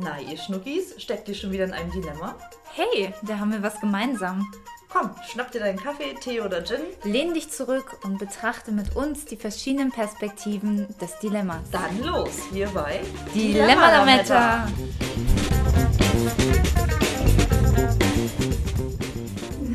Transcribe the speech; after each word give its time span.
Na, 0.00 0.20
ihr 0.20 0.36
Schnuckis, 0.36 0.94
steckt 0.98 1.28
ihr 1.28 1.34
schon 1.34 1.50
wieder 1.50 1.64
in 1.64 1.72
einem 1.72 1.90
Dilemma? 1.90 2.36
Hey, 2.72 3.12
da 3.22 3.38
haben 3.40 3.50
wir 3.50 3.62
was 3.62 3.80
gemeinsam. 3.80 4.46
Komm, 4.88 5.10
schnapp 5.28 5.50
dir 5.50 5.58
deinen 5.60 5.78
Kaffee, 5.78 6.14
Tee 6.20 6.40
oder 6.40 6.62
Gin. 6.62 6.80
Lehn 7.02 7.34
dich 7.34 7.50
zurück 7.50 7.98
und 8.04 8.18
betrachte 8.18 8.70
mit 8.70 8.94
uns 8.94 9.24
die 9.24 9.36
verschiedenen 9.36 9.90
Perspektiven 9.90 10.86
des 11.00 11.18
Dilemmas. 11.18 11.62
Dann 11.72 12.02
los, 12.04 12.30
hier 12.52 12.68
bei 12.68 13.00
Dilemma-Lametta. 13.34 14.68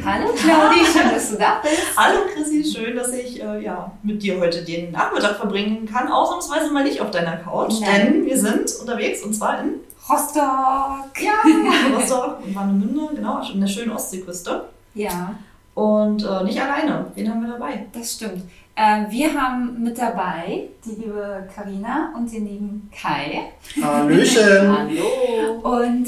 Hallo 0.05 0.33
Claudi, 0.33 0.85
schön, 0.85 1.09
dass 1.13 1.31
du 1.31 1.37
da 1.37 1.61
bist. 1.61 1.97
Hallo 1.97 2.19
Chrissy, 2.33 2.63
schön, 2.63 2.95
dass 2.95 3.11
ich 3.13 3.41
äh, 3.41 3.61
ja, 3.61 3.91
mit 4.03 4.21
dir 4.21 4.39
heute 4.39 4.63
den 4.63 4.91
Nachmittag 4.91 5.37
verbringen 5.37 5.85
kann. 5.85 6.09
Ausnahmsweise 6.11 6.71
mal 6.71 6.83
nicht 6.83 7.01
auf 7.01 7.11
deiner 7.11 7.37
Couch, 7.37 7.75
Nein. 7.81 8.13
denn 8.13 8.25
wir 8.25 8.37
sind 8.37 8.73
unterwegs 8.81 9.21
und 9.23 9.33
zwar 9.33 9.61
in 9.61 9.79
Rostock. 10.09 11.21
ja, 11.21 11.95
Rostock 11.95 12.39
und 12.45 12.55
Warnemünde, 12.55 13.15
genau, 13.15 13.35
an 13.35 13.59
der 13.59 13.67
schönen 13.67 13.91
Ostseeküste. 13.91 14.69
Ja, 14.95 15.35
Und 15.75 16.23
äh, 16.23 16.43
nicht 16.43 16.61
alleine. 16.61 17.05
Wen 17.15 17.29
haben 17.29 17.41
wir 17.41 17.53
dabei? 17.53 17.85
das 17.93 18.13
stimmt. 18.13 18.43
Äh, 18.75 19.09
wir 19.09 19.33
haben 19.33 19.81
mit 19.83 19.97
dabei 19.97 20.67
die 20.85 20.95
liebe 21.01 21.47
Karina 21.53 22.13
und 22.15 22.31
den 22.31 22.45
lieben 22.47 22.91
Kai. 22.91 23.51
Hallöchen. 23.81 24.77
Hallo. 24.77 25.81
Und 25.81 26.07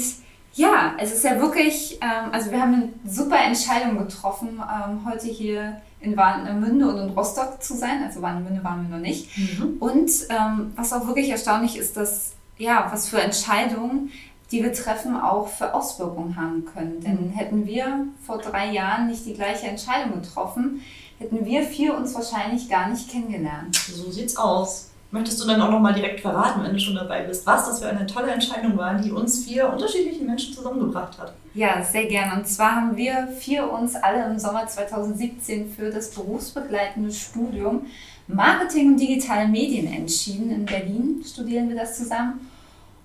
ja, 0.54 0.94
es 0.98 1.12
ist 1.12 1.24
ja 1.24 1.40
wirklich, 1.40 1.98
ähm, 2.00 2.30
also 2.32 2.50
wir 2.50 2.60
haben 2.60 2.74
eine 2.74 2.88
super 3.04 3.38
Entscheidung 3.38 3.98
getroffen, 3.98 4.60
ähm, 4.60 5.00
heute 5.08 5.26
hier 5.26 5.80
in 6.00 6.16
Warnemünde 6.16 6.88
und 6.88 6.98
in 6.98 7.10
Rostock 7.10 7.62
zu 7.62 7.74
sein. 7.74 8.02
Also 8.04 8.22
Warnemünde 8.22 8.62
waren 8.64 8.88
wir 8.88 8.96
noch 8.96 9.02
nicht. 9.02 9.28
Mhm. 9.36 9.76
Und 9.80 10.10
ähm, 10.30 10.72
was 10.76 10.92
auch 10.92 11.06
wirklich 11.06 11.28
erstaunlich 11.30 11.76
ist, 11.76 11.96
dass, 11.96 12.35
ja, 12.58 12.88
was 12.90 13.08
für 13.08 13.20
Entscheidungen, 13.20 14.10
die 14.50 14.62
wir 14.62 14.72
treffen, 14.72 15.18
auch 15.20 15.48
für 15.48 15.74
Auswirkungen 15.74 16.36
haben 16.36 16.64
können. 16.64 17.00
Denn 17.00 17.30
hätten 17.30 17.66
wir 17.66 18.06
vor 18.24 18.38
drei 18.38 18.70
Jahren 18.70 19.08
nicht 19.08 19.26
die 19.26 19.34
gleiche 19.34 19.66
Entscheidung 19.66 20.22
getroffen, 20.22 20.82
hätten 21.18 21.44
wir 21.44 21.62
vier 21.62 21.96
uns 21.96 22.14
wahrscheinlich 22.14 22.68
gar 22.68 22.88
nicht 22.88 23.10
kennengelernt. 23.10 23.74
So 23.74 24.10
sieht's 24.10 24.36
aus. 24.36 24.90
Möchtest 25.12 25.40
du 25.40 25.46
dann 25.46 25.62
auch 25.62 25.70
nochmal 25.70 25.94
direkt 25.94 26.20
verraten, 26.20 26.62
wenn 26.64 26.72
du 26.72 26.80
schon 26.80 26.96
dabei 26.96 27.22
bist, 27.22 27.46
was 27.46 27.66
das 27.66 27.78
für 27.78 27.88
eine 27.88 28.06
tolle 28.06 28.32
Entscheidung 28.32 28.76
war, 28.76 28.94
die 28.94 29.12
uns 29.12 29.44
vier 29.44 29.72
unterschiedliche 29.72 30.24
Menschen 30.24 30.52
zusammengebracht 30.52 31.18
hat? 31.18 31.32
Ja, 31.54 31.82
sehr 31.82 32.06
gerne. 32.06 32.34
Und 32.34 32.46
zwar 32.46 32.76
haben 32.76 32.96
wir 32.96 33.28
vier 33.38 33.70
uns 33.70 33.94
alle 33.94 34.26
im 34.26 34.38
Sommer 34.38 34.66
2017 34.66 35.70
für 35.70 35.90
das 35.90 36.10
berufsbegleitende 36.10 37.12
Studium 37.12 37.86
Marketing 38.28 38.88
und 38.88 39.00
digitale 39.00 39.48
Medien 39.48 39.92
entschieden. 39.92 40.50
In 40.50 40.64
Berlin 40.64 41.22
studieren 41.24 41.68
wir 41.68 41.76
das 41.76 41.96
zusammen. 41.96 42.50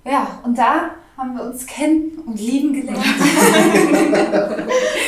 Ja, 0.03 0.39
und 0.43 0.57
da 0.57 0.91
haben 1.15 1.35
wir 1.35 1.43
uns 1.43 1.65
kennen 1.67 2.17
und 2.25 2.39
lieben 2.39 2.73
gelernt. 2.73 3.05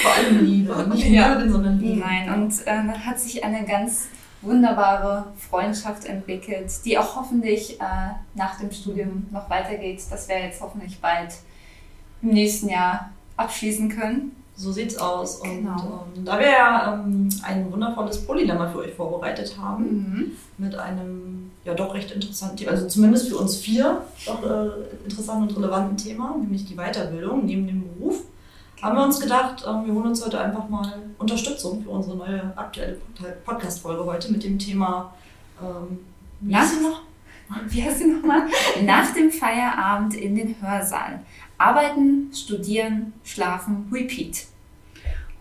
Vor 0.04 0.12
allem 0.14 0.46
Liebe. 0.46 0.88
Nicht 0.92 1.10
Ja. 1.10 1.36
Mögen, 1.36 1.52
sondern 1.52 1.80
Liebe. 1.80 2.00
Nein, 2.00 2.32
und 2.34 2.54
äh, 2.68 2.98
hat 3.00 3.20
sich 3.20 3.44
eine 3.44 3.66
ganz 3.66 4.08
wunderbare 4.44 5.32
Freundschaft 5.38 6.06
entwickelt, 6.06 6.72
die 6.86 6.98
auch 6.98 7.16
hoffentlich 7.16 7.80
äh, 7.80 7.84
nach 8.36 8.60
dem 8.60 8.72
Studium 8.72 9.26
noch 9.32 9.50
weitergeht, 9.50 10.02
dass 10.12 10.28
wir 10.28 10.40
jetzt 10.40 10.62
hoffentlich 10.62 11.00
bald 11.00 11.34
im 12.22 12.30
nächsten 12.30 12.70
Jahr 12.70 13.12
abschließen 13.38 13.90
können. 13.90 14.36
So 14.56 14.72
sieht's 14.72 14.98
aus. 14.98 15.38
Und 15.38 15.50
Genau. 15.64 16.06
ähm, 16.16 16.26
da 16.26 16.40
wir 16.40 16.48
ja 16.50 16.94
ähm, 16.94 17.28
ein 17.44 17.72
wundervolles 17.72 18.26
Polylemma 18.26 18.68
für 18.70 18.80
euch 18.80 18.94
vorbereitet 18.94 19.56
haben, 19.60 19.84
Mhm. 19.84 20.32
mit 20.58 20.76
einem 20.76 21.52
ja 21.66 21.74
doch 21.74 21.94
recht 21.94 22.12
interessanten 22.12 22.58
Thema, 22.58 22.72
also 22.72 22.88
zumindest 22.88 23.30
für 23.30 23.38
uns 23.38 23.58
vier 23.58 24.02
doch 24.26 24.44
äh, 24.44 24.70
interessanten 25.06 25.48
und 25.50 25.58
relevanten 25.58 25.98
Thema, 25.98 26.36
nämlich 26.40 26.66
die 26.66 26.76
Weiterbildung 26.76 27.46
neben 27.46 27.66
dem 27.68 27.82
Beruf, 27.98 28.22
haben 28.82 28.98
wir 28.98 29.04
uns 29.04 29.20
gedacht, 29.20 29.64
ähm, 29.68 29.86
wir 29.86 29.94
holen 29.94 30.08
uns 30.08 30.24
heute 30.26 30.40
einfach 30.40 30.68
mal 30.70 30.94
Unterstützung 31.18 31.82
für 31.84 31.90
unsere 31.90 32.18
neue 32.18 32.52
aktuelle 32.56 32.94
Pod- 33.18 33.44
Podcast-Folge 33.46 34.06
heute 34.06 34.32
mit 34.32 34.44
dem 34.44 34.60
Thema 34.60 35.14
ähm, 35.62 36.00
wie 36.42 36.54
sie 36.54 36.82
noch? 36.84 37.02
Wie 37.70 37.84
heißt 37.84 38.00
sie 38.00 38.08
nochmal? 38.08 38.44
Nach 38.84 39.14
dem 39.14 39.30
Feierabend 39.32 40.16
in 40.16 40.36
den 40.36 40.56
Hörsaal. 40.62 41.20
Arbeiten, 41.64 42.32
studieren, 42.34 43.14
schlafen, 43.24 43.88
repeat. 43.92 44.46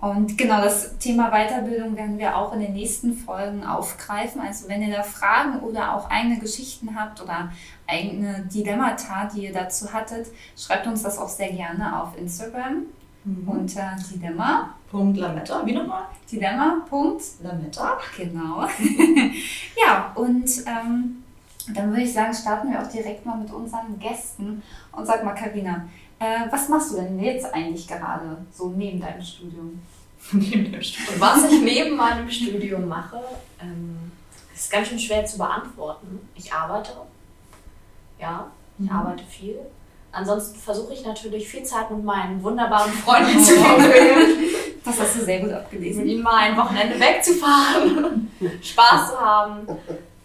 Und 0.00 0.36
genau 0.36 0.60
das 0.60 0.98
Thema 0.98 1.30
Weiterbildung 1.30 1.96
werden 1.96 2.18
wir 2.18 2.36
auch 2.36 2.52
in 2.52 2.60
den 2.60 2.72
nächsten 2.72 3.14
Folgen 3.14 3.64
aufgreifen. 3.64 4.40
Also 4.40 4.68
wenn 4.68 4.82
ihr 4.82 4.94
da 4.94 5.04
Fragen 5.04 5.60
oder 5.60 5.96
auch 5.96 6.10
eigene 6.10 6.38
Geschichten 6.38 6.96
habt 6.98 7.22
oder 7.22 7.52
eigene 7.86 8.48
Dilemmata, 8.52 9.26
die 9.32 9.44
ihr 9.44 9.52
dazu 9.52 9.92
hattet, 9.92 10.26
schreibt 10.56 10.88
uns 10.88 11.02
das 11.04 11.18
auch 11.18 11.28
sehr 11.28 11.52
gerne 11.52 12.02
auf 12.02 12.18
Instagram 12.18 12.86
Mhm. 13.24 13.48
unter 13.48 13.96
Dilemma. 14.10 14.74
Punkt 14.90 15.16
Lametta, 15.18 15.64
wie 15.64 15.72
nochmal? 15.72 16.06
Dilemma. 16.30 16.82
Punkt. 16.88 17.22
Lametta. 17.42 17.98
Genau. 18.16 18.66
ja, 19.86 20.12
und 20.14 20.50
ähm, 20.66 21.22
dann 21.72 21.90
würde 21.90 22.02
ich 22.02 22.12
sagen, 22.12 22.34
starten 22.34 22.70
wir 22.72 22.82
auch 22.82 22.88
direkt 22.88 23.24
mal 23.24 23.38
mit 23.38 23.52
unseren 23.52 23.98
Gästen. 23.98 24.62
Und 24.90 25.06
sag 25.06 25.24
mal, 25.24 25.34
Karina, 25.34 25.84
äh, 26.22 26.50
was 26.52 26.68
machst 26.68 26.92
du 26.92 26.96
denn 26.96 27.18
jetzt 27.18 27.52
eigentlich 27.54 27.86
gerade 27.88 28.36
so 28.52 28.68
neben 28.70 29.00
deinem 29.00 29.22
Studium? 29.22 29.82
Neben 30.32 30.70
dem 30.72 30.80
Studium. 30.82 31.14
Und 31.14 31.20
was 31.20 31.50
ich 31.50 31.60
neben 31.62 31.96
meinem 31.96 32.30
Studium 32.30 32.86
mache, 32.86 33.20
ähm, 33.60 34.12
ist 34.54 34.70
ganz 34.70 34.86
schön 34.88 34.98
schwer 34.98 35.24
zu 35.26 35.36
beantworten. 35.38 36.28
Ich 36.36 36.52
arbeite. 36.52 36.92
Ja, 38.20 38.46
ich 38.78 38.88
Mhm. 38.88 38.96
arbeite 38.96 39.24
viel. 39.24 39.58
Ansonsten 40.12 40.58
versuche 40.60 40.92
ich 40.94 41.04
natürlich 41.04 41.48
viel 41.48 41.64
Zeit 41.64 41.90
mit 41.90 42.04
meinen 42.04 42.42
wunderbaren 42.42 42.92
Freunden 42.92 43.40
zu 43.40 43.54
verbringen, 43.54 44.44
Das 44.84 45.00
hast 45.00 45.16
du 45.16 45.24
sehr 45.24 45.38
gut 45.40 45.48
mit 45.48 45.56
abgelesen. 45.56 46.06
ihnen 46.06 46.22
mal 46.22 46.36
ein 46.38 46.56
Wochenende 46.56 46.98
wegzufahren, 47.00 48.30
Spaß 48.62 49.10
zu 49.10 49.20
haben. 49.20 49.66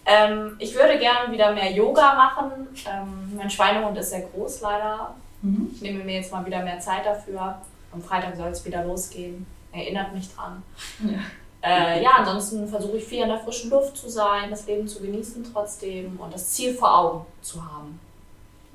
Ähm, 0.06 0.56
ich 0.60 0.74
würde 0.76 0.98
gerne 1.00 1.32
wieder 1.32 1.54
mehr 1.54 1.72
Yoga 1.72 2.16
machen. 2.16 2.52
Ähm, 2.86 3.36
mein 3.36 3.50
Schweinehund 3.50 3.98
ist 3.98 4.10
sehr 4.12 4.22
groß 4.22 4.62
leider. 4.62 5.16
Mhm. 5.42 5.70
Ich 5.74 5.82
nehme 5.82 6.04
mir 6.04 6.16
jetzt 6.16 6.32
mal 6.32 6.46
wieder 6.46 6.64
mehr 6.64 6.80
Zeit 6.80 7.06
dafür. 7.06 7.62
Am 7.92 8.02
Freitag 8.02 8.36
soll 8.36 8.50
es 8.50 8.66
wieder 8.66 8.84
losgehen. 8.84 9.46
Erinnert 9.72 10.14
mich 10.14 10.34
dran. 10.34 10.64
Ja. 11.04 11.20
Äh, 11.62 12.04
ja, 12.04 12.12
ansonsten 12.20 12.68
versuche 12.68 12.98
ich 12.98 13.04
viel 13.04 13.24
in 13.24 13.30
der 13.30 13.40
frischen 13.40 13.72
Luft 13.72 13.98
zu 13.98 14.10
sein, 14.10 14.50
das 14.50 14.68
Leben 14.68 14.88
zu 14.88 15.02
genießen 15.02 15.44
trotzdem 15.52 16.18
und 16.20 16.34
das 16.34 16.52
Ziel 16.52 16.74
vor 16.74 17.00
Augen 17.00 17.26
zu 17.42 17.60
haben. 17.62 18.00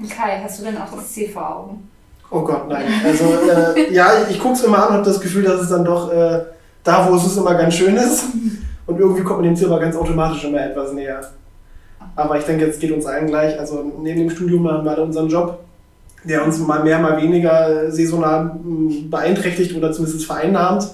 Kai, 0.08 0.40
hast 0.42 0.60
du 0.60 0.64
denn 0.64 0.76
auch 0.76 0.92
das 0.92 1.12
Ziel 1.12 1.28
vor 1.28 1.56
Augen? 1.56 1.90
Oh 2.30 2.40
Gott, 2.40 2.68
nein. 2.68 2.86
Also 3.04 3.24
äh, 3.24 3.92
ja, 3.92 4.26
ich 4.28 4.38
gucke 4.40 4.54
es 4.54 4.66
mal 4.66 4.78
an 4.78 4.88
und 4.88 4.94
habe 4.94 5.04
das 5.04 5.20
Gefühl, 5.20 5.44
dass 5.44 5.60
es 5.60 5.68
dann 5.68 5.84
doch 5.84 6.10
äh, 6.12 6.40
da, 6.82 7.08
wo 7.08 7.14
es 7.14 7.26
ist, 7.26 7.36
immer 7.36 7.54
ganz 7.54 7.74
schön 7.74 7.96
ist. 7.96 8.24
Und 8.86 8.98
irgendwie 8.98 9.22
kommt 9.22 9.40
man 9.40 9.48
dem 9.48 9.56
Ziel 9.56 9.68
aber 9.68 9.80
ganz 9.80 9.94
automatisch 9.94 10.44
immer 10.44 10.60
etwas 10.60 10.92
näher. 10.92 11.20
Aber 12.16 12.36
ich 12.36 12.44
denke, 12.44 12.66
jetzt 12.66 12.80
geht 12.80 12.90
uns 12.90 13.06
allen 13.06 13.26
gleich. 13.26 13.58
Also 13.58 13.84
neben 14.02 14.20
dem 14.20 14.30
Studium 14.30 14.68
haben 14.68 14.84
wir 14.84 14.90
alle 14.90 15.04
unseren 15.04 15.28
Job, 15.28 15.60
der 16.24 16.44
uns 16.44 16.58
mal 16.58 16.82
mehr, 16.82 16.98
mal 16.98 17.20
weniger 17.20 17.90
saisonal 17.90 18.44
mh, 18.62 19.08
beeinträchtigt 19.10 19.74
oder 19.76 19.92
zumindest 19.92 20.26
vereinnahmt. 20.26 20.88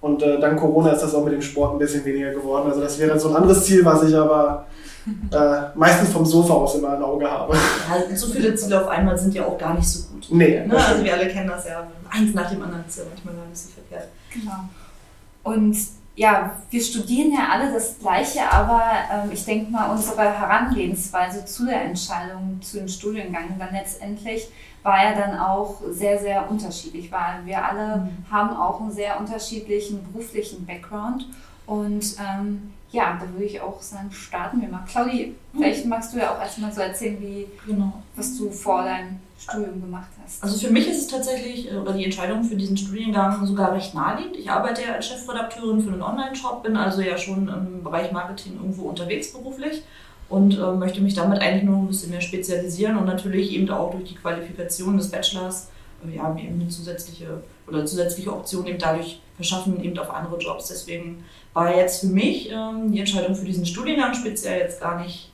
Und 0.00 0.22
äh, 0.22 0.38
dank 0.38 0.60
Corona 0.60 0.90
ist 0.90 1.02
das 1.02 1.14
auch 1.14 1.24
mit 1.24 1.32
dem 1.32 1.42
Sport 1.42 1.74
ein 1.74 1.78
bisschen 1.78 2.04
weniger 2.04 2.30
geworden. 2.30 2.68
Also 2.68 2.80
das 2.82 2.98
wäre 2.98 3.18
so 3.18 3.30
ein 3.30 3.36
anderes 3.36 3.64
Ziel, 3.64 3.84
was 3.84 4.02
ich 4.04 4.14
aber 4.14 4.66
äh, 5.32 5.78
meistens 5.78 6.10
vom 6.10 6.24
Sofa 6.24 6.54
aus 6.54 6.74
immer 6.76 6.96
im 6.96 7.02
Auge 7.02 7.30
habe. 7.30 7.54
Ja, 7.54 8.16
so 8.16 8.26
viele 8.28 8.54
Ziele 8.54 8.80
auf 8.82 8.88
einmal 8.88 9.16
sind 9.18 9.34
ja 9.34 9.46
auch 9.46 9.56
gar 9.58 9.74
nicht 9.74 9.88
so 9.88 10.08
gut. 10.12 10.26
Nee, 10.30 10.64
Ne? 10.66 10.76
Also 10.76 11.02
wir 11.02 11.14
alle 11.14 11.28
kennen 11.28 11.48
das 11.48 11.66
ja. 11.66 11.86
Eins 12.10 12.34
nach 12.34 12.50
dem 12.50 12.62
anderen 12.62 12.84
ist 12.86 12.98
ja 12.98 13.04
manchmal 13.08 13.34
gar 13.34 13.46
nicht 13.46 13.58
so 13.58 13.70
verkehrt. 13.70 14.08
Genau. 14.32 14.68
Und 15.42 15.76
ja, 16.16 16.50
wir 16.70 16.82
studieren 16.82 17.32
ja 17.32 17.48
alle 17.52 17.72
das 17.72 17.98
Gleiche, 17.98 18.50
aber 18.50 18.82
ähm, 19.12 19.30
ich 19.32 19.44
denke 19.44 19.70
mal, 19.70 19.90
unsere 19.90 20.22
Herangehensweise 20.22 21.44
zu 21.44 21.66
der 21.66 21.82
Entscheidung 21.82 22.58
zu 22.62 22.78
dem 22.78 22.88
Studiengang 22.88 23.58
dann 23.58 23.72
letztendlich 23.72 24.48
war 24.82 25.02
ja 25.02 25.14
dann 25.14 25.38
auch 25.38 25.82
sehr, 25.90 26.18
sehr 26.18 26.50
unterschiedlich, 26.50 27.12
weil 27.12 27.44
wir 27.44 27.62
alle 27.62 28.08
haben 28.30 28.56
auch 28.56 28.80
einen 28.80 28.92
sehr 28.92 29.18
unterschiedlichen 29.20 30.02
beruflichen 30.10 30.64
Background. 30.64 31.28
Und 31.66 32.16
ähm, 32.20 32.72
ja, 32.92 33.18
da 33.20 33.28
würde 33.32 33.44
ich 33.44 33.60
auch 33.60 33.82
sagen, 33.82 34.10
starten 34.12 34.60
wir 34.60 34.68
mal. 34.68 34.84
Claudi, 34.88 35.34
vielleicht 35.52 35.86
magst 35.86 36.14
du 36.14 36.18
ja 36.18 36.32
auch 36.34 36.40
erstmal 36.40 36.72
so 36.72 36.80
erzählen, 36.80 37.20
wie, 37.20 37.46
Genau. 37.66 37.92
was 38.14 38.38
du 38.38 38.50
vor 38.50 38.84
deinem 38.84 39.18
Studium 39.38 39.80
gemacht 39.80 40.08
hast. 40.22 40.42
Also 40.42 40.58
für 40.58 40.72
mich 40.72 40.88
ist 40.88 40.98
es 40.98 41.08
tatsächlich, 41.08 41.70
äh, 41.70 41.76
oder 41.76 41.92
die 41.92 42.04
Entscheidung 42.04 42.44
für 42.44 42.56
diesen 42.56 42.76
Studiengang 42.76 43.44
sogar 43.46 43.72
recht 43.72 43.94
naheliegend. 43.94 44.36
Ich 44.36 44.50
arbeite 44.50 44.82
ja 44.82 44.94
als 44.94 45.06
Chefredakteurin 45.06 45.82
für 45.82 45.92
einen 45.92 46.02
Online-Shop, 46.02 46.62
bin 46.62 46.76
also 46.76 47.00
ja 47.02 47.18
schon 47.18 47.48
im 47.48 47.84
Bereich 47.84 48.12
Marketing 48.12 48.54
irgendwo 48.54 48.88
unterwegs 48.88 49.32
beruflich 49.32 49.82
und 50.28 50.58
äh, 50.58 50.72
möchte 50.72 51.00
mich 51.00 51.14
damit 51.14 51.40
eigentlich 51.40 51.64
nur 51.64 51.78
ein 51.78 51.86
bisschen 51.86 52.10
mehr 52.10 52.20
spezialisieren 52.20 52.96
und 52.96 53.06
natürlich 53.06 53.52
eben 53.52 53.68
auch 53.70 53.92
durch 53.92 54.04
die 54.04 54.14
Qualifikation 54.14 54.96
des 54.96 55.10
Bachelors 55.10 55.68
äh, 56.04 56.16
ja, 56.16 56.34
eben 56.36 56.60
eine 56.60 56.68
zusätzliche 56.68 57.42
oder 57.68 57.84
zusätzliche 57.84 58.32
Option 58.32 58.66
eben 58.66 58.78
dadurch 58.78 59.20
verschaffen, 59.36 59.82
eben 59.82 59.98
auf 59.98 60.10
andere 60.10 60.38
Jobs. 60.38 60.68
Deswegen 60.68 61.24
war 61.52 61.76
jetzt 61.76 62.00
für 62.00 62.06
mich 62.06 62.50
ähm, 62.50 62.92
die 62.92 63.00
Entscheidung 63.00 63.34
für 63.34 63.44
diesen 63.44 63.66
Studiengang 63.66 64.14
speziell 64.14 64.60
jetzt 64.60 64.80
gar 64.80 65.00
nicht 65.02 65.30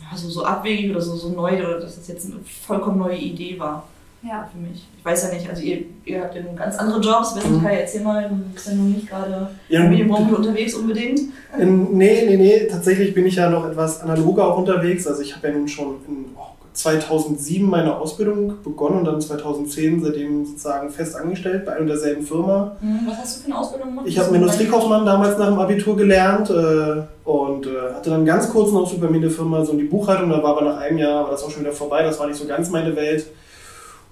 ja, 0.00 0.16
so, 0.16 0.44
abwegig 0.44 0.90
oder 0.90 1.00
so, 1.00 1.16
so 1.16 1.30
neu 1.30 1.58
oder 1.58 1.80
dass 1.80 1.96
das 1.96 2.08
jetzt 2.08 2.26
eine 2.26 2.36
vollkommen 2.66 2.98
neue 2.98 3.16
Idee 3.16 3.58
war 3.58 3.84
Ja. 4.22 4.48
für 4.52 4.58
mich. 4.58 4.86
Ich 4.98 5.04
weiß 5.04 5.24
ja 5.28 5.34
nicht, 5.34 5.48
also 5.48 5.62
ihr, 5.62 5.84
ihr 6.04 6.22
habt 6.22 6.34
ja 6.34 6.42
nun 6.42 6.56
ganz 6.56 6.76
andere 6.76 7.00
Jobs. 7.00 7.34
Wenn 7.36 7.56
Mhm. 7.58 7.62
Kai, 7.62 7.76
erzähl 7.80 8.02
mal, 8.02 8.28
du 8.28 8.36
bist 8.54 8.66
ja 8.68 8.74
nun 8.74 8.92
nicht 8.92 9.08
gerade 9.08 9.50
Ja, 9.68 9.84
in 9.84 9.90
Medienbranche 9.90 10.34
unterwegs 10.36 10.74
unbedingt. 10.74 11.20
In, 11.58 11.96
nee, 11.96 12.24
nee, 12.26 12.36
nee, 12.36 12.66
tatsächlich 12.66 13.12
bin 13.14 13.26
ich 13.26 13.34
ja 13.36 13.50
noch 13.50 13.66
etwas 13.66 14.00
analoger 14.00 14.46
auch 14.46 14.58
unterwegs. 14.58 15.06
Also 15.06 15.20
ich 15.22 15.34
habe 15.36 15.48
ja 15.48 15.54
nun 15.54 15.68
schon 15.68 15.96
in 16.08 16.26
oh, 16.36 16.53
2007 16.74 17.68
meine 17.68 17.96
Ausbildung 17.96 18.54
begonnen 18.64 18.98
und 18.98 19.04
dann 19.04 19.20
2010 19.20 20.02
seitdem 20.02 20.44
sozusagen 20.44 20.90
fest 20.90 21.14
angestellt 21.14 21.64
bei 21.64 21.72
einer 21.72 21.82
und 21.82 21.86
derselben 21.86 22.26
Firma. 22.26 22.76
Was 23.06 23.18
hast 23.18 23.36
du 23.36 23.40
für 23.42 23.46
eine 23.46 23.58
Ausbildung 23.60 23.90
gemacht? 23.90 24.06
Ich 24.08 24.18
habe 24.18 24.28
einen 24.28 24.42
Industriekaufmann 24.42 25.06
damals 25.06 25.38
nach 25.38 25.48
dem 25.48 25.58
Abitur 25.60 25.96
gelernt 25.96 26.50
äh, 26.50 27.02
und 27.24 27.66
äh, 27.66 27.94
hatte 27.94 28.10
dann 28.10 28.24
ganz 28.24 28.50
kurz 28.50 28.72
noch 28.72 28.90
so 28.90 28.98
bei 28.98 29.08
mir 29.08 29.16
in 29.16 29.22
der 29.22 29.30
Firma 29.30 29.64
so 29.64 29.72
in 29.72 29.78
die 29.78 29.84
Buchhaltung, 29.84 30.30
da 30.30 30.42
war 30.42 30.56
aber 30.56 30.62
nach 30.62 30.78
einem 30.78 30.98
Jahr 30.98 31.24
war 31.24 31.30
das 31.30 31.44
auch 31.44 31.50
schon 31.50 31.62
wieder 31.62 31.72
vorbei, 31.72 32.02
das 32.02 32.18
war 32.18 32.26
nicht 32.26 32.38
so 32.38 32.46
ganz 32.46 32.70
meine 32.70 32.96
Welt. 32.96 33.26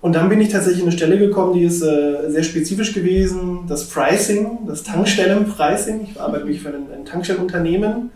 Und 0.01 0.15
dann 0.15 0.29
bin 0.29 0.41
ich 0.41 0.49
tatsächlich 0.49 0.83
in 0.83 0.89
eine 0.89 0.97
Stelle 0.97 1.19
gekommen, 1.19 1.55
die 1.55 1.65
ist 1.65 1.83
äh, 1.83 2.29
sehr 2.31 2.43
spezifisch 2.45 2.95
gewesen, 2.95 3.65
das 3.69 3.89
Pricing, 3.89 4.67
das 4.67 4.85
Tankstellenpricing. 4.85 6.09
Ich 6.11 6.21
arbeite 6.21 6.45
mich 6.45 6.61
für 6.61 6.69
ein, 6.69 6.87
ein 6.95 7.05
Tankstellenunternehmen 7.05 8.11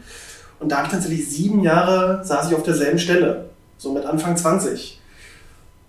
und 0.60 0.70
da 0.70 0.78
habe 0.78 0.86
ich 0.86 0.92
tatsächlich 0.92 1.28
sieben 1.28 1.62
Jahre, 1.62 2.24
saß 2.24 2.48
ich 2.48 2.56
auf 2.56 2.62
derselben 2.62 2.98
Stelle, 2.98 3.46
so 3.78 3.92
mit 3.92 4.04
Anfang 4.04 4.36
20. 4.36 5.00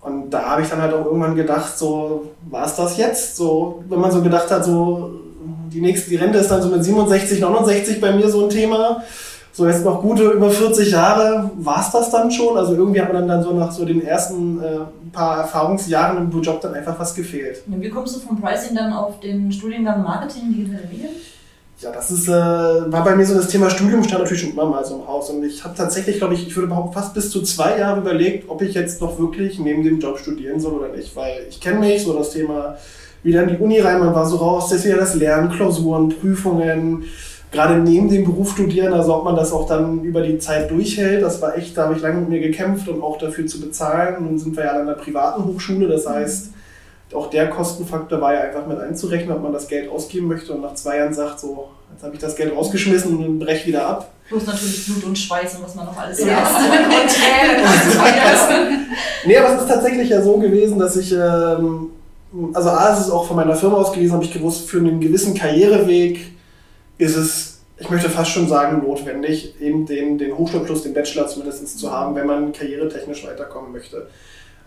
Und 0.00 0.30
da 0.30 0.50
habe 0.50 0.62
ich 0.62 0.68
dann 0.68 0.80
halt 0.80 0.94
auch 0.94 1.04
irgendwann 1.06 1.34
gedacht, 1.34 1.76
so, 1.76 2.30
war 2.48 2.66
es 2.66 2.76
das 2.76 2.96
jetzt? 2.96 3.36
So, 3.36 3.82
wenn 3.88 4.00
man 4.00 4.10
so 4.10 4.22
gedacht 4.22 4.50
hat, 4.50 4.64
so, 4.64 5.20
die 5.72 5.80
nächste, 5.80 6.10
die 6.10 6.16
Rente 6.16 6.38
ist 6.38 6.50
dann 6.50 6.62
so 6.62 6.68
mit 6.68 6.84
67, 6.84 7.40
69 7.40 8.00
bei 8.00 8.12
mir 8.12 8.28
so 8.28 8.44
ein 8.44 8.50
Thema. 8.50 9.02
So, 9.52 9.66
jetzt 9.66 9.84
noch 9.84 10.00
gute 10.00 10.22
über 10.30 10.50
40 10.50 10.92
Jahre, 10.92 11.50
war 11.56 11.80
es 11.80 11.90
das 11.90 12.10
dann 12.10 12.30
schon? 12.30 12.56
Also 12.56 12.74
irgendwie 12.74 13.02
hat 13.02 13.12
man 13.12 13.26
dann, 13.26 13.42
so 13.42 13.52
nach 13.52 13.72
so 13.72 13.84
den 13.84 14.06
ersten 14.06 14.62
äh, 14.62 14.78
paar 15.10 15.38
Erfahrungsjahren 15.38 16.30
im 16.30 16.42
Job 16.42 16.60
dann 16.60 16.74
einfach 16.74 16.96
was 16.98 17.12
gefehlt. 17.12 17.62
Wie 17.66 17.88
kommst 17.90 18.14
du 18.14 18.20
vom 18.20 18.40
Pricing 18.40 18.76
dann 18.76 18.92
auf 18.92 19.18
den 19.18 19.50
Studiengang 19.50 20.04
Marketing 20.04 20.54
digitale 20.54 20.86
Medien? 20.88 21.10
Ja, 21.80 21.92
das 21.92 22.10
ist, 22.10 22.26
äh, 22.26 22.32
war 22.32 23.04
bei 23.04 23.14
mir 23.14 23.24
so 23.24 23.34
das 23.34 23.46
Thema 23.46 23.70
Studium, 23.70 24.02
stand 24.02 24.22
natürlich 24.22 24.42
schon 24.42 24.50
immer 24.50 24.66
mal 24.66 24.84
so 24.84 24.96
im 24.96 25.06
Haus. 25.06 25.30
Und 25.30 25.44
ich 25.44 25.62
habe 25.62 25.76
tatsächlich, 25.76 26.18
glaube 26.18 26.34
ich, 26.34 26.44
ich 26.44 26.56
würde 26.56 26.66
behaupten, 26.66 26.92
fast 26.92 27.14
bis 27.14 27.30
zu 27.30 27.40
zwei 27.42 27.78
Jahre 27.78 28.00
überlegt, 28.00 28.50
ob 28.50 28.62
ich 28.62 28.74
jetzt 28.74 29.00
noch 29.00 29.16
wirklich 29.20 29.60
neben 29.60 29.84
dem 29.84 30.00
Job 30.00 30.18
studieren 30.18 30.58
soll 30.58 30.72
oder 30.72 30.88
nicht. 30.88 31.14
Weil 31.14 31.46
ich 31.48 31.60
kenne 31.60 31.78
mich, 31.78 32.02
so 32.02 32.18
das 32.18 32.30
Thema, 32.30 32.76
wieder 33.22 33.44
in 33.44 33.50
die 33.50 33.58
Uni 33.58 33.78
rein, 33.78 34.00
man 34.00 34.12
war 34.12 34.26
so 34.26 34.36
raus, 34.36 34.72
wieder 34.84 34.96
das 34.96 35.14
Lernen, 35.14 35.50
Klausuren, 35.50 36.08
Prüfungen, 36.08 37.04
gerade 37.52 37.78
neben 37.78 38.08
dem 38.08 38.24
Beruf 38.24 38.52
studieren, 38.52 38.92
also 38.92 39.14
ob 39.14 39.24
man 39.24 39.36
das 39.36 39.52
auch 39.52 39.66
dann 39.66 40.02
über 40.02 40.22
die 40.22 40.38
Zeit 40.38 40.70
durchhält, 40.70 41.22
das 41.22 41.40
war 41.40 41.56
echt, 41.56 41.76
da 41.76 41.84
habe 41.84 41.94
ich 41.94 42.02
lange 42.02 42.20
mit 42.20 42.28
mir 42.28 42.40
gekämpft 42.40 42.88
und 42.88 43.02
auch 43.02 43.18
dafür 43.18 43.46
zu 43.46 43.60
bezahlen. 43.60 44.24
Nun 44.24 44.38
sind 44.38 44.56
wir 44.56 44.64
ja 44.64 44.72
an 44.72 44.82
einer 44.82 44.94
privaten 44.94 45.44
Hochschule, 45.44 45.88
das 45.88 46.06
heißt, 46.06 46.50
auch 47.14 47.30
der 47.30 47.48
Kostenfaktor 47.48 48.20
war 48.20 48.34
ja 48.34 48.40
einfach 48.40 48.66
mit 48.66 48.78
einzurechnen, 48.78 49.34
ob 49.34 49.42
man 49.42 49.52
das 49.52 49.68
Geld 49.68 49.90
ausgeben 49.90 50.28
möchte 50.28 50.52
und 50.52 50.60
nach 50.60 50.74
zwei 50.74 50.98
Jahren 50.98 51.14
sagt, 51.14 51.40
so, 51.40 51.70
jetzt 51.92 52.02
habe 52.02 52.14
ich 52.14 52.20
das 52.20 52.36
Geld 52.36 52.54
rausgeschmissen 52.54 53.16
und 53.16 53.38
brech 53.38 53.66
wieder 53.66 53.86
ab. 53.86 54.12
Plus 54.28 54.46
natürlich 54.46 54.86
Blut 54.86 55.04
und 55.04 55.18
Schweiß 55.18 55.56
und 55.56 55.64
was 55.64 55.74
man 55.74 55.86
noch 55.86 55.96
alles 55.96 56.22
Ja. 56.22 56.38
Und 56.46 57.08
Tränen, 57.08 57.64
ist 57.64 57.94
vergessen. 57.94 58.86
Nee, 59.24 59.38
aber 59.38 59.54
es 59.54 59.62
ist 59.62 59.68
tatsächlich 59.68 60.10
ja 60.10 60.20
so 60.20 60.36
gewesen, 60.36 60.78
dass 60.78 60.96
ich, 60.96 61.12
ähm, 61.12 61.90
also 62.52 62.68
A, 62.68 62.92
ist 62.92 63.06
es 63.06 63.10
auch 63.10 63.26
von 63.26 63.36
meiner 63.36 63.56
Firma 63.56 63.78
aus 63.78 63.92
gewesen, 63.92 64.12
habe 64.12 64.24
ich 64.24 64.32
gewusst, 64.32 64.68
für 64.68 64.78
einen 64.78 65.00
gewissen 65.00 65.34
Karriereweg 65.34 66.32
ist 66.98 67.16
es, 67.16 67.60
ich 67.78 67.88
möchte 67.88 68.10
fast 68.10 68.32
schon 68.32 68.48
sagen, 68.48 68.82
notwendig, 68.86 69.54
eben 69.60 69.86
den, 69.86 70.18
den 70.18 70.36
Hochschulabschluss, 70.36 70.82
den 70.82 70.92
Bachelor 70.92 71.26
zumindest 71.26 71.78
zu 71.78 71.90
haben, 71.90 72.14
wenn 72.14 72.26
man 72.26 72.52
karrieretechnisch 72.52 73.26
weiterkommen 73.26 73.72
möchte. 73.72 74.08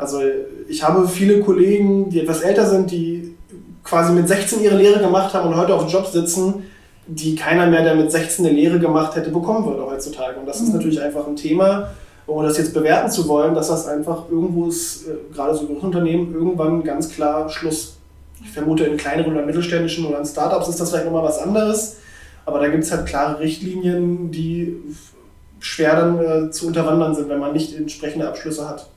Also 0.02 0.20
ich 0.68 0.82
habe 0.84 1.08
viele 1.08 1.42
Kollegen, 1.42 2.10
die 2.10 2.22
etwas 2.22 2.42
älter 2.42 2.66
sind, 2.66 2.90
die 2.90 3.36
quasi 3.84 4.14
mit 4.14 4.28
16 4.28 4.64
ihre 4.64 4.76
Lehre 4.76 5.00
gemacht 5.00 5.32
haben 5.36 5.48
und 5.50 5.56
heute 5.56 5.76
auf 5.76 5.86
dem 5.86 5.92
Job 5.92 6.08
sitzen, 6.08 6.64
die 7.06 7.36
keiner 7.36 7.68
mehr, 7.68 7.84
der 7.84 7.94
mit 7.94 8.12
16 8.12 8.44
eine 8.44 8.56
Lehre 8.56 8.80
gemacht 8.80 9.16
hätte, 9.16 9.30
bekommen 9.30 9.64
würde 9.64 9.86
heutzutage. 9.86 10.40
Und 10.40 10.48
das 10.48 10.60
ist 10.60 10.74
natürlich 10.74 11.00
einfach 11.00 11.28
ein 11.28 11.36
Thema, 11.36 11.92
ohne 12.26 12.48
das 12.48 12.58
jetzt 12.58 12.74
bewerten 12.74 13.12
zu 13.12 13.28
wollen, 13.28 13.54
dass 13.54 13.68
das 13.68 13.88
einfach 13.88 14.28
irgendwo 14.32 14.70
ist, 14.70 15.08
äh, 15.08 15.12
gerade 15.34 15.54
so 15.54 15.68
große 15.68 15.86
Unternehmen, 15.86 16.34
irgendwann 16.34 16.84
ganz 16.84 17.12
klar 17.12 17.48
Schluss. 17.50 17.98
Ich 18.44 18.50
vermute, 18.50 18.86
in 18.86 18.98
kleineren 18.98 19.34
oder 19.34 19.46
mittelständischen 19.46 20.08
oder 20.08 20.18
in 20.18 20.26
Startups 20.26 20.68
ist 20.68 20.80
das 20.80 20.90
vielleicht 20.90 21.06
nochmal 21.06 21.26
was 21.26 21.38
anderes. 21.38 21.98
Aber 22.48 22.60
da 22.60 22.70
gibt 22.70 22.84
es 22.84 22.92
halt 22.92 23.06
klare 23.06 23.40
Richtlinien, 23.40 24.32
die 24.32 24.78
schwer 25.60 25.96
dann 25.96 26.48
äh, 26.48 26.50
zu 26.50 26.66
unterwandern 26.66 27.14
sind, 27.14 27.30
wenn 27.30 27.40
man 27.40 27.54
nicht 27.54 27.78
entsprechende 27.78 28.28
Abschlüsse 28.28 28.68
hat. 28.68 28.90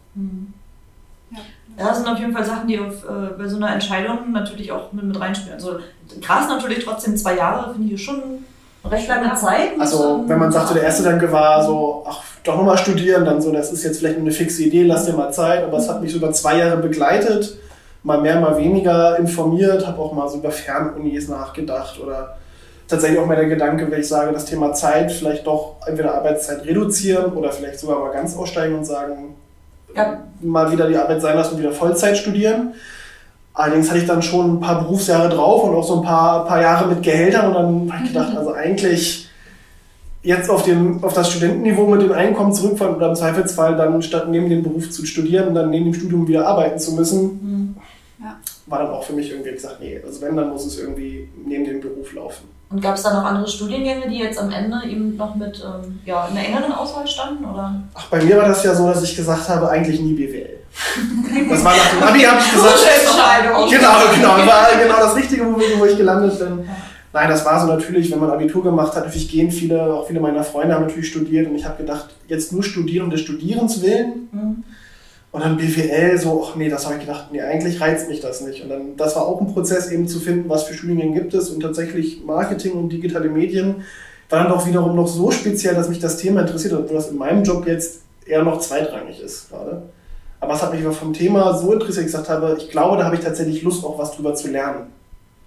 Ja, 1.79 1.89
das 1.89 1.99
sind 1.99 2.09
auf 2.09 2.19
jeden 2.19 2.33
Fall 2.33 2.45
Sachen, 2.45 2.69
die 2.69 2.79
auf, 2.79 3.05
äh, 3.05 3.37
bei 3.37 3.49
so 3.49 3.57
einer 3.57 3.73
Entscheidung 3.73 4.33
natürlich 4.33 4.71
auch 4.71 4.93
mit, 4.93 5.05
mit 5.05 5.19
reinspielen. 5.19 5.55
Also 5.55 5.79
krass 6.21 6.49
natürlich 6.49 6.85
trotzdem 6.85 7.17
zwei 7.17 7.37
Jahre, 7.37 7.73
finde 7.73 7.95
ich 7.95 8.03
schon 8.03 8.45
recht 8.85 9.09
lange 9.09 9.35
Zeit. 9.35 9.71
Also 9.79 10.25
wenn 10.27 10.39
man 10.39 10.53
sagte, 10.53 10.75
der 10.75 10.85
erste 10.85 11.03
Gedanke 11.03 11.33
war 11.33 11.65
so, 11.65 12.05
ach, 12.07 12.23
doch 12.45 12.57
nochmal 12.57 12.79
studieren, 12.79 13.25
dann 13.25 13.41
so, 13.41 13.51
das 13.51 13.73
ist 13.73 13.83
jetzt 13.83 13.99
vielleicht 13.99 14.19
eine 14.19 14.31
fixe 14.31 14.63
Idee, 14.63 14.85
lass 14.85 15.07
dir 15.07 15.15
mal 15.15 15.33
Zeit, 15.33 15.65
aber 15.65 15.79
es 15.79 15.89
hat 15.89 16.03
mich 16.03 16.13
so 16.13 16.19
über 16.19 16.33
zwei 16.33 16.59
Jahre 16.59 16.77
begleitet, 16.77 17.59
mal 18.03 18.21
mehr, 18.21 18.39
mal 18.39 18.57
weniger 18.59 19.19
informiert, 19.19 19.87
habe 19.87 20.01
auch 20.01 20.13
mal 20.13 20.29
so 20.29 20.39
über 20.39 20.51
Fernunis 20.51 21.29
nachgedacht 21.29 21.99
oder 21.99 22.37
tatsächlich 22.87 23.19
auch 23.19 23.27
mal 23.27 23.37
der 23.37 23.47
Gedanke, 23.47 23.91
wenn 23.91 24.01
ich 24.01 24.09
sage, 24.09 24.33
das 24.33 24.45
Thema 24.45 24.75
Zeit, 24.75 25.11
vielleicht 25.11 25.47
doch 25.47 25.77
entweder 25.87 26.15
Arbeitszeit 26.15 26.65
reduzieren 26.67 27.33
oder 27.33 27.51
vielleicht 27.51 27.81
sogar 27.81 27.99
mal 27.99 28.13
ganz 28.13 28.37
aussteigen 28.37 28.77
und 28.77 28.85
sagen, 28.85 29.37
Ja. 29.97 30.19
mal 30.41 30.71
wieder 30.73 30.89
die 30.89 30.97
Arbeit 30.97 31.21
sein 31.23 31.37
lassen 31.37 31.55
und 31.55 31.61
wieder 31.61 31.73
Vollzeit 31.73 32.17
studieren. 32.17 32.75
Allerdings 33.55 33.89
hatte 33.89 34.01
ich 34.01 34.07
dann 34.07 34.21
schon 34.23 34.55
ein 34.57 34.61
paar 34.61 34.83
Berufsjahre 34.83 35.29
drauf 35.29 35.63
und 35.65 35.75
auch 35.77 35.87
so 35.87 35.97
ein 35.97 36.03
paar, 36.03 36.45
paar 36.45 36.61
Jahre 36.61 36.89
mit 36.89 37.03
Gehältern 37.03 37.49
und 37.49 37.55
dann 37.55 37.93
habe 37.93 38.05
ich 38.05 38.13
gedacht, 38.13 38.35
also 38.37 38.53
eigentlich 38.53 39.29
jetzt 40.23 40.49
auf, 40.51 40.63
dem, 40.65 41.05
auf 41.05 41.13
das 41.13 41.31
Studentenniveau 41.31 41.87
mit 41.87 42.03
dem 42.03 42.13
Einkommen 42.13 42.53
zurückfallen 42.53 42.97
oder 42.97 43.11
im 43.11 43.15
Zweifelsfall 43.15 43.77
dann 43.77 44.01
statt 44.03 44.27
neben 44.29 44.49
dem 44.49 44.63
Beruf 44.63 44.91
zu 44.91 45.05
studieren 45.07 45.49
und 45.49 45.55
dann 45.55 45.71
neben 45.71 45.85
dem 45.85 45.95
Studium 45.95 46.27
wieder 46.27 46.47
arbeiten 46.49 46.79
zu 46.79 46.93
müssen, 46.95 47.75
Mhm. 48.19 48.27
war 48.67 48.79
dann 48.79 48.89
auch 48.89 49.05
für 49.05 49.13
mich 49.13 49.31
irgendwie 49.31 49.53
gesagt, 49.53 49.81
nee, 49.81 50.01
also 50.05 50.21
wenn, 50.23 50.35
dann 50.35 50.49
muss 50.49 50.65
es 50.65 50.79
irgendwie 50.79 51.29
neben 51.47 51.65
dem 51.65 51.81
Beruf 51.81 52.15
laufen. 52.15 52.45
Und 52.75 52.81
gab 52.81 52.97
es 52.97 53.05
da 53.05 53.15
noch 53.15 53.25
andere 53.25 53.47
Studiengänge, 53.47 54.09
die 54.09 54.19
jetzt 54.19 54.37
am 54.37 54.51
Ende 54.51 54.81
eben 54.85 55.17
noch 55.17 55.37
mit 55.37 55.63
ähm, 55.65 56.01
ja, 56.05 56.27
in 56.27 56.35
der 56.35 56.49
engeren 56.49 56.73
Auswahl 56.73 57.07
standen? 57.07 57.45
Oder? 57.45 57.81
Ach, 57.95 58.07
bei 58.07 58.21
mir 58.21 58.37
war 58.37 58.49
das 58.49 58.65
ja 58.65 58.75
so, 58.75 58.89
dass 58.89 59.01
ich 59.05 59.15
gesagt 59.15 59.49
habe, 59.49 59.69
eigentlich 59.71 60.01
nie 60.01 60.15
BWL. 60.15 60.59
Das 61.51 61.65
war 61.65 61.77
nach 61.77 61.91
dem 61.91 62.03
Abi, 62.03 62.23
habe 62.23 62.41
ich 62.41 62.53
gesagt, 62.53 62.81
Entscheidung. 63.01 63.71
Genau, 63.71 63.93
genau. 64.13 64.45
War 64.45 64.67
genau 64.77 64.97
das 64.99 65.15
Richtige, 65.15 65.47
wo, 65.47 65.61
wo 65.79 65.85
ich 65.85 65.97
gelandet 65.97 66.37
bin. 66.37 66.69
Nein, 67.13 67.29
das 67.29 67.45
war 67.45 67.61
so 67.61 67.69
natürlich, 67.69 68.11
wenn 68.11 68.19
man 68.19 68.33
Abitur 68.33 68.65
gemacht 68.65 68.97
hat, 68.97 69.05
natürlich 69.05 69.31
gehen 69.31 69.53
viele, 69.53 69.81
auch 69.95 70.09
viele 70.09 70.19
meiner 70.19 70.43
Freunde 70.43 70.75
haben 70.75 70.83
natürlich 70.83 71.11
studiert 71.11 71.49
und 71.49 71.55
ich 71.55 71.65
habe 71.65 71.77
gedacht, 71.77 72.07
jetzt 72.27 72.53
nur 72.53 72.65
studieren 72.65 73.05
um 73.05 73.11
des 73.11 73.21
Studierens 73.21 73.81
willen 73.83 74.29
Mhm. 74.33 74.65
Und 75.35 75.41
dann 75.43 75.57
BWL 75.57 76.17
so, 76.17 76.47
ach 76.47 76.55
nee, 76.55 76.69
das 76.69 76.85
habe 76.87 76.95
ich 76.95 77.01
gedacht, 77.01 77.27
nee, 77.33 77.41
eigentlich 77.41 77.81
reizt 77.81 78.09
mich 78.09 78.21
das 78.21 78.41
nicht. 78.41 78.63
Und 78.63 78.69
dann, 78.69 78.97
das 78.97 79.17
war 79.17 79.27
auch 79.27 79.41
ein 79.41 79.53
Prozess 79.53 79.91
eben 79.91 80.07
zu 80.07 80.21
finden, 80.21 80.49
was 80.49 80.63
für 80.63 80.75
Studiengänge 80.75 81.19
gibt 81.21 81.35
es 81.35 81.51
und 81.51 81.61
tatsächlich 81.61 82.23
Marketing 82.25 82.73
und 82.75 82.89
digitale 82.91 83.29
Medien 83.29 83.83
war 84.31 84.45
dann 84.45 84.53
doch 84.53 84.65
wiederum 84.65 84.95
noch 84.95 85.09
so 85.09 85.33
speziell, 85.33 85.75
dass 85.75 85.89
mich 85.89 85.99
das 85.99 86.19
Thema 86.19 86.43
interessiert, 86.43 86.73
obwohl 86.73 86.95
das 86.97 87.09
in 87.11 87.19
meinem 87.19 87.43
Job 87.43 87.67
jetzt 87.67 88.03
eher 88.27 88.45
noch 88.45 88.61
zweitrangig 88.61 89.21
ist 89.21 89.51
gerade. 89.51 89.83
Aber 90.41 90.55
es 90.55 90.63
hat 90.63 90.73
mich 90.73 90.83
vom 90.97 91.13
Thema 91.13 91.53
so 91.59 91.73
interessiert, 91.73 91.89
dass 91.89 91.99
ich 91.99 92.07
gesagt 92.13 92.29
habe, 92.29 92.55
ich 92.57 92.71
glaube, 92.71 92.97
da 92.99 93.05
habe 93.05 93.17
ich 93.17 93.21
tatsächlich 93.23 93.63
Lust, 93.63 93.85
auch 93.85 93.99
was 93.99 94.13
drüber 94.13 94.35
zu 94.37 94.49
lernen 94.53 94.87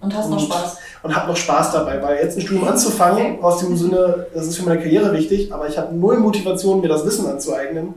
Und 0.00 0.14
hast 0.14 0.28
noch 0.28 0.36
Und- 0.36 0.44
Spaß. 0.44 0.76
und 1.02 1.16
habe 1.16 1.28
noch 1.28 1.36
Spaß 1.36 1.72
dabei, 1.72 2.02
weil 2.02 2.22
jetzt 2.22 2.36
ein 2.36 2.42
Studium 2.42 2.68
anzufangen, 2.68 3.42
aus 3.42 3.60
dem 3.60 3.74
Sinne, 3.76 4.26
das 4.34 4.46
ist 4.48 4.58
für 4.58 4.64
meine 4.66 4.80
Karriere 4.80 5.12
wichtig, 5.14 5.50
aber 5.52 5.66
ich 5.66 5.78
habe 5.78 5.94
null 5.96 6.18
Motivation, 6.18 6.82
mir 6.82 6.88
das 6.88 7.06
Wissen 7.06 7.26
anzueignen. 7.26 7.94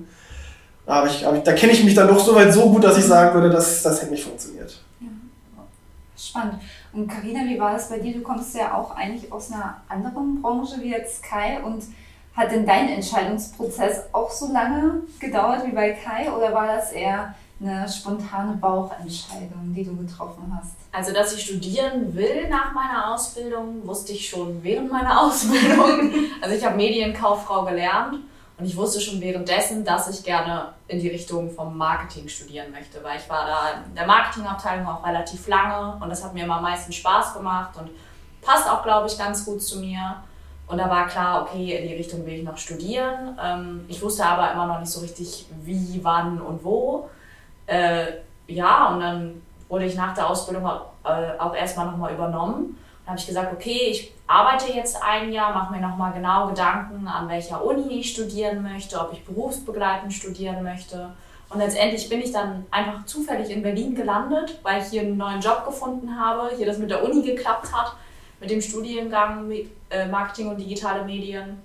Aber, 0.85 1.07
ich, 1.07 1.25
aber 1.25 1.37
da 1.37 1.53
kenne 1.53 1.73
ich 1.73 1.83
mich 1.83 1.93
dann 1.93 2.07
doch 2.07 2.19
so 2.19 2.35
weit 2.35 2.53
so 2.53 2.69
gut, 2.69 2.83
dass 2.83 2.97
ich 2.97 3.05
sagen 3.05 3.33
würde, 3.33 3.49
das, 3.49 3.83
das 3.83 4.01
hätte 4.01 4.11
nicht 4.11 4.23
funktioniert. 4.23 4.81
Spannend. 6.17 6.55
Und 6.93 7.07
Karina, 7.07 7.41
wie 7.45 7.59
war 7.59 7.73
das 7.73 7.89
bei 7.89 7.99
dir? 7.99 8.13
Du 8.13 8.21
kommst 8.21 8.55
ja 8.55 8.75
auch 8.75 8.95
eigentlich 8.95 9.31
aus 9.31 9.51
einer 9.51 9.81
anderen 9.87 10.41
Branche 10.41 10.75
wie 10.81 10.91
jetzt 10.91 11.23
Kai 11.23 11.59
und 11.63 11.83
hat 12.35 12.51
denn 12.51 12.65
dein 12.65 12.89
Entscheidungsprozess 12.89 14.03
auch 14.11 14.31
so 14.31 14.51
lange 14.51 15.01
gedauert 15.19 15.65
wie 15.65 15.71
bei 15.71 15.91
Kai 15.91 16.31
oder 16.31 16.53
war 16.53 16.67
das 16.67 16.91
eher 16.91 17.33
eine 17.59 17.87
spontane 17.87 18.53
Bauchentscheidung, 18.53 19.73
die 19.75 19.83
du 19.83 19.95
getroffen 19.95 20.57
hast? 20.57 20.75
Also, 20.91 21.13
dass 21.13 21.33
ich 21.33 21.43
studieren 21.43 22.13
will 22.15 22.49
nach 22.49 22.73
meiner 22.73 23.13
Ausbildung, 23.13 23.85
wusste 23.85 24.13
ich 24.13 24.27
schon 24.27 24.63
während 24.63 24.91
meiner 24.91 25.21
Ausbildung. 25.25 26.11
Also, 26.41 26.55
ich 26.55 26.65
habe 26.65 26.75
Medienkauffrau 26.75 27.65
gelernt 27.65 28.19
und 28.61 28.67
ich 28.67 28.77
wusste 28.77 29.01
schon 29.01 29.19
währenddessen, 29.19 29.83
dass 29.83 30.07
ich 30.07 30.23
gerne 30.23 30.67
in 30.87 30.99
die 30.99 31.07
Richtung 31.07 31.49
vom 31.49 31.75
Marketing 31.75 32.27
studieren 32.27 32.71
möchte, 32.71 33.03
weil 33.03 33.17
ich 33.17 33.27
war 33.27 33.47
da 33.47 33.81
in 33.87 33.95
der 33.95 34.05
Marketingabteilung 34.05 34.85
auch 34.85 35.03
relativ 35.03 35.47
lange 35.47 35.97
und 35.99 36.07
das 36.11 36.23
hat 36.23 36.35
mir 36.35 36.43
immer 36.43 36.57
am 36.57 36.61
meisten 36.61 36.93
Spaß 36.93 37.33
gemacht 37.33 37.71
und 37.79 37.89
passt 38.43 38.69
auch, 38.69 38.83
glaube 38.83 39.07
ich, 39.07 39.17
ganz 39.17 39.45
gut 39.45 39.63
zu 39.63 39.79
mir. 39.79 40.17
Und 40.67 40.77
da 40.77 40.87
war 40.91 41.07
klar, 41.07 41.41
okay, 41.41 41.75
in 41.75 41.87
die 41.87 41.95
Richtung 41.95 42.23
will 42.23 42.33
ich 42.33 42.43
noch 42.43 42.55
studieren. 42.55 43.35
Ähm, 43.43 43.85
ich 43.87 43.99
wusste 43.99 44.23
aber 44.23 44.53
immer 44.53 44.67
noch 44.67 44.79
nicht 44.79 44.91
so 44.91 44.99
richtig, 44.99 45.47
wie, 45.63 45.99
wann 46.03 46.39
und 46.39 46.63
wo. 46.63 47.09
Äh, 47.65 48.05
ja, 48.45 48.89
und 48.89 48.99
dann 48.99 49.41
wurde 49.69 49.85
ich 49.85 49.95
nach 49.95 50.13
der 50.13 50.29
Ausbildung 50.29 50.67
auch, 50.67 50.91
äh, 51.03 51.31
auch 51.39 51.55
erstmal 51.55 51.87
nochmal 51.87 52.13
übernommen. 52.13 52.77
Dann 53.05 53.13
habe 53.13 53.19
ich 53.19 53.27
gesagt, 53.27 53.53
okay, 53.53 53.87
ich 53.89 54.13
arbeite 54.27 54.71
jetzt 54.71 55.01
ein 55.01 55.31
Jahr, 55.31 55.53
mache 55.53 55.73
mir 55.73 55.81
nochmal 55.81 56.13
genau 56.13 56.47
Gedanken, 56.47 57.07
an 57.07 57.27
welcher 57.27 57.63
Uni 57.63 57.99
ich 57.99 58.11
studieren 58.11 58.63
möchte, 58.63 58.99
ob 58.99 59.11
ich 59.13 59.25
berufsbegleitend 59.25 60.13
studieren 60.13 60.63
möchte. 60.63 61.11
Und 61.49 61.59
letztendlich 61.59 62.07
bin 62.07 62.21
ich 62.21 62.31
dann 62.31 62.65
einfach 62.71 63.05
zufällig 63.05 63.49
in 63.49 63.61
Berlin 63.61 63.93
gelandet, 63.93 64.59
weil 64.63 64.81
ich 64.81 64.87
hier 64.87 65.01
einen 65.01 65.17
neuen 65.17 65.41
Job 65.41 65.65
gefunden 65.65 66.17
habe, 66.17 66.51
hier 66.55 66.65
das 66.65 66.77
mit 66.77 66.89
der 66.89 67.03
Uni 67.03 67.21
geklappt 67.21 67.73
hat, 67.73 67.93
mit 68.39 68.49
dem 68.49 68.61
Studiengang 68.61 69.51
äh, 69.89 70.07
Marketing 70.07 70.49
und 70.49 70.57
digitale 70.57 71.03
Medien. 71.03 71.61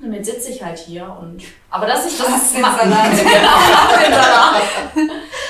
Und 0.00 0.12
jetzt 0.12 0.30
sitze 0.30 0.52
ich 0.52 0.62
halt 0.62 0.78
hier 0.78 1.14
und 1.20 1.42
aber 1.70 1.86
dass 1.86 2.06
ich 2.06 2.16
das 2.16 2.52
Salat. 2.52 3.10
genau, 4.04 5.06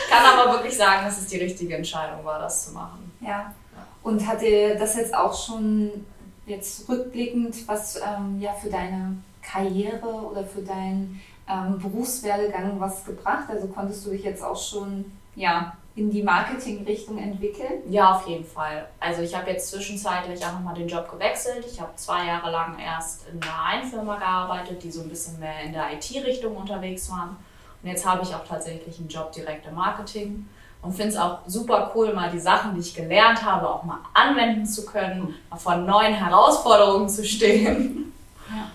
kann 0.09 0.39
aber 0.39 0.53
wirklich 0.55 0.77
sagen, 0.77 1.05
dass 1.05 1.19
es 1.19 1.27
die 1.27 1.37
richtige 1.37 1.77
Entscheidung 1.77 2.25
war, 2.25 2.39
das 2.39 2.67
zu 2.67 2.73
machen. 2.73 3.13
Ja. 3.21 3.53
Und 4.03 4.27
hat 4.27 4.41
dir 4.43 4.77
das 4.77 4.97
jetzt 4.97 5.15
auch 5.15 5.35
schon 5.35 6.07
jetzt 6.47 6.89
rückblickend 6.89 7.69
was 7.69 7.97
ähm, 7.97 8.41
ja 8.41 8.53
für 8.53 8.71
deine 8.71 9.17
Karriere 9.43 10.07
oder 10.07 10.45
für 10.45 10.63
deinen 10.63 11.21
ähm, 11.49 11.79
Berufswerdegang 11.79 12.79
was 12.81 13.05
gebracht? 13.05 13.45
Also 13.49 13.69
konntest 13.69 14.07
du 14.07 14.11
dich 14.11 14.25
jetzt 14.25 14.43
auch 14.43 14.57
schon 14.57 15.05
ja 15.35 15.77
in 15.99 16.11
die 16.11 16.23
Marketingrichtung 16.23 17.19
entwickeln? 17.19 17.83
Ja, 17.89 18.17
auf 18.17 18.29
jeden 18.29 18.45
Fall. 18.45 18.89
Also 19.01 19.23
ich 19.23 19.35
habe 19.35 19.51
jetzt 19.51 19.71
zwischenzeitlich 19.71 20.45
auch 20.47 20.53
nochmal 20.53 20.75
den 20.75 20.87
Job 20.87 21.11
gewechselt. 21.11 21.67
Ich 21.71 21.81
habe 21.81 21.91
zwei 21.97 22.27
Jahre 22.27 22.51
lang 22.51 22.79
erst 22.79 23.27
in 23.29 23.43
einer 23.43 23.65
Einfirma 23.65 24.17
gearbeitet, 24.17 24.83
die 24.83 24.93
so 24.93 25.03
ein 25.03 25.09
bisschen 25.09 25.41
mehr 25.41 25.61
in 25.65 25.73
der 25.73 25.93
IT-Richtung 25.93 26.57
unterwegs 26.57 27.11
waren. 27.11 27.37
Und 27.83 27.89
jetzt 27.89 28.07
habe 28.07 28.23
ich 28.23 28.35
auch 28.35 28.47
tatsächlich 28.47 28.99
einen 28.99 29.09
Job 29.09 29.33
direkt 29.33 29.67
im 29.67 29.75
Marketing 29.75 30.47
und 30.83 30.93
finde 30.93 31.09
es 31.09 31.17
auch 31.17 31.39
super 31.47 31.91
cool, 31.95 32.13
mal 32.15 32.31
die 32.31 32.39
Sachen, 32.39 32.75
die 32.75 32.81
ich 32.81 32.95
gelernt 32.95 33.45
habe, 33.45 33.69
auch 33.69 33.83
mal 33.83 33.99
anwenden 34.15 34.65
zu 34.65 34.87
können, 34.87 35.35
mal 35.51 35.57
vor 35.57 35.77
neuen 35.77 36.15
Herausforderungen 36.15 37.09
zu 37.09 37.25
stehen. 37.25 38.13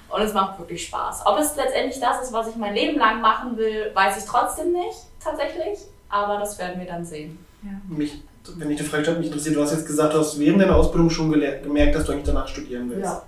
Und 0.09 0.21
es 0.21 0.33
macht 0.33 0.59
wirklich 0.59 0.85
Spaß. 0.85 1.25
Ob 1.25 1.39
es 1.39 1.55
letztendlich 1.55 1.99
das 1.99 2.21
ist, 2.23 2.33
was 2.33 2.47
ich 2.47 2.55
mein 2.55 2.75
Leben 2.75 2.99
lang 2.99 3.21
machen 3.21 3.57
will, 3.57 3.89
weiß 3.93 4.17
ich 4.17 4.25
trotzdem 4.25 4.71
nicht, 4.71 4.97
tatsächlich. 5.19 5.79
Aber 6.09 6.37
das 6.37 6.59
werden 6.59 6.79
wir 6.79 6.85
dann 6.85 7.03
sehen. 7.03 7.43
Mich, 7.87 8.21
wenn 8.55 8.69
ich 8.69 8.79
eine 8.79 8.87
Frage 8.87 9.03
stelle, 9.03 9.17
mich 9.17 9.27
interessiert, 9.27 9.55
du 9.55 9.61
hast 9.63 9.71
jetzt 9.71 9.87
gesagt, 9.87 10.13
du 10.13 10.19
hast 10.19 10.39
während 10.39 10.61
deiner 10.61 10.75
Ausbildung 10.75 11.09
schon 11.09 11.31
gemerkt, 11.31 11.95
dass 11.95 12.05
du 12.05 12.11
eigentlich 12.11 12.25
danach 12.25 12.47
studieren 12.47 12.89
willst. 12.89 13.05
Ja. 13.05 13.23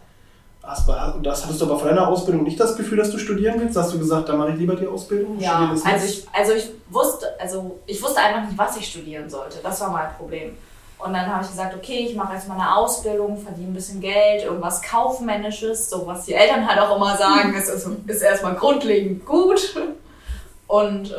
Hast, 0.65 0.89
und 0.89 1.23
das 1.23 1.43
hattest 1.43 1.61
du 1.61 1.65
aber 1.65 1.77
vor 1.77 1.89
deiner 1.89 2.07
Ausbildung 2.07 2.43
nicht 2.43 2.59
das 2.59 2.75
Gefühl, 2.75 2.97
dass 2.97 3.11
du 3.11 3.19
studieren 3.19 3.59
willst? 3.59 3.77
Hast 3.77 3.93
du 3.93 3.99
gesagt, 3.99 4.27
da 4.29 4.35
mache 4.35 4.51
ich 4.51 4.57
lieber 4.57 4.75
die 4.75 4.87
Ausbildung? 4.87 5.39
Ja, 5.39 5.75
also 5.85 6.05
ich, 6.05 6.25
also 6.33 6.53
ich 6.53 6.71
wusste, 6.89 7.27
also 7.39 7.79
ich 7.85 8.01
wusste 8.01 8.19
einfach 8.19 8.49
nicht, 8.49 8.57
was 8.57 8.75
ich 8.77 8.87
studieren 8.87 9.29
sollte. 9.29 9.57
Das 9.61 9.79
war 9.81 9.91
mein 9.91 10.11
Problem. 10.17 10.57
Und 10.97 11.13
dann 11.13 11.27
habe 11.27 11.43
ich 11.43 11.49
gesagt, 11.51 11.75
okay, 11.75 12.07
ich 12.09 12.15
mache 12.15 12.33
jetzt 12.33 12.47
mal 12.47 12.55
eine 12.55 12.75
Ausbildung, 12.75 13.37
verdiene 13.37 13.67
ein 13.67 13.73
bisschen 13.73 14.01
Geld, 14.01 14.43
irgendwas 14.43 14.81
Kaufmännisches, 14.81 15.89
so 15.89 16.07
was 16.07 16.25
die 16.25 16.33
Eltern 16.33 16.67
halt 16.67 16.79
auch 16.79 16.95
immer 16.95 17.15
sagen, 17.15 17.53
ist, 17.57 17.69
ist, 17.69 17.87
ist 18.07 18.21
erstmal 18.21 18.55
grundlegend 18.55 19.23
gut. 19.25 19.75
Und 20.67 21.11
äh, 21.11 21.15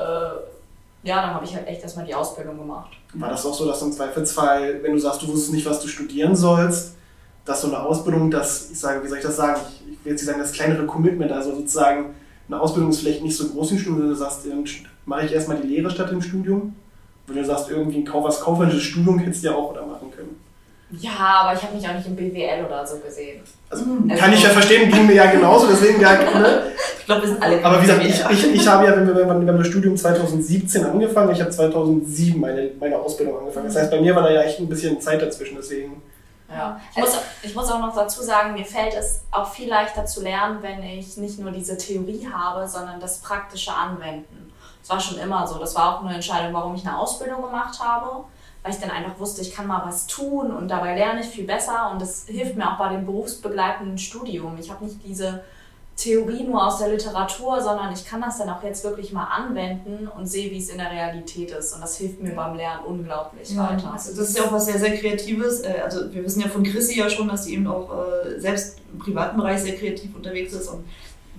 ja, 1.05 1.23
dann 1.23 1.35
habe 1.35 1.45
ich 1.45 1.55
halt 1.55 1.69
echt 1.69 1.83
erstmal 1.83 2.05
die 2.05 2.15
Ausbildung 2.15 2.59
gemacht. 2.59 2.91
War 3.15 3.31
das 3.31 3.47
auch 3.47 3.55
so, 3.55 3.65
dass 3.67 3.79
du 3.79 3.87
im 3.87 3.93
Zweifelsfall, 3.93 4.83
wenn 4.83 4.93
du 4.93 4.99
sagst, 4.99 5.23
du 5.23 5.29
wusstest 5.29 5.53
nicht, 5.53 5.67
was 5.67 5.81
du 5.81 5.87
studieren 5.87 6.35
sollst, 6.35 6.97
dass 7.47 7.63
so 7.63 7.69
eine 7.69 7.81
Ausbildung, 7.81 8.31
das, 8.31 8.71
ich 8.71 8.79
sage, 8.79 9.03
wie 9.03 9.09
soll 9.09 9.19
ich 9.19 9.25
das 9.25 9.37
sagen, 9.37 9.61
ich, 9.69 9.93
ich 9.93 10.05
will 10.05 10.13
jetzt 10.13 10.21
nicht 10.21 10.27
sagen, 10.27 10.41
das 10.41 10.53
kleinere 10.53 10.85
Commitment, 10.85 11.33
also 11.33 11.55
sozusagen, 11.55 12.15
eine 12.49 12.61
Ausbildung 12.61 12.91
ist 12.91 13.01
vielleicht 13.01 13.23
nicht 13.23 13.37
so 13.37 13.49
groß 13.49 13.73
im 13.73 13.79
Studium, 13.79 14.03
wenn 14.03 14.09
du 14.11 14.15
sagst, 14.15 14.47
dann 14.47 14.65
mache 15.07 15.27
ich 15.27 15.33
erstmal 15.33 15.59
die 15.59 15.69
Lehre 15.69 15.91
statt 15.91 16.11
dem 16.11 16.23
Studium. 16.23 16.77
Wenn 17.27 17.37
du 17.37 17.45
sagst, 17.45 17.71
irgendwie 17.71 17.99
ein 17.99 18.05
Kauf, 18.05 18.25
was 18.25 18.41
kaufmännisches 18.41 18.83
Studium 18.83 19.19
hättest 19.19 19.43
du 19.43 19.49
ja 19.49 19.55
auch 19.55 19.71
oder 19.71 19.85
machen 19.85 20.13
können. 20.15 20.37
Ja, 20.93 21.43
aber 21.43 21.55
ich 21.59 21.63
habe 21.65 21.75
mich 21.75 21.89
auch 21.89 21.95
nicht 21.95 22.07
im 22.07 22.15
BWL 22.15 22.65
oder 22.65 22.87
so 22.87 22.99
gesehen. 22.99 23.41
Also, 23.69 23.85
kann 24.17 24.33
ich 24.33 24.43
ja 24.45 24.51
verstehen, 24.51 24.89
ging 24.89 25.07
mir 25.07 25.15
ja 25.15 25.33
genauso, 25.33 25.67
deswegen 25.67 26.01
gar 26.01 26.17
ne? 26.17 26.63
Ich 27.01 27.07
glaube, 27.07 27.23
wir 27.23 27.29
sind 27.29 27.43
alle 27.43 27.65
Aber 27.65 27.79
wie 27.79 27.87
gesagt, 27.87 28.05
ich, 28.05 28.31
ich, 28.31 28.55
ich 28.55 28.69
habe 28.69 28.85
ja, 28.85 28.97
wenn 28.97 29.07
wir, 29.07 29.29
wenn 29.29 29.47
wir, 29.47 29.53
das 29.53 29.67
Studium 29.67 29.97
2017 29.97 30.85
angefangen, 30.85 31.33
ich 31.33 31.41
habe 31.41 31.51
2007 31.51 32.41
meine, 32.41 32.71
meine 32.79 32.97
Ausbildung 32.97 33.39
angefangen. 33.39 33.67
Das 33.67 33.77
heißt, 33.77 33.91
bei 33.91 34.01
mir 34.01 34.15
war 34.15 34.23
da 34.23 34.33
ja 34.33 34.43
echt 34.43 34.61
ein 34.61 34.69
bisschen 34.69 35.01
Zeit 35.01 35.21
dazwischen, 35.23 35.57
deswegen. 35.57 36.03
Ja. 36.49 36.81
Ich, 36.93 36.99
muss, 36.99 37.19
ich 37.43 37.55
muss 37.55 37.71
auch 37.71 37.81
noch 37.81 37.95
dazu 37.95 38.23
sagen, 38.23 38.53
mir 38.53 38.65
fällt 38.65 38.95
es 38.95 39.23
auch 39.31 39.51
viel 39.51 39.69
leichter 39.69 40.07
zu 40.07 40.23
lernen, 40.23 40.63
wenn 40.63 40.83
ich 40.83 41.17
nicht 41.17 41.39
nur 41.39 41.51
diese 41.51 41.77
Theorie 41.77 42.29
habe, 42.33 42.69
sondern 42.69 43.01
das 43.01 43.19
praktische 43.19 43.73
Anwenden. 43.73 44.53
Das 44.81 44.91
war 44.91 45.01
schon 45.01 45.19
immer 45.19 45.47
so. 45.47 45.59
Das 45.59 45.75
war 45.75 45.97
auch 45.97 46.05
eine 46.05 46.15
Entscheidung, 46.15 46.53
warum 46.55 46.75
ich 46.75 46.87
eine 46.87 46.97
Ausbildung 46.97 47.43
gemacht 47.43 47.81
habe, 47.81 48.25
weil 48.63 48.73
ich 48.73 48.79
dann 48.79 48.91
einfach 48.91 49.19
wusste, 49.19 49.43
ich 49.43 49.53
kann 49.53 49.67
mal 49.67 49.83
was 49.85 50.07
tun 50.07 50.53
und 50.53 50.69
dabei 50.69 50.95
lerne 50.97 51.21
ich 51.21 51.27
viel 51.27 51.47
besser 51.47 51.91
und 51.91 52.01
das 52.01 52.27
hilft 52.27 52.57
mir 52.57 52.71
auch 52.71 52.79
bei 52.79 52.91
dem 52.91 53.05
berufsbegleitenden 53.05 53.99
Studium. 53.99 54.57
Ich 54.59 54.71
habe 54.71 54.85
nicht 54.85 55.03
diese 55.05 55.43
Theorie 55.97 56.45
nur 56.45 56.65
aus 56.67 56.79
der 56.79 56.89
Literatur, 56.91 57.59
sondern 57.63 57.91
ich 57.91 58.05
kann 58.07 58.21
das 58.21 58.37
dann 58.37 58.51
auch 58.51 58.63
jetzt 58.63 58.85
wirklich 58.85 59.13
mal 59.13 59.25
anwenden 59.25 60.07
und 60.09 60.27
sehe, 60.27 60.51
wie 60.51 60.59
es 60.59 60.69
in 60.69 60.77
der 60.77 60.91
Realität 60.91 61.51
ist. 61.53 61.73
Und 61.73 61.81
das 61.81 61.97
hilft 61.97 62.23
mir 62.23 62.35
beim 62.35 62.55
Lernen 62.55 62.85
unglaublich 62.85 63.51
Ja, 63.55 63.71
weiter. 63.71 63.93
also 63.95 64.11
das 64.15 64.29
ist 64.29 64.39
ja 64.39 64.45
auch 64.45 64.53
was 64.53 64.67
sehr, 64.67 64.79
sehr 64.79 64.95
Kreatives. 64.97 65.61
Äh, 65.61 65.81
Also 65.83 66.13
wir 66.13 66.23
wissen 66.23 66.41
ja 66.43 66.49
von 66.49 66.63
Chrissy 66.63 66.99
ja 66.99 67.09
schon, 67.09 67.29
dass 67.29 67.45
sie 67.45 67.55
eben 67.55 67.67
auch 67.67 67.89
äh, 67.91 68.39
selbst 68.39 68.79
im 68.93 68.99
privaten 68.99 69.39
Bereich 69.39 69.61
sehr 69.63 69.75
kreativ 69.77 70.15
unterwegs 70.15 70.53
ist. 70.53 70.69
Und 70.69 70.85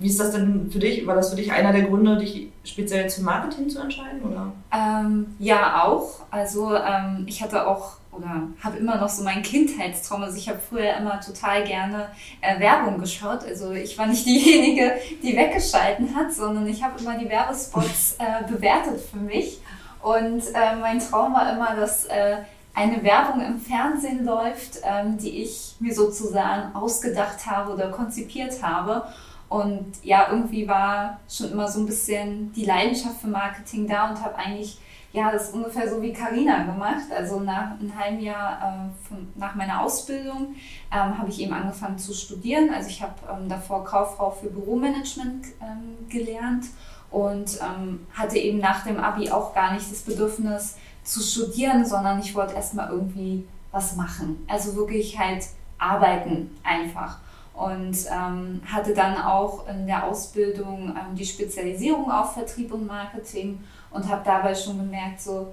wie 0.00 0.08
ist 0.08 0.18
das 0.18 0.32
denn 0.32 0.68
für 0.72 0.80
dich? 0.80 1.06
War 1.06 1.14
das 1.14 1.30
für 1.30 1.36
dich 1.36 1.52
einer 1.52 1.72
der 1.72 1.82
Gründe, 1.82 2.16
dich 2.18 2.48
speziell 2.64 3.08
zum 3.08 3.24
Marketing 3.26 3.68
zu 3.70 3.80
entscheiden? 3.80 4.22
Oder? 4.22 4.52
Ähm, 4.72 5.36
ja, 5.38 5.84
auch. 5.84 6.20
Also 6.32 6.74
ähm, 6.74 7.24
ich 7.28 7.40
hatte 7.42 7.64
auch 7.66 7.97
oder 8.12 8.48
habe 8.62 8.78
immer 8.78 8.96
noch 8.96 9.08
so 9.08 9.22
meinen 9.22 9.42
Kindheitstraum. 9.42 10.22
Also 10.22 10.36
ich 10.36 10.48
habe 10.48 10.58
früher 10.58 10.96
immer 10.96 11.20
total 11.20 11.64
gerne 11.64 12.08
äh, 12.40 12.58
Werbung 12.58 12.98
geschaut. 12.98 13.44
Also 13.44 13.72
ich 13.72 13.96
war 13.98 14.06
nicht 14.06 14.26
diejenige, 14.26 14.92
die 15.22 15.36
weggeschalten 15.36 16.14
hat, 16.14 16.32
sondern 16.32 16.66
ich 16.66 16.82
habe 16.82 17.00
immer 17.00 17.18
die 17.18 17.28
Werbespots 17.28 18.16
äh, 18.18 18.50
bewertet 18.50 19.00
für 19.00 19.18
mich. 19.18 19.60
Und 20.02 20.42
äh, 20.54 20.76
mein 20.80 21.00
Traum 21.00 21.34
war 21.34 21.52
immer, 21.52 21.74
dass 21.74 22.04
äh, 22.06 22.38
eine 22.74 23.02
Werbung 23.02 23.40
im 23.40 23.60
Fernsehen 23.60 24.24
läuft, 24.24 24.78
ähm, 24.84 25.18
die 25.18 25.42
ich 25.42 25.74
mir 25.80 25.92
sozusagen 25.92 26.74
ausgedacht 26.76 27.46
habe 27.46 27.72
oder 27.72 27.90
konzipiert 27.90 28.62
habe. 28.62 29.02
Und 29.48 29.86
ja, 30.02 30.28
irgendwie 30.30 30.68
war 30.68 31.18
schon 31.28 31.50
immer 31.52 31.68
so 31.68 31.80
ein 31.80 31.86
bisschen 31.86 32.52
die 32.52 32.64
Leidenschaft 32.64 33.20
für 33.20 33.28
Marketing 33.28 33.88
da 33.88 34.10
und 34.10 34.22
habe 34.22 34.36
eigentlich 34.36 34.78
ja, 35.12 35.32
das 35.32 35.48
ist 35.48 35.54
ungefähr 35.54 35.88
so 35.88 36.02
wie 36.02 36.12
Karina 36.12 36.64
gemacht. 36.64 37.10
Also 37.14 37.40
nach 37.40 37.78
einem 37.78 37.98
halben 37.98 38.20
Jahr 38.20 38.58
äh, 38.60 39.06
von, 39.08 39.28
nach 39.36 39.54
meiner 39.54 39.82
Ausbildung 39.82 40.54
ähm, 40.92 41.18
habe 41.18 41.30
ich 41.30 41.40
eben 41.40 41.52
angefangen 41.52 41.98
zu 41.98 42.12
studieren. 42.12 42.70
Also 42.74 42.90
ich 42.90 43.02
habe 43.02 43.14
ähm, 43.30 43.48
davor 43.48 43.84
Kauffrau 43.84 44.30
für 44.30 44.50
Büromanagement 44.50 45.46
ähm, 45.62 46.08
gelernt 46.10 46.66
und 47.10 47.58
ähm, 47.62 48.06
hatte 48.12 48.36
eben 48.36 48.58
nach 48.58 48.84
dem 48.84 48.98
Abi 48.98 49.30
auch 49.30 49.54
gar 49.54 49.72
nicht 49.72 49.90
das 49.90 50.02
Bedürfnis 50.02 50.76
zu 51.04 51.20
studieren, 51.20 51.86
sondern 51.86 52.20
ich 52.20 52.34
wollte 52.34 52.54
erstmal 52.54 52.90
irgendwie 52.90 53.48
was 53.72 53.96
machen. 53.96 54.44
Also 54.46 54.76
wirklich 54.76 55.18
halt 55.18 55.46
arbeiten 55.78 56.56
einfach. 56.62 57.18
Und 57.54 57.96
ähm, 58.08 58.60
hatte 58.70 58.94
dann 58.94 59.16
auch 59.16 59.66
in 59.68 59.86
der 59.86 60.04
Ausbildung 60.04 60.90
ähm, 60.90 61.16
die 61.16 61.24
Spezialisierung 61.24 62.10
auf 62.10 62.34
Vertrieb 62.34 62.72
und 62.72 62.86
Marketing 62.86 63.58
und 63.98 64.08
habe 64.08 64.22
dabei 64.24 64.54
schon 64.54 64.78
gemerkt, 64.78 65.20
so, 65.20 65.52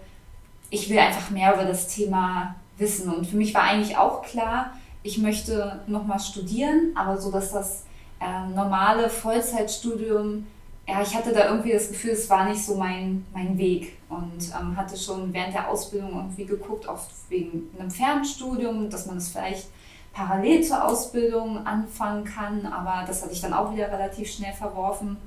ich 0.69 0.89
will 0.89 0.99
einfach 0.99 1.29
mehr 1.31 1.53
über 1.53 1.65
das 1.65 1.87
Thema 1.87 2.55
wissen. 2.77 3.13
Und 3.13 3.25
für 3.25 3.37
mich 3.37 3.53
war 3.53 3.63
eigentlich 3.63 3.97
auch 3.97 4.21
klar, 4.21 4.71
ich 5.03 5.17
möchte 5.17 5.81
nochmal 5.87 6.19
studieren, 6.19 6.91
aber 6.95 7.17
so, 7.17 7.31
dass 7.31 7.51
das 7.51 7.85
äh, 8.19 8.47
normale 8.53 9.09
Vollzeitstudium, 9.09 10.47
ja, 10.87 11.01
ich 11.01 11.15
hatte 11.15 11.33
da 11.33 11.49
irgendwie 11.49 11.71
das 11.71 11.89
Gefühl, 11.89 12.11
es 12.11 12.29
war 12.29 12.47
nicht 12.47 12.63
so 12.63 12.75
mein, 12.75 13.25
mein 13.33 13.57
Weg. 13.57 13.97
Und 14.09 14.51
ähm, 14.59 14.77
hatte 14.77 14.97
schon 14.97 15.33
während 15.33 15.53
der 15.53 15.69
Ausbildung 15.69 16.11
irgendwie 16.15 16.45
geguckt, 16.45 16.87
oft 16.87 17.09
wegen 17.29 17.69
einem 17.77 17.89
Fernstudium, 17.89 18.89
dass 18.89 19.07
man 19.07 19.17
es 19.17 19.29
vielleicht 19.29 19.67
parallel 20.13 20.63
zur 20.63 20.83
Ausbildung 20.85 21.65
anfangen 21.65 22.23
kann, 22.23 22.65
aber 22.65 23.05
das 23.05 23.21
hatte 23.21 23.33
ich 23.33 23.41
dann 23.41 23.53
auch 23.53 23.73
wieder 23.73 23.91
relativ 23.91 24.31
schnell 24.31 24.53
verworfen. 24.53 25.17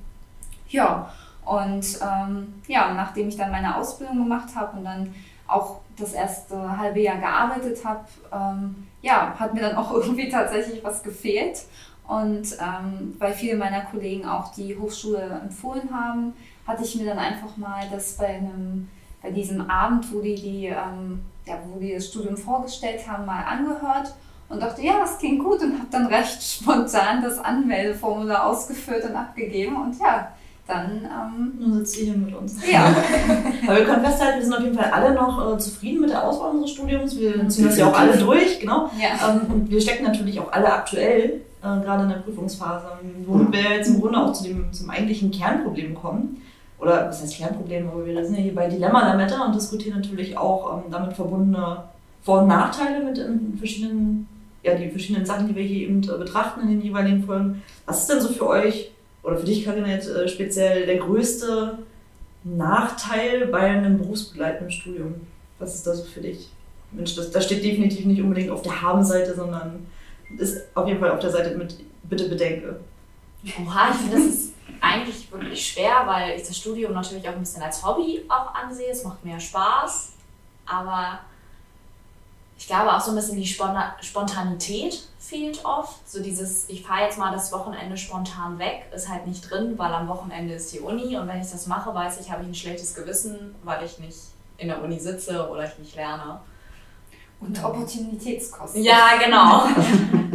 Ja, 0.71 1.13
und 1.49 1.99
ähm, 2.03 2.61
ja, 2.67 2.93
nachdem 2.93 3.29
ich 3.29 3.37
dann 3.39 3.51
meine 3.51 3.75
Ausbildung 3.75 4.19
gemacht 4.19 4.55
habe 4.55 4.77
und 4.77 4.85
dann 4.85 5.15
auch 5.47 5.81
das 5.97 6.13
erste 6.13 6.77
halbe 6.77 7.01
Jahr 7.01 7.17
gearbeitet 7.17 7.83
habe, 7.87 8.05
ähm, 8.31 8.87
ja, 9.01 9.35
hat 9.39 9.55
mir 9.55 9.63
dann 9.63 9.77
auch 9.77 9.91
irgendwie 9.95 10.29
tatsächlich 10.29 10.85
was 10.85 11.03
gefehlt. 11.03 11.63
Und 12.07 12.55
ähm, 12.61 13.17
weil 13.19 13.33
viele 13.33 13.57
meiner 13.57 13.81
Kollegen 13.83 14.27
auch 14.27 14.53
die 14.53 14.77
Hochschule 14.77 15.41
empfohlen 15.43 15.89
haben, 15.91 16.35
hatte 16.67 16.85
ich 16.85 16.97
mir 16.97 17.07
dann 17.07 17.19
einfach 17.19 17.57
mal 17.57 17.87
das 17.91 18.19
bei 18.19 18.29
einem, 18.29 18.89
bei 19.23 19.31
diesem 19.31 19.71
Abend, 19.71 20.13
wo 20.13 20.21
die, 20.21 20.35
die, 20.35 20.67
ähm, 20.67 21.23
ja, 21.47 21.59
wo 21.67 21.79
die 21.79 21.95
das 21.95 22.09
Studium 22.09 22.37
vorgestellt 22.37 23.09
haben, 23.09 23.25
mal 23.25 23.43
angehört 23.45 24.15
und 24.51 24.61
dachte, 24.61 24.83
ja, 24.83 25.01
das 25.01 25.19
klingt 25.19 25.43
gut 25.43 25.63
und 25.63 25.79
habe 25.79 25.89
dann 25.91 26.07
recht 26.07 26.43
spontan 26.61 27.23
das 27.23 27.39
Anmeldeformular 27.39 28.47
ausgefüllt 28.47 29.05
und 29.05 29.17
abgegeben 29.17 29.77
und 29.77 29.99
ja, 29.99 30.33
dann. 30.69 31.05
Ähm, 31.05 31.53
Nun 31.59 31.79
sitzt 31.79 31.95
sie 31.95 32.05
hier 32.05 32.17
mit 32.17 32.35
uns. 32.35 32.57
Ja. 32.71 32.95
Aber 33.67 33.77
wir 33.77 33.85
können 33.85 34.05
festhalten, 34.05 34.39
wir 34.39 34.45
sind 34.45 34.55
auf 34.55 34.63
jeden 34.63 34.77
Fall 34.77 34.91
alle 34.91 35.15
noch 35.15 35.55
äh, 35.55 35.59
zufrieden 35.59 36.03
mit 36.03 36.11
der 36.11 36.25
Auswahl 36.25 36.51
unseres 36.51 36.73
Studiums. 36.73 37.19
Wir 37.19 37.49
ziehen 37.49 37.65
das 37.65 37.79
ja 37.79 37.89
auch 37.89 37.99
alle 37.99 38.17
durch, 38.17 38.61
genau. 38.61 38.91
ja. 39.01 39.31
Ähm, 39.31 39.53
und 39.53 39.71
wir 39.71 39.81
stecken 39.81 40.05
natürlich 40.05 40.39
auch 40.39 40.53
alle 40.53 40.73
aktuell, 40.73 41.41
äh, 41.63 41.63
gerade 41.63 42.05
in 42.05 42.11
der 42.11 42.17
Prüfungsphase, 42.17 42.87
womit 43.27 43.53
wir 43.53 43.77
jetzt 43.77 43.89
im 43.89 44.01
Grunde 44.01 44.19
auch 44.19 44.33
zu 44.33 44.45
dem, 44.45 44.73
zum 44.73 44.91
eigentlichen 44.91 45.31
Kernproblem 45.31 45.95
kommen. 45.95 46.43
Oder 46.79 47.09
was 47.09 47.23
heißt 47.23 47.37
Kernproblem, 47.37 47.89
aber 47.89 48.07
wir 48.07 48.25
sind 48.25 48.37
ja 48.37 48.43
hier 48.43 48.55
bei 48.55 48.69
Dilemma 48.69 49.01
Lametta 49.09 49.45
und 49.45 49.55
diskutieren 49.55 49.99
natürlich 49.99 50.39
auch 50.39 50.77
ähm, 50.77 50.91
damit 50.91 51.15
verbundene 51.15 51.85
Vor- 52.23 52.43
und 52.43 52.49
Nachteile 52.49 53.05
mit 53.05 53.17
den 53.17 53.57
verschiedenen, 53.59 54.29
ja, 54.63 54.75
die 54.75 54.91
verschiedenen 54.91 55.27
Sachen, 55.27 55.49
die 55.49 55.57
wir 55.57 55.65
hier 55.65 55.89
eben 55.89 56.03
äh, 56.05 56.19
betrachten 56.19 56.61
in 56.61 56.69
den 56.69 56.83
jeweiligen 56.83 57.25
Folgen. 57.25 57.63
Was 57.87 58.03
ist 58.03 58.11
denn 58.11 58.21
so 58.21 58.29
für 58.29 58.47
euch 58.47 58.93
oder 59.29 59.39
für 59.39 59.47
dich, 59.47 59.65
Karina, 59.65 59.89
jetzt 59.89 60.09
äh, 60.09 60.27
speziell 60.27 60.87
der 60.87 60.97
größte 60.97 61.79
Nachteil 62.45 63.47
bei 63.47 63.61
einem 63.61 63.99
berufsbegleitenden 63.99 64.71
Studium? 64.71 65.27
Was 65.59 65.75
ist 65.75 65.87
das 65.87 66.07
für 66.09 66.21
dich? 66.21 66.49
Mensch, 66.93 67.15
das, 67.15 67.31
das 67.31 67.45
steht 67.45 67.63
definitiv 67.63 68.07
nicht 68.07 68.23
unbedingt 68.23 68.51
auf 68.51 68.63
der 68.63 68.81
Haben-Seite, 68.81 69.35
sondern 69.35 69.87
ist 70.39 70.65
auf 70.75 70.87
jeden 70.89 71.01
Fall 71.01 71.11
auf 71.11 71.21
der 71.21 71.31
Seite 71.31 71.57
mit 71.57 71.77
Bitte 72.05 72.29
bedenke. 72.29 72.81
Oha, 73.45 73.91
ich 73.91 73.97
finde, 73.97 74.17
das 74.17 74.27
ist 74.27 74.55
eigentlich 74.81 75.31
wirklich 75.31 75.67
schwer, 75.67 76.05
weil 76.07 76.39
ich 76.39 76.47
das 76.47 76.57
Studium 76.57 76.95
natürlich 76.95 77.29
auch 77.29 77.35
ein 77.35 77.41
bisschen 77.41 77.63
als 77.63 77.85
Hobby 77.85 78.23
auch 78.29 78.55
ansehe. 78.55 78.91
Es 78.91 79.05
macht 79.05 79.23
mir 79.25 79.39
Spaß, 79.39 80.13
aber 80.65 81.21
ich 82.57 82.67
glaube 82.67 82.93
auch 82.95 83.01
so 83.01 83.11
ein 83.11 83.17
bisschen 83.17 83.37
die 83.37 83.47
Spontanität 83.47 85.08
fehlt 85.29 85.65
oft. 85.65 86.09
So 86.09 86.23
dieses, 86.23 86.69
ich 86.69 86.87
fahre 86.87 87.05
jetzt 87.05 87.19
mal 87.19 87.33
das 87.33 87.53
Wochenende 87.53 87.97
spontan 87.97 88.59
weg, 88.59 88.87
ist 88.95 89.09
halt 89.09 89.27
nicht 89.27 89.49
drin, 89.51 89.75
weil 89.77 89.93
am 89.93 90.09
Wochenende 90.09 90.55
ist 90.55 90.73
die 90.73 90.81
Uni 90.81 91.17
und 91.17 91.29
wenn 91.29 91.41
ich 91.41 91.51
das 91.51 91.67
mache, 91.67 91.95
weiß 91.95 92.21
ich, 92.21 92.31
habe 92.31 92.43
ich 92.43 92.49
ein 92.49 92.55
schlechtes 92.55 92.95
Gewissen, 92.95 93.55
weil 93.63 93.85
ich 93.85 93.99
nicht 93.99 94.19
in 94.57 94.69
der 94.69 94.83
Uni 94.83 94.99
sitze 94.99 95.49
oder 95.49 95.65
ich 95.65 95.79
nicht 95.79 95.95
lerne. 95.97 96.41
Und 97.41 97.63
Opportunitätskosten. 97.63 98.83
Ja, 98.83 99.11
genau. 99.25 99.67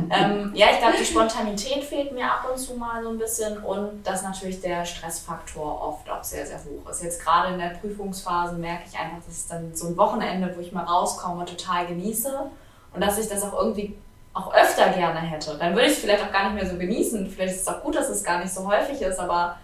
ähm, 0.10 0.52
ja, 0.54 0.68
ich 0.72 0.78
glaube, 0.78 0.94
die 0.98 1.06
Spontanität 1.06 1.84
fehlt 1.84 2.14
mir 2.14 2.26
ab 2.26 2.48
und 2.50 2.58
zu 2.58 2.76
mal 2.76 3.04
so 3.04 3.10
ein 3.10 3.18
bisschen 3.18 3.58
und 3.58 4.04
dass 4.04 4.22
natürlich 4.22 4.62
der 4.62 4.86
Stressfaktor 4.86 5.82
oft 5.82 6.10
auch 6.10 6.24
sehr, 6.24 6.46
sehr 6.46 6.60
hoch 6.60 6.90
ist. 6.90 7.04
Jetzt 7.04 7.22
gerade 7.22 7.54
in 7.54 7.60
der 7.60 7.72
Prüfungsphase 7.72 8.56
merke 8.56 8.84
ich 8.90 8.98
einfach, 8.98 9.18
dass 9.26 9.36
es 9.36 9.48
dann 9.48 9.76
so 9.76 9.88
ein 9.88 9.98
Wochenende, 9.98 10.54
wo 10.56 10.62
ich 10.62 10.72
mal 10.72 10.86
rauskomme, 10.86 11.44
total 11.44 11.88
genieße 11.88 12.40
und 12.94 13.02
dass 13.02 13.18
ich 13.18 13.28
das 13.28 13.44
auch 13.44 13.60
irgendwie 13.60 13.98
auch 14.34 14.54
öfter 14.54 14.90
gerne 14.90 15.20
hätte. 15.20 15.56
Dann 15.60 15.74
würde 15.74 15.86
ich 15.88 15.94
es 15.94 16.00
vielleicht 16.00 16.24
auch 16.24 16.32
gar 16.32 16.46
nicht 16.52 16.62
mehr 16.64 16.72
so 16.72 16.78
genießen. 16.78 17.30
Vielleicht 17.30 17.56
ist 17.56 17.62
es 17.62 17.68
auch 17.68 17.82
gut, 17.84 17.96
dass 17.96 18.10
es 18.10 18.24
gar 18.24 18.40
nicht 18.42 18.54
so 18.54 18.68
häufig 18.68 19.02
ist, 19.02 19.20
aber 19.20 19.58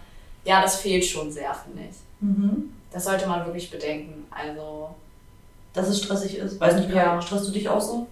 ja, 0.44 0.62
das 0.62 0.76
fehlt 0.76 1.04
schon 1.04 1.30
sehr, 1.30 1.52
finde 1.54 1.88
ich. 1.90 1.96
Mhm. 2.20 2.72
Das 2.92 3.04
sollte 3.04 3.26
man 3.28 3.44
wirklich 3.46 3.70
bedenken. 3.70 4.24
Also, 4.30 4.90
Dass 5.72 5.88
es 5.88 5.98
stressig 6.02 6.38
ist. 6.38 6.60
Weiß 6.60 6.76
nicht, 6.76 6.88
Ja. 6.90 7.14
ja. 7.14 7.22
stresst 7.22 7.48
du 7.48 7.52
dich 7.52 7.68
auch 7.68 7.80
so? 7.80 8.06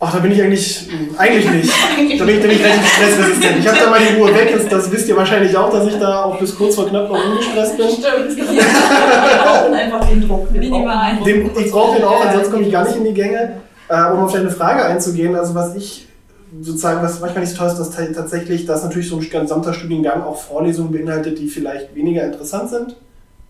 Ach, 0.00 0.12
da 0.12 0.18
bin 0.18 0.32
ich 0.32 0.42
eigentlich, 0.42 0.88
mh, 0.88 1.18
eigentlich 1.18 1.48
nicht. 1.50 1.72
Da 2.18 2.24
bin 2.24 2.34
ich, 2.34 2.40
da 2.40 2.46
bin 2.46 2.50
ich 2.56 2.64
relativ 2.64 2.92
stressresistent. 2.92 3.58
Ich 3.60 3.68
habe 3.68 3.78
da 3.78 3.90
mal 3.90 4.00
die 4.00 4.16
Ruhe 4.20 4.34
weg, 4.34 4.52
das, 4.52 4.68
das 4.68 4.90
wisst 4.92 5.08
ihr 5.08 5.16
wahrscheinlich 5.16 5.56
auch, 5.56 5.70
dass 5.70 5.86
ich 5.86 5.98
da 5.98 6.24
auch 6.24 6.38
bis 6.38 6.54
kurz 6.56 6.74
vor 6.74 6.88
knapp 6.88 7.08
noch 7.08 7.24
ungestresst 7.24 7.76
bin. 7.76 7.88
stimmt. 7.88 8.36
Wir 8.36 8.62
brauchen 9.42 9.74
einfach 9.74 10.08
den 10.08 10.26
Druck. 10.28 10.52
Wir 10.52 10.60
Minimal. 10.60 11.16
Den, 11.24 11.50
ich 11.58 11.70
brauche 11.70 11.96
den 11.96 12.04
auch, 12.04 12.24
ansonsten 12.24 12.52
komme 12.52 12.64
ich 12.66 12.72
gar 12.72 12.84
nicht 12.84 12.96
in 12.96 13.04
die 13.04 13.14
Gänge. 13.14 13.60
Äh, 13.88 14.10
um 14.12 14.20
auf 14.20 14.32
deine 14.32 14.50
Frage 14.50 14.84
einzugehen, 14.84 15.34
also 15.34 15.54
was 15.54 15.74
ich 15.74 16.08
sozusagen, 16.60 17.02
was 17.02 17.20
manchmal 17.20 17.42
nicht 17.44 17.52
so 17.52 17.58
toll 17.58 17.68
ist, 17.68 17.78
dass 17.78 17.90
ta- 17.90 18.06
tatsächlich, 18.14 18.64
dass 18.64 18.84
natürlich 18.84 19.08
so 19.08 19.16
ein 19.18 19.28
gesamter 19.28 19.74
Studiengang 19.74 20.22
auch 20.22 20.36
Vorlesungen 20.36 20.92
beinhaltet, 20.92 21.38
die 21.38 21.48
vielleicht 21.48 21.94
weniger 21.94 22.24
interessant 22.24 22.70
sind. 22.70 22.96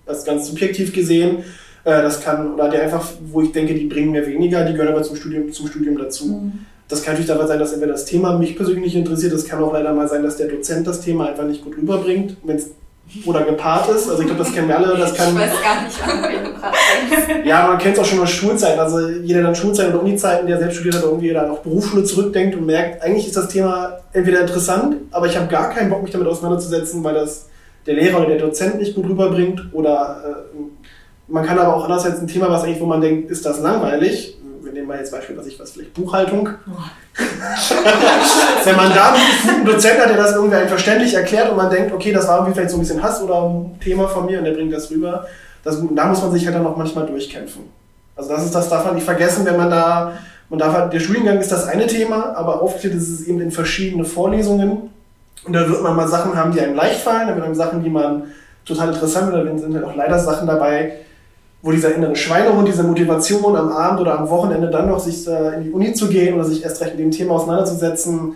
Das 0.07 0.19
ist 0.19 0.27
ganz 0.27 0.49
subjektiv 0.49 0.93
gesehen. 0.93 1.39
Äh, 1.85 2.03
das 2.03 2.21
kann, 2.21 2.55
oder 2.55 2.69
die 2.71 2.79
einfach, 2.79 3.07
wo 3.31 3.43
ich 3.43 3.53
denke, 3.53 3.75
die 3.75 3.85
bringen 3.87 4.11
mir 4.13 4.27
weniger, 4.27 4.65
die 4.65 4.73
gehören 4.73 4.93
aber 4.93 5.03
zum 5.03 5.17
Studium, 5.17 5.53
zum 5.53 5.69
Studium 5.69 5.99
dazu. 5.99 6.27
Mhm. 6.27 6.53
Das 6.89 7.03
kann 7.03 7.15
natürlich 7.15 7.29
dabei 7.29 7.47
sein, 7.47 7.59
dass 7.59 7.73
entweder 7.73 7.93
das 7.93 8.05
Thema 8.05 8.37
mich 8.39 8.57
persönlich 8.57 8.85
nicht 8.85 8.97
interessiert, 8.97 9.33
das 9.33 9.47
kann 9.47 9.63
auch 9.63 9.73
leider 9.73 9.93
mal 9.95 10.09
sein, 10.09 10.23
dass 10.23 10.37
der 10.37 10.49
Dozent 10.49 10.87
das 10.87 11.01
Thema 11.01 11.29
einfach 11.29 11.45
nicht 11.45 11.63
gut 11.65 11.77
rüberbringt, 11.77 12.37
wenn 12.45 12.57
es 12.57 12.71
oder 13.25 13.45
gepaart 13.45 13.89
ist. 13.91 14.09
Also 14.09 14.23
ich 14.23 14.27
glaube, 14.27 14.43
das 14.43 14.53
kennen 14.53 14.69
wir 14.69 14.77
alle. 14.77 14.97
Das 14.97 15.15
kann, 15.15 15.29
ich 15.29 15.41
weiß 15.41 15.63
gar 15.63 15.83
nicht, 15.85 16.01
du 16.01 16.05
gerade 16.07 16.77
denkst. 17.09 17.45
ja, 17.47 17.67
man 17.67 17.79
kennt 17.79 17.97
es 17.97 18.01
auch 18.01 18.05
schon 18.05 18.21
aus 18.21 18.31
Schulzeiten. 18.31 18.81
Also 18.81 19.09
jeder 19.09 19.41
der 19.41 19.45
dann 19.45 19.55
Schulzeiten 19.55 19.93
oder 19.93 20.03
Unizeiten, 20.03 20.47
der 20.47 20.59
selbst 20.59 20.77
studiert 20.77 20.97
hat, 20.97 21.05
irgendwie 21.05 21.33
dann 21.33 21.51
auf 21.51 21.63
Berufsschule 21.63 22.05
zurückdenkt 22.05 22.57
und 22.57 22.67
merkt, 22.67 23.03
eigentlich 23.03 23.27
ist 23.27 23.37
das 23.37 23.49
Thema 23.49 23.99
entweder 24.13 24.41
interessant, 24.41 24.97
aber 25.11 25.27
ich 25.27 25.37
habe 25.37 25.47
gar 25.49 25.71
keinen 25.71 25.91
Bock, 25.91 26.03
mich 26.03 26.13
damit 26.13 26.27
auseinanderzusetzen, 26.27 27.05
weil 27.05 27.15
das 27.15 27.47
der 27.87 27.95
Lehrer 27.95 28.19
oder 28.19 28.29
der 28.29 28.39
Dozent 28.39 28.79
nicht 28.79 28.95
gut 28.95 29.07
rüberbringt. 29.09 29.69
Oder 29.73 30.45
äh, 30.55 30.61
man 31.29 31.45
kann 31.45 31.59
aber 31.59 31.77
auch 31.77 31.85
andererseits 31.85 32.21
ein 32.21 32.27
Thema, 32.27 32.51
was 32.51 32.65
eigentlich, 32.65 32.81
wo 32.81 32.87
man 32.87 33.01
denkt, 33.01 33.31
ist 33.31 33.45
das 33.47 33.61
langweilig. 33.61 34.39
Wir 34.63 34.73
nehmen 34.73 34.89
mal 34.89 34.99
jetzt 34.99 35.13
Beispiel, 35.13 35.37
was 35.37 35.47
ich 35.47 35.59
was, 35.61 35.73
vielleicht 35.73 35.95
Buchhaltung. 35.95 36.49
Wenn 38.65 38.77
man 38.77 38.93
da 38.93 39.15
einen 39.49 39.65
Dozent 39.65 40.01
hat, 40.01 40.09
der 40.09 40.17
das 40.17 40.35
irgendwie 40.35 40.57
einem 40.57 40.69
verständlich 40.69 41.15
erklärt 41.15 41.51
und 41.51 41.57
man 41.57 41.71
denkt, 41.71 41.93
okay, 41.93 42.13
das 42.13 42.27
war 42.27 42.39
irgendwie 42.39 42.55
vielleicht 42.55 42.71
so 42.71 42.77
ein 42.77 42.81
bisschen 42.81 43.03
Hass 43.03 43.23
oder 43.23 43.43
ein 43.43 43.79
Thema 43.81 44.09
von 44.09 44.27
mir 44.27 44.39
und 44.39 44.45
der 44.45 44.53
bringt 44.53 44.73
das 44.73 44.91
rüber, 44.91 45.27
das 45.63 45.81
gut. 45.81 45.91
Und 45.91 45.97
da 45.97 46.07
muss 46.07 46.21
man 46.23 46.33
sich 46.33 46.45
halt 46.45 46.57
dann 46.57 46.67
auch 46.67 46.77
manchmal 46.77 47.07
durchkämpfen. 47.07 47.63
Also 48.17 48.31
das 48.31 48.45
ist 48.45 48.55
das 48.55 48.69
darf 48.69 48.85
man 48.85 48.95
nicht 48.95 49.05
vergessen, 49.05 49.45
wenn 49.45 49.57
man 49.57 49.71
da, 49.71 50.13
man 50.49 50.59
darf 50.59 50.75
halt, 50.75 50.93
der 50.93 51.01
Studiengang 51.01 51.39
ist 51.39 51.53
das 51.53 51.67
eine 51.69 51.87
Thema, 51.87 52.35
aber 52.37 52.63
aufgeteilt 52.63 52.95
ist 52.95 53.09
es 53.09 53.27
eben 53.27 53.41
in 53.41 53.51
verschiedene 53.51 54.05
Vorlesungen. 54.05 54.91
Und 55.45 55.53
da 55.53 55.69
wird 55.69 55.83
man 55.83 55.95
mal 55.95 56.09
Sachen 56.09 56.35
haben, 56.37 56.53
die 56.53 56.61
einem 56.61 56.75
leicht 56.75 57.01
fallen, 57.01 57.29
dann 57.29 57.37
wird 57.37 57.47
man 57.47 57.55
Sachen, 57.55 57.83
die 57.83 57.91
man 57.91 58.25
total 58.65 58.89
interessant 58.89 59.31
finden, 59.31 59.47
dann 59.47 59.59
sind 59.59 59.75
halt 59.75 59.85
auch 59.85 59.95
leider 59.95 60.19
Sachen 60.19 60.47
dabei, 60.47 60.95
wo 61.65 61.73
dieser 61.73 61.95
innere 61.95 62.15
Schweinehund, 62.15 62.69
diese 62.69 62.83
Motivation 62.85 63.57
am 63.57 63.71
Abend 63.73 64.01
oder 64.01 64.19
am 64.19 64.29
Wochenende 64.29 64.69
dann 64.71 64.87
noch 64.89 65.01
sich 65.01 65.27
äh, 65.27 65.57
in 65.57 65.65
die 65.65 65.71
Uni 65.71 65.95
zu 65.95 66.09
gehen 66.09 66.35
oder 66.35 66.45
sich 66.45 66.63
erst 66.63 66.81
recht 66.83 66.93
mit 66.93 67.01
dem 67.01 67.11
Thema 67.11 67.33
auseinanderzusetzen, 67.37 68.35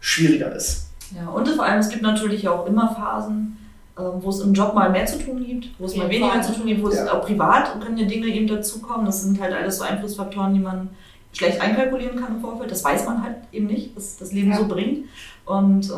schwieriger 0.00 0.52
ist. 0.54 0.88
Ja, 1.16 1.28
und 1.28 1.48
vor 1.48 1.64
allem, 1.64 1.78
es 1.78 1.88
gibt 1.88 2.02
natürlich 2.02 2.48
auch 2.48 2.66
immer 2.66 2.92
Phasen, 2.94 3.56
äh, 3.96 4.02
wo 4.20 4.28
es 4.28 4.40
im 4.40 4.52
Job 4.52 4.74
mal 4.74 4.90
mehr 4.90 5.06
zu 5.06 5.18
tun 5.18 5.44
gibt, 5.46 5.68
wo 5.78 5.84
es 5.86 5.94
mal 5.96 6.08
weniger 6.10 6.32
Fall. 6.32 6.42
zu 6.42 6.52
tun 6.52 6.66
gibt, 6.66 6.82
wo 6.82 6.88
es 6.88 6.96
Ja. 6.96 7.12
auch 7.12 7.22
privat 7.24 7.80
können 7.80 7.96
ja 7.96 8.06
Dinge 8.06 8.26
eben 8.26 8.48
dazukommen. 8.48 9.06
Das 9.06 9.22
sind 9.22 9.40
halt 9.40 9.54
alles 9.54 9.78
so 9.78 9.84
Einflussfaktoren, 9.84 10.52
die 10.54 10.60
man 10.60 10.90
schlecht 11.32 11.60
einkalkulieren 11.60 12.18
kann 12.20 12.34
im 12.36 12.40
Vorfeld. 12.40 12.70
Das 12.72 12.82
weiß 12.84 13.06
man 13.06 13.22
halt 13.22 13.36
eben 13.52 13.66
nicht, 13.66 13.94
was 13.96 14.16
das 14.16 14.32
Leben 14.32 14.50
Ja. 14.50 14.56
so 14.58 14.66
bringt. 14.66 15.04
Und 15.46 15.90
äh, 15.90 15.92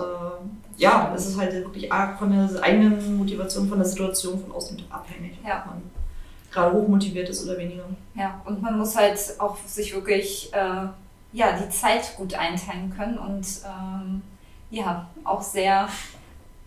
ja, 0.77 1.13
es 1.17 1.27
ist 1.27 1.39
halt 1.41 1.55
wirklich 1.55 1.91
arg 1.91 2.19
von 2.19 2.31
der 2.31 2.63
eigenen 2.63 3.17
Motivation, 3.17 3.67
von 3.69 3.79
der 3.79 3.87
Situation, 3.87 4.39
von 4.41 4.53
außen 4.55 4.77
abhängig. 4.91 5.39
Ja. 5.47 5.61
Ob 5.65 5.67
man 5.73 5.83
gerade 6.57 6.73
hochmotiviert 6.77 7.29
ist 7.29 7.45
oder 7.47 7.59
weniger. 7.59 7.85
Ja, 8.15 8.41
und 8.45 8.61
man 8.63 8.79
muss 8.79 8.97
halt 8.97 9.19
auch 9.39 9.57
sich 9.67 9.95
wirklich 9.95 10.51
äh, 10.53 10.87
ja, 11.33 11.53
die 11.53 11.69
Zeit 11.69 12.17
gut 12.17 12.35
einteilen 12.35 12.93
können 12.97 13.19
und 13.19 13.47
ähm, 13.65 14.23
ja, 14.71 15.07
auch 15.25 15.43
sehr 15.43 15.89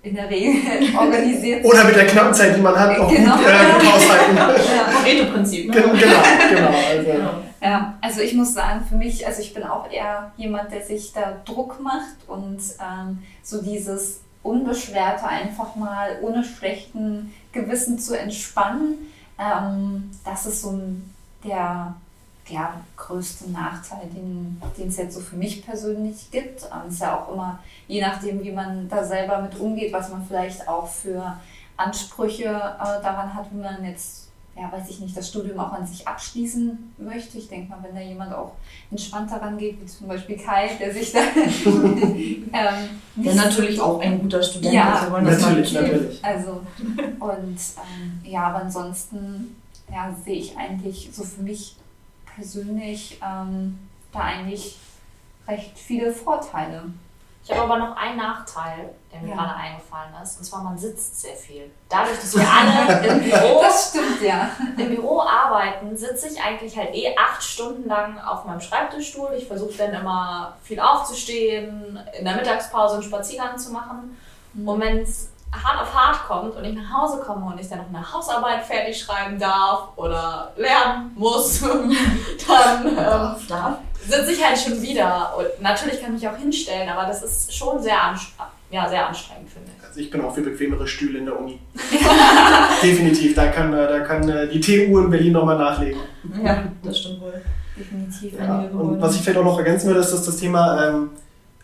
in 0.02 0.16
der 0.16 0.30
Regel 0.30 0.56
organisiert 0.98 1.66
Oder 1.66 1.84
mit 1.84 1.96
der 1.96 2.08
knappen 2.08 2.34
Zeit, 2.34 2.56
die 2.56 2.62
man 2.62 2.78
hat, 2.80 2.98
auch 3.00 3.10
Genau. 3.12 3.36
gut, 3.36 3.46
äh, 3.46 3.74
gut 3.80 3.94
aushalten. 3.94 4.38
Ja. 4.38 4.54
Pareto-Prinzip, 4.94 5.72
Gen- 5.72 5.92
ne? 5.92 6.00
genau, 6.00 6.22
genau. 6.56 6.78
Also, 6.90 7.12
Genau. 7.12 7.30
Ja, 7.62 7.98
also 8.00 8.22
ich 8.22 8.34
muss 8.36 8.54
sagen, 8.54 8.86
für 8.88 8.96
mich, 8.96 9.28
also 9.28 9.42
ich 9.42 9.54
bin 9.54 9.64
auch 9.64 9.92
eher 9.92 10.32
jemand, 10.38 10.72
der 10.72 10.82
sich 10.82 11.12
da 11.12 11.42
Druck 11.44 11.82
macht 11.82 12.16
und 12.28 12.60
ähm, 12.80 13.22
so 13.44 13.62
dieses 13.62 14.22
Unbeschwerte 14.44 15.26
einfach 15.28 15.76
mal 15.76 16.20
ohne 16.22 16.46
schlechten 16.46 17.34
Gewissen 17.52 18.00
zu 18.00 18.18
entspannen, 18.18 18.94
ähm, 19.40 20.12
das 20.24 20.46
ist 20.46 20.62
so 20.62 20.80
der 21.44 21.96
ja, 22.48 22.74
größte 22.98 23.50
Nachteil, 23.52 24.08
den 24.10 24.88
es 24.88 24.98
jetzt 24.98 25.16
so 25.16 25.22
für 25.22 25.36
mich 25.36 25.66
persönlich 25.66 26.32
gibt. 26.32 26.64
Ähm, 26.64 26.88
Es 26.88 26.96
ist 26.96 27.02
ja 27.02 27.20
auch 27.20 27.32
immer, 27.32 27.60
je 27.88 28.02
nachdem, 28.02 28.44
wie 28.44 28.52
man 28.52 28.90
da 28.90 29.04
selber 29.04 29.42
mit 29.42 29.58
umgeht, 29.60 29.94
was 29.94 30.10
man 30.10 30.26
vielleicht 30.26 30.68
auch 30.68 30.88
für 30.88 31.38
Ansprüche 31.78 32.46
äh, 32.46 33.02
daran 33.02 33.34
hat, 33.34 33.52
wie 33.52 33.62
man 33.62 33.86
jetzt 33.86 34.29
ja, 34.60 34.72
weiß 34.72 34.90
ich 34.90 35.00
nicht, 35.00 35.16
das 35.16 35.30
Studium 35.30 35.60
auch 35.60 35.72
an 35.72 35.88
sich 35.88 36.06
abschließen 36.06 36.94
möchte. 36.98 37.38
Ich 37.38 37.48
denke 37.48 37.70
mal, 37.70 37.80
wenn 37.82 37.96
da 37.96 38.02
jemand 38.02 38.34
auch 38.34 38.54
entspannt 38.92 39.32
daran 39.32 39.58
geht, 39.58 39.82
wie 39.82 39.86
zum 39.86 40.08
Beispiel 40.08 40.38
Kai, 40.38 40.72
der 40.80 40.94
sich 40.94 41.14
da 41.14 41.20
ähm, 41.66 42.52
Der 43.16 43.36
natürlich 43.36 43.80
auch 43.80 44.02
ein 44.02 44.22
guter 44.22 44.44
Student 44.44 44.74
Ja, 44.74 44.96
ist. 44.96 45.06
Wir 45.06 45.12
wollen 45.12 45.26
das 45.26 45.42
natürlich, 45.42 45.74
natürlich. 45.74 46.26
Also, 46.26 46.62
und 47.20 47.58
ähm, 47.58 48.22
ja, 48.24 48.48
aber 48.48 48.64
ansonsten 48.64 49.56
ja, 49.90 50.14
sehe 50.26 50.36
ich 50.36 50.58
eigentlich 50.58 51.10
so 51.14 51.24
für 51.24 51.42
mich 51.42 51.78
persönlich 52.36 53.20
ähm, 53.26 53.80
da 54.12 54.20
eigentlich 54.20 54.78
recht 55.48 55.78
viele 55.78 56.12
Vorteile. 56.12 56.84
Ich 57.52 57.58
habe 57.58 57.64
aber 57.74 57.78
noch 57.80 57.98
einen 57.98 58.18
Nachteil, 58.18 58.94
der 59.12 59.22
mir 59.22 59.30
Ja. 59.30 59.36
gerade 59.38 59.56
eingefallen 59.56 60.14
ist. 60.22 60.38
Und 60.38 60.44
zwar, 60.44 60.62
man 60.64 60.78
sitzt 60.78 61.20
sehr 61.20 61.34
viel. 61.36 61.72
Dadurch, 61.90 62.20
dass 62.20 62.36
wir 62.38 62.46
alle 62.48 63.08
im 63.08 63.24
Büro 63.24 63.64
stimmt. 63.72 64.22
ja. 64.22 64.52
im 64.78 64.96
Büro 64.96 65.22
arbeiten 65.22 65.98
sitze 65.98 66.28
ich 66.28 66.40
eigentlich 66.40 66.78
halt 66.78 66.94
eh 66.94 67.16
acht 67.18 67.42
Stunden 67.42 67.88
lang 67.90 68.20
auf 68.20 68.46
meinem 68.46 68.62
Schreibtischstuhl. 68.62 69.32
Ich 69.36 69.48
versuche 69.48 69.74
dann 69.80 69.94
immer 69.96 70.58
viel 70.64 70.80
aufzustehen, 70.80 72.00
in 72.20 72.26
der 72.26 72.36
Mittagspause 72.36 72.96
einen 72.96 73.04
Spaziergang 73.04 73.58
zu 73.58 73.72
machen. 73.72 74.16
Und 74.66 74.80
wenn 74.80 75.00
es 75.00 75.30
hart 75.52 75.82
auf 75.82 75.94
hart 75.94 76.28
kommt 76.28 76.56
und 76.56 76.64
ich 76.64 76.76
nach 76.76 76.94
Hause 76.94 77.22
komme 77.26 77.46
und 77.46 77.60
ich 77.60 77.68
dann 77.68 77.80
noch 77.80 77.90
eine 77.90 78.14
Hausarbeit 78.14 78.64
fertig 78.64 79.00
schreiben 79.00 79.40
darf 79.40 79.90
oder 79.96 80.54
lernen 80.58 81.12
muss, 81.16 81.62
dann 82.48 82.88
ähm, 82.88 82.96
Darf? 83.48 83.78
sitze 84.08 84.32
ich 84.32 84.46
halt 84.46 84.58
schon 84.58 84.82
wieder. 84.82 85.34
Und 85.38 85.62
natürlich 85.62 86.02
kann 86.02 86.16
ich 86.16 86.22
mich 86.22 86.30
auch 86.30 86.38
hinstellen, 86.38 86.90
aber 86.90 87.08
das 87.08 87.24
ist 87.24 87.54
schon 87.54 87.82
sehr, 87.82 88.02
anstre 88.02 88.44
ja, 88.72 88.88
sehr 88.88 89.08
anstrengend, 89.08 89.50
finde 89.50 89.72
ich. 89.76 89.84
Also 89.84 90.00
ich 90.00 90.12
bin 90.12 90.22
auch 90.22 90.34
für 90.34 90.42
bequemere 90.42 90.88
Stühle 90.88 91.18
in 91.18 91.26
der 91.26 91.40
Uni. 91.40 91.60
Definitiv, 92.84 93.34
da 93.34 93.48
kann, 93.48 93.74
äh, 93.74 93.88
da 93.88 94.02
kann 94.02 94.30
äh, 94.30 94.48
die 94.48 94.60
TU 94.60 95.00
in 95.00 95.10
Berlin 95.10 95.34
nochmal 95.34 95.58
nachlegen. 95.58 96.00
Ja, 96.44 96.66
das 96.84 97.00
stimmt 97.00 97.22
wohl. 97.22 97.42
Definitiv. 97.76 98.38
Ja. 98.38 98.60
Und 98.60 99.02
was 99.02 99.16
ich 99.16 99.22
vielleicht 99.22 99.40
auch 99.40 99.44
noch 99.44 99.58
ergänzen 99.58 99.88
würde, 99.88 100.02
ist 100.02 100.14
dass 100.14 100.24
das 100.24 100.38
Thema, 100.38 100.88
ähm, 100.88 101.10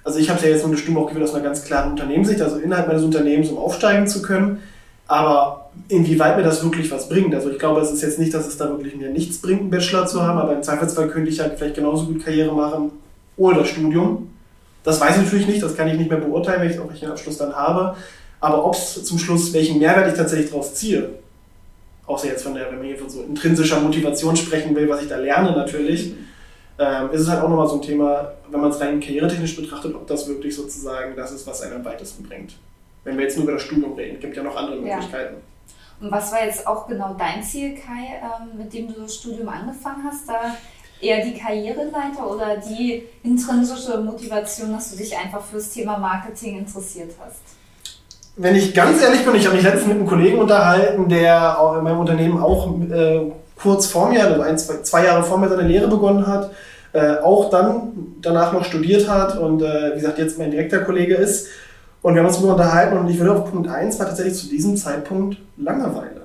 also 0.05 0.19
ich 0.19 0.29
habe 0.29 0.41
ja 0.43 0.49
jetzt 0.49 0.61
nur 0.61 0.69
eine 0.69 0.77
Stimme 0.77 0.99
auch 0.99 1.07
gewählt 1.07 1.25
aus 1.25 1.33
einer 1.33 1.43
ganz 1.43 1.65
klaren 1.65 1.91
Unternehmenssicht, 1.91 2.41
also 2.41 2.57
innerhalb 2.57 2.87
meines 2.87 3.03
Unternehmens, 3.03 3.49
um 3.49 3.57
aufsteigen 3.57 4.07
zu 4.07 4.21
können. 4.21 4.59
Aber 5.07 5.71
inwieweit 5.89 6.37
mir 6.37 6.43
das 6.43 6.63
wirklich 6.63 6.89
was 6.91 7.09
bringt. 7.09 7.33
Also 7.35 7.49
ich 7.49 7.59
glaube, 7.59 7.81
es 7.81 7.91
ist 7.91 8.01
jetzt 8.01 8.19
nicht, 8.19 8.33
dass 8.33 8.47
es 8.47 8.57
da 8.57 8.69
wirklich 8.69 8.95
mir 8.95 9.09
nichts 9.09 9.39
bringt, 9.39 9.61
einen 9.61 9.69
Bachelor 9.71 10.05
zu 10.05 10.21
haben, 10.21 10.39
aber 10.39 10.53
im 10.53 10.63
Zweifelsfall 10.63 11.09
könnte 11.09 11.29
ich 11.29 11.37
ja 11.37 11.49
vielleicht 11.49 11.75
genauso 11.75 12.05
gut 12.05 12.23
Karriere 12.23 12.53
machen 12.53 12.91
ohne 13.37 13.59
das 13.59 13.67
Studium. 13.67 14.29
Das 14.83 15.01
weiß 15.01 15.17
ich 15.17 15.23
natürlich 15.23 15.47
nicht, 15.47 15.63
das 15.63 15.75
kann 15.75 15.87
ich 15.87 15.97
nicht 15.97 16.09
mehr 16.09 16.19
beurteilen, 16.19 16.61
wenn 16.61 16.69
ich 16.69 16.79
auch 16.79 16.89
welchen 16.89 17.09
Abschluss 17.09 17.37
dann 17.37 17.53
habe. 17.53 17.95
Aber 18.39 18.63
ob 18.63 18.75
es 18.75 19.03
zum 19.03 19.17
Schluss, 19.17 19.51
welchen 19.53 19.79
Mehrwert 19.79 20.07
ich 20.09 20.13
tatsächlich 20.13 20.51
daraus 20.51 20.75
ziehe, 20.75 21.09
außer 22.05 22.27
jetzt 22.27 22.43
von 22.43 22.53
der, 22.53 22.69
wenn 22.69 22.77
man 22.77 22.87
hier 22.87 22.97
von 22.97 23.09
so 23.09 23.23
intrinsischer 23.23 23.79
Motivation 23.79 24.35
sprechen 24.35 24.75
will, 24.75 24.87
was 24.87 25.01
ich 25.01 25.09
da 25.09 25.17
lerne 25.17 25.51
natürlich, 25.51 26.13
ähm, 26.77 27.11
ist 27.11 27.21
es 27.21 27.29
halt 27.29 27.41
auch 27.43 27.49
nochmal 27.49 27.67
so 27.67 27.75
ein 27.75 27.81
Thema, 27.81 28.31
wenn 28.49 28.61
man 28.61 28.69
es 28.71 28.79
rein 28.79 28.99
karrieretechnisch 28.99 29.55
betrachtet, 29.55 29.95
ob 29.95 30.07
das 30.07 30.27
wirklich 30.27 30.55
sozusagen 30.55 31.15
das 31.15 31.31
ist, 31.31 31.47
was 31.47 31.61
einen 31.61 31.73
am 31.73 31.85
weitesten 31.85 32.23
bringt. 32.23 32.55
Wenn 33.03 33.17
wir 33.17 33.23
jetzt 33.25 33.37
nur 33.37 33.43
über 33.43 33.53
das 33.53 33.63
Studium 33.63 33.93
reden, 33.93 34.19
gibt 34.19 34.35
ja 34.35 34.43
noch 34.43 34.55
andere 34.55 34.77
Ja. 34.77 34.95
Möglichkeiten. 34.95 35.35
Und 36.01 36.11
was 36.11 36.31
war 36.31 36.43
jetzt 36.43 36.67
auch 36.67 36.87
genau 36.87 37.15
dein 37.17 37.41
Ziel, 37.41 37.75
Kai, 37.75 38.19
ähm, 38.21 38.57
mit 38.57 38.73
dem 38.73 38.87
du 38.93 39.01
das 39.01 39.15
Studium 39.15 39.47
angefangen 39.47 40.03
hast? 40.03 40.27
Da 40.27 40.55
eher 40.99 41.23
die 41.23 41.33
Karriereleiter 41.33 42.29
oder 42.29 42.57
die 42.57 43.03
intrinsische 43.23 43.99
Motivation, 44.01 44.73
dass 44.73 44.91
du 44.91 44.97
dich 44.97 45.15
einfach 45.15 45.43
fürs 45.43 45.69
Thema 45.69 45.97
Marketing 45.97 46.57
interessiert 46.59 47.11
hast? 47.19 47.41
Wenn 48.37 48.55
ich 48.55 48.73
ganz 48.73 49.01
ehrlich 49.01 49.23
bin, 49.23 49.35
ich 49.35 49.45
habe 49.45 49.55
mich 49.55 49.63
letztens 49.63 49.87
mit 49.87 49.97
einem 49.97 50.07
Kollegen 50.07 50.39
unterhalten, 50.39 51.07
der 51.07 51.57
auch 51.57 51.77
in 51.77 51.83
meinem 51.83 51.99
Unternehmen 51.99 52.41
auch 52.41 52.69
äh, 52.91 53.31
kurz 53.55 53.87
vor 53.87 54.09
mir, 54.09 54.23
also 54.25 54.41
ein, 54.41 54.57
zwei, 54.57 54.81
zwei 54.81 55.05
Jahre 55.05 55.23
vor 55.23 55.37
mir 55.37 55.49
seine 55.49 55.67
Lehre 55.67 55.87
begonnen 55.87 56.27
hat, 56.27 56.51
äh, 56.93 57.17
auch 57.17 57.49
dann 57.49 57.93
danach 58.21 58.53
noch 58.53 58.63
studiert 58.63 59.09
hat 59.09 59.37
und 59.37 59.61
äh, 59.61 59.91
wie 59.91 59.99
gesagt 59.99 60.17
jetzt 60.17 60.37
mein 60.37 60.51
direkter 60.51 60.79
Kollege 60.79 61.15
ist. 61.15 61.47
Und 62.01 62.13
wir 62.13 62.21
haben 62.21 62.27
uns 62.27 62.37
darüber 62.37 62.53
unterhalten 62.53 62.97
und 62.97 63.09
ich 63.09 63.17
würde 63.17 63.33
auf 63.33 63.49
Punkt 63.49 63.67
1 63.67 63.97
war 63.99 64.05
tatsächlich 64.05 64.35
zu 64.35 64.47
diesem 64.47 64.77
Zeitpunkt 64.77 65.37
Langeweile. 65.57 66.21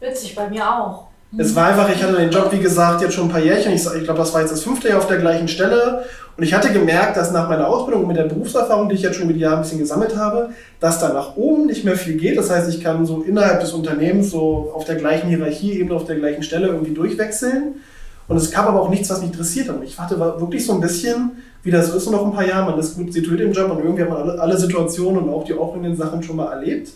Witzig, 0.00 0.36
bei 0.36 0.48
mir 0.48 0.64
auch. 0.64 1.08
Es 1.36 1.54
war 1.54 1.66
einfach, 1.66 1.90
ich 1.90 2.02
hatte 2.02 2.16
den 2.16 2.30
Job, 2.30 2.50
wie 2.52 2.60
gesagt, 2.60 3.02
jetzt 3.02 3.14
schon 3.14 3.24
ein 3.24 3.30
paar 3.30 3.40
Jährchen. 3.40 3.72
Ich, 3.72 3.84
ich 3.84 4.04
glaube, 4.04 4.20
das 4.20 4.32
war 4.32 4.40
jetzt 4.40 4.52
das 4.52 4.62
fünfte 4.62 4.88
Jahr 4.88 4.98
auf 4.98 5.08
der 5.08 5.18
gleichen 5.18 5.48
Stelle. 5.48 6.04
Und 6.38 6.44
ich 6.44 6.54
hatte 6.54 6.72
gemerkt, 6.72 7.16
dass 7.16 7.32
nach 7.32 7.48
meiner 7.48 7.66
Ausbildung 7.66 8.06
mit 8.06 8.16
der 8.16 8.22
Berufserfahrung, 8.22 8.88
die 8.88 8.94
ich 8.94 9.02
jetzt 9.02 9.16
schon 9.16 9.24
über 9.24 9.32
die 9.32 9.40
Jahre 9.40 9.56
ein 9.56 9.62
bisschen 9.62 9.80
gesammelt 9.80 10.16
habe, 10.16 10.50
dass 10.78 11.00
da 11.00 11.12
nach 11.12 11.36
oben 11.36 11.66
nicht 11.66 11.84
mehr 11.84 11.96
viel 11.96 12.16
geht. 12.16 12.38
Das 12.38 12.48
heißt, 12.48 12.72
ich 12.72 12.80
kann 12.80 13.04
so 13.04 13.22
innerhalb 13.22 13.58
des 13.58 13.72
Unternehmens 13.72 14.30
so 14.30 14.70
auf 14.72 14.84
der 14.84 14.94
gleichen 14.94 15.28
Hierarchie, 15.28 15.80
eben 15.80 15.90
auf 15.90 16.04
der 16.04 16.14
gleichen 16.14 16.44
Stelle 16.44 16.68
irgendwie 16.68 16.94
durchwechseln. 16.94 17.80
Und 18.28 18.36
es 18.36 18.52
gab 18.52 18.66
aber 18.66 18.80
auch 18.80 18.88
nichts, 18.88 19.10
was 19.10 19.20
mich 19.20 19.32
interessiert 19.32 19.68
hat. 19.68 19.78
Und 19.78 19.82
ich 19.82 19.98
warte 19.98 20.16
wirklich 20.20 20.64
so 20.64 20.74
ein 20.74 20.80
bisschen, 20.80 21.32
wie 21.64 21.72
das 21.72 21.92
ist, 21.92 22.08
noch 22.08 22.24
ein 22.24 22.32
paar 22.32 22.46
Jahre. 22.46 22.70
Man 22.70 22.78
ist 22.78 22.94
gut 22.94 23.12
situiert 23.12 23.40
im 23.40 23.50
Job 23.50 23.72
und 23.72 23.80
irgendwie 23.80 24.02
hat 24.02 24.10
man 24.10 24.22
alle, 24.22 24.40
alle 24.40 24.56
Situationen 24.56 25.24
und 25.24 25.30
auch 25.30 25.42
die 25.42 25.54
aufregenden 25.54 25.96
Sachen 25.96 26.22
schon 26.22 26.36
mal 26.36 26.52
erlebt. 26.52 26.90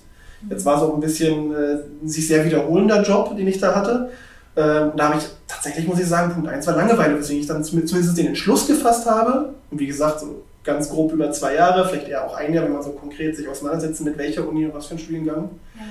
Jetzt 0.49 0.65
war 0.65 0.77
es 0.77 0.83
auch 0.83 0.95
ein 0.95 1.01
bisschen 1.01 1.53
äh, 1.53 1.79
sich 2.05 2.29
sehr 2.29 2.45
wiederholender 2.45 3.03
Job, 3.03 3.37
den 3.37 3.49
ich 3.49 3.59
da 3.59 3.75
hatte. 3.75 4.11
Ähm, 4.55 4.93
da 4.97 5.09
habe 5.09 5.19
ich 5.19 5.25
tatsächlich, 5.49 5.87
muss 5.87 5.99
ich 5.99 6.07
sagen, 6.07 6.33
Punkt 6.35 6.49
1 6.49 6.67
war 6.67 6.77
Langeweile, 6.77 7.19
weswegen 7.19 7.41
ich 7.41 7.47
dann 7.47 7.65
zum- 7.65 7.87
zumindest 7.87 8.19
den 8.19 8.27
Entschluss 8.29 8.67
gefasst 8.67 9.07
habe. 9.09 9.55
Und 9.71 9.79
wie 9.81 9.87
gesagt, 9.87 10.21
so 10.21 10.43
ganz 10.63 10.91
grob 10.91 11.13
über 11.13 11.33
zwei 11.33 11.55
Jahre, 11.55 11.89
vielleicht 11.89 12.09
eher 12.09 12.27
auch 12.27 12.35
ein 12.37 12.53
Jahr, 12.53 12.65
wenn 12.65 12.73
man 12.75 12.83
so 12.83 12.91
konkret 12.91 13.37
sich 13.37 13.49
auseinandersetzt, 13.49 14.01
mit 14.03 14.19
welcher 14.19 14.47
Uni 14.47 14.67
und 14.67 14.75
was 14.75 14.87
für 14.87 14.95
ein 14.95 14.99
Studiengang. 14.99 15.51
Ja. 15.75 15.83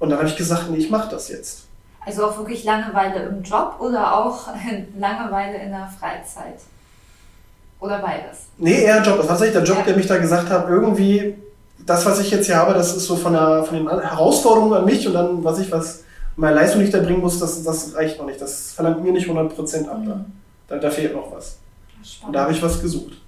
Und 0.00 0.10
dann 0.10 0.18
habe 0.18 0.28
ich 0.28 0.36
gesagt, 0.36 0.68
nee, 0.70 0.78
ich 0.78 0.90
mache 0.90 1.10
das 1.10 1.28
jetzt. 1.28 1.66
Also 2.04 2.26
auch 2.26 2.36
wirklich 2.36 2.64
Langeweile 2.64 3.22
im 3.26 3.42
Job 3.44 3.76
oder 3.78 4.16
auch 4.16 4.48
Langeweile 4.98 5.58
in 5.58 5.70
der 5.70 5.88
Freizeit? 6.00 6.58
Oder 7.80 7.98
beides? 8.00 8.46
Nee, 8.58 8.82
eher 8.82 8.96
Job. 9.02 9.16
Das 9.18 9.28
war 9.28 9.36
tatsächlich 9.36 9.54
der 9.56 9.64
Job, 9.64 9.78
Ja. 9.78 9.84
der 9.84 9.96
mich 9.96 10.06
da 10.06 10.18
gesagt 10.18 10.50
hat, 10.50 10.68
irgendwie, 10.68 11.36
das, 11.86 12.04
was 12.06 12.20
ich 12.20 12.30
jetzt 12.30 12.46
hier 12.46 12.56
habe, 12.56 12.74
das 12.74 12.96
ist 12.96 13.06
so 13.06 13.16
von, 13.16 13.32
der, 13.32 13.64
von 13.64 13.76
den 13.76 13.88
Herausforderungen 13.88 14.72
an 14.74 14.84
mich 14.84 15.06
und 15.06 15.14
dann, 15.14 15.42
was 15.44 15.58
ich, 15.60 15.70
was 15.72 16.02
meine 16.36 16.56
Leistung, 16.56 16.80
die 16.80 16.86
ich 16.86 16.92
da 16.92 17.00
bringen 17.00 17.20
muss, 17.20 17.38
das, 17.38 17.62
das 17.62 17.94
reicht 17.94 18.18
noch 18.18 18.26
nicht. 18.26 18.40
Das 18.40 18.72
verlangt 18.72 19.02
mir 19.02 19.12
nicht 19.12 19.28
100% 19.28 19.88
ab. 19.88 20.02
Da. 20.04 20.24
Da, 20.68 20.78
da 20.78 20.90
fehlt 20.90 21.14
noch 21.14 21.30
was. 21.32 21.58
Und 22.26 22.32
da 22.32 22.42
habe 22.42 22.52
ich 22.52 22.62
was 22.62 22.80
gesucht. 22.80 23.20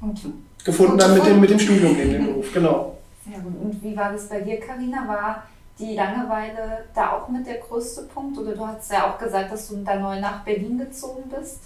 Und, 0.00 0.20
Gefunden 0.64 0.92
Und 0.92 1.00
dann 1.00 1.14
mit 1.14 1.24
dem, 1.24 1.40
mit 1.40 1.50
dem 1.50 1.58
Studium 1.58 1.96
neben 1.96 2.12
dem 2.12 2.26
Beruf, 2.26 2.52
genau. 2.52 2.98
sehr 3.24 3.38
gut. 3.38 3.52
Und 3.62 3.82
wie 3.82 3.96
war 3.96 4.12
das 4.12 4.28
bei 4.28 4.40
dir, 4.40 4.58
Karina? 4.58 5.06
War 5.06 5.44
die 5.78 5.94
Langeweile 5.94 6.84
da 6.94 7.12
auch 7.12 7.28
mit 7.28 7.46
der 7.46 7.58
größte 7.58 8.02
Punkt? 8.02 8.36
Oder 8.36 8.54
du 8.54 8.66
hast 8.66 8.90
ja 8.90 9.08
auch 9.08 9.18
gesagt, 9.18 9.52
dass 9.52 9.68
du 9.68 9.76
da 9.84 9.96
neu 9.96 10.20
nach 10.20 10.44
Berlin 10.44 10.78
gezogen 10.78 11.30
bist? 11.30 11.60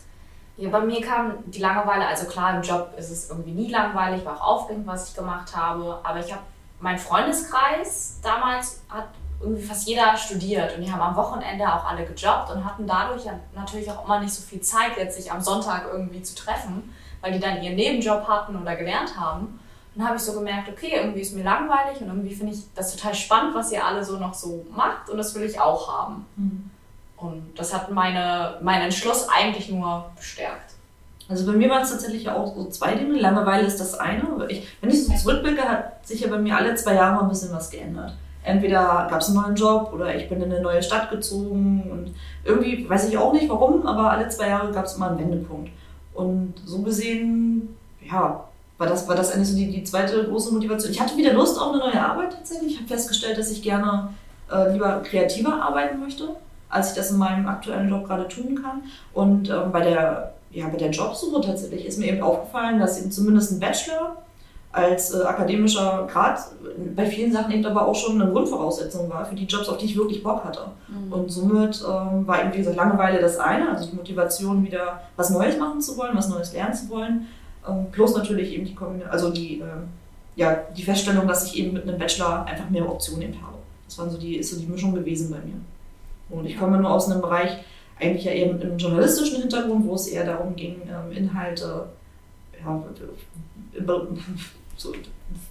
Ja, 0.56 0.68
bei 0.68 0.80
mir 0.80 1.00
kam 1.00 1.38
die 1.46 1.60
Langeweile, 1.60 2.06
also 2.06 2.26
klar, 2.26 2.56
im 2.56 2.62
Job 2.62 2.92
ist 2.98 3.10
es 3.10 3.30
irgendwie 3.30 3.52
nie 3.52 3.70
langweilig, 3.70 4.24
war 4.26 4.36
auch 4.36 4.62
aufregend, 4.62 4.86
was 4.86 5.08
ich 5.08 5.16
gemacht 5.16 5.56
habe, 5.56 5.98
aber 6.02 6.20
ich 6.20 6.30
habe, 6.30 6.42
mein 6.80 6.98
Freundeskreis 6.98 8.18
damals 8.22 8.82
hat 8.90 9.08
irgendwie 9.40 9.62
fast 9.62 9.88
jeder 9.88 10.16
studiert 10.16 10.76
und 10.76 10.82
die 10.82 10.92
haben 10.92 11.00
am 11.00 11.16
Wochenende 11.16 11.64
auch 11.66 11.84
alle 11.84 12.04
gejobbt 12.04 12.50
und 12.50 12.64
hatten 12.64 12.86
dadurch 12.86 13.22
natürlich 13.54 13.90
auch 13.90 14.04
immer 14.04 14.20
nicht 14.20 14.34
so 14.34 14.42
viel 14.42 14.60
Zeit, 14.60 14.96
jetzt 14.98 15.16
sich 15.16 15.32
am 15.32 15.40
Sonntag 15.40 15.86
irgendwie 15.90 16.22
zu 16.22 16.34
treffen, 16.34 16.94
weil 17.22 17.32
die 17.32 17.40
dann 17.40 17.62
ihren 17.62 17.76
Nebenjob 17.76 18.28
hatten 18.28 18.60
oder 18.60 18.76
gelernt 18.76 19.18
haben. 19.18 19.58
Dann 19.94 20.06
habe 20.06 20.16
ich 20.16 20.22
so 20.22 20.34
gemerkt, 20.34 20.68
okay, 20.68 20.92
irgendwie 20.94 21.20
ist 21.20 21.34
mir 21.34 21.42
langweilig 21.42 22.00
und 22.00 22.08
irgendwie 22.08 22.34
finde 22.34 22.52
ich 22.52 22.60
das 22.74 22.94
total 22.94 23.14
spannend, 23.14 23.54
was 23.54 23.72
ihr 23.72 23.84
alle 23.84 24.04
so 24.04 24.18
noch 24.18 24.34
so 24.34 24.64
macht 24.74 25.08
und 25.08 25.16
das 25.16 25.34
will 25.34 25.42
ich 25.42 25.58
auch 25.58 25.90
haben. 25.90 26.26
Und 27.16 27.58
das 27.58 27.74
hat 27.74 27.90
meine, 27.90 28.58
meinen 28.62 28.84
Entschluss 28.84 29.28
eigentlich 29.28 29.70
nur 29.70 30.10
bestärkt. 30.16 30.74
Also 31.28 31.46
bei 31.46 31.52
mir 31.52 31.70
waren 31.70 31.82
es 31.82 31.90
tatsächlich 31.90 32.28
auch 32.28 32.54
so 32.54 32.68
zwei 32.70 32.94
Dinge. 32.94 33.18
Langeweile 33.18 33.66
ist 33.66 33.78
das 33.78 33.94
eine. 33.94 34.22
Ich, 34.48 34.66
wenn 34.80 34.90
ich 34.90 35.06
so 35.06 35.14
zurückblicke, 35.14 35.62
hat 35.62 36.06
sich 36.06 36.20
ja 36.20 36.28
bei 36.28 36.38
mir 36.38 36.56
alle 36.56 36.74
zwei 36.74 36.94
Jahre 36.94 37.14
mal 37.14 37.22
ein 37.22 37.28
bisschen 37.28 37.52
was 37.52 37.70
geändert. 37.70 38.14
Entweder 38.42 39.06
gab 39.10 39.20
es 39.20 39.28
einen 39.28 39.36
neuen 39.36 39.54
Job 39.54 39.92
oder 39.92 40.14
ich 40.14 40.28
bin 40.28 40.40
in 40.40 40.50
eine 40.50 40.62
neue 40.62 40.82
Stadt 40.82 41.10
gezogen 41.10 41.88
und 41.90 42.14
irgendwie 42.44 42.88
weiß 42.88 43.08
ich 43.08 43.18
auch 43.18 43.32
nicht 43.32 43.48
warum, 43.48 43.86
aber 43.86 44.10
alle 44.10 44.28
zwei 44.28 44.48
Jahre 44.48 44.72
gab 44.72 44.86
es 44.86 44.94
immer 44.94 45.10
einen 45.10 45.18
Wendepunkt. 45.18 45.70
Und 46.14 46.54
so 46.64 46.80
gesehen, 46.82 47.76
ja, 48.10 48.44
war 48.78 48.86
das, 48.86 49.06
war 49.06 49.14
das 49.14 49.32
eigentlich 49.32 49.48
so 49.48 49.56
die, 49.56 49.70
die 49.70 49.84
zweite 49.84 50.24
große 50.24 50.52
Motivation. 50.52 50.90
Ich 50.90 51.00
hatte 51.00 51.16
wieder 51.16 51.34
Lust 51.34 51.60
auf 51.60 51.72
eine 51.72 51.78
neue 51.78 52.02
Arbeit 52.02 52.32
tatsächlich. 52.32 52.72
Ich 52.72 52.78
habe 52.78 52.88
festgestellt, 52.88 53.38
dass 53.38 53.50
ich 53.50 53.62
gerne 53.62 54.08
äh, 54.50 54.72
lieber 54.72 55.02
kreativer 55.02 55.62
arbeiten 55.62 56.00
möchte, 56.00 56.30
als 56.70 56.90
ich 56.90 56.96
das 56.96 57.10
in 57.10 57.18
meinem 57.18 57.46
aktuellen 57.46 57.90
Job 57.90 58.06
gerade 58.06 58.26
tun 58.26 58.60
kann. 58.62 58.82
Und 59.12 59.50
ähm, 59.50 59.70
bei 59.70 59.82
der 59.82 60.32
ja, 60.52 60.68
bei 60.68 60.78
der 60.78 60.90
Jobsuche 60.90 61.40
tatsächlich 61.40 61.86
ist 61.86 61.98
mir 61.98 62.08
eben 62.08 62.22
aufgefallen, 62.22 62.80
dass 62.80 63.00
eben 63.00 63.12
zumindest 63.12 63.52
ein 63.52 63.60
Bachelor 63.60 64.16
als 64.72 65.12
äh, 65.12 65.22
akademischer 65.22 66.06
Grad 66.10 66.38
bei 66.94 67.06
vielen 67.06 67.32
Sachen 67.32 67.50
eben 67.52 67.66
aber 67.66 67.86
auch 67.86 67.94
schon 67.94 68.20
eine 68.20 68.30
Grundvoraussetzung 68.30 69.10
war 69.10 69.24
für 69.26 69.34
die 69.34 69.46
Jobs, 69.46 69.68
auf 69.68 69.78
die 69.78 69.86
ich 69.86 69.96
wirklich 69.96 70.22
Bock 70.22 70.44
hatte. 70.44 70.66
Und 71.10 71.30
somit 71.30 71.82
ähm, 71.82 72.26
war 72.26 72.40
eben, 72.40 72.52
wie 72.52 72.58
gesagt, 72.58 72.76
Langeweile 72.76 73.20
das 73.20 73.38
eine, 73.38 73.70
also 73.70 73.90
die 73.90 73.96
Motivation, 73.96 74.64
wieder 74.64 75.02
was 75.16 75.30
Neues 75.30 75.58
machen 75.58 75.80
zu 75.80 75.96
wollen, 75.96 76.16
was 76.16 76.28
Neues 76.28 76.52
lernen 76.52 76.74
zu 76.74 76.88
wollen. 76.88 77.26
Ähm, 77.68 77.86
plus 77.90 78.14
natürlich 78.14 78.52
eben 78.52 78.64
die, 78.64 78.76
also 79.08 79.30
die, 79.30 79.58
ähm, 79.58 79.88
ja, 80.36 80.56
die 80.76 80.82
Feststellung, 80.82 81.26
dass 81.26 81.46
ich 81.46 81.58
eben 81.58 81.72
mit 81.72 81.82
einem 81.82 81.98
Bachelor 81.98 82.44
einfach 82.46 82.70
mehr 82.70 82.88
Optionen 82.88 83.22
eben 83.22 83.42
habe. 83.42 83.58
Das 83.86 83.98
war 83.98 84.08
so 84.08 84.18
die, 84.18 84.36
ist 84.36 84.52
so 84.52 84.60
die 84.60 84.66
Mischung 84.66 84.94
gewesen 84.94 85.30
bei 85.30 85.38
mir. 85.38 85.56
Und 86.30 86.46
ich 86.46 86.56
komme 86.56 86.78
nur 86.78 86.92
aus 86.92 87.10
einem 87.10 87.20
Bereich, 87.20 87.58
eigentlich 87.98 88.24
ja 88.24 88.52
mit 88.52 88.62
einem 88.62 88.78
journalistischen 88.78 89.40
Hintergrund, 89.40 89.86
wo 89.86 89.94
es 89.94 90.06
eher 90.06 90.24
darum 90.24 90.54
ging, 90.54 90.76
ähm, 90.88 91.12
Inhalte, 91.12 91.86
ja, 92.64 92.82
so 94.80 94.94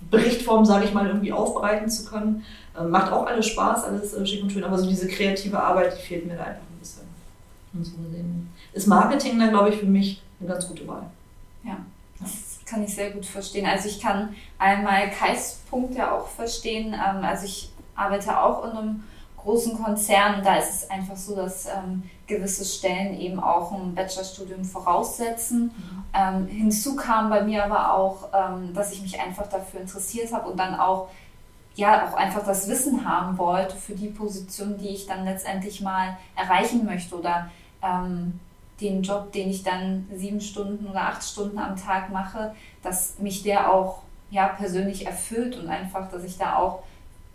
Berichtform, 0.10 0.66
sage 0.66 0.86
ich 0.86 0.94
mal, 0.94 1.08
irgendwie 1.08 1.32
aufbereiten 1.32 1.90
zu 1.90 2.06
können. 2.06 2.44
Ähm, 2.78 2.90
macht 2.90 3.12
auch 3.12 3.28
alles 3.28 3.48
Spaß, 3.48 3.84
alles 3.84 4.14
äh, 4.14 4.26
schick 4.26 4.42
und 4.44 4.52
schön, 4.52 4.64
aber 4.64 4.78
so 4.78 4.88
diese 4.88 5.08
kreative 5.08 5.62
Arbeit, 5.62 5.98
die 5.98 6.02
fehlt 6.02 6.26
mir 6.26 6.36
da 6.36 6.44
einfach 6.44 6.62
ein 6.62 6.80
bisschen. 6.80 7.04
Und 7.74 7.86
so 7.86 7.92
gesehen 7.98 8.50
ist 8.74 8.88
Marketing 8.88 9.40
dann, 9.40 9.50
glaube 9.52 9.70
ich, 9.70 9.80
für 9.80 9.86
mich 9.86 10.22
eine 10.40 10.50
ganz 10.50 10.68
gute 10.68 10.88
Wahl. 10.88 11.04
Das 12.20 12.60
kann 12.66 12.84
ich 12.84 12.94
sehr 12.94 13.12
gut 13.12 13.26
verstehen. 13.26 13.66
Also 13.66 13.88
ich 13.88 14.00
kann 14.00 14.36
einmal 14.58 15.10
Kais 15.12 15.60
Punkt 15.70 15.96
ja 15.96 16.12
auch 16.12 16.28
verstehen. 16.28 16.94
Ähm, 16.94 17.24
Also 17.24 17.46
ich 17.46 17.70
arbeite 17.96 18.42
auch 18.42 18.66
in 18.66 18.72
einem 18.72 19.04
großen 19.44 19.82
Konzernen, 19.82 20.44
da 20.44 20.58
ist 20.58 20.70
es 20.70 20.90
einfach 20.90 21.16
so, 21.16 21.36
dass 21.36 21.66
ähm, 21.66 22.04
gewisse 22.28 22.66
Stellen 22.66 23.20
eben 23.20 23.40
auch 23.40 23.72
ein 23.72 23.96
Bachelorstudium 23.96 24.64
voraussetzen. 24.64 25.66
Mhm. 25.66 26.04
Ähm, 26.14 26.48
hinzu 26.48 26.96
kam 26.96 27.30
bei 27.30 27.42
mir 27.44 27.66
aber 27.66 27.94
auch, 27.94 28.30
ähm, 28.34 28.74
dass 28.74 28.92
ich 28.92 29.02
mich 29.02 29.20
einfach 29.20 29.48
dafür 29.48 29.82
interessiert 29.82 30.32
habe 30.34 30.50
und 30.50 30.58
dann 30.58 30.80
auch 30.80 31.10
ja 31.76 32.08
auch 32.08 32.14
einfach 32.16 32.46
das 32.46 32.68
Wissen 32.68 33.08
haben 33.08 33.38
wollte 33.38 33.76
für 33.76 33.96
die 33.96 34.10
Position, 34.10 34.78
die 34.78 34.90
ich 34.90 35.08
dann 35.08 35.26
letztendlich 35.26 35.82
mal 35.82 36.18
erreichen 36.36 36.86
möchte 36.86 37.16
oder 37.16 37.50
ähm, 37.82 38.40
den 38.82 39.02
Job, 39.02 39.32
den 39.32 39.50
ich 39.50 39.64
dann 39.64 40.08
sieben 40.14 40.42
Stunden 40.42 40.88
oder 40.88 41.02
acht 41.02 41.24
Stunden 41.24 41.58
am 41.58 41.76
Tag 41.76 42.12
mache, 42.12 42.54
dass 42.82 43.20
mich 43.20 43.44
der 43.44 43.74
auch 43.74 44.04
ja 44.30 44.48
persönlich 44.48 45.06
erfüllt 45.06 45.58
und 45.58 45.70
einfach, 45.70 46.10
dass 46.10 46.24
ich 46.24 46.38
da 46.38 46.56
auch 46.58 46.84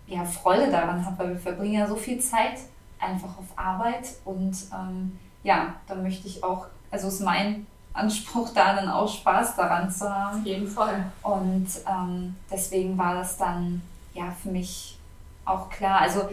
ja, 0.07 0.25
Freude 0.25 0.71
daran 0.71 1.05
habe, 1.05 1.19
weil 1.19 1.29
wir 1.31 1.39
verbringen 1.39 1.75
ja 1.75 1.87
so 1.87 1.97
viel 1.97 2.21
Zeit 2.21 2.59
einfach 2.99 3.39
auf 3.39 3.47
Arbeit 3.57 4.15
und 4.25 4.57
ähm, 4.73 5.19
ja, 5.43 5.75
da 5.87 5.95
möchte 5.95 6.27
ich 6.27 6.43
auch, 6.43 6.67
also 6.91 7.09
ist 7.09 7.21
mein 7.21 7.67
Anspruch 7.93 8.51
da 8.53 8.75
dann 8.75 8.89
auch 8.89 9.09
Spaß 9.09 9.57
daran 9.57 9.91
zu 9.91 10.13
haben. 10.13 10.41
Auf 10.41 10.47
jeden 10.47 10.67
Fall. 10.67 11.05
Und 11.23 11.69
ähm, 11.89 12.35
deswegen 12.51 12.99
war 12.99 13.15
das 13.15 13.37
dann 13.37 13.83
ja 14.15 14.31
für 14.31 14.51
mich 14.51 14.99
auch 15.45 15.71
klar. 15.71 16.01
Also 16.01 16.29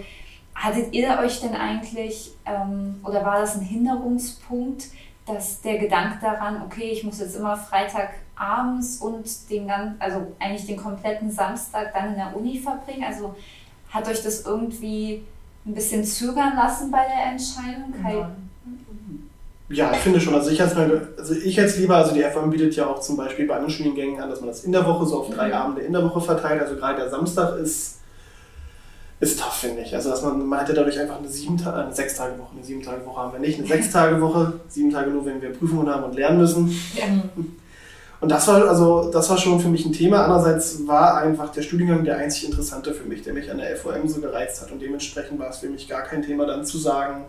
hattet 0.55 0.93
ihr 0.93 1.19
euch 1.19 1.39
denn 1.41 1.55
eigentlich 1.55 2.31
ähm, 2.45 2.99
oder 3.03 3.23
war 3.23 3.39
das 3.39 3.55
ein 3.55 3.61
Hinderungspunkt, 3.61 4.85
dass 5.25 5.61
der 5.61 5.77
Gedanke 5.77 6.17
daran, 6.19 6.63
okay, 6.65 6.89
ich 6.91 7.03
muss 7.03 7.19
jetzt 7.19 7.35
immer 7.35 7.55
Freitagabends 7.55 8.97
und 8.97 9.49
den 9.49 9.67
ganzen, 9.67 10.01
also 10.01 10.33
eigentlich 10.39 10.65
den 10.65 10.77
kompletten 10.77 11.31
Samstag 11.31 11.93
dann 11.93 12.09
in 12.09 12.15
der 12.15 12.35
Uni 12.35 12.57
verbringen? 12.57 13.03
Also 13.03 13.35
hat 13.91 14.07
euch 14.07 14.23
das 14.23 14.45
irgendwie 14.45 15.23
ein 15.65 15.75
bisschen 15.75 16.03
zögern 16.03 16.55
lassen 16.55 16.89
bei 16.89 17.05
der 17.05 17.31
Entscheidung? 17.31 17.93
Ja, 19.69 19.91
ich 19.93 19.99
finde 19.99 20.19
schon. 20.19 20.33
Also 20.33 20.49
ich, 20.49 20.61
also 20.61 21.33
ich 21.33 21.55
jetzt 21.55 21.77
lieber, 21.77 21.95
also 21.95 22.13
die 22.13 22.23
FOM 22.23 22.49
bietet 22.49 22.75
ja 22.75 22.87
auch 22.87 22.99
zum 22.99 23.15
Beispiel 23.15 23.47
bei 23.47 23.55
anderen 23.55 23.71
Studiengängen 23.71 24.19
an, 24.19 24.29
dass 24.29 24.41
man 24.41 24.49
das 24.49 24.63
in 24.63 24.71
der 24.71 24.85
Woche 24.85 25.05
so 25.05 25.19
auf 25.19 25.29
drei 25.29 25.47
mhm. 25.47 25.53
Abende 25.53 25.81
in 25.81 25.93
der 25.93 26.03
Woche 26.03 26.19
verteilt. 26.19 26.61
Also 26.61 26.75
gerade 26.75 26.97
der 26.97 27.09
Samstag 27.09 27.57
ist, 27.57 27.99
ist 29.21 29.39
tough, 29.39 29.53
finde 29.53 29.81
ich. 29.81 29.95
Also 29.95 30.09
dass 30.09 30.23
man, 30.23 30.45
man 30.45 30.59
hätte 30.59 30.73
dadurch 30.73 30.99
einfach 30.99 31.19
eine 31.19 31.29
sieben 31.29 31.61
eine 31.65 31.93
sechs 31.93 32.15
Tage 32.15 32.37
Woche, 32.37 32.51
eine 32.53 32.63
sieben 32.63 32.81
Tage 32.81 33.05
Woche 33.05 33.21
haben 33.21 33.31
wir 33.33 33.39
nicht, 33.39 33.59
eine 33.59 33.67
sechs 33.67 33.91
Tage 33.91 34.19
Woche, 34.19 34.59
sieben 34.67 34.91
Tage 34.91 35.09
nur, 35.09 35.25
wenn 35.25 35.41
wir 35.41 35.53
Prüfungen 35.53 35.89
haben 35.89 36.03
und 36.03 36.15
lernen 36.15 36.39
müssen. 36.39 36.69
Ja. 36.95 37.05
Und 38.21 38.29
das 38.29 38.47
war 38.47 38.67
also, 38.67 39.09
das 39.11 39.29
war 39.31 39.37
schon 39.37 39.59
für 39.59 39.67
mich 39.67 39.83
ein 39.83 39.93
Thema. 39.93 40.23
Andererseits 40.23 40.87
war 40.87 41.17
einfach 41.17 41.49
der 41.51 41.63
Studiengang 41.63 42.03
der 42.05 42.17
einzig 42.17 42.45
interessante 42.45 42.93
für 42.93 43.07
mich, 43.07 43.23
der 43.23 43.33
mich 43.33 43.49
an 43.49 43.57
der 43.57 43.75
FOM 43.75 44.07
so 44.07 44.21
gereizt 44.21 44.61
hat. 44.61 44.71
Und 44.71 44.79
dementsprechend 44.79 45.39
war 45.39 45.49
es 45.49 45.57
für 45.57 45.69
mich 45.69 45.89
gar 45.89 46.03
kein 46.03 46.21
Thema, 46.21 46.45
dann 46.45 46.63
zu 46.63 46.77
sagen, 46.77 47.25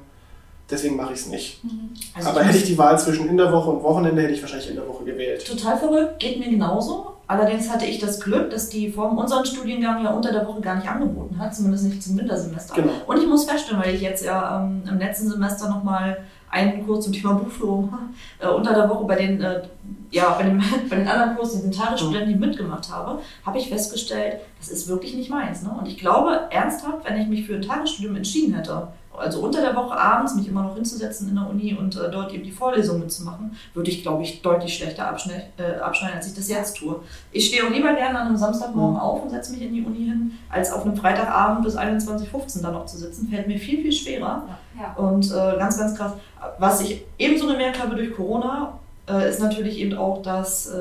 deswegen 0.70 0.96
mache 0.96 1.14
ich 1.14 1.20
es 1.20 1.26
nicht. 1.28 1.64
Mhm. 1.64 1.90
Also 2.14 2.28
Aber 2.28 2.42
hätte 2.42 2.58
ich 2.58 2.64
die 2.64 2.76
Wahl 2.76 2.98
zwischen 2.98 3.26
in 3.26 3.38
der 3.38 3.50
Woche 3.50 3.70
und 3.70 3.82
Wochenende, 3.82 4.20
hätte 4.20 4.34
ich 4.34 4.42
wahrscheinlich 4.42 4.68
in 4.68 4.76
der 4.76 4.86
Woche 4.86 5.04
gewählt. 5.04 5.46
Total 5.46 5.78
verrückt, 5.78 6.18
geht 6.18 6.38
mir 6.38 6.50
genauso. 6.50 7.12
Allerdings 7.26 7.70
hatte 7.70 7.86
ich 7.86 7.98
das 7.98 8.20
Glück, 8.20 8.50
dass 8.50 8.68
die 8.68 8.90
Form 8.90 9.16
unseren 9.16 9.46
Studiengang 9.46 10.04
ja 10.04 10.10
unter 10.10 10.30
der 10.30 10.46
Woche 10.46 10.60
gar 10.60 10.74
nicht 10.74 10.88
angeboten 10.88 11.38
hat, 11.38 11.54
zumindest 11.54 11.84
nicht 11.84 12.02
zum 12.02 12.18
Wintersemester. 12.18 12.74
Genau. 12.74 12.92
Und 13.06 13.18
ich 13.18 13.26
muss 13.26 13.44
feststellen, 13.44 13.80
weil 13.82 13.94
ich 13.94 14.02
jetzt 14.02 14.22
ja 14.24 14.62
ähm, 14.62 14.82
im 14.86 14.98
letzten 14.98 15.30
Semester 15.30 15.70
nochmal 15.70 16.18
einen 16.52 16.86
Kurs 16.86 17.04
zum 17.04 17.12
Thema 17.12 17.34
Buchführung 17.34 17.92
äh, 18.38 18.46
unter 18.46 18.74
der 18.74 18.88
Woche 18.88 19.04
bei 19.04 19.16
den, 19.16 19.40
äh, 19.40 19.62
ja, 20.10 20.30
bei, 20.34 20.44
dem, 20.44 20.62
bei 20.88 20.96
den 20.96 21.08
anderen 21.08 21.36
Kursen, 21.36 21.62
den 21.62 21.72
Tagesstudenten, 21.72 22.32
die 22.32 22.38
mitgemacht 22.38 22.90
habe, 22.92 23.20
habe 23.44 23.58
ich 23.58 23.68
festgestellt, 23.68 24.36
das 24.58 24.68
ist 24.68 24.86
wirklich 24.86 25.14
nicht 25.14 25.30
meins. 25.30 25.62
Ne? 25.62 25.74
Und 25.76 25.88
ich 25.88 25.98
glaube 25.98 26.42
ernsthaft, 26.50 27.08
wenn 27.08 27.20
ich 27.20 27.26
mich 27.26 27.46
für 27.46 27.56
ein 27.56 27.62
Tagesstudium 27.62 28.16
entschieden 28.16 28.54
hätte, 28.54 28.88
also 29.16 29.40
unter 29.40 29.60
der 29.60 29.76
Woche 29.76 29.96
abends 29.96 30.34
mich 30.34 30.48
immer 30.48 30.62
noch 30.62 30.74
hinzusetzen 30.74 31.28
in 31.28 31.34
der 31.34 31.48
Uni 31.48 31.74
und 31.74 31.96
äh, 31.96 32.10
dort 32.10 32.32
eben 32.32 32.44
die 32.44 32.50
Vorlesung 32.50 33.00
mitzumachen, 33.00 33.56
würde 33.74 33.90
ich, 33.90 34.02
glaube 34.02 34.22
ich, 34.22 34.42
deutlich 34.42 34.76
schlechter 34.76 35.08
abschneiden, 35.08 35.44
äh, 35.58 35.80
abschneiden, 35.80 36.16
als 36.16 36.28
ich 36.28 36.34
das 36.34 36.48
jetzt 36.48 36.76
tue. 36.76 37.00
Ich 37.30 37.46
stehe 37.46 37.64
auch 37.64 37.70
lieber 37.70 37.92
gerne 37.94 38.18
an 38.18 38.28
einem 38.28 38.36
Samstagmorgen 38.36 38.94
mhm. 38.94 39.00
auf 39.00 39.22
und 39.22 39.30
setze 39.30 39.52
mich 39.52 39.62
in 39.62 39.74
die 39.74 39.82
Uni 39.82 40.04
hin, 40.04 40.38
als 40.48 40.72
auf 40.72 40.84
einem 40.84 40.96
Freitagabend 40.96 41.64
bis 41.64 41.76
21.15 41.76 42.56
Uhr 42.56 42.62
dann 42.62 42.72
noch 42.72 42.86
zu 42.86 42.96
sitzen. 42.96 43.28
Fällt 43.28 43.46
mir 43.46 43.58
viel, 43.58 43.82
viel 43.82 43.92
schwerer. 43.92 44.48
Ja. 44.78 44.94
Und 44.94 45.30
äh, 45.30 45.58
ganz, 45.58 45.78
ganz 45.78 45.94
krass. 45.94 46.12
Was 46.58 46.80
ich 46.80 47.04
ebenso 47.18 47.46
gemerkt 47.46 47.82
habe 47.82 47.94
durch 47.94 48.14
Corona, 48.14 48.78
äh, 49.08 49.28
ist 49.28 49.40
natürlich 49.40 49.78
eben 49.78 49.96
auch, 49.96 50.22
dass 50.22 50.66
äh, 50.66 50.80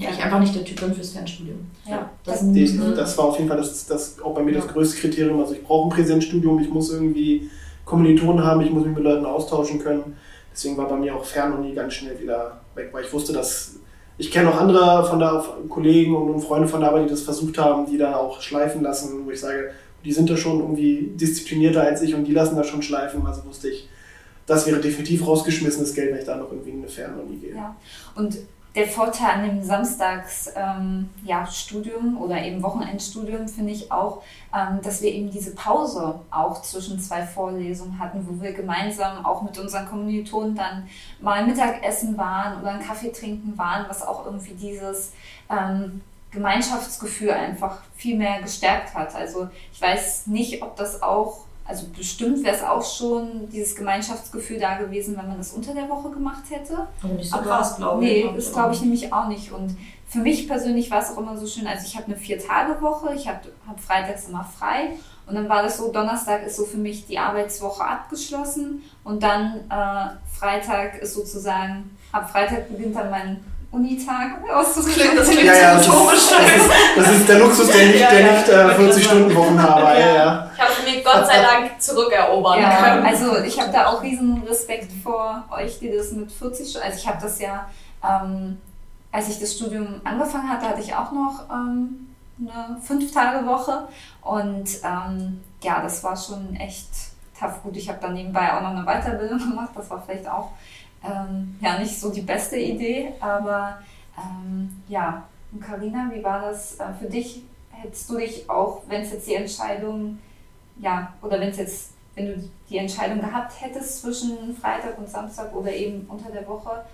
ja, 0.00 0.10
ich 0.10 0.22
einfach 0.22 0.40
nicht 0.40 0.54
der 0.54 0.64
Typ 0.64 0.80
bin 0.80 0.94
fürs 0.94 1.10
Fernstudium. 1.10 1.58
Ja, 1.86 2.10
das, 2.24 2.40
das, 2.40 2.96
das, 2.96 3.18
war 3.18 3.26
auf 3.26 3.36
jeden 3.36 3.48
Fall 3.48 3.58
das, 3.58 3.86
das 3.86 4.18
auch 4.22 4.34
bei 4.34 4.42
mir 4.42 4.54
das 4.54 4.66
größte 4.66 4.98
Kriterium. 4.98 5.38
Also 5.40 5.52
ich 5.52 5.62
brauche 5.62 5.88
ein 5.88 5.90
Präsenzstudium, 5.90 6.58
ich 6.58 6.70
muss 6.70 6.90
irgendwie 6.90 7.50
Kommilitonen 7.84 8.42
haben, 8.42 8.62
ich 8.62 8.70
muss 8.70 8.86
mich 8.86 8.94
mit 8.94 9.04
Leuten 9.04 9.26
austauschen 9.26 9.78
können. 9.78 10.16
Deswegen 10.52 10.78
war 10.78 10.88
bei 10.88 10.96
mir 10.96 11.14
auch 11.14 11.24
Fernuni 11.24 11.74
ganz 11.74 11.92
schnell 11.92 12.18
wieder 12.18 12.62
weg, 12.74 12.88
weil 12.92 13.04
ich 13.04 13.12
wusste, 13.12 13.34
dass 13.34 13.74
ich 14.16 14.30
kenne 14.30 14.50
auch 14.50 14.58
andere 14.58 15.06
von 15.06 15.18
da 15.18 15.44
Kollegen 15.68 16.16
und 16.16 16.40
Freunde 16.40 16.66
von 16.66 16.82
Arbeit, 16.82 17.04
die 17.04 17.10
das 17.10 17.22
versucht 17.22 17.58
haben, 17.58 17.84
die 17.84 17.98
da 17.98 18.16
auch 18.16 18.40
schleifen 18.40 18.82
lassen, 18.82 19.26
wo 19.26 19.30
ich 19.30 19.40
sage, 19.40 19.70
die 20.02 20.12
sind 20.12 20.30
da 20.30 20.36
schon 20.36 20.60
irgendwie 20.60 21.12
disziplinierter 21.14 21.82
als 21.82 22.00
ich 22.00 22.14
und 22.14 22.24
die 22.24 22.32
lassen 22.32 22.56
da 22.56 22.64
schon 22.64 22.82
schleifen. 22.82 23.26
Also 23.26 23.44
wusste 23.44 23.68
ich, 23.68 23.88
das 24.46 24.66
wäre 24.66 24.80
definitiv 24.80 25.26
rausgeschmissenes 25.26 25.94
Geld, 25.94 26.12
wenn 26.12 26.20
ich 26.20 26.24
da 26.24 26.36
noch 26.36 26.50
irgendwie 26.50 26.70
in 26.70 26.78
eine 26.78 26.88
Fernuni 26.88 27.36
gehe. 27.36 27.54
Ja. 27.54 27.76
Und 28.14 28.38
der 28.74 28.86
Vorteil 28.86 29.30
an 29.30 29.44
dem 29.44 29.62
Samstagsstudium 29.62 30.54
ähm, 30.56 31.08
ja, 31.24 31.48
oder 32.20 32.42
eben 32.42 32.62
Wochenendstudium 32.62 33.48
finde 33.48 33.72
ich 33.72 33.90
auch, 33.90 34.22
ähm, 34.54 34.80
dass 34.82 35.02
wir 35.02 35.12
eben 35.12 35.30
diese 35.30 35.54
Pause 35.54 36.20
auch 36.30 36.62
zwischen 36.62 37.00
zwei 37.00 37.22
Vorlesungen 37.26 37.98
hatten, 37.98 38.26
wo 38.28 38.40
wir 38.42 38.52
gemeinsam 38.52 39.24
auch 39.26 39.42
mit 39.42 39.58
unseren 39.58 39.88
Kommilitonen 39.88 40.54
dann 40.54 40.88
mal 41.20 41.44
Mittagessen 41.44 42.16
waren 42.16 42.60
oder 42.60 42.70
einen 42.70 42.86
Kaffee 42.86 43.10
trinken 43.10 43.58
waren, 43.58 43.86
was 43.88 44.06
auch 44.06 44.24
irgendwie 44.24 44.54
dieses 44.54 45.12
ähm, 45.50 46.02
Gemeinschaftsgefühl 46.30 47.32
einfach 47.32 47.82
viel 47.96 48.16
mehr 48.16 48.40
gestärkt 48.40 48.94
hat. 48.94 49.16
Also 49.16 49.48
ich 49.72 49.82
weiß 49.82 50.28
nicht, 50.28 50.62
ob 50.62 50.76
das 50.76 51.02
auch 51.02 51.44
also 51.70 51.86
bestimmt 51.96 52.42
wäre 52.42 52.56
es 52.56 52.62
auch 52.64 52.84
schon 52.84 53.48
dieses 53.48 53.76
Gemeinschaftsgefühl 53.76 54.58
da 54.58 54.76
gewesen, 54.76 55.16
wenn 55.16 55.28
man 55.28 55.38
das 55.38 55.52
unter 55.52 55.72
der 55.72 55.88
Woche 55.88 56.10
gemacht 56.10 56.42
hätte. 56.50 56.88
Aber 57.02 57.12
nicht 57.14 57.30
so 57.30 57.36
Aber 57.36 57.46
krass, 57.46 57.76
glaube 57.76 58.04
ich. 58.04 58.24
Nee, 58.24 58.32
das 58.34 58.52
glaube 58.52 58.74
ich 58.74 58.80
nämlich 58.80 59.12
auch 59.12 59.28
nicht. 59.28 59.52
Und 59.52 59.76
für 60.08 60.18
mich 60.18 60.48
persönlich 60.48 60.90
war 60.90 60.98
es 60.98 61.10
auch 61.10 61.18
immer 61.18 61.36
so 61.36 61.46
schön, 61.46 61.68
also 61.68 61.86
ich 61.86 61.94
habe 61.94 62.06
eine 62.06 62.16
Vier-Tage-Woche, 62.16 63.14
ich 63.14 63.28
habe 63.28 63.40
hab 63.68 63.78
freitags 63.78 64.28
immer 64.28 64.44
frei. 64.44 64.96
Und 65.26 65.36
dann 65.36 65.48
war 65.48 65.62
das 65.62 65.76
so, 65.76 65.92
Donnerstag 65.92 66.44
ist 66.44 66.56
so 66.56 66.64
für 66.64 66.78
mich 66.78 67.06
die 67.06 67.18
Arbeitswoche 67.18 67.84
abgeschlossen 67.84 68.82
und 69.04 69.22
dann 69.22 69.60
äh, 69.70 70.36
Freitag 70.36 71.00
ist 71.00 71.14
sozusagen, 71.14 71.96
ab 72.10 72.28
Freitag 72.30 72.68
beginnt 72.68 72.96
dann 72.96 73.10
mein 73.10 73.44
Unitag 73.72 74.42
auszuklingt. 74.52 75.16
Das 75.16 75.28
klingt 75.28 75.44
ja, 75.44 75.54
ja, 75.54 75.74
das, 75.76 75.86
ist, 75.86 76.32
das, 76.32 76.56
ist, 76.56 76.70
das 76.96 77.10
ist 77.12 77.28
der 77.28 77.38
Luxus, 77.38 77.70
der 77.70 77.86
nicht, 77.86 78.00
ja, 78.00 78.10
der 78.10 78.32
nicht 78.32 78.48
äh, 78.48 78.74
40 78.74 79.04
Stunden 79.04 79.34
Wochen 79.36 79.62
habe. 79.62 79.82
Ja. 79.82 80.14
Ja, 80.14 80.50
Ich 80.52 80.60
habe 80.60 80.72
mir 80.90 81.04
Gott 81.04 81.26
sei 81.26 81.40
Dank 81.40 81.80
zurückerobern 81.80 82.60
ja, 82.60 82.76
können. 82.76 83.06
Also 83.06 83.38
ich 83.38 83.60
habe 83.60 83.70
da 83.70 83.86
auch 83.86 84.02
riesen 84.02 84.42
Respekt 84.42 84.90
vor 85.04 85.44
euch, 85.56 85.78
die 85.78 85.92
das 85.92 86.10
mit 86.12 86.32
40 86.32 86.68
Stunden, 86.68 86.86
also 86.86 86.98
ich 86.98 87.06
habe 87.06 87.18
das 87.22 87.38
ja, 87.38 87.70
ähm, 88.02 88.58
als 89.12 89.28
ich 89.28 89.38
das 89.38 89.54
Studium 89.54 90.00
angefangen 90.02 90.50
hatte, 90.50 90.66
hatte 90.66 90.80
ich 90.80 90.92
auch 90.92 91.12
noch 91.12 91.44
ähm, 91.52 92.08
eine 92.40 92.76
Fünf-Tage-Woche 92.82 93.86
und 94.22 94.68
ähm, 94.82 95.40
ja, 95.62 95.80
das 95.80 96.02
war 96.02 96.16
schon 96.16 96.56
echt 96.56 96.88
tough. 97.38 97.62
Gut, 97.62 97.76
ich 97.76 97.88
habe 97.88 97.98
dann 98.00 98.14
nebenbei 98.14 98.52
auch 98.52 98.62
noch 98.62 98.70
eine 98.70 98.84
Weiterbildung 98.84 99.38
gemacht, 99.50 99.70
das 99.76 99.88
war 99.90 100.02
vielleicht 100.04 100.28
auch 100.28 100.50
ähm, 101.02 101.58
ja 101.60 101.78
nicht 101.78 101.98
so 101.98 102.10
die 102.10 102.20
beste 102.20 102.56
Idee, 102.56 103.12
aber 103.20 103.78
ähm, 104.16 104.82
ja. 104.88 105.24
Und 105.52 105.60
Carina, 105.60 106.10
wie 106.12 106.22
war 106.22 106.40
das 106.42 106.78
äh, 106.78 106.92
für 106.98 107.06
dich? 107.06 107.42
Hättest 107.70 108.10
du 108.10 108.18
dich 108.18 108.48
auch, 108.48 108.82
wenn 108.88 109.02
es 109.02 109.12
jetzt 109.12 109.26
die 109.26 109.34
Entscheidung, 109.34 110.18
ja, 110.80 111.12
oder 111.22 111.40
wenn 111.40 111.48
es 111.48 111.56
jetzt, 111.56 111.92
wenn 112.14 112.26
du 112.26 112.50
die 112.68 112.76
Entscheidung 112.76 113.20
gehabt 113.20 113.60
hättest 113.60 114.02
zwischen 114.02 114.54
Freitag 114.56 114.98
und 114.98 115.08
Samstag 115.08 115.54
oder 115.54 115.72
eben 115.72 116.06
unter 116.08 116.30
der 116.30 116.46
Woche, 116.46 116.84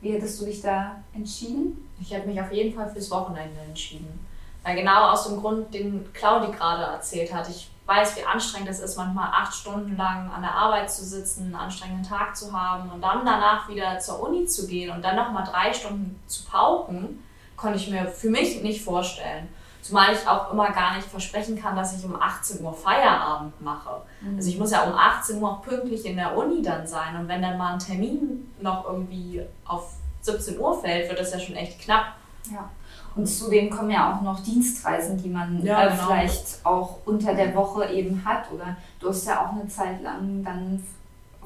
wie 0.00 0.12
hättest 0.12 0.40
du 0.40 0.46
dich 0.46 0.62
da 0.62 0.96
entschieden? 1.14 1.88
Ich 2.00 2.10
hätte 2.10 2.26
mich 2.26 2.40
auf 2.40 2.50
jeden 2.50 2.74
Fall 2.74 2.88
fürs 2.90 3.10
Wochenende 3.10 3.60
entschieden. 3.68 4.26
Weil 4.62 4.76
genau 4.76 5.10
aus 5.10 5.28
dem 5.28 5.38
Grund, 5.38 5.72
den 5.72 6.10
Claudi 6.12 6.52
gerade 6.52 6.84
erzählt 6.84 7.32
hat. 7.32 7.48
Ich 7.48 7.70
weiß, 7.90 8.16
wie 8.16 8.24
anstrengend 8.24 8.68
es 8.68 8.78
ist, 8.78 8.96
manchmal 8.96 9.28
acht 9.32 9.52
Stunden 9.52 9.96
lang 9.96 10.30
an 10.30 10.42
der 10.42 10.54
Arbeit 10.54 10.90
zu 10.90 11.04
sitzen, 11.04 11.46
einen 11.46 11.56
anstrengenden 11.56 12.08
Tag 12.08 12.36
zu 12.36 12.52
haben 12.52 12.88
und 12.90 13.02
dann 13.02 13.26
danach 13.26 13.68
wieder 13.68 13.98
zur 13.98 14.20
Uni 14.20 14.46
zu 14.46 14.68
gehen 14.68 14.90
und 14.94 15.04
dann 15.04 15.16
nochmal 15.16 15.44
drei 15.44 15.72
Stunden 15.72 16.20
zu 16.26 16.44
pauken, 16.44 17.22
konnte 17.56 17.78
ich 17.78 17.90
mir 17.90 18.06
für 18.06 18.30
mich 18.30 18.62
nicht 18.62 18.82
vorstellen. 18.82 19.48
Zumal 19.82 20.12
ich 20.12 20.28
auch 20.28 20.52
immer 20.52 20.70
gar 20.70 20.94
nicht 20.96 21.08
versprechen 21.08 21.60
kann, 21.60 21.74
dass 21.74 21.98
ich 21.98 22.04
um 22.04 22.20
18 22.20 22.62
Uhr 22.64 22.72
Feierabend 22.72 23.60
mache. 23.60 24.02
Mhm. 24.20 24.36
Also 24.36 24.50
ich 24.50 24.58
muss 24.58 24.70
ja 24.70 24.82
um 24.82 24.94
18 24.94 25.42
Uhr 25.42 25.50
auch 25.50 25.62
pünktlich 25.62 26.04
in 26.04 26.16
der 26.16 26.36
Uni 26.36 26.62
dann 26.62 26.86
sein. 26.86 27.16
Und 27.16 27.28
wenn 27.28 27.42
dann 27.42 27.58
mal 27.58 27.72
ein 27.72 27.78
Termin 27.78 28.52
noch 28.60 28.84
irgendwie 28.84 29.42
auf 29.64 29.94
17 30.20 30.60
Uhr 30.60 30.80
fällt, 30.80 31.08
wird 31.08 31.18
das 31.18 31.32
ja 31.32 31.40
schon 31.40 31.56
echt 31.56 31.80
knapp. 31.80 32.14
Ja. 32.52 32.68
Und 33.16 33.26
zudem 33.26 33.70
kommen 33.70 33.90
ja 33.90 34.12
auch 34.14 34.22
noch 34.22 34.40
Dienstreisen, 34.40 35.16
die 35.20 35.28
man 35.28 35.62
Ja, 35.64 35.84
äh, 35.86 35.90
genau. 35.90 36.06
vielleicht 36.06 36.64
auch 36.64 36.98
unter 37.04 37.34
der 37.34 37.54
Woche 37.54 37.86
eben 37.92 38.24
hat. 38.24 38.50
Oder 38.52 38.76
du 39.00 39.08
hast 39.08 39.26
ja 39.26 39.44
auch 39.44 39.52
eine 39.52 39.66
Zeit 39.68 40.02
lang 40.02 40.44
dann 40.44 40.82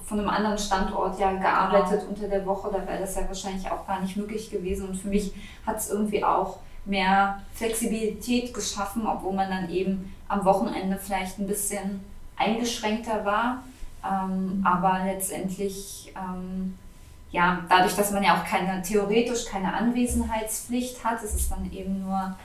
von 0.04 0.18
einem 0.20 0.28
anderen 0.28 0.58
Standort 0.58 1.18
ja 1.18 1.32
gearbeitet 1.32 2.00
Genau. 2.00 2.10
unter 2.10 2.28
der 2.28 2.44
Woche. 2.44 2.68
Da 2.70 2.86
wäre 2.86 3.00
das 3.00 3.14
ja 3.16 3.22
wahrscheinlich 3.26 3.70
auch 3.70 3.86
gar 3.86 4.00
nicht 4.02 4.16
möglich 4.16 4.50
gewesen. 4.50 4.88
Und 4.88 4.96
für 4.96 5.08
mich 5.08 5.32
hat 5.66 5.78
es 5.78 5.88
irgendwie 5.90 6.22
auch 6.22 6.58
mehr 6.84 7.40
Flexibilität 7.54 8.52
geschaffen, 8.52 9.06
obwohl 9.06 9.32
man 9.32 9.48
dann 9.48 9.70
eben 9.70 10.14
am 10.28 10.44
Wochenende 10.44 10.98
vielleicht 10.98 11.38
ein 11.38 11.46
bisschen 11.46 12.00
eingeschränkter 12.36 13.24
war. 13.24 13.62
Ähm, 14.04 14.62
aber 14.66 15.00
letztendlich, 15.06 16.12
ähm, 16.14 16.76
ja, 17.34 17.58
dadurch, 17.68 17.96
dass 17.96 18.12
man 18.12 18.22
ja 18.22 18.36
auch 18.36 18.48
keine, 18.48 18.80
theoretisch 18.80 19.46
keine 19.46 19.74
Anwesenheitspflicht 19.74 21.04
hat, 21.04 21.20
ist 21.20 21.34
es 21.34 21.48
dann 21.48 21.68
eben 21.72 22.00
nur 22.04 22.36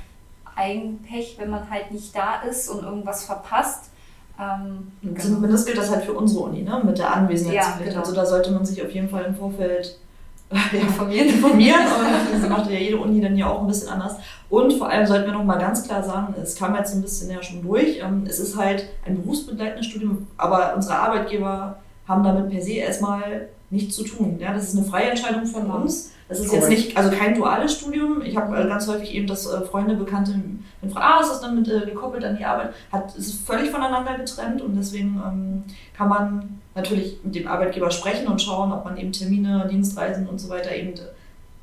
Eigenpech, 0.56 1.36
wenn 1.38 1.52
man 1.52 1.70
halt 1.70 1.92
nicht 1.92 2.16
da 2.16 2.42
ist 2.42 2.70
und 2.70 2.84
irgendwas 2.84 3.24
verpasst. 3.24 3.92
Ähm, 4.40 4.92
genau. 5.04 5.22
Zumindest 5.22 5.68
gilt 5.68 5.78
das 5.78 5.92
halt 5.92 6.06
für 6.06 6.14
unsere 6.14 6.46
Uni, 6.46 6.64
ne? 6.64 6.82
mit 6.84 6.98
der 6.98 7.14
Anwesenheitspflicht. 7.14 7.82
Ja, 7.82 7.86
genau. 7.86 8.00
Also 8.00 8.16
da 8.16 8.26
sollte 8.26 8.50
man 8.50 8.66
sich 8.66 8.84
auf 8.84 8.90
jeden 8.90 9.08
Fall 9.08 9.26
im 9.26 9.36
Vorfeld 9.36 10.00
ja, 10.52 10.80
informieren, 10.80 11.28
informieren. 11.28 11.82
Und 11.82 12.42
das 12.42 12.50
macht 12.50 12.72
ja 12.72 12.80
jede 12.80 12.98
Uni 12.98 13.22
dann 13.22 13.38
ja 13.38 13.48
auch 13.48 13.62
ein 13.62 13.68
bisschen 13.68 13.90
anders. 13.90 14.16
Und 14.50 14.74
vor 14.74 14.90
allem 14.90 15.06
sollten 15.06 15.28
wir 15.28 15.34
noch 15.34 15.44
mal 15.44 15.60
ganz 15.60 15.84
klar 15.84 16.02
sagen, 16.02 16.34
es 16.42 16.56
kam 16.56 16.76
jetzt 16.76 16.94
so 16.94 16.98
ein 16.98 17.04
bisschen 17.04 17.30
ja 17.30 17.44
schon 17.44 17.62
durch, 17.62 18.00
ähm, 18.00 18.24
es 18.28 18.40
ist 18.40 18.58
halt 18.58 18.90
ein 19.06 19.22
berufsbegleitendes 19.22 19.86
Studium, 19.86 20.26
aber 20.36 20.74
unsere 20.76 20.98
Arbeitgeber 20.98 21.78
haben 22.08 22.24
damit 22.24 22.50
per 22.50 22.60
se 22.60 22.74
erstmal 22.74 23.50
nichts 23.70 23.96
zu 23.96 24.04
tun. 24.04 24.38
Ja? 24.40 24.54
Das 24.54 24.64
ist 24.64 24.78
eine 24.78 24.86
freie 24.86 25.10
Entscheidung 25.10 25.46
von 25.46 25.70
uns. 25.70 26.12
Das 26.28 26.40
ist 26.40 26.54
jetzt 26.54 26.70
nicht, 26.70 26.96
also 26.96 27.10
kein 27.10 27.34
duales 27.34 27.74
Studium. 27.74 28.22
Ich 28.22 28.38
habe 28.38 28.56
äh, 28.56 28.68
ganz 28.68 28.88
häufig 28.88 29.16
eben, 29.16 29.26
dass 29.26 29.48
äh, 29.48 29.62
Freunde, 29.62 29.96
Bekannte, 29.96 30.36
wenn 30.80 30.92
fragen, 30.92 31.06
ah, 31.06 31.22
ist 31.22 31.32
das 31.32 31.42
dann 31.42 31.56
mit 31.56 31.68
äh, 31.68 31.88
gekoppelt 31.88 32.24
an 32.24 32.38
die 32.38 32.46
Arbeit, 32.46 32.74
hat, 32.92 33.16
es 33.18 33.30
ist 33.30 33.48
völlig 33.48 33.72
voneinander 33.72 34.16
getrennt 34.16 34.62
und 34.62 34.76
deswegen 34.76 35.20
ähm, 35.26 35.64
kann 35.98 36.08
man 36.08 36.62
natürlich 36.76 37.20
mit 37.24 37.34
dem 37.34 37.48
Arbeitgeber 37.48 37.90
sprechen 37.90 38.28
und 38.28 38.42
schauen, 38.42 38.72
ob 38.72 38.86
man 38.86 38.98
eben 38.98 39.12
Termine, 39.12 39.68
Dienstreisen 39.72 40.28
und 40.28 40.38
so 40.38 40.50
weiter 40.50 40.76
eben 40.76 40.94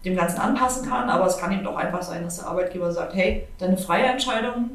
dem 0.05 0.17
Ganzen 0.17 0.41
anpassen 0.41 0.89
kann. 0.89 1.11
Aber 1.11 1.27
es 1.27 1.39
kann 1.39 1.53
eben 1.53 1.67
auch 1.67 1.77
einfach 1.77 2.03
sein, 2.03 2.25
dass 2.25 2.39
der 2.39 2.49
Arbeitgeber 2.49 2.91
sagt, 2.91 3.15
hey, 3.15 3.47
deine 3.59 3.77
freie 3.77 4.07
Entscheidung, 4.07 4.71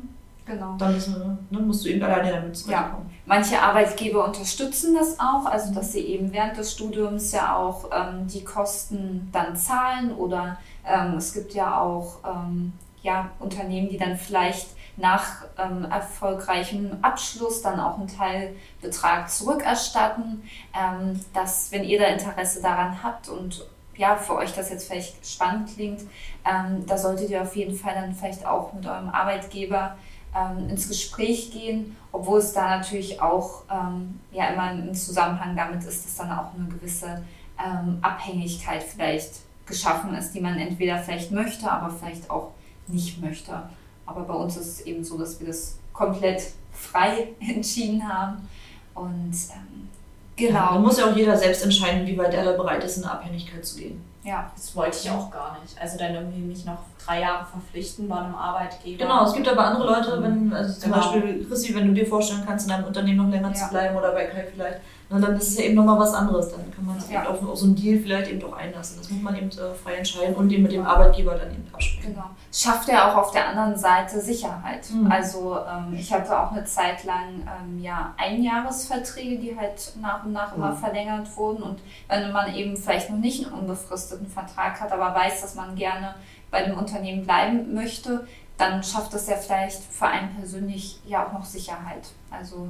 genau. 0.46 0.76
dann 0.78 0.94
eine- 0.96 1.38
ne, 1.50 1.60
musst 1.60 1.86
du 1.86 1.90
eben 1.90 2.04
alleine 2.04 2.32
damit 2.32 2.58
zurechtkommen. 2.58 3.10
Manche 3.26 3.62
Arbeitgeber 3.62 4.26
unterstützen 4.26 4.96
das 4.96 5.20
auch, 5.20 5.46
also 5.46 5.74
dass 5.74 5.92
sie 5.94 6.02
eben 6.02 6.32
während 6.34 6.58
des 6.58 6.72
Studiums 6.74 7.32
ja 7.32 7.56
auch 7.56 7.90
ähm, 7.92 8.28
die 8.28 8.44
Kosten 8.44 9.30
dann 9.32 9.56
zahlen 9.56 10.14
oder 10.16 10.58
ähm, 10.86 11.16
es 11.18 11.34
gibt 11.34 11.54
ja 11.54 11.80
auch 11.80 12.18
ähm, 12.26 12.74
ja, 13.04 13.30
Unternehmen, 13.40 13.90
die 13.90 13.98
dann 13.98 14.16
vielleicht 14.18 14.70
nach 14.98 15.46
ähm, 15.58 15.86
erfolgreichem 15.90 16.98
Abschluss 17.02 17.62
dann 17.62 17.80
auch 17.80 17.98
einen 17.98 18.08
Teilbetrag 18.08 19.30
zurückerstatten, 19.30 20.44
ähm, 20.78 21.20
dass 21.34 21.72
wenn 21.72 21.84
ihr 21.84 22.00
da 22.00 22.06
Interesse 22.08 22.62
daran 22.62 23.02
habt 23.02 23.30
und 23.30 23.66
ja, 23.96 24.16
für 24.16 24.36
euch 24.36 24.54
das 24.54 24.70
jetzt 24.70 24.88
vielleicht 24.88 25.26
spannend 25.26 25.70
klingt, 25.74 26.02
ähm, 26.46 26.86
da 26.88 26.98
solltet 26.98 27.30
ihr 27.30 27.42
auf 27.42 27.56
jeden 27.56 27.76
Fall 27.76 27.94
dann 27.94 28.14
vielleicht 28.16 28.46
auch 28.46 28.74
mit 28.74 28.86
eurem 28.86 29.10
Arbeitgeber 29.10 29.96
ähm, 30.36 30.70
ins 30.70 30.88
Gespräch 30.88 31.52
gehen, 31.52 31.96
obwohl 32.12 32.40
es 32.40 32.54
da 32.54 32.78
natürlich 32.78 33.22
auch 33.22 33.64
ähm, 33.72 34.20
ja 34.32 34.48
immer 34.48 34.72
im 34.72 34.94
Zusammenhang 34.94 35.56
damit 35.56 35.84
ist, 35.84 36.06
dass 36.06 36.16
dann 36.16 36.32
auch 36.32 36.54
eine 36.58 36.68
gewisse 36.68 37.24
ähm, 37.64 37.98
Abhängigkeit 38.02 38.84
vielleicht 38.84 39.32
geschaffen 39.66 40.14
ist, 40.16 40.34
die 40.34 40.42
man 40.42 40.58
entweder 40.58 40.98
vielleicht 40.98 41.32
möchte, 41.32 41.70
aber 41.72 41.94
vielleicht 41.94 42.30
auch 42.30 42.52
nicht 42.88 43.22
möchte. 43.22 43.64
Aber 44.06 44.22
bei 44.22 44.34
uns 44.34 44.58
ist 44.58 44.68
es 44.68 44.82
eben 44.82 45.04
so, 45.04 45.18
dass 45.18 45.40
wir 45.40 45.48
das 45.48 45.78
komplett 45.94 46.42
frei 46.72 47.30
entschieden 47.40 48.08
haben. 48.08 48.48
Und 48.94 49.34
ähm, 49.34 49.90
Ja, 50.38 50.48
genau, 50.48 50.80
muss 50.80 50.98
ja 50.98 51.10
auch 51.10 51.16
jeder 51.16 51.38
selbst 51.38 51.64
entscheiden, 51.64 52.06
wie 52.08 52.18
weit 52.18 52.34
er 52.34 52.44
da 52.44 52.52
bereit 52.54 52.84
ist, 52.84 52.98
in 52.98 53.04
eine 53.04 53.14
Abhängigkeit 53.14 53.66
zu 53.66 53.78
gehen. 53.78 54.02
Ja, 54.24 54.52
Das 54.56 54.76
wollte 54.76 54.98
ich 55.02 55.10
auch 55.10 55.32
gar 55.32 55.58
nicht. 55.62 55.80
Also 55.82 55.98
dann 55.98 56.14
irgendwie 56.14 56.42
mich 56.42 56.66
noch 56.66 56.78
drei 57.04 57.22
Jahre 57.22 57.46
verpflichten 57.46 58.08
bei 58.08 58.18
einem 58.18 58.36
Arbeitgeber. 58.36 59.04
Genau, 59.04 59.26
es 59.26 59.34
gibt 59.34 59.48
aber 59.48 59.66
andere 59.66 59.86
Leute, 59.86 60.22
wenn, 60.22 60.54
also 60.54 60.80
zum 60.80 60.92
Genau. 60.92 61.02
Beispiel, 61.12 61.46
Chrissy, 61.48 61.76
wenn 61.76 61.88
du 61.88 61.94
dir 61.94 62.06
vorstellen 62.06 62.44
kannst, 62.46 62.68
in 62.68 62.72
einem 62.74 62.86
Unternehmen 62.86 63.18
noch 63.18 63.30
länger 63.30 63.50
Ja. 63.50 63.54
zu 63.56 63.70
bleiben 63.70 63.96
oder 63.98 64.12
bei 64.12 64.26
Kai 64.26 64.48
vielleicht, 64.54 64.80
na, 65.12 65.20
dann 65.20 65.36
ist 65.36 65.50
es 65.50 65.58
ja 65.58 65.66
eben 65.66 65.76
nochmal 65.76 66.00
was 66.00 66.14
anderes. 66.14 66.50
Dann 66.52 66.72
kann 66.74 66.86
man 66.86 67.00
sich 67.00 67.12
Ja. 67.12 67.22
eben 67.24 67.30
auf, 67.32 67.48
auf 67.50 67.58
so 67.58 67.66
einen 67.66 67.76
Deal 67.76 68.00
vielleicht 68.00 68.32
eben 68.32 68.40
doch 68.40 68.54
einlassen. 68.54 68.98
Das 68.98 69.10
muss 69.10 69.22
man 69.22 69.36
eben 69.36 69.50
äh, 69.50 69.74
frei 69.76 69.96
entscheiden 69.96 70.36
und 70.36 70.52
eben 70.52 70.64
mit 70.64 70.72
dem 70.72 70.86
Arbeitgeber 70.86 71.36
dann 71.36 71.52
eben 71.52 71.68
absprechen. 71.72 72.14
Genau. 72.14 72.26
Schafft 72.54 72.88
ja 72.90 73.12
auch 73.12 73.18
auf 73.18 73.32
der 73.32 73.48
anderen 73.50 73.78
Seite 73.78 74.20
Sicherheit. 74.22 74.90
Mhm. 74.92 75.12
Also 75.12 75.58
ähm, 75.60 75.94
ich 75.94 76.12
hatte 76.14 76.38
auch 76.40 76.52
eine 76.52 76.64
Zeit 76.66 77.04
lang 77.04 77.42
ähm, 77.46 77.80
ja 77.82 78.14
Einjahresverträge, 78.18 79.38
die 79.40 79.58
halt 79.58 79.94
nach 80.02 80.24
und 80.26 80.34
nach 80.34 80.56
immer 80.56 80.72
Mhm. 80.72 80.78
verlängert 80.78 81.38
wurden. 81.38 81.64
Und 81.64 81.80
wenn 82.08 82.32
man 82.32 82.54
eben 82.54 82.76
vielleicht 82.78 83.10
noch 83.10 83.18
nicht 83.18 83.46
einen 83.46 83.62
unbefristeten 83.62 84.28
Vertrag 84.28 84.80
hat, 84.82 84.92
aber 84.92 85.14
weiß, 85.16 85.42
dass 85.42 85.56
man 85.56 85.76
gerne 85.76 86.16
bei 86.50 86.64
dem 86.64 86.78
Unternehmen 86.78 87.24
bleiben 87.24 87.74
möchte, 87.74 88.28
dann 88.58 88.84
schafft 88.84 89.14
das 89.14 89.28
ja 89.28 89.38
vielleicht 89.38 89.82
für 89.84 90.06
einen 90.08 90.36
persönlich 90.36 91.00
ja 91.06 91.26
auch 91.26 91.34
noch 91.34 91.46
Sicherheit. 91.46 92.10
Also 92.30 92.68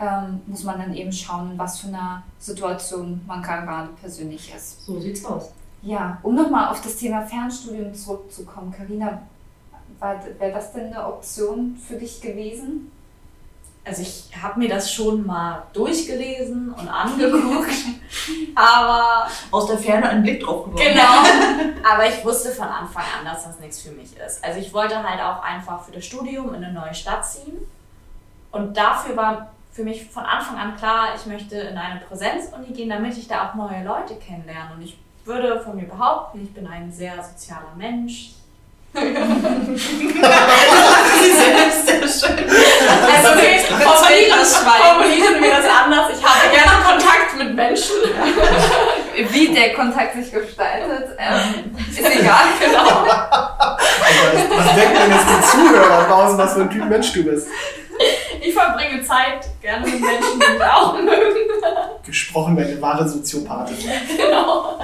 ähm, 0.00 0.40
muss 0.46 0.64
man 0.64 0.78
dann 0.78 0.94
eben 0.94 1.12
schauen, 1.12 1.52
in 1.52 1.58
was 1.58 1.80
für 1.80 1.88
einer 1.88 2.22
Situation 2.38 3.20
man 3.26 3.42
gerade 3.42 3.88
persönlich 4.00 4.52
ist. 4.54 4.84
So 4.86 4.98
sieht's 4.98 5.24
aus. 5.24 5.50
Ja, 5.82 6.18
um 6.22 6.34
nochmal 6.34 6.68
auf 6.68 6.80
das 6.80 6.96
Thema 6.96 7.22
Fernstudium 7.22 7.94
zurückzukommen, 7.94 8.72
Karina, 8.72 9.22
wäre 10.00 10.52
das 10.52 10.72
denn 10.72 10.86
eine 10.86 11.06
Option 11.06 11.76
für 11.76 11.96
dich 11.96 12.20
gewesen? 12.20 12.90
Also 13.82 14.02
ich 14.02 14.30
habe 14.40 14.58
mir 14.58 14.68
das 14.68 14.92
schon 14.92 15.24
mal 15.26 15.62
durchgelesen 15.72 16.70
und 16.70 16.88
angeguckt, 16.88 17.70
aber 18.54 19.26
Aus 19.50 19.66
der 19.68 19.78
Ferne 19.78 20.08
einen 20.10 20.22
Blick 20.22 20.42
drauf 20.42 20.64
geworfen. 20.66 20.84
genau. 20.86 21.80
Aber 21.90 22.06
ich 22.06 22.22
wusste 22.22 22.50
von 22.50 22.68
Anfang 22.68 23.04
an, 23.18 23.24
dass 23.24 23.44
das 23.44 23.58
nichts 23.58 23.80
für 23.80 23.90
mich 23.92 24.14
ist. 24.18 24.44
Also 24.44 24.60
ich 24.60 24.72
wollte 24.74 25.02
halt 25.02 25.20
auch 25.22 25.42
einfach 25.42 25.82
für 25.82 25.92
das 25.92 26.04
Studium 26.04 26.52
in 26.54 26.62
eine 26.62 26.74
neue 26.74 26.94
Stadt 26.94 27.26
ziehen 27.26 27.56
und 28.52 28.76
dafür 28.76 29.16
war 29.16 29.50
für 29.80 29.84
mich 29.86 30.04
von 30.10 30.24
Anfang 30.24 30.58
an 30.58 30.76
klar, 30.76 31.14
ich 31.16 31.24
möchte 31.24 31.56
in 31.56 31.78
eine 31.78 32.00
Präsenzuni 32.00 32.66
gehen, 32.74 32.90
damit 32.90 33.16
ich 33.16 33.26
da 33.26 33.48
auch 33.48 33.54
neue 33.54 33.82
Leute 33.82 34.14
kennenlerne. 34.16 34.72
Und 34.76 34.82
ich 34.82 34.98
würde 35.24 35.58
von 35.60 35.76
mir 35.76 35.86
behaupten, 35.86 36.42
ich 36.42 36.52
bin 36.52 36.66
ein 36.66 36.92
sehr 36.92 37.14
sozialer 37.22 37.72
Mensch. 37.78 38.32
sehr 38.92 39.04
schön. 42.02 42.36
Also 43.06 43.32
okay, 43.32 43.60
formulieren, 43.68 44.44
formulieren 44.44 45.42
wir 45.42 45.50
das 45.50 45.64
anders. 45.64 46.10
Ich 46.12 46.22
habe 46.22 46.50
gerne 46.54 46.84
Kontakt 46.84 47.38
mit 47.38 47.54
Menschen. 47.54 47.96
Wie 49.30 49.54
der 49.54 49.72
Kontakt 49.72 50.14
sich 50.14 50.30
gestaltet, 50.30 51.16
ähm, 51.18 51.74
ist 51.90 52.00
egal. 52.00 52.44
Genau. 52.60 52.82
Also, 52.82 54.50
was 54.50 54.74
denken 54.74 54.94
denn 54.94 55.12
jetzt 55.12 55.26
die 55.30 55.42
Zuhörer 55.56 56.04
draußen, 56.06 56.36
was 56.36 56.52
für 56.52 56.60
ein 56.62 56.70
Typ 56.70 56.84
Mensch 56.86 57.12
du 57.14 57.24
bist? 57.24 57.46
Ich 58.40 58.54
verbringe 58.54 59.02
Zeit 59.02 59.48
gerne 59.60 59.86
mit 59.86 60.00
Menschen, 60.00 60.40
die 60.40 60.52
mich 60.52 60.62
auch 60.62 60.94
mögen. 60.94 61.12
Gesprochen 62.04 62.56
wie 62.56 62.62
eine 62.62 62.80
wahre 62.80 63.08
Soziopathin. 63.08 63.76
Genau. 64.16 64.78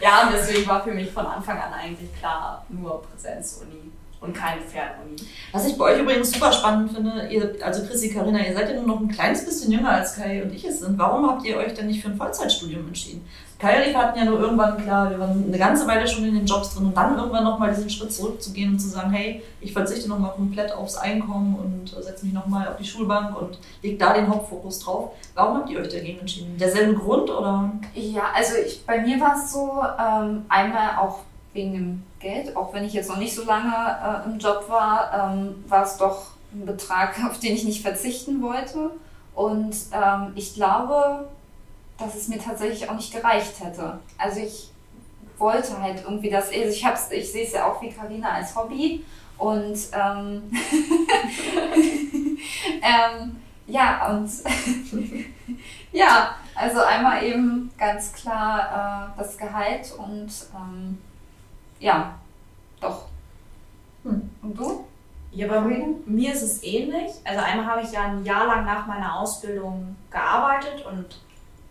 Ja, 0.00 0.26
und 0.26 0.32
deswegen 0.32 0.66
war 0.66 0.82
für 0.82 0.92
mich 0.92 1.10
von 1.10 1.26
Anfang 1.26 1.58
an 1.58 1.72
eigentlich 1.72 2.08
klar, 2.18 2.64
nur 2.68 3.02
Präsenzuni 3.02 3.92
und 4.20 4.32
keine 4.32 4.62
Fernuni. 4.62 5.16
Was 5.50 5.66
ich 5.66 5.76
bei 5.76 5.92
euch 5.92 6.00
übrigens 6.00 6.30
super 6.32 6.52
spannend 6.52 6.92
finde, 6.92 7.28
ihr, 7.28 7.56
also 7.62 7.84
Chrissy, 7.84 8.12
Carina, 8.12 8.38
ihr 8.38 8.54
seid 8.54 8.70
ja 8.70 8.76
nur 8.76 8.86
noch 8.86 9.00
ein 9.00 9.08
kleines 9.08 9.44
bisschen 9.44 9.72
jünger 9.72 9.90
als 9.90 10.16
Kai 10.16 10.42
und 10.42 10.52
ich 10.52 10.64
es 10.64 10.80
sind. 10.80 10.98
Warum 10.98 11.28
habt 11.28 11.44
ihr 11.44 11.56
euch 11.56 11.74
denn 11.74 11.88
nicht 11.88 12.02
für 12.02 12.08
ein 12.08 12.16
Vollzeitstudium 12.16 12.86
entschieden? 12.86 13.28
Ich 13.62 13.96
hatten 13.96 14.18
ja 14.18 14.24
nur 14.24 14.40
irgendwann 14.40 14.76
klar, 14.76 15.08
wir 15.08 15.20
waren 15.20 15.44
eine 15.46 15.58
ganze 15.58 15.86
Weile 15.86 16.08
schon 16.08 16.24
in 16.24 16.34
den 16.34 16.46
Jobs 16.46 16.74
drin 16.74 16.86
und 16.86 16.96
dann 16.96 17.16
irgendwann 17.16 17.44
nochmal 17.44 17.72
diesen 17.72 17.88
Schritt 17.88 18.12
zurückzugehen 18.12 18.72
und 18.72 18.80
zu 18.80 18.88
sagen, 18.88 19.12
hey, 19.12 19.40
ich 19.60 19.72
verzichte 19.72 20.08
nochmal 20.08 20.32
komplett 20.32 20.72
aufs 20.72 20.96
Einkommen 20.96 21.54
und 21.54 22.02
setze 22.02 22.24
mich 22.24 22.34
nochmal 22.34 22.66
auf 22.66 22.76
die 22.76 22.84
Schulbank 22.84 23.40
und 23.40 23.58
leg 23.82 24.00
da 24.00 24.14
den 24.14 24.28
Hauptfokus 24.28 24.80
drauf. 24.80 25.12
Warum 25.34 25.58
habt 25.58 25.70
ihr 25.70 25.78
euch 25.78 25.88
dagegen 25.88 26.18
entschieden? 26.18 26.56
Derselbe 26.58 26.94
Grund 26.94 27.30
oder? 27.30 27.70
Ja, 27.94 28.24
also 28.34 28.54
ich, 28.56 28.84
bei 28.84 29.00
mir 29.00 29.20
war 29.20 29.36
es 29.36 29.52
so, 29.52 29.80
ähm, 29.96 30.44
einmal 30.48 30.96
auch 30.98 31.20
wegen 31.52 31.72
dem 31.72 32.02
Geld, 32.18 32.56
auch 32.56 32.74
wenn 32.74 32.84
ich 32.84 32.94
jetzt 32.94 33.10
noch 33.10 33.18
nicht 33.18 33.34
so 33.34 33.44
lange 33.44 33.72
äh, 33.72 34.28
im 34.28 34.38
Job 34.38 34.64
war, 34.68 35.32
ähm, 35.32 35.64
war 35.68 35.84
es 35.84 35.98
doch 35.98 36.32
ein 36.52 36.66
Betrag, 36.66 37.14
auf 37.30 37.38
den 37.38 37.54
ich 37.54 37.64
nicht 37.64 37.82
verzichten 37.82 38.42
wollte. 38.42 38.90
Und 39.34 39.74
ähm, 39.92 40.32
ich 40.34 40.54
glaube, 40.54 41.28
dass 41.98 42.14
es 42.14 42.28
mir 42.28 42.38
tatsächlich 42.38 42.88
auch 42.88 42.94
nicht 42.94 43.12
gereicht 43.12 43.60
hätte. 43.60 43.98
Also 44.18 44.40
ich 44.40 44.70
wollte 45.38 45.80
halt 45.80 46.02
irgendwie 46.04 46.30
das, 46.30 46.48
also 46.48 46.68
ich, 46.68 46.84
hab's, 46.84 47.10
ich 47.10 47.30
sehe 47.30 47.44
es 47.44 47.52
ja 47.52 47.66
auch 47.66 47.80
wie 47.82 47.90
Karina 47.90 48.30
als 48.30 48.54
Hobby 48.54 49.04
und 49.38 49.76
ähm, 49.92 50.50
ähm, 52.82 53.36
ja, 53.66 54.08
und 54.08 54.30
ja, 55.92 56.36
also 56.54 56.80
einmal 56.80 57.24
eben 57.24 57.70
ganz 57.78 58.12
klar 58.12 59.12
äh, 59.14 59.18
das 59.18 59.36
Gehalt 59.38 59.92
und 59.98 60.30
ähm, 60.54 60.98
ja, 61.80 62.14
Doch. 62.80 63.06
Hm. 64.04 64.30
Und 64.42 64.58
du? 64.58 64.84
Ja, 65.30 65.48
bei 65.48 65.60
mir 65.60 66.32
ist 66.32 66.42
es 66.42 66.62
ähnlich. 66.62 67.10
Also 67.24 67.40
einmal 67.40 67.66
habe 67.66 67.82
ich 67.82 67.92
ja 67.92 68.02
ein 68.02 68.24
Jahr 68.24 68.46
lang 68.46 68.66
nach 68.66 68.86
meiner 68.86 69.18
Ausbildung 69.18 69.96
gearbeitet 70.10 70.84
und 70.84 71.20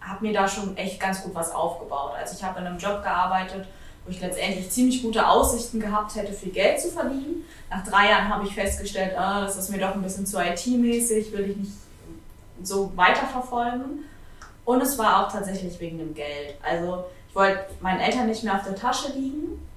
habe 0.01 0.25
mir 0.25 0.33
da 0.33 0.47
schon 0.47 0.75
echt 0.77 0.99
ganz 0.99 1.23
gut 1.23 1.35
was 1.35 1.51
aufgebaut. 1.51 2.13
Also 2.17 2.35
ich 2.35 2.43
habe 2.43 2.59
in 2.59 2.67
einem 2.67 2.77
Job 2.77 3.03
gearbeitet, 3.03 3.67
wo 4.03 4.11
ich 4.11 4.19
letztendlich 4.19 4.69
ziemlich 4.71 5.03
gute 5.03 5.27
Aussichten 5.27 5.79
gehabt 5.79 6.15
hätte, 6.15 6.33
viel 6.33 6.51
Geld 6.51 6.81
zu 6.81 6.89
verdienen. 6.89 7.45
Nach 7.69 7.83
drei 7.83 8.09
Jahren 8.09 8.29
habe 8.29 8.45
ich 8.45 8.53
festgestellt, 8.53 9.17
ah, 9.17 9.41
das 9.41 9.57
ist 9.57 9.69
mir 9.69 9.77
doch 9.77 9.93
ein 9.93 10.01
bisschen 10.01 10.25
zu 10.25 10.39
IT-mäßig, 10.39 11.31
will 11.31 11.51
ich 11.51 11.57
nicht 11.57 11.71
so 12.63 12.91
weiterverfolgen. 12.95 14.05
Und 14.65 14.81
es 14.81 14.97
war 14.97 15.25
auch 15.25 15.31
tatsächlich 15.31 15.79
wegen 15.79 15.99
dem 15.99 16.13
Geld. 16.13 16.55
Also 16.61 17.05
ich 17.29 17.35
wollte 17.35 17.65
meinen 17.79 17.99
Eltern 17.99 18.27
nicht 18.27 18.43
mehr 18.43 18.55
auf 18.55 18.63
der 18.63 18.75
Tasche 18.75 19.11
liegen 19.13 19.67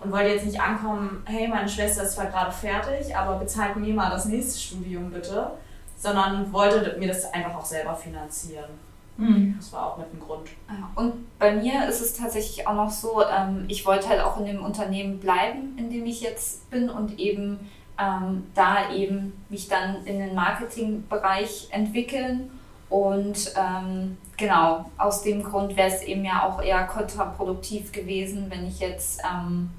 und 0.00 0.12
wollte 0.12 0.30
jetzt 0.30 0.46
nicht 0.46 0.60
ankommen, 0.60 1.22
hey, 1.26 1.48
meine 1.48 1.68
Schwester 1.68 2.02
ist 2.04 2.14
zwar 2.14 2.26
gerade 2.26 2.52
fertig, 2.52 3.14
aber 3.16 3.36
bezahlt 3.36 3.76
mir 3.76 3.94
mal 3.94 4.10
das 4.10 4.26
nächste 4.26 4.58
Studium 4.58 5.10
bitte, 5.10 5.52
sondern 5.98 6.52
wollte 6.52 6.98
mir 6.98 7.08
das 7.08 7.32
einfach 7.32 7.54
auch 7.54 7.64
selber 7.64 7.94
finanzieren. 7.94 8.70
Mhm. 9.16 9.54
Das 9.58 9.72
war 9.72 9.92
auch 9.92 9.98
mit 9.98 10.12
dem 10.12 10.20
Grund. 10.20 10.48
Und 10.94 11.38
bei 11.38 11.54
mir 11.54 11.86
ist 11.88 12.00
es 12.00 12.14
tatsächlich 12.14 12.66
auch 12.66 12.74
noch 12.74 12.90
so, 12.90 13.22
ähm, 13.22 13.64
ich 13.68 13.84
wollte 13.84 14.08
halt 14.08 14.20
auch 14.20 14.38
in 14.38 14.46
dem 14.46 14.64
Unternehmen 14.64 15.18
bleiben, 15.18 15.76
in 15.76 15.90
dem 15.90 16.06
ich 16.06 16.20
jetzt 16.20 16.70
bin 16.70 16.88
und 16.88 17.18
eben 17.18 17.70
ähm, 17.98 18.44
da 18.54 18.90
eben 18.92 19.32
mich 19.48 19.68
dann 19.68 20.04
in 20.06 20.18
den 20.18 20.34
Marketingbereich 20.34 21.68
entwickeln. 21.70 22.50
Und 22.88 23.54
ähm, 23.56 24.18
genau, 24.36 24.90
aus 24.98 25.22
dem 25.22 25.42
Grund 25.42 25.76
wäre 25.76 25.88
es 25.88 26.02
eben 26.02 26.24
ja 26.24 26.46
auch 26.46 26.60
eher 26.60 26.84
kontraproduktiv 26.84 27.92
gewesen, 27.92 28.46
wenn 28.50 28.66
ich 28.66 28.80
jetzt 28.80 29.20
ähm, 29.24 29.70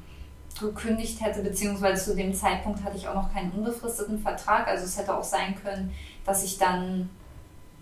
gekündigt 0.60 1.22
hätte, 1.22 1.42
beziehungsweise 1.42 2.12
zu 2.12 2.16
dem 2.16 2.34
Zeitpunkt 2.34 2.84
hatte 2.84 2.98
ich 2.98 3.08
auch 3.08 3.16
noch 3.16 3.34
keinen 3.34 3.52
unbefristeten 3.52 4.20
Vertrag. 4.20 4.68
Also 4.68 4.86
es 4.86 4.98
hätte 4.98 5.16
auch 5.16 5.24
sein 5.24 5.56
können, 5.62 5.92
dass 6.26 6.44
ich 6.44 6.58
dann 6.58 7.10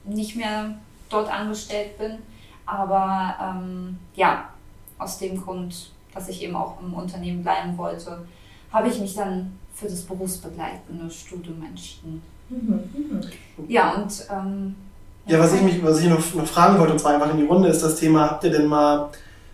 nicht 0.04 0.36
mehr 0.36 0.76
dort 1.12 1.32
angestellt 1.32 1.98
bin. 1.98 2.18
Aber 2.66 3.36
ähm, 3.42 3.98
ja, 4.16 4.50
aus 4.98 5.18
dem 5.18 5.42
Grund, 5.42 5.92
dass 6.14 6.30
ich 6.30 6.44
eben 6.44 6.56
auch 6.56 6.80
im 6.82 6.94
Unternehmen 6.94 7.44
bleiben 7.44 7.78
wollte, 7.78 8.26
habe 8.72 8.88
ich 8.88 9.00
mich 9.00 9.16
dann 9.16 9.58
für 9.74 9.88
das 9.88 10.02
berufsbegleitende 10.02 11.10
Studium 11.10 11.64
entschieden. 11.64 12.22
Mhm, 12.50 12.84
mhm. 12.94 13.22
Ja, 13.68 13.94
und 13.94 14.28
ähm, 14.30 14.76
ja, 15.28 15.40
was 15.40 15.54
ich 15.54 15.62
mich, 15.62 15.84
was 15.84 16.02
ich 16.02 16.10
noch, 16.10 16.34
noch 16.34 16.48
fragen 16.48 16.80
wollte, 16.80 16.94
und 16.94 17.00
zwar 17.00 17.14
einfach 17.14 17.32
in 17.32 17.38
die 17.38 17.46
Runde, 17.46 17.70
ist 17.70 17.84
das 17.84 17.96
Thema, 17.96 18.32
habt 18.32 18.44
ihr 18.44 18.52
denn 18.52 18.66
mal, 18.66 19.10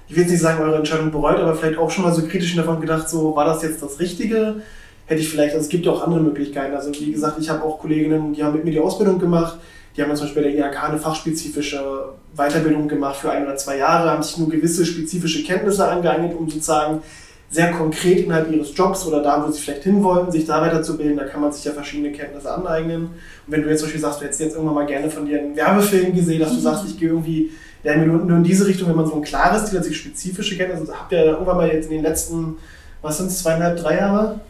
ich 0.07 0.15
will 0.15 0.23
jetzt 0.23 0.31
nicht 0.31 0.41
sagen, 0.41 0.61
eure 0.61 0.77
Entscheidung 0.77 1.11
bereut, 1.11 1.37
aber 1.37 1.55
vielleicht 1.55 1.77
auch 1.77 1.91
schon 1.91 2.05
mal 2.05 2.13
so 2.13 2.25
kritisch 2.25 2.55
davon 2.55 2.79
gedacht, 2.79 3.09
so, 3.09 3.35
war 3.35 3.45
das 3.45 3.63
jetzt 3.63 3.81
das 3.81 3.99
Richtige? 3.99 4.61
Hätte 5.05 5.21
ich 5.21 5.29
vielleicht, 5.29 5.53
also 5.53 5.63
es 5.63 5.69
gibt 5.69 5.85
ja 5.85 5.91
auch 5.91 6.03
andere 6.03 6.21
Möglichkeiten. 6.21 6.75
Also 6.75 6.91
wie 6.93 7.11
gesagt, 7.11 7.39
ich 7.39 7.49
habe 7.49 7.63
auch 7.63 7.79
Kolleginnen, 7.79 8.33
die 8.33 8.43
haben 8.43 8.53
mit 8.53 8.65
mir 8.65 8.71
die 8.71 8.79
Ausbildung 8.79 9.19
gemacht, 9.19 9.57
die 9.97 10.03
haben 10.03 10.15
zum 10.15 10.27
Beispiel 10.27 10.43
bei 10.43 10.51
der 10.51 10.67
IHK 10.67 10.83
eine 10.83 10.99
fachspezifische 10.99 12.09
Weiterbildung 12.35 12.87
gemacht 12.87 13.17
für 13.17 13.31
ein 13.31 13.43
oder 13.43 13.55
zwei 13.55 13.77
Jahre, 13.77 14.11
haben 14.11 14.21
sich 14.21 14.37
nur 14.37 14.47
gewisse 14.47 14.85
spezifische 14.85 15.43
Kenntnisse 15.43 15.87
angeeignet, 15.87 16.37
um 16.37 16.47
sozusagen 16.47 17.01
sehr 17.49 17.71
konkret 17.71 18.19
innerhalb 18.19 18.51
ihres 18.51 18.75
Jobs 18.75 19.05
oder 19.07 19.23
da, 19.23 19.43
wo 19.43 19.51
sie 19.51 19.59
vielleicht 19.59 19.83
hinwollen, 19.83 20.31
sich 20.31 20.45
da 20.45 20.61
weiterzubilden. 20.61 21.17
Da 21.17 21.23
kann 21.23 21.41
man 21.41 21.51
sich 21.51 21.63
ja 21.63 21.71
verschiedene 21.71 22.11
Kenntnisse 22.11 22.53
aneignen. 22.53 23.03
Und 23.05 23.11
wenn 23.47 23.63
du 23.63 23.69
jetzt 23.69 23.79
zum 23.79 23.87
Beispiel 23.87 24.01
sagst, 24.01 24.19
du 24.19 24.25
hättest 24.25 24.41
jetzt 24.41 24.53
irgendwann 24.53 24.75
mal 24.75 24.85
gerne 24.85 25.09
von 25.09 25.25
dir 25.25 25.39
einen 25.39 25.55
Werbefilm 25.55 26.13
gesehen, 26.13 26.41
dass 26.41 26.53
du 26.53 26.59
sagst, 26.59 26.85
ich 26.85 26.99
gehe 26.99 27.09
irgendwie 27.09 27.51
ja, 27.83 27.95
nur 27.95 28.37
in 28.37 28.43
diese 28.43 28.67
Richtung, 28.67 28.89
wenn 28.89 28.97
man 28.97 29.05
so 29.05 29.15
ein 29.15 29.21
klares 29.21 29.65
Ziel 29.65 29.79
hat, 29.79 29.85
sich 29.85 29.97
spezifische 29.97 30.57
Kenntnisse, 30.57 30.81
also 30.81 30.93
habt 30.93 31.11
ihr 31.11 31.23
irgendwann 31.23 31.57
mal 31.57 31.69
jetzt 31.69 31.85
in 31.85 31.97
den 31.97 32.03
letzten, 32.03 32.57
was 33.01 33.17
sind 33.17 33.27
es, 33.27 33.41
zweieinhalb, 33.41 33.77
drei 33.77 33.97
Jahre? 33.97 34.41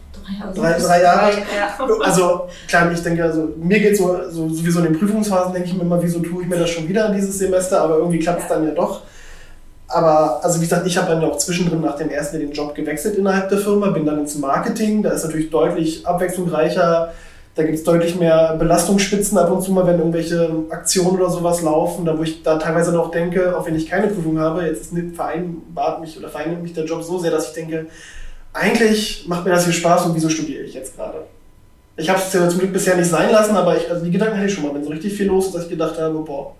Drei, 0.54 0.78
drei 0.78 1.02
Jahre. 1.02 1.32
Also 2.02 2.48
klar, 2.66 2.90
ich 2.92 3.02
denke, 3.02 3.22
also, 3.22 3.48
mir 3.56 3.80
geht 3.80 3.96
so, 3.96 4.16
so 4.30 4.48
sowieso 4.48 4.80
in 4.80 4.86
den 4.86 4.98
Prüfungsphasen, 4.98 5.52
denke 5.52 5.68
ich 5.68 5.74
mir 5.74 5.82
immer, 5.82 6.02
wieso 6.02 6.20
tue 6.20 6.42
ich 6.42 6.48
mir 6.48 6.58
das 6.58 6.70
schon 6.70 6.88
wieder 6.88 7.10
dieses 7.10 7.38
Semester, 7.38 7.80
aber 7.82 7.98
irgendwie 7.98 8.18
klappt 8.18 8.42
es 8.42 8.48
dann 8.48 8.64
ja 8.64 8.72
doch. 8.72 9.02
Aber, 9.88 10.44
also 10.44 10.60
wie 10.60 10.64
gesagt, 10.64 10.86
ich 10.86 10.98
habe 10.98 11.10
dann 11.10 11.22
ja 11.22 11.28
auch 11.28 11.38
zwischendrin 11.38 11.80
nach 11.80 11.96
dem 11.96 12.10
ersten 12.10 12.38
den 12.38 12.52
Job 12.52 12.74
gewechselt 12.74 13.16
innerhalb 13.16 13.48
der 13.48 13.58
Firma, 13.58 13.88
bin 13.88 14.04
dann 14.04 14.20
ins 14.20 14.36
Marketing, 14.36 15.02
da 15.02 15.10
ist 15.10 15.24
natürlich 15.24 15.48
deutlich 15.48 16.06
abwechslungsreicher, 16.06 17.14
da 17.54 17.62
gibt 17.62 17.78
es 17.78 17.84
deutlich 17.84 18.14
mehr 18.14 18.54
Belastungsspitzen 18.58 19.38
ab 19.38 19.50
und 19.50 19.62
zu 19.62 19.72
mal, 19.72 19.86
wenn 19.86 19.98
irgendwelche 19.98 20.48
Aktionen 20.68 21.16
oder 21.16 21.30
sowas 21.30 21.62
laufen, 21.62 22.04
da 22.04 22.16
wo 22.16 22.22
ich 22.22 22.42
da 22.42 22.58
teilweise 22.58 22.92
noch 22.92 23.10
denke, 23.10 23.56
auch 23.56 23.66
wenn 23.66 23.74
ich 23.74 23.88
keine 23.88 24.08
Prüfung 24.08 24.38
habe, 24.38 24.62
jetzt 24.62 24.92
ist 24.92 25.16
vereinbart 25.16 26.00
mich 26.00 26.18
oder 26.18 26.28
vereinbart 26.28 26.62
mich 26.62 26.74
der 26.74 26.84
Job 26.84 27.02
so 27.02 27.18
sehr, 27.18 27.30
dass 27.30 27.48
ich 27.48 27.54
denke, 27.54 27.86
eigentlich 28.58 29.26
macht 29.26 29.44
mir 29.44 29.52
das 29.52 29.64
hier 29.64 29.72
Spaß 29.72 30.06
und 30.06 30.14
wieso 30.14 30.28
studiere 30.28 30.64
ich 30.64 30.74
jetzt 30.74 30.96
gerade? 30.96 31.26
Ich 31.96 32.08
habe 32.08 32.20
es 32.20 32.32
ja 32.32 32.48
zum 32.48 32.60
Glück 32.60 32.72
bisher 32.72 32.96
nicht 32.96 33.10
sein 33.10 33.30
lassen, 33.30 33.56
aber 33.56 33.76
ich, 33.76 33.90
also 33.90 34.04
die 34.04 34.10
Gedanken 34.10 34.36
hatte 34.36 34.46
ich 34.46 34.54
schon 34.54 34.64
mal, 34.64 34.74
wenn 34.74 34.84
so 34.84 34.90
richtig 34.90 35.14
viel 35.14 35.26
los 35.26 35.46
ist, 35.46 35.54
dass 35.54 35.64
ich 35.64 35.70
gedacht 35.70 35.98
habe, 35.98 36.18
boah. 36.20 36.54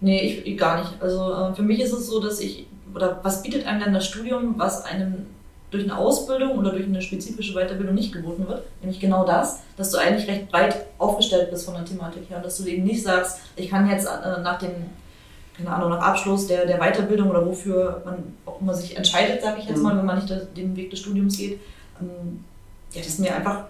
Nee, 0.00 0.20
ich, 0.20 0.46
ich 0.46 0.58
gar 0.58 0.80
nicht. 0.80 0.90
Also 1.00 1.32
äh, 1.32 1.54
für 1.54 1.62
mich 1.62 1.80
ist 1.80 1.92
es 1.92 2.06
so, 2.06 2.20
dass 2.20 2.40
ich, 2.40 2.66
oder 2.94 3.20
was 3.22 3.42
bietet 3.42 3.66
einem 3.66 3.80
dann 3.80 3.94
das 3.94 4.06
Studium, 4.06 4.54
was 4.56 4.84
einem 4.84 5.26
durch 5.70 5.84
eine 5.84 5.96
Ausbildung 5.96 6.58
oder 6.58 6.72
durch 6.72 6.84
eine 6.84 7.00
spezifische 7.00 7.54
Weiterbildung 7.54 7.94
nicht 7.94 8.12
geboten 8.12 8.46
wird, 8.48 8.64
nämlich 8.82 8.98
genau 8.98 9.24
das, 9.24 9.60
dass 9.76 9.90
du 9.90 9.98
eigentlich 9.98 10.28
recht 10.28 10.50
breit 10.50 10.74
aufgestellt 10.98 11.50
bist 11.50 11.64
von 11.64 11.74
der 11.74 11.84
Thematik 11.84 12.28
her 12.28 12.38
und 12.38 12.44
dass 12.44 12.58
du 12.58 12.66
eben 12.66 12.84
nicht 12.84 13.02
sagst, 13.02 13.38
ich 13.56 13.70
kann 13.70 13.88
jetzt 13.88 14.06
äh, 14.06 14.40
nach 14.42 14.58
dem 14.58 14.70
keine 15.62 15.76
Ahnung, 15.76 15.90
nach 15.90 16.00
Abschluss 16.02 16.46
der, 16.46 16.66
der 16.66 16.78
Weiterbildung 16.78 17.30
oder 17.30 17.44
wofür 17.46 18.02
man 18.04 18.34
auch 18.46 18.60
immer 18.60 18.74
sich 18.74 18.96
entscheidet, 18.96 19.42
sage 19.42 19.60
ich 19.60 19.66
jetzt 19.66 19.78
mhm. 19.78 19.82
mal, 19.82 19.96
wenn 19.96 20.06
man 20.06 20.18
nicht 20.18 20.32
den 20.56 20.76
Weg 20.76 20.90
des 20.90 21.00
Studiums 21.00 21.36
geht, 21.36 21.60
ähm, 22.00 22.44
ja, 22.92 23.02
dass 23.02 23.18
mir 23.18 23.34
einfach 23.34 23.64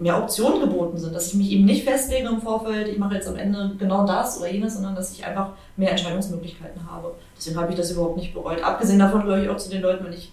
mehr 0.00 0.16
Optionen 0.16 0.60
geboten 0.60 0.96
sind, 0.96 1.14
dass 1.14 1.28
ich 1.28 1.34
mich 1.34 1.50
eben 1.50 1.66
nicht 1.66 1.84
festlege 1.84 2.28
im 2.28 2.40
Vorfeld, 2.40 2.88
ich 2.88 2.98
mache 2.98 3.14
jetzt 3.14 3.28
am 3.28 3.36
Ende 3.36 3.72
genau 3.78 4.06
das 4.06 4.38
oder 4.38 4.50
jenes, 4.50 4.74
sondern 4.74 4.94
dass 4.94 5.12
ich 5.12 5.24
einfach 5.24 5.50
mehr 5.76 5.90
Entscheidungsmöglichkeiten 5.90 6.90
habe. 6.90 7.14
Deswegen 7.36 7.58
habe 7.58 7.70
ich 7.70 7.76
das 7.76 7.90
überhaupt 7.90 8.16
nicht 8.16 8.32
bereut. 8.32 8.62
Abgesehen 8.62 8.98
davon 8.98 9.24
gehöre 9.24 9.42
ich 9.42 9.48
auch 9.50 9.58
zu 9.58 9.68
den 9.68 9.82
Leuten, 9.82 10.06
wenn 10.06 10.14
ich, 10.14 10.32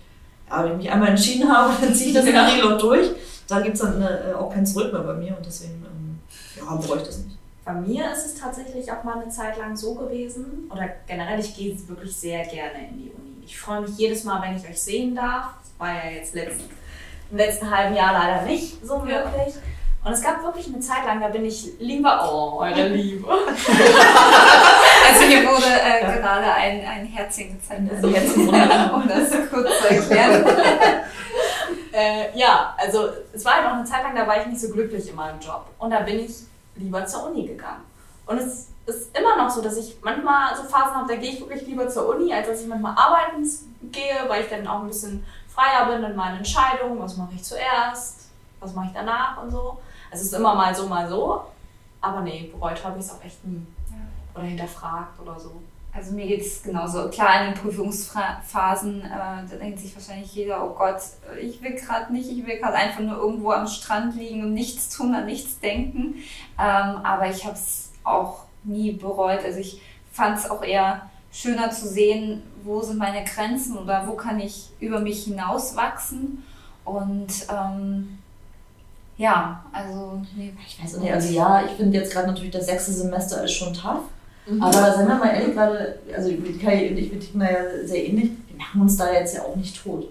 ja, 0.49 0.63
wenn 0.63 0.71
ich 0.71 0.77
mich 0.77 0.91
einmal 0.91 1.09
entschieden 1.09 1.51
habe, 1.51 1.73
dann 1.81 1.93
ziehe 1.93 2.09
ich 2.09 2.15
das 2.15 2.25
in 2.25 2.33
der 2.33 2.47
Regel 2.47 2.73
auch 2.73 2.77
durch. 2.79 3.09
Da 3.47 3.59
gibt 3.59 3.75
es 3.75 3.81
dann 3.81 3.95
eine, 3.97 4.31
äh, 4.31 4.33
auch 4.33 4.51
kein 4.51 4.65
Zurück 4.65 4.93
mehr 4.93 5.01
bei 5.01 5.13
mir 5.13 5.35
und 5.35 5.45
deswegen 5.45 5.85
ähm, 5.85 6.19
ja, 6.55 6.75
bereue 6.75 6.97
ich 6.97 7.03
das 7.03 7.17
nicht. 7.19 7.26
Bei 7.67 7.73
mir 7.73 8.09
ist 8.13 8.25
es 8.25 8.35
tatsächlich 8.35 8.89
auch 8.93 9.03
mal 9.03 9.19
eine 9.19 9.27
Zeit 9.29 9.57
lang 9.57 9.75
so 9.75 9.93
gewesen, 9.93 10.71
oder 10.71 10.87
generell, 11.05 11.37
ich 11.37 11.53
gehe 11.53 11.77
wirklich 11.89 12.15
sehr 12.15 12.45
gerne 12.45 12.87
in 12.89 12.97
die 12.97 13.11
Uni. 13.11 13.43
Ich 13.43 13.59
freue 13.59 13.81
mich 13.81 13.97
jedes 13.97 14.23
Mal, 14.23 14.41
wenn 14.41 14.55
ich 14.55 14.65
euch 14.65 14.81
sehen 14.81 15.13
darf. 15.13 15.47
Das 15.59 15.73
war 15.77 15.89
ja 15.93 16.11
jetzt 16.11 16.33
letzt, 16.33 16.61
im 17.29 17.35
letzten 17.35 17.69
halben 17.69 17.93
Jahr 17.93 18.13
leider 18.13 18.43
nicht 18.43 18.85
so 18.85 18.99
möglich. 18.99 19.55
Und 20.01 20.13
es 20.13 20.21
gab 20.21 20.41
wirklich 20.43 20.67
eine 20.67 20.79
Zeit 20.79 21.03
lang, 21.05 21.19
da 21.19 21.27
bin 21.27 21.43
ich 21.43 21.77
lieber, 21.79 22.31
oh, 22.31 22.59
eure 22.59 22.87
Liebe. 22.87 23.27
also 23.29 25.25
hier 25.27 25.43
wurde 25.43 25.65
äh, 25.65 26.03
ja. 26.03 26.15
gerade 26.15 26.53
ein, 26.53 26.85
ein 26.85 27.05
Herzchen 27.05 27.59
gezeigt, 27.59 27.81
also 27.93 28.07
jetzt, 28.07 28.37
um 28.37 28.49
das 29.09 29.29
kurz 29.51 29.69
zu 29.81 29.89
erklären. 29.89 30.45
äh, 31.91 32.39
ja, 32.39 32.73
also 32.77 33.09
es 33.33 33.43
war 33.43 33.55
einfach 33.55 33.73
eine 33.73 33.83
Zeit 33.83 34.03
lang, 34.03 34.15
da 34.15 34.25
war 34.25 34.39
ich 34.39 34.47
nicht 34.47 34.61
so 34.61 34.69
glücklich 34.69 35.09
in 35.09 35.17
meinem 35.17 35.41
Job. 35.41 35.65
Und 35.79 35.89
da 35.89 35.99
bin 35.99 36.21
ich 36.21 36.47
lieber 36.77 37.05
zur 37.05 37.29
Uni 37.29 37.45
gegangen. 37.45 37.83
Und 38.25 38.37
es 38.37 38.69
ist 38.85 39.17
immer 39.17 39.37
noch 39.37 39.49
so, 39.49 39.61
dass 39.61 39.77
ich 39.77 39.97
manchmal 40.01 40.55
so 40.55 40.63
Phasen 40.63 40.95
habe, 40.95 41.07
da 41.07 41.15
gehe 41.15 41.31
ich 41.31 41.39
wirklich 41.39 41.65
lieber 41.67 41.87
zur 41.89 42.15
Uni, 42.15 42.33
als 42.33 42.47
dass 42.47 42.61
ich 42.61 42.67
manchmal 42.67 42.95
arbeiten 42.97 43.43
gehe, 43.91 44.27
weil 44.27 44.43
ich 44.43 44.49
dann 44.49 44.67
auch 44.67 44.81
ein 44.81 44.87
bisschen 44.87 45.25
freier 45.47 45.87
bin 45.91 46.03
in 46.03 46.15
meinen 46.15 46.37
Entscheidungen, 46.37 46.99
was 46.99 47.17
mache 47.17 47.33
ich 47.35 47.43
zuerst, 47.43 48.29
was 48.59 48.73
mache 48.73 48.87
ich 48.87 48.93
danach 48.93 49.41
und 49.41 49.51
so. 49.51 49.77
Es 50.11 50.21
ist 50.21 50.33
immer 50.33 50.55
mal 50.55 50.73
so, 50.73 50.87
mal 50.87 51.07
so. 51.07 51.41
Aber 51.99 52.21
nee, 52.21 52.51
bereut 52.53 52.83
habe 52.83 52.99
ich 52.99 53.05
es 53.05 53.11
auch 53.11 53.23
echt 53.23 53.43
nie. 53.45 53.65
Oder 54.33 54.43
hinterfragt 54.43 55.19
oder 55.19 55.39
so. 55.39 55.61
Also 55.97 56.11
mir 56.11 56.27
geht 56.27 56.41
es 56.41 56.61
genauso. 56.61 57.09
Klar, 57.09 57.41
in 57.41 57.53
den 57.53 57.59
Prüfungsphasen, 57.59 59.01
äh, 59.01 59.09
da 59.09 59.55
denkt 59.59 59.79
sich 59.79 59.95
wahrscheinlich 59.95 60.31
jeder, 60.31 60.63
oh 60.63 60.75
Gott, 60.75 61.01
ich 61.41 61.59
will 61.63 61.73
gerade 61.73 62.13
nicht, 62.13 62.29
ich 62.29 62.45
will 62.45 62.57
gerade 62.59 62.75
einfach 62.75 62.99
nur 62.99 63.17
irgendwo 63.17 63.51
am 63.51 63.65
Strand 63.65 64.15
liegen 64.15 64.43
und 64.43 64.53
nichts 64.53 64.95
tun, 64.95 65.15
an 65.15 65.25
nichts 65.25 65.59
denken. 65.59 66.17
Ähm, 66.59 66.97
aber 67.03 67.31
ich 67.31 67.45
habe 67.45 67.55
es 67.55 67.89
auch 68.03 68.41
nie 68.63 68.91
bereut. 68.91 69.43
Also 69.43 69.57
ich 69.57 69.81
fand 70.11 70.37
es 70.37 70.47
auch 70.47 70.61
eher 70.61 71.09
schöner 71.31 71.71
zu 71.71 71.87
sehen, 71.87 72.43
wo 72.63 72.79
sind 72.83 72.99
meine 72.99 73.23
Grenzen 73.23 73.75
oder 73.75 74.07
wo 74.07 74.13
kann 74.13 74.39
ich 74.39 74.69
über 74.79 74.99
mich 74.99 75.23
hinauswachsen. 75.23 76.43
Und 76.85 77.33
ähm, 77.49 78.19
ja, 79.17 79.65
also 79.73 80.21
nee. 80.35 80.53
Ich 80.67 80.83
weiß 80.83 80.97
nicht, 80.97 81.11
also 81.11 81.33
ja, 81.33 81.63
ich 81.65 81.71
finde 81.71 81.97
jetzt 81.97 82.13
gerade 82.13 82.27
natürlich 82.27 82.51
das 82.51 82.67
sechste 82.67 82.91
Semester 82.91 83.43
ist 83.43 83.53
schon 83.53 83.73
tough. 83.73 84.03
Mhm. 84.49 84.61
Aber 84.61 84.93
seien 84.93 85.07
wir 85.07 85.15
mal 85.15 85.33
ehrlich, 85.33 85.53
gerade, 85.53 85.99
also 86.15 86.29
Kai 86.61 86.89
und 86.89 86.97
ich, 86.97 87.11
wir 87.11 87.19
ticken 87.19 87.39
da 87.39 87.45
ja 87.45 87.59
sehr 87.85 88.07
ähnlich, 88.07 88.31
wir 88.47 88.57
machen 88.57 88.81
uns 88.81 88.97
da 88.97 89.11
jetzt 89.11 89.35
ja 89.35 89.41
auch 89.41 89.55
nicht 89.55 89.81
tot. 89.81 90.07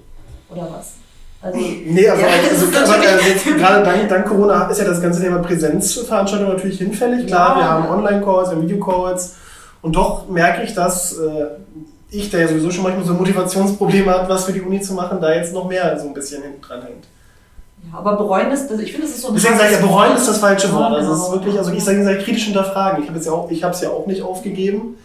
Oder 0.50 0.68
was? 0.70 0.94
Also, 1.42 1.58
nee, 1.58 2.08
also, 2.08 2.22
ja, 2.22 2.28
also, 2.28 2.66
aber, 2.66 3.06
also 3.06 3.28
jetzt, 3.28 3.44
gerade 3.44 3.84
dank, 3.84 4.08
dank, 4.08 4.26
Corona 4.26 4.68
ist 4.68 4.78
ja 4.78 4.84
das 4.84 5.00
ganze 5.00 5.20
Thema 5.22 5.38
Präsenzveranstaltung 5.38 6.48
natürlich 6.48 6.78
hinfällig. 6.78 7.26
Klar, 7.26 7.50
ja. 7.50 7.56
wir 7.56 7.70
haben 7.70 7.88
Online-Calls, 7.88 8.50
wir 8.50 8.56
haben 8.56 8.62
Video-Calls 8.62 9.36
und 9.82 9.94
doch 9.94 10.28
merke 10.28 10.62
ich, 10.62 10.74
dass 10.74 11.18
äh, 11.18 11.46
ich, 12.10 12.30
der 12.30 12.40
ja 12.40 12.48
sowieso 12.48 12.70
schon 12.70 12.84
manchmal 12.84 13.04
so 13.04 13.14
Motivationsprobleme 13.14 14.10
hat, 14.10 14.28
was 14.28 14.44
für 14.44 14.52
die 14.52 14.62
Uni 14.62 14.80
zu 14.80 14.94
machen, 14.94 15.20
da 15.20 15.32
jetzt 15.32 15.52
noch 15.52 15.68
mehr 15.68 15.98
so 15.98 16.08
ein 16.08 16.14
bisschen 16.14 16.42
hinten 16.42 16.60
dran 16.60 16.82
hängt. 16.82 17.06
Ja, 17.92 17.98
aber 17.98 18.16
bereuen 18.16 18.50
ist, 18.50 18.70
ich 18.70 18.92
finde, 18.92 19.06
das 19.06 19.16
ist 19.16 19.22
so 19.22 19.28
ein 19.28 19.34
Deswegen 19.34 19.56
sage 19.56 19.74
ich 19.74 19.80
ja, 19.80 19.86
bereuen 19.86 20.16
ist 20.16 20.28
das 20.28 20.38
falsche 20.38 20.72
Wort. 20.72 20.92
Also 20.92 21.12
es 21.12 21.18
ist 21.18 21.24
genau. 21.24 21.34
wirklich, 21.36 21.58
also 21.58 21.72
ich 21.72 21.84
sage, 21.84 22.04
sage 22.04 22.18
kritisch 22.18 22.44
hinterfragen. 22.44 23.02
Ich 23.02 23.08
habe 23.08 23.18
es 23.18 23.26
ja 23.26 23.32
auch, 23.32 23.50
ich 23.50 23.62
habe 23.62 23.74
es 23.74 23.80
ja 23.80 23.90
auch 23.90 24.06
nicht 24.06 24.22
aufgegeben. 24.22 24.96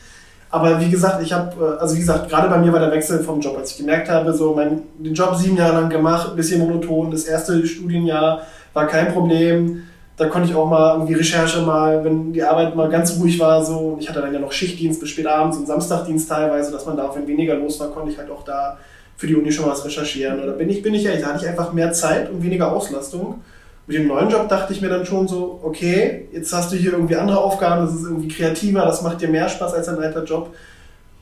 Aber 0.52 0.82
wie 0.82 0.90
gesagt, 0.90 1.24
ich 1.24 1.32
habe, 1.32 1.78
also 1.80 1.96
wie 1.96 2.00
gesagt, 2.00 2.30
gerade 2.30 2.50
bei 2.50 2.58
mir 2.58 2.74
war 2.74 2.82
der 2.82 2.92
Wechsel 2.92 3.24
vom 3.24 3.40
Job, 3.40 3.58
als 3.58 3.72
ich 3.72 3.78
gemerkt 3.78 4.10
habe, 4.10 4.34
so 4.34 4.54
mein, 4.54 4.84
den 5.00 5.14
Job 5.14 5.34
sieben 5.36 5.56
Jahre 5.56 5.80
lang 5.80 5.90
gemacht, 5.90 6.32
ein 6.32 6.36
bisschen 6.36 6.60
monoton, 6.60 7.10
das 7.10 7.24
erste 7.24 7.66
Studienjahr 7.66 8.42
war 8.74 8.88
kein 8.88 9.14
Problem. 9.14 9.84
Da 10.18 10.28
konnte 10.28 10.50
ich 10.50 10.56
auch 10.56 10.70
mal 10.70 10.96
irgendwie 10.96 11.14
Recherche 11.14 11.62
mal, 11.62 12.04
wenn 12.04 12.34
die 12.34 12.44
Arbeit 12.44 12.76
mal 12.76 12.90
ganz 12.90 13.18
ruhig 13.18 13.40
war, 13.40 13.64
so, 13.64 13.78
und 13.78 14.02
ich 14.02 14.10
hatte 14.10 14.22
dann 14.22 14.34
ja 14.34 14.40
noch 14.40 14.52
Schichtdienst 14.52 15.00
bis 15.00 15.10
spät 15.10 15.26
abends 15.26 15.58
und 15.58 15.68
Samstagdienst 15.68 16.28
teilweise, 16.30 16.72
dass 16.72 16.86
man 16.86 16.98
da, 16.98 17.08
auch 17.08 17.16
wenn 17.16 17.28
weniger 17.28 17.56
los 17.56 17.80
war, 17.80 17.88
konnte 17.88 18.12
ich 18.12 18.18
halt 18.18 18.30
auch 18.30 18.44
da 18.44 18.78
für 19.22 19.28
die 19.28 19.36
Uni 19.36 19.52
schon 19.52 19.70
was 19.70 19.86
recherchieren. 19.86 20.42
Oder 20.42 20.54
bin 20.54 20.68
ich, 20.68 20.82
bin 20.82 20.96
ich 20.96 21.06
ehrlich, 21.06 21.22
da 21.22 21.28
hatte 21.28 21.44
ich 21.44 21.48
einfach 21.48 21.74
mehr 21.74 21.92
Zeit 21.92 22.32
und 22.32 22.42
weniger 22.42 22.72
Auslastung. 22.72 23.42
Mit 23.86 23.96
dem 23.96 24.08
neuen 24.08 24.32
Job 24.32 24.50
dachte 24.50 24.74
ich 24.74 24.82
mir 24.82 24.90
dann 24.90 25.06
schon 25.06 25.28
so, 25.28 25.60
okay, 25.62 26.28
jetzt 26.32 26.52
hast 26.52 26.72
du 26.72 26.76
hier 26.76 26.94
irgendwie 26.94 27.16
andere 27.16 27.38
Aufgaben, 27.38 27.86
das 27.86 27.94
ist 27.94 28.06
irgendwie 28.06 28.30
kreativer, 28.30 28.84
das 28.84 29.04
macht 29.04 29.22
dir 29.22 29.28
mehr 29.28 29.48
Spaß 29.48 29.76
als 29.76 29.88
ein 29.90 30.00
alter 30.00 30.24
Job. 30.24 30.56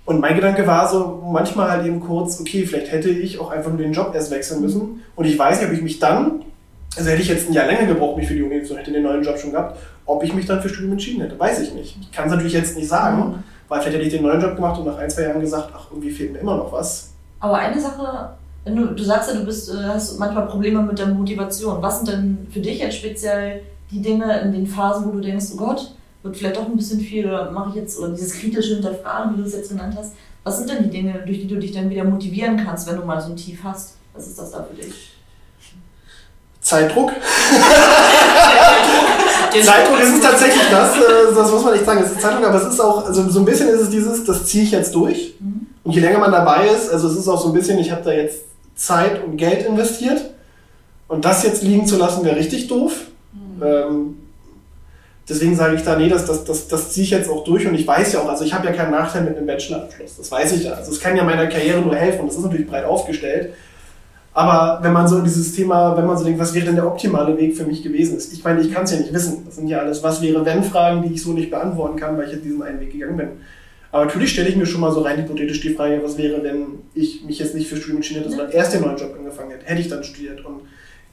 Und 0.05 0.21
mein 0.21 0.33
Gedanke 0.33 0.65
war 0.65 0.87
so, 0.87 1.21
manchmal 1.29 1.71
halt 1.71 1.85
eben 1.85 1.99
kurz, 1.99 2.39
okay, 2.39 2.65
vielleicht 2.65 2.89
hätte 2.89 3.09
ich 3.09 3.37
auch 3.37 3.51
einfach 3.51 3.69
nur 3.69 3.79
den 3.79 3.91
Job 3.91 4.11
erst 4.15 4.31
wechseln 4.31 4.61
müssen. 4.61 5.03
Und 5.17 5.25
ich 5.25 5.37
weiß 5.37 5.59
nicht, 5.59 5.67
ob 5.67 5.75
ich 5.75 5.81
mich 5.81 5.99
dann, 5.99 6.45
also 6.95 7.09
hätte 7.09 7.21
ich 7.21 7.27
jetzt 7.27 7.49
ein 7.49 7.53
Jahr 7.53 7.65
länger 7.65 7.85
gebraucht, 7.85 8.15
mich 8.15 8.29
für 8.29 8.33
die 8.33 8.43
Uni 8.43 8.63
zu, 8.63 8.77
hätte 8.77 8.93
den 8.93 9.03
neuen 9.03 9.23
Job 9.23 9.37
schon 9.37 9.51
gehabt, 9.51 9.77
ob 10.05 10.23
ich 10.23 10.33
mich 10.33 10.45
dann 10.45 10.61
für 10.61 10.69
Studium 10.69 10.93
entschieden 10.93 11.21
hätte, 11.21 11.37
weiß 11.37 11.59
ich 11.59 11.73
nicht. 11.73 11.97
Ich 11.99 12.13
kann 12.13 12.27
es 12.27 12.31
natürlich 12.31 12.53
jetzt 12.53 12.77
nicht 12.77 12.87
sagen, 12.87 13.43
weil 13.67 13.81
vielleicht 13.81 13.97
hätte 13.97 14.07
ich 14.07 14.13
den 14.13 14.23
neuen 14.23 14.39
Job 14.39 14.55
gemacht 14.55 14.79
und 14.79 14.85
nach 14.85 14.97
ein, 14.99 15.09
zwei 15.09 15.23
Jahren 15.23 15.41
gesagt, 15.41 15.73
ach, 15.75 15.87
irgendwie 15.91 16.11
fehlt 16.11 16.31
mir 16.31 16.39
immer 16.39 16.55
noch 16.55 16.71
was. 16.71 17.09
Aber 17.39 17.57
eine 17.57 17.79
Sache, 17.79 18.29
du, 18.65 18.87
du 18.87 19.03
sagst 19.03 19.29
ja, 19.31 19.37
du 19.37 19.45
bist, 19.45 19.69
äh, 19.69 19.83
hast 19.87 20.19
manchmal 20.19 20.47
Probleme 20.47 20.81
mit 20.81 20.99
der 20.99 21.07
Motivation. 21.07 21.81
Was 21.81 21.97
sind 21.99 22.09
denn 22.09 22.47
für 22.51 22.59
dich 22.59 22.79
jetzt 22.79 22.97
speziell 22.97 23.61
die 23.91 24.01
Dinge 24.01 24.39
in 24.41 24.51
den 24.51 24.67
Phasen, 24.67 25.05
wo 25.07 25.11
du 25.11 25.21
denkst, 25.21 25.45
oh 25.53 25.57
Gott, 25.57 25.91
wird 26.21 26.37
vielleicht 26.37 26.57
doch 26.57 26.65
ein 26.65 26.75
bisschen 26.75 26.99
viel, 26.99 27.25
oder 27.25 27.49
mache 27.51 27.69
ich 27.69 27.75
jetzt, 27.75 27.97
oder 27.97 28.09
dieses 28.09 28.33
kritische 28.33 28.75
Hinterfragen, 28.75 29.33
wie 29.33 29.41
du 29.41 29.47
es 29.47 29.53
jetzt 29.53 29.69
genannt 29.69 29.95
hast. 29.97 30.13
Was 30.43 30.57
sind 30.57 30.69
denn 30.69 30.83
die 30.83 30.89
Dinge, 30.89 31.13
durch 31.25 31.39
die 31.39 31.47
du 31.47 31.57
dich 31.57 31.71
dann 31.71 31.89
wieder 31.89 32.03
motivieren 32.03 32.57
kannst, 32.57 32.87
wenn 32.87 32.97
du 32.97 33.03
mal 33.03 33.21
so 33.21 33.29
ein 33.29 33.35
Tief 33.35 33.59
hast? 33.63 33.95
Was 34.13 34.27
ist 34.27 34.37
das 34.37 34.51
da 34.51 34.63
für 34.63 34.75
dich? 34.75 35.13
Zeitdruck. 36.61 37.11
Zeitdruck 39.63 39.99
ist 39.99 40.15
es 40.15 40.21
tatsächlich 40.21 40.69
das, 40.69 40.95
äh, 40.97 41.33
das 41.33 41.51
muss 41.51 41.63
man 41.63 41.73
nicht 41.73 41.85
sagen, 41.85 42.03
es 42.03 42.11
ist 42.11 42.21
Zeitdruck, 42.21 42.45
aber 42.45 42.61
es 42.61 42.73
ist 42.73 42.79
auch, 42.79 43.05
also 43.05 43.27
so 43.29 43.39
ein 43.39 43.45
bisschen 43.45 43.69
ist 43.69 43.81
es 43.81 43.89
dieses, 43.89 44.23
das 44.25 44.45
ziehe 44.45 44.63
ich 44.65 44.71
jetzt 44.71 44.93
durch. 44.93 45.35
Mhm. 45.39 45.67
Und 45.89 45.95
je 45.95 46.01
länger 46.01 46.19
man 46.19 46.31
dabei 46.31 46.67
ist, 46.67 46.93
also 46.93 47.07
es 47.07 47.17
ist 47.17 47.27
auch 47.27 47.41
so 47.41 47.47
ein 47.47 47.53
bisschen, 47.55 47.79
ich 47.79 47.89
habe 47.89 48.03
da 48.03 48.11
jetzt 48.11 48.43
Zeit 48.75 49.23
und 49.23 49.37
Geld 49.37 49.65
investiert 49.65 50.21
und 51.07 51.25
das 51.25 51.41
jetzt 51.41 51.63
liegen 51.63 51.87
zu 51.87 51.97
lassen, 51.97 52.23
wäre 52.23 52.35
richtig 52.35 52.67
doof. 52.67 53.07
Ähm, 53.59 54.17
deswegen 55.27 55.55
sage 55.55 55.77
ich 55.77 55.81
da, 55.81 55.97
nee, 55.97 56.07
das, 56.07 56.27
das, 56.27 56.43
das, 56.43 56.67
das 56.67 56.91
ziehe 56.91 57.05
ich 57.05 57.09
jetzt 57.09 57.27
auch 57.27 57.43
durch 57.43 57.65
und 57.65 57.73
ich 57.73 57.87
weiß 57.87 58.13
ja 58.13 58.19
auch, 58.19 58.29
also 58.29 58.45
ich 58.45 58.53
habe 58.53 58.67
ja 58.67 58.73
keinen 58.73 58.91
Nachteil 58.91 59.23
mit 59.23 59.35
einem 59.35 59.47
Bachelorabschluss, 59.47 60.17
das 60.17 60.31
weiß 60.31 60.51
ich 60.51 60.65
ja. 60.65 60.73
Also 60.73 60.91
es 60.91 60.99
kann 60.99 61.17
ja 61.17 61.23
meiner 61.23 61.47
Karriere 61.47 61.81
nur 61.81 61.95
helfen 61.95 62.19
und 62.19 62.27
das 62.27 62.37
ist 62.37 62.43
natürlich 62.43 62.67
breit 62.67 62.85
aufgestellt. 62.85 63.55
Aber 64.31 64.83
wenn 64.83 64.93
man 64.93 65.07
so 65.07 65.21
dieses 65.21 65.55
Thema, 65.55 65.97
wenn 65.97 66.05
man 66.05 66.19
so 66.19 66.23
denkt, 66.23 66.39
was 66.39 66.53
wäre 66.53 66.67
denn 66.67 66.75
der 66.75 66.85
optimale 66.85 67.35
Weg 67.35 67.57
für 67.57 67.65
mich 67.65 67.81
gewesen 67.81 68.15
ist? 68.15 68.31
Ich 68.31 68.43
meine, 68.43 68.61
ich 68.61 68.71
kann 68.71 68.83
es 68.83 68.91
ja 68.91 68.99
nicht 68.99 69.11
wissen. 69.11 69.43
Das 69.43 69.55
sind 69.55 69.67
ja 69.67 69.79
alles 69.79 70.03
was 70.03 70.21
wäre 70.21 70.45
wenn 70.45 70.63
Fragen, 70.63 71.01
die 71.01 71.15
ich 71.15 71.23
so 71.23 71.33
nicht 71.33 71.49
beantworten 71.49 71.97
kann, 71.97 72.15
weil 72.15 72.27
ich 72.27 72.33
jetzt 72.33 72.45
diesen 72.45 72.61
einen 72.61 72.79
Weg 72.79 72.91
gegangen 72.91 73.17
bin. 73.17 73.29
Aber 73.91 74.05
natürlich 74.05 74.31
stelle 74.31 74.49
ich 74.49 74.55
mir 74.55 74.65
schon 74.65 74.81
mal 74.81 74.91
so 74.91 75.01
rein 75.01 75.17
hypothetisch 75.17 75.61
die 75.61 75.73
Frage, 75.73 75.99
was 76.03 76.17
wäre, 76.17 76.43
wenn 76.43 76.79
ich 76.93 77.23
mich 77.25 77.39
jetzt 77.39 77.55
nicht 77.55 77.67
für 77.67 77.75
Studium 77.77 77.97
entschieden 77.97 78.19
hätte, 78.21 78.29
sondern 78.31 78.51
erst 78.51 78.73
den 78.73 78.81
neuen 78.81 78.97
Job 78.97 79.15
angefangen 79.17 79.51
hätte. 79.51 79.65
Hätte 79.65 79.81
ich 79.81 79.87
dann 79.87 80.03
studiert 80.03 80.45
und 80.45 80.61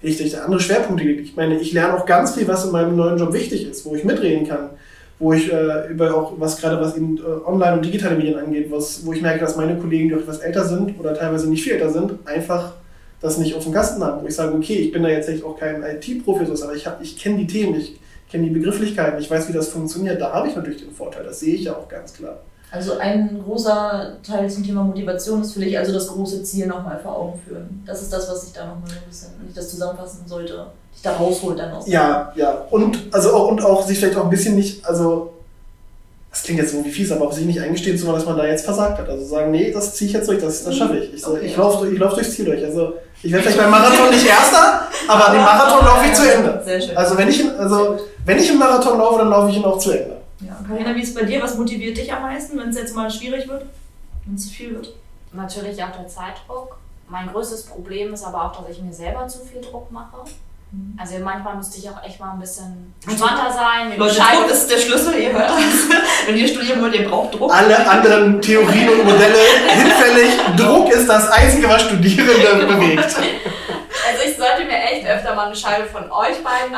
hätte 0.00 0.22
ich 0.22 0.32
da 0.32 0.44
andere 0.44 0.60
Schwerpunkte 0.60 1.04
gelegt. 1.04 1.22
Ich 1.24 1.36
meine, 1.36 1.58
ich 1.58 1.72
lerne 1.72 1.94
auch 1.98 2.04
ganz 2.04 2.34
viel, 2.34 2.46
was 2.46 2.66
in 2.66 2.72
meinem 2.72 2.94
neuen 2.96 3.18
Job 3.18 3.32
wichtig 3.32 3.66
ist, 3.68 3.86
wo 3.86 3.94
ich 3.96 4.04
mitreden 4.04 4.46
kann, 4.46 4.70
wo 5.18 5.32
ich 5.32 5.50
äh, 5.50 5.88
über 5.90 6.14
auch 6.14 6.34
was 6.38 6.60
gerade 6.60 6.78
was 6.78 6.96
eben 6.96 7.16
äh, 7.16 7.22
Online- 7.46 7.76
und 7.76 7.84
digitale 7.84 8.16
Medien 8.16 8.38
angeht, 8.38 8.70
was, 8.70 9.06
wo 9.06 9.12
ich 9.14 9.22
merke, 9.22 9.40
dass 9.40 9.56
meine 9.56 9.78
Kollegen, 9.78 10.08
die 10.10 10.14
auch 10.14 10.18
etwas 10.20 10.40
älter 10.40 10.64
sind 10.66 11.00
oder 11.00 11.14
teilweise 11.14 11.48
nicht 11.48 11.62
viel 11.64 11.72
älter 11.72 11.90
sind, 11.90 12.12
einfach 12.26 12.74
das 13.22 13.38
nicht 13.38 13.54
auf 13.54 13.64
dem 13.64 13.72
Kasten 13.72 14.04
haben. 14.04 14.22
Wo 14.22 14.26
ich 14.28 14.34
sage, 14.34 14.54
okay, 14.54 14.74
ich 14.74 14.92
bin 14.92 15.02
da 15.02 15.08
jetzt 15.08 15.30
echt 15.30 15.42
auch 15.42 15.58
kein 15.58 15.82
IT-Professor, 15.82 16.66
aber 16.66 16.76
ich, 16.76 16.86
hab- 16.86 17.00
ich 17.02 17.16
kenne 17.18 17.38
die 17.38 17.46
Themen, 17.46 17.80
ich 17.80 17.98
kenne 18.30 18.44
die 18.44 18.50
Begrifflichkeiten, 18.50 19.18
ich 19.18 19.30
weiß, 19.30 19.48
wie 19.48 19.54
das 19.54 19.68
funktioniert. 19.68 20.20
Da 20.20 20.32
habe 20.34 20.48
ich 20.48 20.54
natürlich 20.54 20.82
den 20.84 20.92
Vorteil, 20.92 21.24
das 21.24 21.40
sehe 21.40 21.54
ich 21.54 21.64
ja 21.64 21.72
auch 21.74 21.88
ganz 21.88 22.12
klar. 22.12 22.42
Also 22.70 22.98
ein 22.98 23.40
großer 23.44 24.16
Teil 24.26 24.50
zum 24.50 24.64
Thema 24.64 24.82
Motivation 24.82 25.40
ist 25.42 25.52
für 25.54 25.60
dich 25.60 25.78
also 25.78 25.92
das 25.92 26.08
große 26.08 26.42
Ziel 26.42 26.66
nochmal 26.66 26.98
vor 27.00 27.16
Augen 27.16 27.40
führen. 27.46 27.82
Das 27.86 28.02
ist 28.02 28.12
das, 28.12 28.28
was 28.28 28.44
ich 28.48 28.52
da 28.52 28.66
nochmal 28.66 28.88
so 28.88 28.96
ein 28.96 29.08
bisschen, 29.08 29.28
wenn 29.38 29.48
ich 29.48 29.54
das 29.54 29.70
zusammenfassen 29.70 30.24
sollte, 30.26 30.66
dich 30.92 31.02
da 31.02 31.12
rausholt 31.12 31.58
dann 31.58 31.72
aus. 31.72 31.86
Ja, 31.86 32.32
ja. 32.34 32.66
Und, 32.70 32.98
also 33.12 33.32
auch, 33.34 33.48
und 33.48 33.62
auch 33.64 33.86
sich 33.86 33.98
vielleicht 33.98 34.16
auch 34.16 34.24
ein 34.24 34.30
bisschen 34.30 34.56
nicht, 34.56 34.84
also, 34.84 35.32
das 36.30 36.42
klingt 36.42 36.60
jetzt 36.60 36.74
irgendwie 36.74 36.90
fies, 36.90 37.10
aber 37.12 37.28
auch 37.28 37.32
sich 37.32 37.46
nicht 37.46 37.60
eingestehen, 37.60 37.96
sondern 37.96 38.16
dass 38.16 38.26
man 38.26 38.36
da 38.36 38.44
jetzt 38.44 38.64
versagt 38.64 38.98
hat. 38.98 39.08
Also 39.08 39.24
sagen, 39.24 39.52
nee, 39.52 39.70
das 39.70 39.94
ziehe 39.94 40.08
ich 40.08 40.14
jetzt 40.14 40.28
durch, 40.28 40.40
das, 40.40 40.64
das 40.64 40.74
schaffe 40.76 40.98
ich. 40.98 41.14
Ich, 41.14 41.22
so, 41.22 41.30
Okay. 41.32 41.46
ich 41.46 41.56
laufe 41.56 41.88
ich 41.88 41.98
lauf 41.98 42.14
durchs 42.14 42.32
Ziel 42.34 42.44
durch. 42.46 42.62
Also, 42.64 42.94
ich 43.22 43.30
werde 43.32 43.44
vielleicht 43.44 43.58
beim 43.58 43.70
Marathon 43.70 44.10
nicht 44.10 44.26
Erster, 44.26 44.82
aber 45.08 45.32
den 45.32 45.40
Marathon 45.42 45.84
laufe 45.86 46.06
ich 46.06 46.12
zu 46.14 46.30
Ende. 46.30 46.60
Sehr 46.64 46.80
schön. 46.80 46.96
Also, 46.96 47.16
wenn 47.16 47.28
ich, 47.28 47.42
also, 47.58 47.96
wenn 48.26 48.38
ich 48.38 48.50
einen 48.50 48.58
Marathon 48.58 48.98
laufe, 48.98 49.18
dann 49.20 49.30
laufe 49.30 49.50
ich 49.50 49.56
ihn 49.56 49.64
auch 49.64 49.78
zu 49.78 49.92
Ende. 49.92 50.15
Ja, 50.66 50.74
Carina, 50.74 50.94
wie 50.94 51.02
ist 51.02 51.10
es 51.10 51.14
bei 51.14 51.22
dir? 51.22 51.42
Was 51.42 51.56
motiviert 51.56 51.96
dich 51.96 52.12
am 52.12 52.22
meisten, 52.22 52.58
wenn 52.58 52.68
es 52.70 52.76
jetzt 52.76 52.94
mal 52.94 53.10
schwierig 53.10 53.48
wird? 53.48 53.66
Wenn 54.24 54.34
es 54.34 54.48
zu 54.48 54.54
viel 54.54 54.74
wird? 54.74 54.94
Natürlich 55.32 55.82
auch 55.82 55.92
der 55.92 56.08
Zeitdruck. 56.08 56.78
Mein 57.08 57.28
größtes 57.28 57.66
Problem 57.66 58.12
ist 58.12 58.24
aber 58.24 58.44
auch, 58.44 58.60
dass 58.64 58.76
ich 58.76 58.82
mir 58.82 58.92
selber 58.92 59.28
zu 59.28 59.40
viel 59.40 59.60
Druck 59.60 59.90
mache. 59.92 60.24
Mhm. 60.72 60.98
Also 61.00 61.18
manchmal 61.22 61.56
müsste 61.56 61.78
ich 61.78 61.88
auch 61.88 62.02
echt 62.02 62.18
mal 62.18 62.32
ein 62.32 62.40
bisschen 62.40 62.92
entspannter 63.06 63.52
sein. 63.52 63.90
mir 63.90 63.96
Leute, 63.96 64.16
Druck 64.16 64.50
ist 64.50 64.68
der 64.68 64.78
Schlüssel, 64.78 65.14
ihr 65.14 65.32
hört 65.32 65.50
das. 65.50 65.56
Wenn 66.26 66.36
ihr 66.36 66.48
studieren 66.48 66.82
wollt, 66.82 66.94
ihr 66.94 67.08
braucht 67.08 67.34
Druck. 67.34 67.54
Alle 67.54 67.88
anderen 67.88 68.42
Theorien 68.42 68.88
und 68.88 69.04
Modelle 69.04 69.38
hinfällig. 69.68 70.30
Druck 70.56 70.90
ist 70.92 71.06
das 71.08 71.30
Einzige, 71.30 71.68
was 71.68 71.82
Studierende 71.82 72.66
bewegt. 72.66 73.04
Also 73.04 74.22
ich 74.28 74.36
sollte 74.36 74.64
mir 74.64 74.78
echt 74.82 75.06
öfter 75.06 75.34
mal 75.36 75.46
eine 75.46 75.56
Scheibe 75.56 75.86
von 75.86 76.10
euch 76.10 76.42
beiden 76.42 76.74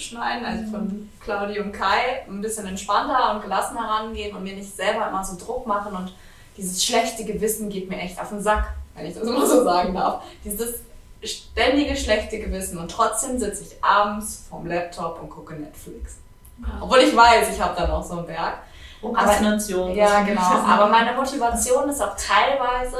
abschneiden, 0.00 0.44
also 0.44 0.70
von 0.70 1.10
Claudia 1.20 1.62
und 1.62 1.72
Kai, 1.72 2.24
ein 2.26 2.40
bisschen 2.40 2.66
entspannter 2.66 3.34
und 3.34 3.42
gelassener 3.42 3.82
rangehen 3.82 4.34
und 4.34 4.42
mir 4.42 4.54
nicht 4.54 4.74
selber 4.74 5.08
immer 5.08 5.22
so 5.22 5.36
Druck 5.36 5.66
machen 5.66 5.94
und 5.94 6.14
dieses 6.56 6.82
schlechte 6.82 7.24
Gewissen 7.24 7.68
geht 7.68 7.88
mir 7.88 7.98
echt 7.98 8.20
auf 8.20 8.30
den 8.30 8.42
Sack, 8.42 8.72
wenn 8.94 9.06
ich 9.06 9.14
das 9.14 9.24
mal 9.24 9.46
so 9.46 9.62
sagen 9.62 9.94
darf. 9.94 10.22
Dieses 10.44 10.80
ständige 11.22 11.96
schlechte 11.96 12.38
Gewissen 12.38 12.78
und 12.78 12.90
trotzdem 12.90 13.38
sitze 13.38 13.64
ich 13.64 13.84
abends 13.84 14.46
vorm 14.48 14.66
Laptop 14.66 15.20
und 15.22 15.28
gucke 15.28 15.54
Netflix. 15.54 16.16
Obwohl 16.80 16.98
ich 16.98 17.16
weiß, 17.16 17.54
ich 17.54 17.60
habe 17.60 17.74
da 17.78 17.86
noch 17.86 18.02
so 18.02 18.18
einen 18.18 18.26
Berg. 18.26 18.58
Prokrastination. 19.00 19.94
Ja, 19.94 20.22
genau. 20.22 20.42
Aber 20.42 20.88
meine 20.88 21.12
Motivation 21.14 21.88
ist 21.88 22.02
auch 22.02 22.14
teilweise 22.16 22.98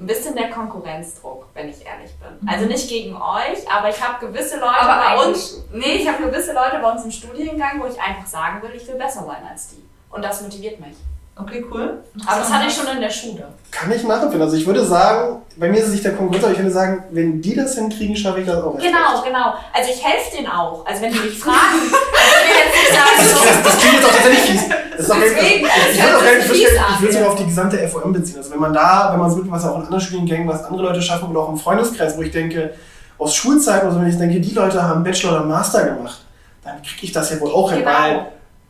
ein 0.00 0.06
bisschen 0.06 0.34
der 0.34 0.50
Konkurrenzdruck, 0.50 1.46
wenn 1.52 1.68
ich 1.68 1.84
ehrlich 1.84 2.10
bin. 2.18 2.48
Also 2.48 2.64
nicht 2.64 2.88
gegen 2.88 3.14
euch, 3.14 3.70
aber 3.70 3.90
ich 3.90 4.02
habe 4.02 4.26
gewisse 4.26 4.56
Leute 4.58 4.80
Aber 4.80 5.16
bei 5.16 5.26
uns. 5.26 5.62
Nee, 5.72 5.96
ich 5.96 6.08
habe 6.08 6.24
gewisse 6.24 6.54
Leute 6.54 6.78
bei 6.80 6.90
uns 6.90 7.04
im 7.04 7.10
Studiengang, 7.10 7.80
wo 7.80 7.86
ich 7.86 8.00
einfach 8.00 8.26
sagen 8.26 8.62
will, 8.62 8.74
ich 8.74 8.88
will 8.88 8.96
besser 8.96 9.24
sein 9.24 9.46
als 9.48 9.68
die. 9.68 9.84
Und 10.10 10.24
das 10.24 10.40
motiviert 10.40 10.80
mich. 10.80 10.96
Okay, 11.42 11.64
cool. 11.72 11.98
Aber 12.26 12.40
das 12.40 12.52
hatte 12.52 12.66
ich 12.68 12.74
schon 12.74 12.86
in 12.94 13.00
der 13.00 13.10
Schule. 13.10 13.44
Kann 13.70 13.90
ich 13.92 14.02
nachempfinden. 14.04 14.42
Also 14.42 14.56
ich 14.56 14.66
würde 14.66 14.84
sagen, 14.84 15.42
bei 15.56 15.68
mir 15.68 15.78
ist 15.78 15.86
es 15.86 15.92
nicht 15.92 16.04
der 16.04 16.14
Konkurrenz, 16.14 16.42
aber 16.44 16.52
ich 16.52 16.58
würde 16.58 16.70
sagen, 16.72 17.04
wenn 17.10 17.40
die 17.40 17.54
das 17.54 17.74
hinkriegen, 17.76 18.16
schaffe 18.16 18.40
ich 18.40 18.46
das 18.46 18.56
auch. 18.62 18.76
Genau, 18.76 19.12
recht. 19.14 19.24
genau. 19.24 19.54
Also 19.72 19.90
ich 19.90 20.04
helfe 20.04 20.36
denen 20.36 20.48
auch. 20.48 20.84
Also 20.86 21.02
wenn 21.02 21.12
die 21.12 21.18
mich 21.20 21.38
fragen, 21.38 21.78
ich 21.86 21.90
will 21.92 22.56
jetzt 22.64 22.74
nicht 22.82 22.92
sagen, 22.92 23.10
Das, 23.16 23.30
so, 23.30 23.44
das, 23.46 23.62
das 23.62 23.78
klingt 23.80 23.94
jetzt 23.94 24.06
auch 24.06 24.12
tatsächlich 24.12 24.50
fies. 24.50 24.68
Das 24.96 25.00
ist 25.06 25.10
auch 25.12 25.16
Deswegen, 25.20 25.66
ich 25.92 26.02
würde 26.02 26.16
auch 26.16 26.22
ich 26.22 26.48
würde 26.48 26.58
gerne- 26.60 26.80
an, 26.86 26.94
ich 26.94 27.00
würde 27.00 27.08
es 27.08 27.14
sogar 27.14 27.30
auf 27.30 27.36
die 27.38 27.46
gesamte 27.46 27.88
FOM 27.88 28.12
beziehen. 28.12 28.36
Also 28.38 28.50
wenn 28.50 28.60
man 28.60 28.72
da, 28.74 29.08
wenn 29.12 29.20
man 29.20 29.30
es 29.30 29.36
wirklich, 29.36 29.52
was 29.52 29.64
auch 29.64 29.76
in 29.76 29.82
anderen 29.82 30.00
Studiengängen, 30.00 30.48
was 30.48 30.64
andere 30.64 30.82
Leute 30.82 31.00
schaffen 31.02 31.30
oder 31.30 31.40
auch 31.40 31.48
im 31.50 31.56
Freundeskreis, 31.58 32.16
wo 32.18 32.22
ich 32.22 32.30
denke, 32.32 32.74
aus 33.18 33.34
Schulzeiten 33.34 33.86
oder 33.86 33.94
so, 33.94 34.00
wenn 34.02 34.08
ich 34.10 34.18
denke, 34.18 34.40
die 34.40 34.52
Leute 34.54 34.82
haben 34.82 35.02
Bachelor 35.04 35.32
oder 35.32 35.44
Master 35.44 35.84
gemacht, 35.84 36.18
dann 36.64 36.82
kriege 36.82 37.00
ich 37.02 37.12
das 37.12 37.30
ja 37.30 37.40
wohl 37.40 37.50
auch 37.52 37.70
hin, 37.70 37.80
Genau. 37.80 37.90
weil 37.92 38.26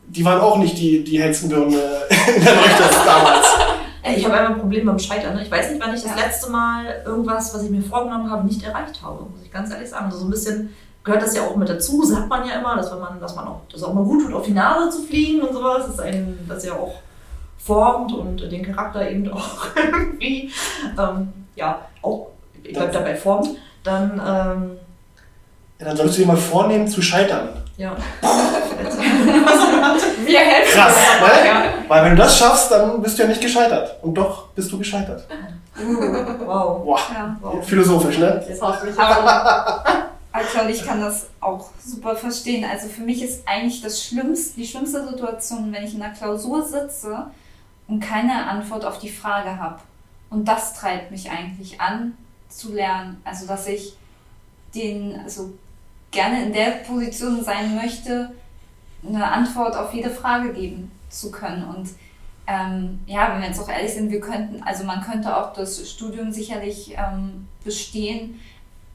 die 0.07 0.25
waren 0.25 0.41
auch 0.41 0.57
nicht 0.57 0.77
die, 0.77 1.03
die 1.03 1.17
äh, 1.17 1.27
in 2.35 2.43
der 2.43 2.55
Leuchte 2.55 2.83
damals. 3.05 3.47
Ich 4.03 4.25
habe 4.25 4.33
einmal 4.35 4.53
ein 4.53 4.59
Problem 4.59 4.87
beim 4.87 4.97
Scheitern. 4.97 5.35
Ne? 5.35 5.43
Ich 5.43 5.51
weiß 5.51 5.69
nicht, 5.71 5.79
wann 5.81 5.93
ich 5.93 6.01
das 6.01 6.11
Ja. 6.17 6.25
letzte 6.25 6.49
Mal 6.49 7.03
irgendwas, 7.05 7.53
was 7.53 7.63
ich 7.63 7.69
mir 7.69 7.83
vorgenommen 7.83 8.29
habe, 8.31 8.45
nicht 8.47 8.63
erreicht 8.63 8.99
habe. 9.03 9.21
Muss 9.21 9.43
ich 9.45 9.51
ganz 9.51 9.71
ehrlich 9.71 9.89
sagen. 9.89 10.05
Also 10.05 10.17
so 10.17 10.25
ein 10.25 10.31
bisschen 10.31 10.73
gehört 11.03 11.21
das 11.21 11.35
ja 11.35 11.43
auch 11.43 11.55
mit 11.55 11.69
dazu, 11.69 12.03
sagt 12.03 12.27
man 12.27 12.47
ja 12.47 12.59
immer, 12.59 12.75
dass 12.75 12.91
wenn 12.91 12.99
man, 12.99 13.19
dass 13.19 13.35
man 13.35 13.47
auch, 13.47 13.61
dass 13.71 13.83
auch 13.83 13.93
mal 13.93 14.03
gut 14.03 14.23
tut, 14.23 14.33
auf 14.33 14.43
die 14.45 14.53
Nase 14.53 14.89
zu 14.97 15.03
fliegen 15.03 15.41
und 15.41 15.53
sowas, 15.53 15.85
das 15.85 15.95
ist 15.95 16.01
ein, 16.01 16.37
das 16.49 16.65
ja 16.65 16.73
auch 16.73 16.95
formt 17.59 18.11
und 18.13 18.37
den 18.51 18.63
Charakter 18.63 19.09
eben 19.09 19.29
auch 19.31 19.67
irgendwie, 19.75 20.51
ähm, 20.99 21.31
ja, 21.55 21.81
auch, 22.01 22.27
ich 22.63 22.73
bleib 22.73 22.91
dabei 22.91 23.15
formt, 23.15 23.49
dann, 23.83 24.13
ähm, 24.13 24.71
Ja, 25.79 25.85
dann 25.85 25.95
solltest 25.97 26.17
du 26.17 26.21
dir 26.23 26.27
mal 26.27 26.37
vornehmen, 26.37 26.87
zu 26.87 27.01
scheitern. 27.01 27.49
Ja. 27.77 27.95
Wir 30.25 30.39
helfen 30.39 30.73
Krass, 30.73 30.95
ne? 30.95 31.01
dabei, 31.19 31.45
ja. 31.47 31.63
Weil 31.87 32.03
wenn 32.05 32.11
du 32.11 32.17
das 32.17 32.37
schaffst, 32.37 32.71
dann 32.71 33.01
bist 33.01 33.17
du 33.17 33.23
ja 33.23 33.29
nicht 33.29 33.41
gescheitert. 33.41 33.97
Und 34.01 34.13
doch 34.13 34.47
bist 34.49 34.71
du 34.71 34.77
gescheitert. 34.77 35.25
Wow. 35.75 36.83
Boah, 36.83 36.99
Ja. 37.13 37.37
wow. 37.41 37.65
philosophisch, 37.65 38.17
ne? 38.17 38.43
Jetzt 38.47 38.61
hoffe 38.61 38.89
ich 38.89 38.99
Aber 38.99 39.83
also 40.33 40.59
ich 40.69 40.85
kann 40.85 41.01
das 41.01 41.27
auch 41.41 41.69
super 41.83 42.15
verstehen. 42.15 42.65
Also 42.69 42.87
für 42.87 43.01
mich 43.01 43.21
ist 43.21 43.47
eigentlich 43.47 43.81
das 43.81 44.03
Schlimmste, 44.03 44.55
die 44.59 44.67
schlimmste 44.67 45.05
Situation, 45.07 45.71
wenn 45.73 45.83
ich 45.83 45.93
in 45.95 46.01
einer 46.01 46.13
Klausur 46.13 46.63
sitze 46.65 47.25
und 47.87 47.99
keine 47.99 48.47
Antwort 48.47 48.85
auf 48.85 48.99
die 48.99 49.09
Frage 49.09 49.59
habe. 49.59 49.79
Und 50.29 50.47
das 50.47 50.73
treibt 50.73 51.11
mich 51.11 51.29
eigentlich 51.29 51.81
an, 51.81 52.13
zu 52.47 52.71
lernen. 52.73 53.21
Also 53.25 53.45
dass 53.47 53.67
ich 53.67 53.97
den, 54.73 55.19
also 55.23 55.51
gerne 56.11 56.43
in 56.43 56.53
der 56.53 56.71
Position 56.87 57.43
sein 57.43 57.75
möchte, 57.75 58.31
eine 59.07 59.31
Antwort 59.31 59.75
auf 59.75 59.93
jede 59.93 60.09
Frage 60.09 60.53
geben 60.53 60.91
zu 61.09 61.31
können. 61.31 61.63
Und 61.63 61.89
ähm, 62.47 62.99
ja, 63.05 63.31
wenn 63.31 63.41
wir 63.41 63.47
jetzt 63.47 63.59
auch 63.59 63.69
ehrlich 63.69 63.93
sind, 63.93 64.11
wir 64.11 64.19
könnten, 64.19 64.61
also 64.63 64.83
man 64.83 65.01
könnte 65.01 65.35
auch 65.35 65.53
das 65.53 65.89
Studium 65.89 66.31
sicherlich 66.31 66.95
ähm, 66.97 67.47
bestehen, 67.63 68.39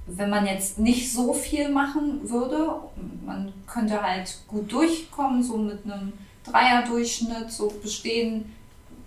wenn 0.06 0.30
man 0.30 0.46
jetzt 0.46 0.78
nicht 0.78 1.12
so 1.12 1.32
viel 1.32 1.68
machen 1.68 2.28
würde. 2.28 2.70
Man 3.24 3.52
könnte 3.66 4.00
halt 4.00 4.38
gut 4.46 4.70
durchkommen, 4.70 5.42
so 5.42 5.56
mit 5.56 5.84
einem 5.84 6.12
Dreierdurchschnitt, 6.44 7.50
so 7.50 7.68
bestehen 7.82 8.52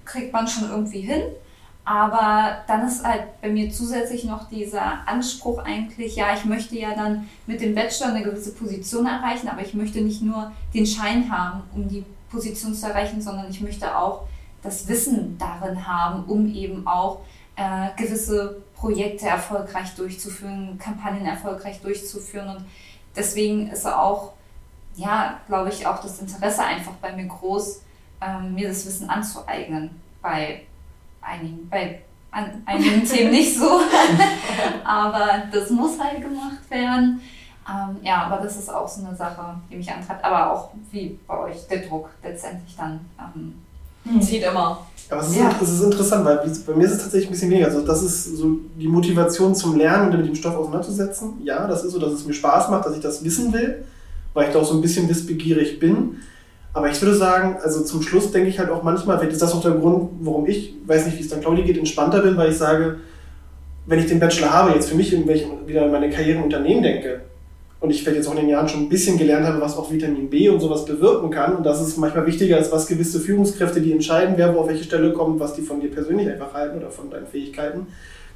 kriegt 0.04 0.34
man 0.34 0.48
schon 0.48 0.70
irgendwie 0.70 1.02
hin. 1.02 1.22
Aber 1.90 2.58
dann 2.68 2.88
ist 2.88 3.04
halt 3.04 3.42
bei 3.42 3.50
mir 3.50 3.72
zusätzlich 3.72 4.24
noch 4.24 4.48
dieser 4.48 5.08
Anspruch 5.08 5.58
eigentlich, 5.58 6.16
ja, 6.16 6.36
ich 6.36 6.46
möchte 6.46 6.78
ja 6.78 6.94
dann 6.94 7.28
mit 7.48 7.62
dem 7.62 7.74
Bachelor 7.74 8.10
eine 8.10 8.22
gewisse 8.22 8.54
Position 8.54 9.08
erreichen, 9.08 9.48
aber 9.48 9.64
ich 9.64 9.74
möchte 9.74 10.00
nicht 10.00 10.22
nur 10.22 10.52
den 10.72 10.86
Schein 10.86 11.32
haben, 11.32 11.64
um 11.74 11.90
die 11.90 12.06
Position 12.30 12.76
zu 12.76 12.86
erreichen, 12.86 13.20
sondern 13.20 13.50
ich 13.50 13.62
möchte 13.62 13.98
auch 13.98 14.26
das 14.62 14.88
Wissen 14.88 15.36
darin 15.40 15.88
haben, 15.88 16.26
um 16.26 16.54
eben 16.54 16.86
auch 16.86 17.22
äh, 17.56 17.88
gewisse 17.98 18.62
Projekte 18.76 19.26
erfolgreich 19.26 19.96
durchzuführen, 19.96 20.78
Kampagnen 20.78 21.26
erfolgreich 21.26 21.82
durchzuführen. 21.82 22.50
Und 22.50 22.66
deswegen 23.16 23.72
ist 23.72 23.88
auch, 23.88 24.34
ja, 24.96 25.40
glaube 25.48 25.70
ich, 25.70 25.88
auch 25.88 26.04
das 26.04 26.20
Interesse 26.20 26.64
einfach 26.64 26.94
bei 27.02 27.14
mir 27.14 27.26
groß, 27.26 27.82
ähm, 28.22 28.54
mir 28.54 28.68
das 28.68 28.86
Wissen 28.86 29.10
anzueignen. 29.10 29.90
Bei 30.22 30.62
einigen, 31.22 31.68
bei 31.70 32.02
an 32.32 32.46
einigen 32.66 33.04
Themen 33.04 33.32
nicht 33.32 33.58
so, 33.58 33.66
aber 34.84 35.44
das 35.52 35.70
muss 35.70 36.00
halt 36.00 36.22
gemacht 36.22 36.70
werden. 36.70 37.22
Ähm, 37.68 37.98
ja, 38.04 38.24
aber 38.24 38.44
das 38.44 38.58
ist 38.58 38.74
auch 38.74 38.88
so 38.88 39.06
eine 39.06 39.16
Sache, 39.16 39.56
die 39.70 39.76
mich 39.76 39.92
antreibt. 39.92 40.24
Aber 40.24 40.54
auch 40.54 40.70
wie 40.92 41.20
bei 41.28 41.38
euch 41.38 41.68
der 41.68 41.80
Druck 41.88 42.10
letztendlich 42.24 42.76
dann. 42.76 43.00
Ähm, 43.20 44.22
Zieht 44.22 44.44
immer. 44.44 44.86
Aber 45.12 45.22
es 45.22 45.30
ist, 45.30 45.38
Ja. 45.38 45.52
es 45.62 45.70
ist 45.70 45.82
interessant, 45.84 46.26
weil 46.26 46.38
bei 46.38 46.74
mir 46.74 46.86
ist 46.86 46.94
es 46.94 47.04
tatsächlich 47.04 47.30
ein 47.30 47.32
bisschen 47.34 47.52
weniger. 47.52 47.68
Also 47.68 47.86
das 47.86 48.02
ist 48.02 48.38
so 48.38 48.58
die 48.76 48.88
Motivation 48.88 49.54
zum 49.54 49.78
Lernen 49.78 50.12
und 50.12 50.18
mit 50.18 50.28
dem 50.28 50.36
Stoff 50.36 50.56
auseinanderzusetzen. 50.56 51.42
Ja, 51.44 51.68
das 51.68 51.84
ist 51.84 51.92
so, 51.92 52.00
dass 52.00 52.14
es 52.14 52.26
mir 52.26 52.34
Spaß 52.34 52.70
macht, 52.70 52.86
dass 52.86 52.96
ich 52.96 53.02
das 53.02 53.24
wissen 53.24 53.52
will, 53.54 53.86
weil 54.34 54.48
ich 54.48 54.54
da 54.54 54.60
auch 54.60 54.66
so 54.66 54.76
ein 54.76 54.82
bisschen 54.82 55.08
wissbegierig 55.10 55.80
bin. 55.80 56.22
Aber 56.74 56.90
ich 56.90 57.02
würde 57.02 57.16
sagen, 57.16 57.58
also 57.62 57.84
zum 57.84 58.02
Schluss 58.02 58.32
denke 58.32 58.50
ich 58.50 58.60
halt 58.60 58.70
auch 58.70 58.84
manchmal, 58.84 59.18
vielleicht 59.18 59.34
ist 59.34 59.42
das 59.42 59.54
auch 59.54 59.62
der 59.62 59.72
Grund, 59.72 60.10
warum 60.22 60.46
ich, 60.48 60.76
weiß 60.86 61.06
nicht, 61.08 61.18
wie 61.18 61.24
es 61.24 61.30
dann 61.30 61.42
Claudia 61.42 61.66
geht, 61.66 61.78
entspannter 61.78 62.22
bin, 62.22 62.38
weil 62.38 62.52
ich 62.52 62.58
sage, 62.58 62.98
wenn 63.88 64.00
ich 64.00 64.06
den 64.06 64.20
Bachelor 64.20 64.54
habe, 64.54 64.72
jetzt 64.72 64.90
für 64.90 64.96
mich 64.96 65.12
in 65.12 65.28
welchem 65.28 65.68
wieder 65.68 65.84
an 65.84 65.92
meine 65.92 66.10
Karriere 66.12 66.38
im 66.38 66.44
Unternehmen 66.44 66.84
denke 66.84 67.22
und 67.80 67.90
ich 67.90 68.04
vielleicht 68.04 68.18
jetzt 68.18 68.28
auch 68.28 68.34
in 68.34 68.42
den 68.42 68.50
Jahren 68.50 68.70
schon 68.70 68.82
ein 68.82 68.90
bisschen 68.90 69.18
gelernt 69.18 69.48
habe, 69.48 69.60
was 69.62 69.76
auch 69.78 69.92
Vitamin 69.92 70.30
B 70.30 70.48
und 70.50 70.60
sowas 70.60 70.86
bewirken 70.86 71.32
kann 71.32 71.56
und 71.56 71.66
das 71.66 71.82
ist 71.82 71.98
manchmal 71.98 72.28
wichtiger 72.28 72.58
als 72.58 72.72
was 72.72 72.86
gewisse 72.86 73.20
Führungskräfte, 73.20 73.82
die 73.82 73.92
entscheiden, 73.92 74.36
wer 74.38 74.54
wo 74.54 74.60
auf 74.60 74.68
welche 74.68 74.84
Stelle 74.84 75.12
kommt, 75.14 75.40
was 75.40 75.56
die 75.56 75.64
von 75.64 75.82
dir 75.82 75.90
persönlich 75.90 76.30
einfach 76.30 76.54
halten 76.54 76.78
oder 76.78 76.92
von 76.92 77.10
deinen 77.10 77.26
Fähigkeiten, 77.26 77.88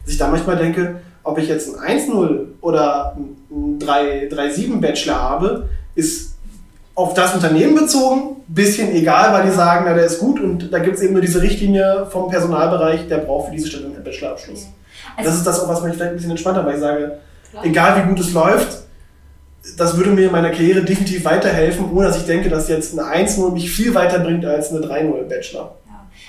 dass 0.03 0.13
ich 0.13 0.17
da 0.17 0.27
manchmal 0.27 0.57
denke, 0.57 1.01
ob 1.23 1.37
ich 1.37 1.47
jetzt 1.47 1.77
ein 1.77 1.99
1-0 1.99 2.45
oder 2.61 3.15
ein 3.15 3.79
3-7 3.79 4.81
Bachelor 4.81 5.21
habe, 5.21 5.69
ist 5.95 6.32
auf 6.95 7.13
das 7.13 7.33
Unternehmen 7.33 7.75
bezogen, 7.75 8.37
bisschen 8.47 8.91
egal, 8.93 9.33
weil 9.33 9.45
die 9.49 9.51
sagen, 9.55 9.85
na, 9.87 9.93
der 9.93 10.05
ist 10.05 10.19
gut 10.19 10.39
und 10.39 10.71
da 10.71 10.79
gibt 10.79 10.97
es 10.97 11.01
eben 11.01 11.13
nur 11.13 11.21
diese 11.21 11.41
Richtlinie 11.41 12.07
vom 12.09 12.29
Personalbereich, 12.29 13.07
der 13.07 13.17
braucht 13.17 13.47
für 13.47 13.55
diese 13.55 13.67
Stelle 13.67 13.85
einen 13.87 14.03
Bachelorabschluss. 14.03 14.67
Also- 15.15 15.29
das 15.29 15.37
ist 15.39 15.47
das 15.47 15.59
auch, 15.59 15.69
was 15.69 15.81
mich 15.81 15.93
vielleicht 15.93 16.11
ein 16.11 16.15
bisschen 16.15 16.31
entspannter, 16.31 16.65
weil 16.65 16.75
ich 16.75 16.79
sage, 16.79 17.19
Klar. 17.51 17.65
egal 17.65 18.03
wie 18.03 18.09
gut 18.09 18.19
es 18.19 18.31
läuft, 18.33 18.83
das 19.77 19.95
würde 19.97 20.11
mir 20.11 20.25
in 20.25 20.31
meiner 20.31 20.49
Karriere 20.51 20.83
definitiv 20.83 21.23
weiterhelfen, 21.25 21.91
ohne 21.91 22.07
dass 22.07 22.17
ich 22.17 22.25
denke, 22.25 22.49
dass 22.49 22.67
jetzt 22.67 22.97
eine 22.97 23.07
1-0 23.07 23.51
mich 23.51 23.71
viel 23.71 23.95
weiterbringt 23.95 24.45
als 24.45 24.71
eine 24.71 24.81
3-0 24.81 25.23
Bachelor. 25.23 25.75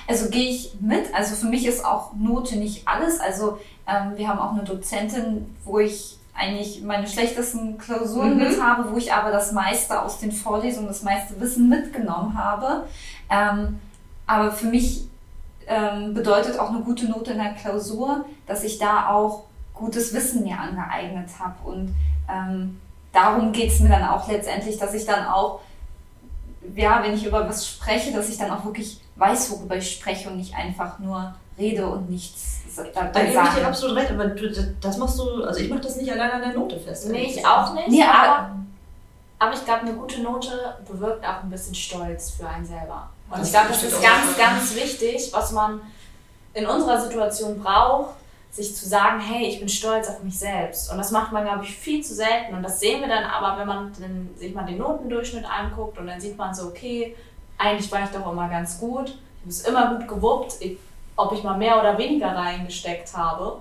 Also 0.06 0.28
gehe 0.28 0.50
ich 0.50 0.74
mit. 0.80 1.02
Also 1.14 1.34
für 1.34 1.46
mich 1.46 1.66
ist 1.66 1.84
auch 1.84 2.12
Note 2.14 2.56
nicht 2.56 2.86
alles. 2.86 3.20
Also 3.20 3.58
ähm, 3.88 4.12
wir 4.16 4.28
haben 4.28 4.38
auch 4.38 4.52
eine 4.52 4.62
Dozentin, 4.62 5.46
wo 5.64 5.78
ich 5.78 6.18
eigentlich 6.36 6.82
meine 6.82 7.06
schlechtesten 7.06 7.78
Klausuren 7.78 8.36
Mhm. 8.36 8.38
mit 8.38 8.60
habe, 8.60 8.90
wo 8.92 8.96
ich 8.96 9.12
aber 9.12 9.30
das 9.30 9.52
meiste 9.52 10.00
aus 10.00 10.18
den 10.18 10.32
Vorlesungen, 10.32 10.88
das 10.88 11.02
meiste 11.02 11.38
Wissen 11.40 11.68
mitgenommen 11.68 12.36
habe. 12.36 12.86
Ähm, 13.30 13.80
aber 14.26 14.50
für 14.52 14.66
mich 14.66 15.06
ähm, 15.66 16.12
bedeutet 16.14 16.58
auch 16.58 16.70
eine 16.70 16.80
gute 16.80 17.06
Note 17.06 17.32
in 17.32 17.38
der 17.38 17.54
Klausur, 17.54 18.24
dass 18.46 18.64
ich 18.64 18.78
da 18.78 19.08
auch 19.10 19.44
gutes 19.72 20.12
Wissen 20.12 20.42
mir 20.42 20.58
angeeignet 20.58 21.28
habe. 21.38 21.54
Und 21.68 21.94
ähm, 22.28 22.80
darum 23.12 23.52
geht 23.52 23.70
es 23.70 23.80
mir 23.80 23.88
dann 23.88 24.04
auch 24.04 24.28
letztendlich, 24.28 24.76
dass 24.78 24.94
ich 24.94 25.04
dann 25.06 25.26
auch 25.26 25.60
ja, 26.74 27.02
wenn 27.02 27.14
ich 27.14 27.26
über 27.26 27.46
was 27.46 27.68
spreche, 27.68 28.10
dass 28.12 28.28
ich 28.30 28.38
dann 28.38 28.50
auch 28.50 28.64
wirklich 28.64 28.98
weiß, 29.16 29.50
worüber 29.50 29.76
ich 29.76 29.92
spreche 29.92 30.30
und 30.30 30.38
nicht 30.38 30.54
einfach 30.54 30.98
nur 30.98 31.34
rede 31.58 31.86
und 31.86 32.08
nichts 32.08 32.53
Da 32.76 32.82
dabei 32.94 33.26
gebe 33.26 33.42
ich 33.44 33.50
dir 33.54 33.66
absolut 33.66 33.96
recht, 33.96 34.10
aber 34.10 34.26
du, 34.26 34.74
das 34.80 34.96
machst 34.98 35.18
du, 35.18 35.44
also 35.44 35.60
ich 35.60 35.68
mache 35.70 35.80
das 35.80 35.96
nicht 35.96 36.10
allein 36.12 36.30
an 36.30 36.40
der 36.40 36.52
Note 36.54 36.78
fest. 36.78 37.08
Nee, 37.10 37.24
ich 37.36 37.46
auch 37.46 37.72
nicht. 37.74 37.88
Nee, 37.88 38.02
aber- 38.02 38.50
aber, 39.38 39.52
ich 39.52 39.64
glaube, 39.64 39.80
eine 39.82 39.92
gute 39.94 40.22
Note 40.22 40.74
bewirkt 40.88 41.26
auch 41.26 41.42
ein 41.42 41.50
bisschen 41.50 41.74
Stolz 41.74 42.30
für 42.30 42.48
einen 42.48 42.64
selber. 42.64 43.08
Und 43.30 43.38
Das 43.40 43.48
ich 43.48 43.52
glaube, 43.52 43.68
das 43.68 43.82
ist 43.82 44.02
ganz, 44.02 44.36
ganz 44.38 44.74
wichtig, 44.74 45.30
was 45.32 45.52
man 45.52 45.80
in 46.54 46.66
unserer 46.66 47.00
Situation 47.00 47.60
braucht, 47.62 48.14
sich 48.52 48.74
zu 48.76 48.88
sagen, 48.88 49.18
hey, 49.20 49.48
ich 49.48 49.58
bin 49.58 49.68
stolz 49.68 50.08
auf 50.08 50.22
mich 50.22 50.38
selbst. 50.38 50.90
Und 50.90 50.98
das 50.98 51.10
macht 51.10 51.32
man, 51.32 51.42
glaube 51.44 51.64
ich, 51.64 51.76
viel 51.76 52.02
zu 52.04 52.14
selten. 52.14 52.54
Und 52.54 52.62
das 52.62 52.78
sehen 52.78 53.00
wir 53.00 53.08
dann 53.08 53.24
aber, 53.24 53.58
wenn 53.58 53.66
man 53.66 53.92
den, 53.94 54.32
sich 54.36 54.54
mal 54.54 54.64
den 54.64 54.78
Notendurchschnitt 54.78 55.44
anguckt 55.44 55.98
und 55.98 56.06
dann 56.06 56.20
sieht 56.20 56.38
man 56.38 56.54
so, 56.54 56.68
okay, 56.68 57.16
eigentlich 57.58 57.90
war 57.90 58.04
ich 58.04 58.10
doch 58.10 58.30
immer 58.30 58.48
ganz 58.48 58.78
gut. 58.78 59.08
Ich 59.08 59.40
habe 59.42 59.48
es 59.50 59.60
immer 59.62 59.94
gut 59.96 60.06
gewuppt, 60.08 60.54
ich, 60.60 60.78
ob 61.16 61.32
ich 61.32 61.42
mal 61.42 61.56
mehr 61.56 61.78
oder 61.80 61.96
weniger 61.98 62.28
reingesteckt 62.28 63.16
habe. 63.16 63.56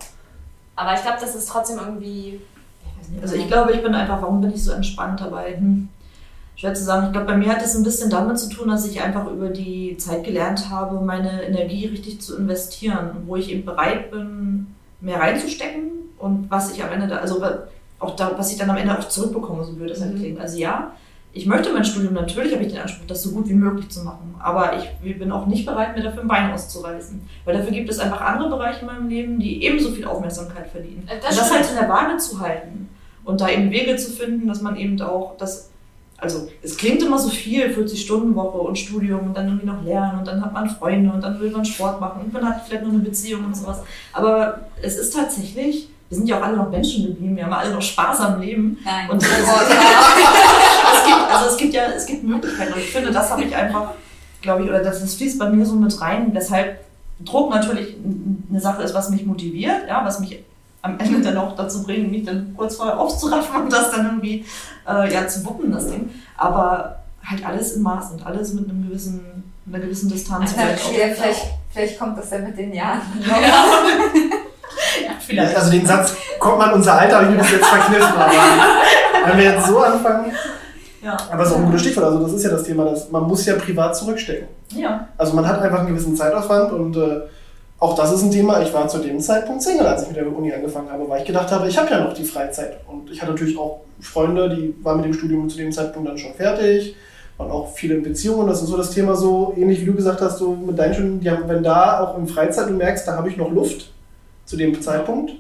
Aber 0.75 0.93
ich 0.95 1.01
glaube, 1.01 1.17
das 1.21 1.35
ist 1.35 1.49
trotzdem 1.49 1.77
irgendwie 1.79 2.39
Ich 2.81 2.99
weiß 2.99 3.09
nicht. 3.09 3.21
Also 3.21 3.35
ich 3.35 3.47
glaube, 3.47 3.71
ich 3.73 3.83
bin 3.83 3.93
einfach, 3.93 4.21
warum 4.21 4.41
bin 4.41 4.53
ich 4.53 4.63
so 4.63 4.71
entspannt 4.71 5.21
dabei? 5.21 5.55
Hm. 5.57 5.89
Schwer 6.55 6.73
zu 6.73 6.83
sagen. 6.83 7.07
Ich 7.07 7.11
glaube, 7.13 7.27
bei 7.27 7.37
mir 7.37 7.49
hat 7.49 7.63
es 7.63 7.75
ein 7.75 7.83
bisschen 7.83 8.09
damit 8.09 8.37
zu 8.39 8.47
tun, 8.49 8.69
dass 8.69 8.85
ich 8.85 9.01
einfach 9.01 9.27
über 9.27 9.49
die 9.49 9.97
Zeit 9.97 10.23
gelernt 10.23 10.69
habe, 10.69 10.99
meine 11.03 11.43
Energie 11.43 11.87
richtig 11.87 12.21
zu 12.21 12.37
investieren, 12.37 13.23
wo 13.25 13.35
ich 13.35 13.49
eben 13.51 13.65
bereit 13.65 14.11
bin, 14.11 14.67
mehr 15.01 15.19
reinzustecken 15.19 15.91
und 16.19 16.49
was 16.51 16.71
ich 16.71 16.83
am 16.83 16.91
Ende 16.91 17.07
da, 17.07 17.17
also 17.17 17.43
auch 17.99 18.15
da, 18.15 18.37
was 18.37 18.51
ich 18.51 18.57
dann 18.57 18.69
am 18.69 18.77
Ende 18.77 18.97
auch 18.97 19.07
zurückbekomme, 19.07 19.63
so 19.63 19.73
blöd 19.73 19.89
das 19.89 19.99
Mhm. 19.99 20.15
klingt. 20.19 20.39
Also 20.39 20.57
ja, 20.57 20.91
ich 21.35 21.45
möchte 21.47 21.73
mein 21.73 21.83
Studium, 21.83 22.13
natürlich 22.13 22.53
habe 22.53 22.63
ich 22.63 22.71
den 22.71 22.81
Anspruch, 22.81 23.05
das 23.07 23.23
so 23.23 23.31
gut 23.31 23.49
wie 23.49 23.53
möglich 23.55 23.89
zu 23.89 24.03
machen. 24.03 24.35
Aber 24.39 24.73
ich 24.77 25.17
bin 25.17 25.31
auch 25.31 25.47
nicht 25.47 25.65
bereit, 25.65 25.97
mir 25.97 26.03
dafür 26.03 26.21
ein 26.21 26.27
Bein 26.27 26.51
auszureißen. 26.51 27.21
Weil 27.43 27.57
dafür 27.57 27.71
gibt 27.71 27.89
es 27.89 27.97
einfach 27.99 28.21
andere 28.21 28.49
Bereiche 28.49 28.81
in 28.81 28.85
meinem 28.85 29.09
Leben, 29.09 29.39
die 29.39 29.63
ebenso 29.63 29.89
viel 29.91 30.05
Aufmerksamkeit 30.05 30.67
verdienen. 30.67 31.07
Äh, 31.09 31.15
Und 31.15 31.23
das 31.23 31.35
das 31.37 31.47
stimmt. 31.47 31.59
halt 31.61 31.69
in 31.71 31.75
der 31.77 31.89
Waage 31.89 32.17
zu 32.17 32.39
halten 32.39 32.89
und 33.25 33.41
da 33.41 33.49
eben 33.49 33.71
Wege 33.71 33.95
zu 33.95 34.11
finden, 34.11 34.47
dass 34.47 34.61
man 34.61 34.75
eben 34.75 35.01
auch 35.01 35.35
das, 35.37 35.71
also 36.17 36.49
es 36.61 36.77
klingt 36.77 37.01
immer 37.01 37.17
so 37.17 37.29
viel, 37.29 37.65
40-Stunden-Woche 37.65 38.57
und 38.59 38.77
Studium 38.77 39.27
und 39.27 39.35
dann 39.37 39.47
irgendwie 39.47 39.65
noch 39.67 39.83
lernen 39.83 40.19
und 40.19 40.27
dann 40.27 40.43
hat 40.43 40.53
man 40.53 40.69
Freunde 40.69 41.11
und 41.11 41.21
dann 41.23 41.39
will 41.39 41.49
man 41.49 41.65
Sport 41.65 41.99
machen 41.99 42.21
und 42.25 42.33
man 42.33 42.47
hat 42.47 42.61
vielleicht 42.67 42.83
noch 42.83 42.91
eine 42.91 42.99
Beziehung 42.99 43.45
und 43.45 43.57
sowas. 43.57 43.81
Aber 44.13 44.67
es 44.83 44.97
ist 44.97 45.15
tatsächlich, 45.15 45.89
wir 46.13 46.17
sind 46.17 46.29
ja 46.29 46.39
auch 46.39 46.43
alle 46.43 46.57
noch 46.57 46.69
Menschen 46.69 47.07
geblieben, 47.07 47.35
wir 47.35 47.45
haben 47.45 47.53
alle 47.53 47.73
noch 47.73 47.81
Spaß 47.81 48.19
am 48.19 48.39
Leben. 48.39 48.77
Nein. 48.85 49.09
Und 49.09 49.21
es, 49.21 49.29
es 49.29 51.05
gibt, 51.05 51.33
also 51.33 51.49
es 51.49 51.57
gibt 51.57 51.73
ja, 51.73 51.85
es 51.85 52.05
gibt 52.05 52.23
Möglichkeiten 52.23 52.73
und 52.73 52.79
ich 52.79 52.91
finde, 52.91 53.11
das 53.11 53.31
habe 53.31 53.43
ich 53.43 53.55
einfach, 53.55 53.93
glaube 54.41 54.63
ich, 54.63 54.69
oder 54.69 54.83
das, 54.83 55.01
das 55.01 55.15
fließt 55.15 55.39
bei 55.39 55.49
mir 55.49 55.65
so 55.65 55.73
mit 55.75 55.99
rein, 55.99 56.29
weshalb 56.33 56.83
Druck 57.25 57.49
natürlich 57.49 57.95
eine 58.49 58.61
Sache 58.61 58.83
ist, 58.83 58.93
was 58.93 59.09
mich 59.09 59.25
motiviert, 59.25 59.87
ja, 59.87 60.05
was 60.05 60.19
mich 60.19 60.43
am 60.83 60.99
Ende 60.99 61.21
dann 61.21 61.37
auch 61.37 61.55
dazu 61.55 61.81
bringt, 61.81 62.11
mich 62.11 62.25
dann 62.25 62.53
kurz 62.55 62.75
vorher 62.75 62.99
aufzuraffen 62.99 63.63
und 63.63 63.73
das 63.73 63.89
dann 63.89 64.05
irgendwie 64.05 64.45
äh, 64.87 65.11
ja, 65.11 65.27
zu 65.27 65.43
wuppen, 65.45 65.71
das 65.71 65.87
Ding. 65.87 66.11
Aber 66.37 66.99
halt 67.23 67.43
alles 67.43 67.73
in 67.73 67.81
Maß 67.81 68.11
und 68.11 68.23
alles 68.23 68.53
mit 68.53 68.69
einem 68.69 68.87
gewissen, 68.87 69.51
einer 69.67 69.79
gewissen 69.79 70.09
Distanz. 70.09 70.51
Auch. 70.51 70.57
vielleicht, 70.57 71.17
vielleicht, 71.17 71.45
vielleicht 71.71 71.97
kommt 71.97 72.19
das 72.19 72.29
ja 72.29 72.37
mit 72.37 72.55
den 72.55 72.71
Jahren. 72.71 73.01
Ja, 73.25 73.35
vielleicht. 75.19 75.55
Also 75.55 75.71
den 75.71 75.85
Satz, 75.85 76.15
kommt 76.39 76.57
man 76.59 76.73
unser 76.73 76.93
Alter, 76.97 77.15
habe 77.17 77.25
ich 77.25 77.31
mir 77.31 77.37
bis 77.37 77.51
jetzt 77.51 77.65
verkniffen, 77.65 78.15
aber 78.15 78.31
wenn 79.27 79.37
wir 79.37 79.45
jetzt 79.45 79.67
so 79.67 79.79
anfangen, 79.79 80.31
Ja. 81.03 81.17
Aber 81.29 81.39
das 81.39 81.49
ist 81.49 81.55
auch 81.55 81.59
ein 81.59 81.65
gutes 81.65 81.81
Stichwort. 81.81 82.05
Also 82.05 82.19
das 82.19 82.33
ist 82.33 82.43
ja 82.43 82.49
das 82.49 82.63
Thema, 82.63 82.85
dass 82.85 83.11
man 83.11 83.23
muss 83.23 83.45
ja 83.45 83.55
privat 83.55 83.95
zurückstecken. 83.95 84.47
Ja. 84.69 85.07
Also 85.17 85.33
man 85.33 85.47
hat 85.47 85.61
einfach 85.61 85.79
einen 85.79 85.89
gewissen 85.89 86.15
Zeitaufwand 86.15 86.71
und 86.71 86.95
äh, 86.95 87.21
auch 87.79 87.95
das 87.95 88.13
ist 88.13 88.23
ein 88.23 88.31
Thema. 88.31 88.61
Ich 88.61 88.73
war 88.73 88.87
zu 88.87 88.99
dem 88.99 89.19
Zeitpunkt 89.19 89.61
Single, 89.61 89.85
als 89.85 90.03
ich 90.03 90.07
mit 90.07 90.15
der 90.17 90.25
Uni 90.25 90.53
angefangen 90.53 90.89
habe, 90.89 91.07
weil 91.09 91.19
ich 91.19 91.27
gedacht 91.27 91.51
habe, 91.51 91.67
ich 91.67 91.77
habe 91.77 91.89
ja 91.91 92.01
noch 92.01 92.13
die 92.13 92.23
Freizeit. 92.23 92.77
Und 92.87 93.11
ich 93.11 93.21
hatte 93.21 93.31
natürlich 93.31 93.57
auch 93.57 93.81
Freunde, 93.99 94.49
die 94.49 94.73
waren 94.83 94.97
mit 94.97 95.05
dem 95.05 95.13
Studium 95.13 95.49
zu 95.49 95.57
dem 95.57 95.71
Zeitpunkt 95.71 96.07
dann 96.07 96.17
schon 96.17 96.33
fertig. 96.33 96.95
Waren 97.37 97.51
auch 97.51 97.73
viele 97.73 97.95
in 97.95 98.03
Beziehungen. 98.03 98.47
Das 98.47 98.61
ist 98.61 98.69
so 98.69 98.77
das 98.77 98.91
Thema 98.91 99.15
so, 99.15 99.53
ähnlich 99.57 99.81
wie 99.81 99.85
du 99.85 99.95
gesagt 99.95 100.21
hast, 100.21 100.37
so 100.37 100.55
mit 100.55 100.79
deinen 100.79 100.93
Studium, 100.93 101.19
die 101.19 101.29
haben, 101.29 101.43
wenn 101.47 101.63
da 101.63 101.99
auch 101.99 102.17
in 102.17 102.27
Freizeit 102.27 102.69
du 102.69 102.73
merkst, 102.73 103.05
da 103.05 103.17
habe 103.17 103.27
ich 103.27 103.35
noch 103.35 103.51
Luft 103.51 103.91
zu 104.45 104.57
dem 104.57 104.79
Zeitpunkt. 104.81 105.33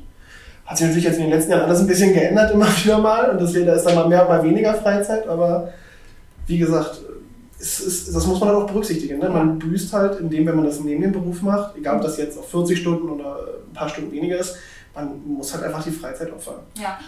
Hat 0.65 0.77
sich 0.77 0.87
natürlich 0.87 1.05
jetzt 1.05 1.17
in 1.17 1.23
den 1.23 1.31
letzten 1.31 1.51
Jahren 1.51 1.63
alles 1.63 1.81
ein 1.81 1.87
bisschen 1.87 2.13
geändert, 2.13 2.51
immer 2.53 2.67
wieder 2.83 2.97
mal. 2.97 3.31
Und 3.31 3.41
deswegen, 3.41 3.65
da 3.65 3.73
ist 3.73 3.83
dann 3.83 3.95
mal 3.95 4.07
mehr, 4.07 4.25
mal 4.25 4.43
weniger 4.43 4.73
Freizeit. 4.75 5.27
Aber 5.27 5.73
wie 6.47 6.57
gesagt, 6.57 7.01
es 7.59 7.79
ist, 7.79 8.15
das 8.15 8.27
muss 8.27 8.39
man 8.39 8.49
halt 8.49 8.59
auch 8.59 8.67
berücksichtigen. 8.67 9.19
Ne? 9.19 9.29
Man 9.29 9.59
büßt 9.59 9.93
halt, 9.93 10.19
indem, 10.19 10.45
wenn 10.45 10.55
man 10.55 10.65
das 10.65 10.79
neben 10.79 11.01
dem 11.01 11.11
Beruf 11.11 11.41
macht, 11.41 11.77
egal 11.77 11.97
ob 11.97 12.01
das 12.01 12.17
jetzt 12.17 12.37
auf 12.37 12.49
40 12.49 12.77
Stunden 12.77 13.09
oder 13.09 13.37
ein 13.69 13.73
paar 13.73 13.87
Stunden 13.89 14.11
weniger 14.11 14.37
ist, 14.37 14.57
man 14.93 15.21
muss 15.25 15.53
halt 15.53 15.63
einfach 15.63 15.83
die 15.83 15.91
Freizeit 15.91 16.31
opfern. 16.31 16.59
Ja. 16.79 16.99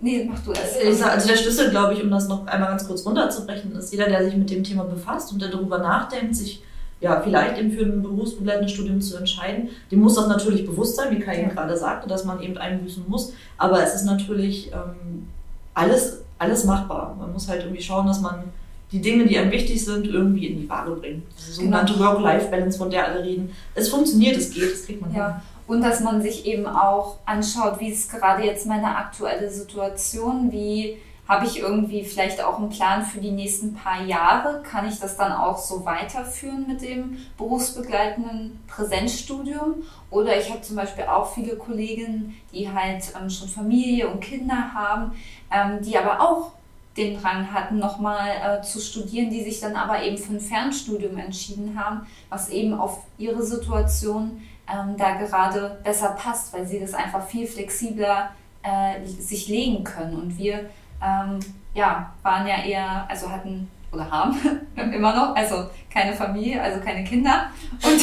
Nee, 0.00 0.28
mach 0.30 0.38
du 0.44 0.52
es. 0.52 0.76
Ich 0.82 0.98
sag, 0.98 1.12
Also 1.14 1.28
der 1.28 1.36
Schlüssel, 1.36 1.70
glaube 1.70 1.94
ich, 1.94 2.02
um 2.02 2.10
das 2.10 2.28
noch 2.28 2.46
einmal 2.46 2.68
ganz 2.68 2.86
kurz 2.86 3.04
runterzubrechen, 3.04 3.74
ist 3.76 3.92
jeder, 3.92 4.06
der 4.08 4.24
sich 4.24 4.36
mit 4.36 4.50
dem 4.50 4.62
Thema 4.62 4.84
befasst 4.84 5.32
und 5.32 5.40
der 5.40 5.48
darüber 5.48 5.78
nachdenkt, 5.78 6.36
sich 6.36 6.62
ja, 7.00 7.20
vielleicht 7.20 7.58
eben 7.58 7.70
für 7.70 7.84
ein 7.84 8.02
berufsbegleitendes 8.02 8.72
Studium 8.72 9.00
zu 9.00 9.16
entscheiden, 9.16 9.68
dem 9.90 10.00
muss 10.00 10.14
das 10.14 10.28
natürlich 10.28 10.66
bewusst 10.66 10.96
sein, 10.96 11.14
wie 11.14 11.20
Kai 11.20 11.40
eben 11.40 11.50
gerade 11.50 11.76
sagte, 11.76 12.08
dass 12.08 12.24
man 12.24 12.40
eben 12.40 12.56
einbüßen 12.56 13.04
muss. 13.06 13.32
Aber 13.58 13.82
es 13.82 13.94
ist 13.94 14.04
natürlich 14.04 14.72
ähm, 14.72 15.28
alles, 15.74 16.22
alles 16.38 16.64
machbar. 16.64 17.14
Man 17.18 17.32
muss 17.32 17.48
halt 17.48 17.62
irgendwie 17.62 17.82
schauen, 17.82 18.06
dass 18.06 18.20
man 18.20 18.44
die 18.92 19.00
Dinge, 19.00 19.26
die 19.26 19.36
einem 19.36 19.50
wichtig 19.50 19.84
sind, 19.84 20.06
irgendwie 20.06 20.46
in 20.46 20.60
die 20.60 20.68
Waage 20.68 20.92
bringt. 20.92 21.24
Diese 21.36 21.52
sogenannte 21.52 21.98
Work-Life-Balance, 21.98 22.78
von 22.78 22.90
der 22.90 23.08
alle 23.08 23.22
reden. 23.22 23.50
Es 23.74 23.88
funktioniert, 23.88 24.36
es 24.36 24.54
geht, 24.54 24.72
es 24.72 24.86
kriegt 24.86 25.00
man 25.00 25.10
hin. 25.10 25.18
Ja, 25.18 25.42
und 25.66 25.82
dass 25.82 26.00
man 26.00 26.22
sich 26.22 26.46
eben 26.46 26.66
auch 26.66 27.18
anschaut, 27.26 27.80
wie 27.80 27.88
ist 27.88 28.10
gerade 28.10 28.44
jetzt 28.44 28.66
meine 28.66 28.96
aktuelle 28.96 29.50
Situation, 29.50 30.52
wie 30.52 30.98
habe 31.28 31.44
ich 31.44 31.58
irgendwie 31.58 32.04
vielleicht 32.04 32.42
auch 32.42 32.58
einen 32.58 32.68
Plan 32.68 33.04
für 33.04 33.20
die 33.20 33.32
nächsten 33.32 33.74
paar 33.74 34.02
Jahre? 34.02 34.62
Kann 34.62 34.88
ich 34.88 35.00
das 35.00 35.16
dann 35.16 35.32
auch 35.32 35.58
so 35.58 35.84
weiterführen 35.84 36.66
mit 36.68 36.82
dem 36.82 37.18
berufsbegleitenden 37.36 38.60
Präsenzstudium? 38.68 39.82
Oder 40.10 40.38
ich 40.38 40.50
habe 40.50 40.60
zum 40.60 40.76
Beispiel 40.76 41.04
auch 41.04 41.32
viele 41.32 41.56
Kolleginnen, 41.56 42.36
die 42.52 42.70
halt 42.70 43.12
ähm, 43.20 43.28
schon 43.28 43.48
Familie 43.48 44.08
und 44.08 44.20
Kinder 44.20 44.72
haben, 44.72 45.12
ähm, 45.50 45.82
die 45.82 45.98
aber 45.98 46.20
auch 46.20 46.52
den 46.96 47.20
Drang 47.20 47.52
hatten, 47.52 47.78
nochmal 47.78 48.30
äh, 48.42 48.62
zu 48.62 48.80
studieren, 48.80 49.28
die 49.28 49.42
sich 49.42 49.60
dann 49.60 49.76
aber 49.76 50.02
eben 50.02 50.16
für 50.16 50.32
ein 50.32 50.40
Fernstudium 50.40 51.18
entschieden 51.18 51.78
haben, 51.78 52.06
was 52.30 52.48
eben 52.48 52.72
auf 52.72 53.00
ihre 53.18 53.42
Situation 53.42 54.42
ähm, 54.72 54.96
da 54.96 55.16
gerade 55.16 55.78
besser 55.82 56.10
passt, 56.10 56.52
weil 56.52 56.66
sie 56.66 56.80
das 56.80 56.94
einfach 56.94 57.26
viel 57.26 57.46
flexibler 57.46 58.30
äh, 58.62 59.04
sich 59.06 59.48
legen 59.48 59.84
können. 59.84 60.16
Und 60.16 60.38
wir 60.38 60.70
ähm, 61.02 61.38
ja, 61.74 62.10
waren 62.22 62.46
ja 62.46 62.56
eher, 62.64 63.06
also 63.08 63.30
hatten 63.30 63.70
oder 63.92 64.10
haben 64.10 64.36
immer 64.92 65.14
noch, 65.14 65.34
also 65.36 65.66
keine 65.92 66.12
Familie, 66.12 66.60
also 66.62 66.80
keine 66.80 67.04
Kinder. 67.04 67.46
Und 67.82 68.00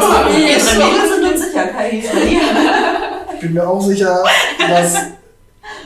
Familie 0.12 0.58
sind 0.60 1.24
uns 1.24 1.42
sicher, 1.46 1.66
Kai. 1.68 2.02
Ich 3.34 3.40
bin 3.40 3.54
mir 3.54 3.66
auch 3.66 3.80
sicher, 3.80 4.22
dass 4.68 4.96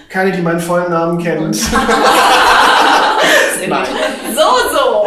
keine, 0.08 0.32
die 0.32 0.42
meinen 0.42 0.60
vollen 0.60 0.90
Namen 0.90 1.22
kennt. 1.22 1.56
Nein. 3.68 3.86
So, 4.34 4.42
so. 4.72 5.06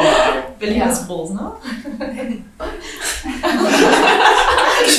Berlin 0.59 0.79
Ja. 0.79 0.85
ist 0.87 1.05
groß, 1.07 1.29
ne? 1.31 1.51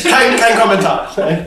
Kein, 0.08 0.36
kein 0.36 0.58
Kommentar. 0.60 1.10
Nein. 1.16 1.46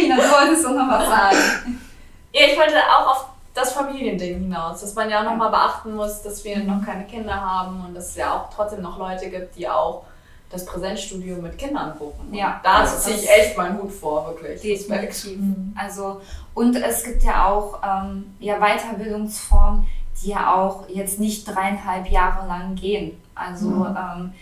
Carina, 0.00 0.16
du 0.16 0.22
wolltest 0.22 0.64
doch 0.64 0.72
noch 0.72 0.88
was 0.88 1.08
sagen. 1.08 1.80
Ja, 2.32 2.42
ich 2.46 2.56
wollte 2.56 2.76
auch 2.76 3.08
auf 3.08 3.26
das 3.54 3.72
Familiending 3.72 4.38
hinaus, 4.38 4.82
dass 4.82 4.94
man 4.94 5.10
ja 5.10 5.24
nochmal 5.24 5.50
beachten 5.50 5.96
muss, 5.96 6.22
dass 6.22 6.44
wir 6.44 6.58
noch 6.60 6.84
keine 6.84 7.04
Kinder 7.06 7.34
haben 7.34 7.84
und 7.84 7.92
dass 7.92 8.10
es 8.10 8.14
ja 8.14 8.32
auch 8.32 8.54
trotzdem 8.54 8.82
noch 8.82 9.00
Leute 9.00 9.28
gibt, 9.28 9.56
die 9.56 9.68
auch 9.68 10.04
das 10.48 10.64
Präsenzstudium 10.64 11.42
mit 11.42 11.58
Kindern 11.58 11.98
buchen. 11.98 12.32
Ja, 12.32 12.60
da 12.62 12.82
also 12.82 12.98
ziehe 12.98 13.16
ich 13.16 13.28
echt 13.28 13.58
meinen 13.58 13.82
Hut 13.82 13.90
vor, 13.90 14.28
wirklich. 14.28 14.60
Definitiv. 14.60 15.40
Also, 15.76 16.20
und 16.54 16.76
es 16.76 17.02
gibt 17.02 17.24
ja 17.24 17.46
auch 17.46 17.80
ähm, 17.84 18.32
ja, 18.38 18.60
Weiterbildungsformen, 18.60 19.84
die 20.22 20.28
ja 20.28 20.54
auch 20.54 20.88
jetzt 20.88 21.18
nicht 21.18 21.48
dreieinhalb 21.48 22.08
Jahre 22.08 22.46
lang 22.46 22.76
gehen. 22.76 23.20
Also 23.34 23.86
ähm, 23.86 24.34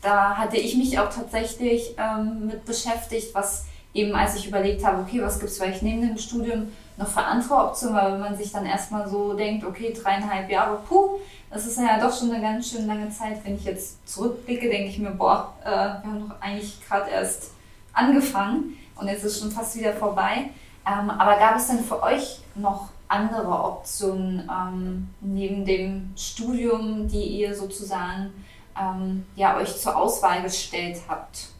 da 0.00 0.36
hatte 0.36 0.58
ich 0.58 0.76
mich 0.76 0.96
auch 1.00 1.08
tatsächlich 1.08 1.96
ähm, 1.98 2.46
mit 2.46 2.64
beschäftigt, 2.64 3.34
was 3.34 3.64
eben 3.94 4.14
als 4.14 4.36
ich 4.36 4.48
überlegt 4.48 4.84
habe, 4.84 5.02
okay, 5.02 5.22
was 5.22 5.38
gibt 5.38 5.50
es 5.50 5.58
vielleicht 5.58 5.82
neben 5.82 6.02
dem 6.02 6.18
Studium 6.18 6.72
noch 6.96 7.08
für 7.08 7.22
andere 7.22 7.54
Optionen, 7.54 7.96
weil 7.96 8.12
wenn 8.12 8.20
man 8.20 8.36
sich 8.36 8.52
dann 8.52 8.66
erstmal 8.66 9.08
so 9.08 9.34
denkt, 9.34 9.64
okay, 9.64 9.92
dreieinhalb 9.92 10.50
Jahre, 10.50 10.78
puh, 10.88 11.18
das 11.50 11.66
ist 11.66 11.78
ja 11.78 12.00
doch 12.00 12.16
schon 12.16 12.30
eine 12.30 12.42
ganz 12.42 12.70
schön 12.70 12.86
lange 12.86 13.10
Zeit. 13.10 13.44
Wenn 13.44 13.56
ich 13.56 13.64
jetzt 13.64 14.08
zurückblicke, 14.08 14.68
denke 14.68 14.88
ich 14.88 14.98
mir, 14.98 15.10
boah, 15.10 15.52
äh, 15.64 15.70
wir 15.70 16.02
haben 16.04 16.28
doch 16.28 16.40
eigentlich 16.40 16.78
gerade 16.86 17.10
erst 17.10 17.52
angefangen 17.92 18.78
und 18.96 19.08
jetzt 19.08 19.24
ist 19.24 19.40
schon 19.40 19.50
fast 19.50 19.76
wieder 19.76 19.92
vorbei. 19.92 20.50
Ähm, 20.86 21.10
aber 21.10 21.38
gab 21.38 21.56
es 21.56 21.68
denn 21.68 21.84
für 21.84 22.02
euch 22.02 22.40
noch 22.54 22.88
andere 23.08 23.64
Optionen 23.64 24.50
ähm, 24.50 25.08
neben 25.20 25.64
dem 25.64 26.12
Studium, 26.16 27.06
die 27.08 27.22
ihr 27.22 27.54
sozusagen 27.54 28.32
ähm, 28.80 29.26
ja, 29.36 29.56
euch 29.58 29.78
zur 29.78 29.96
Auswahl 29.96 30.42
gestellt 30.42 30.98
habt? 31.08 31.51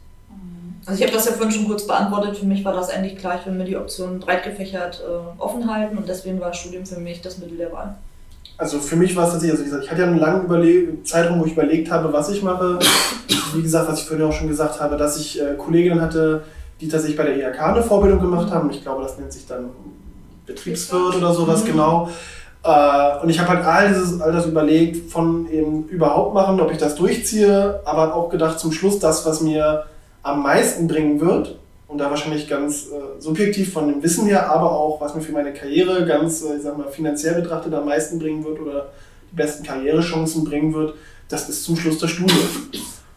Also 0.85 0.99
ich 0.99 1.05
habe 1.05 1.15
das 1.15 1.25
ja 1.25 1.31
vorhin 1.31 1.51
schon 1.51 1.67
kurz 1.67 1.87
beantwortet. 1.87 2.37
Für 2.37 2.45
mich 2.45 2.65
war 2.65 2.73
das 2.73 2.89
eigentlich 2.89 3.17
klar, 3.17 3.39
ich 3.39 3.45
will 3.45 3.53
mir 3.53 3.63
die 3.63 3.77
Optionen 3.77 4.19
breit 4.19 4.43
gefächert 4.43 5.01
äh, 5.01 5.41
offen 5.41 5.73
halten 5.73 5.97
und 5.97 6.09
deswegen 6.09 6.39
war 6.41 6.53
Studium 6.53 6.85
für 6.85 6.99
mich 6.99 7.21
das 7.21 7.37
Mittel 7.37 7.57
der 7.57 7.71
Wahl. 7.71 7.95
Also 8.57 8.79
für 8.79 8.95
mich 8.95 9.15
war 9.15 9.25
es 9.25 9.31
tatsächlich, 9.31 9.59
also 9.59 9.63
wie 9.63 9.69
gesagt, 9.69 9.85
ich 9.85 9.91
hatte 9.91 10.01
ja 10.01 10.07
einen 10.07 10.19
langen 10.19 10.45
Überle 10.45 11.03
Zeitraum, 11.03 11.39
wo 11.39 11.45
ich 11.45 11.53
überlegt 11.53 11.89
habe, 11.89 12.11
was 12.11 12.29
ich 12.29 12.43
mache. 12.43 12.79
Wie 13.55 13.61
gesagt, 13.61 13.89
was 13.89 13.99
ich 13.99 14.05
vorhin 14.05 14.25
auch 14.25 14.33
schon 14.33 14.47
gesagt 14.47 14.79
habe, 14.79 14.97
dass 14.97 15.17
ich 15.17 15.41
äh, 15.41 15.55
Kolleginnen 15.57 16.01
hatte, 16.01 16.43
die 16.81 16.87
tatsächlich 16.87 17.17
bei 17.17 17.23
der 17.23 17.37
IHK 17.37 17.61
eine 17.61 17.81
Vorbildung 17.81 18.19
gemacht 18.19 18.51
haben. 18.51 18.69
Ich 18.69 18.83
glaube, 18.83 19.03
das 19.03 19.17
nennt 19.17 19.31
sich 19.31 19.47
dann 19.47 19.69
Betriebswirt 20.45 21.15
oder 21.15 21.33
sowas, 21.33 21.63
genau. 21.63 22.09
Äh, 22.63 23.21
und 23.21 23.29
ich 23.29 23.39
habe 23.39 23.49
halt 23.49 23.65
all, 23.65 23.89
dieses, 23.89 24.21
all 24.21 24.31
das 24.31 24.45
überlegt, 24.45 25.11
von 25.11 25.49
eben 25.49 25.85
überhaupt 25.87 26.33
machen, 26.33 26.59
ob 26.59 26.71
ich 26.71 26.77
das 26.77 26.95
durchziehe, 26.95 27.81
aber 27.85 28.13
auch 28.13 28.29
gedacht, 28.29 28.59
zum 28.59 28.71
Schluss 28.71 28.99
das, 28.99 29.25
was 29.25 29.41
mir 29.41 29.85
am 30.23 30.41
meisten 30.41 30.87
bringen 30.87 31.19
wird, 31.19 31.59
und 31.87 31.99
da 31.99 32.09
wahrscheinlich 32.09 32.49
ganz 32.49 32.87
äh, 32.87 33.21
subjektiv 33.21 33.71
von 33.71 33.87
dem 33.87 34.01
Wissen 34.01 34.25
her, 34.25 34.49
aber 34.49 34.71
auch, 34.71 34.99
was 34.99 35.13
mir 35.13 35.21
für 35.21 35.31
meine 35.31 35.53
Karriere 35.53 36.07
ganz, 36.07 36.41
äh, 36.41 36.55
ich 36.55 36.63
sag 36.63 36.75
mal, 36.75 36.87
finanziell 36.87 37.39
betrachtet 37.39 37.71
am 37.73 37.85
meisten 37.85 38.17
bringen 38.17 38.43
wird 38.43 38.59
oder 38.59 38.89
die 39.31 39.35
besten 39.35 39.63
Karrierechancen 39.63 40.43
bringen 40.43 40.73
wird, 40.73 40.95
das 41.29 41.49
ist 41.49 41.63
zum 41.63 41.75
Schluss 41.75 41.99
das 41.99 42.09
Studium. 42.09 42.39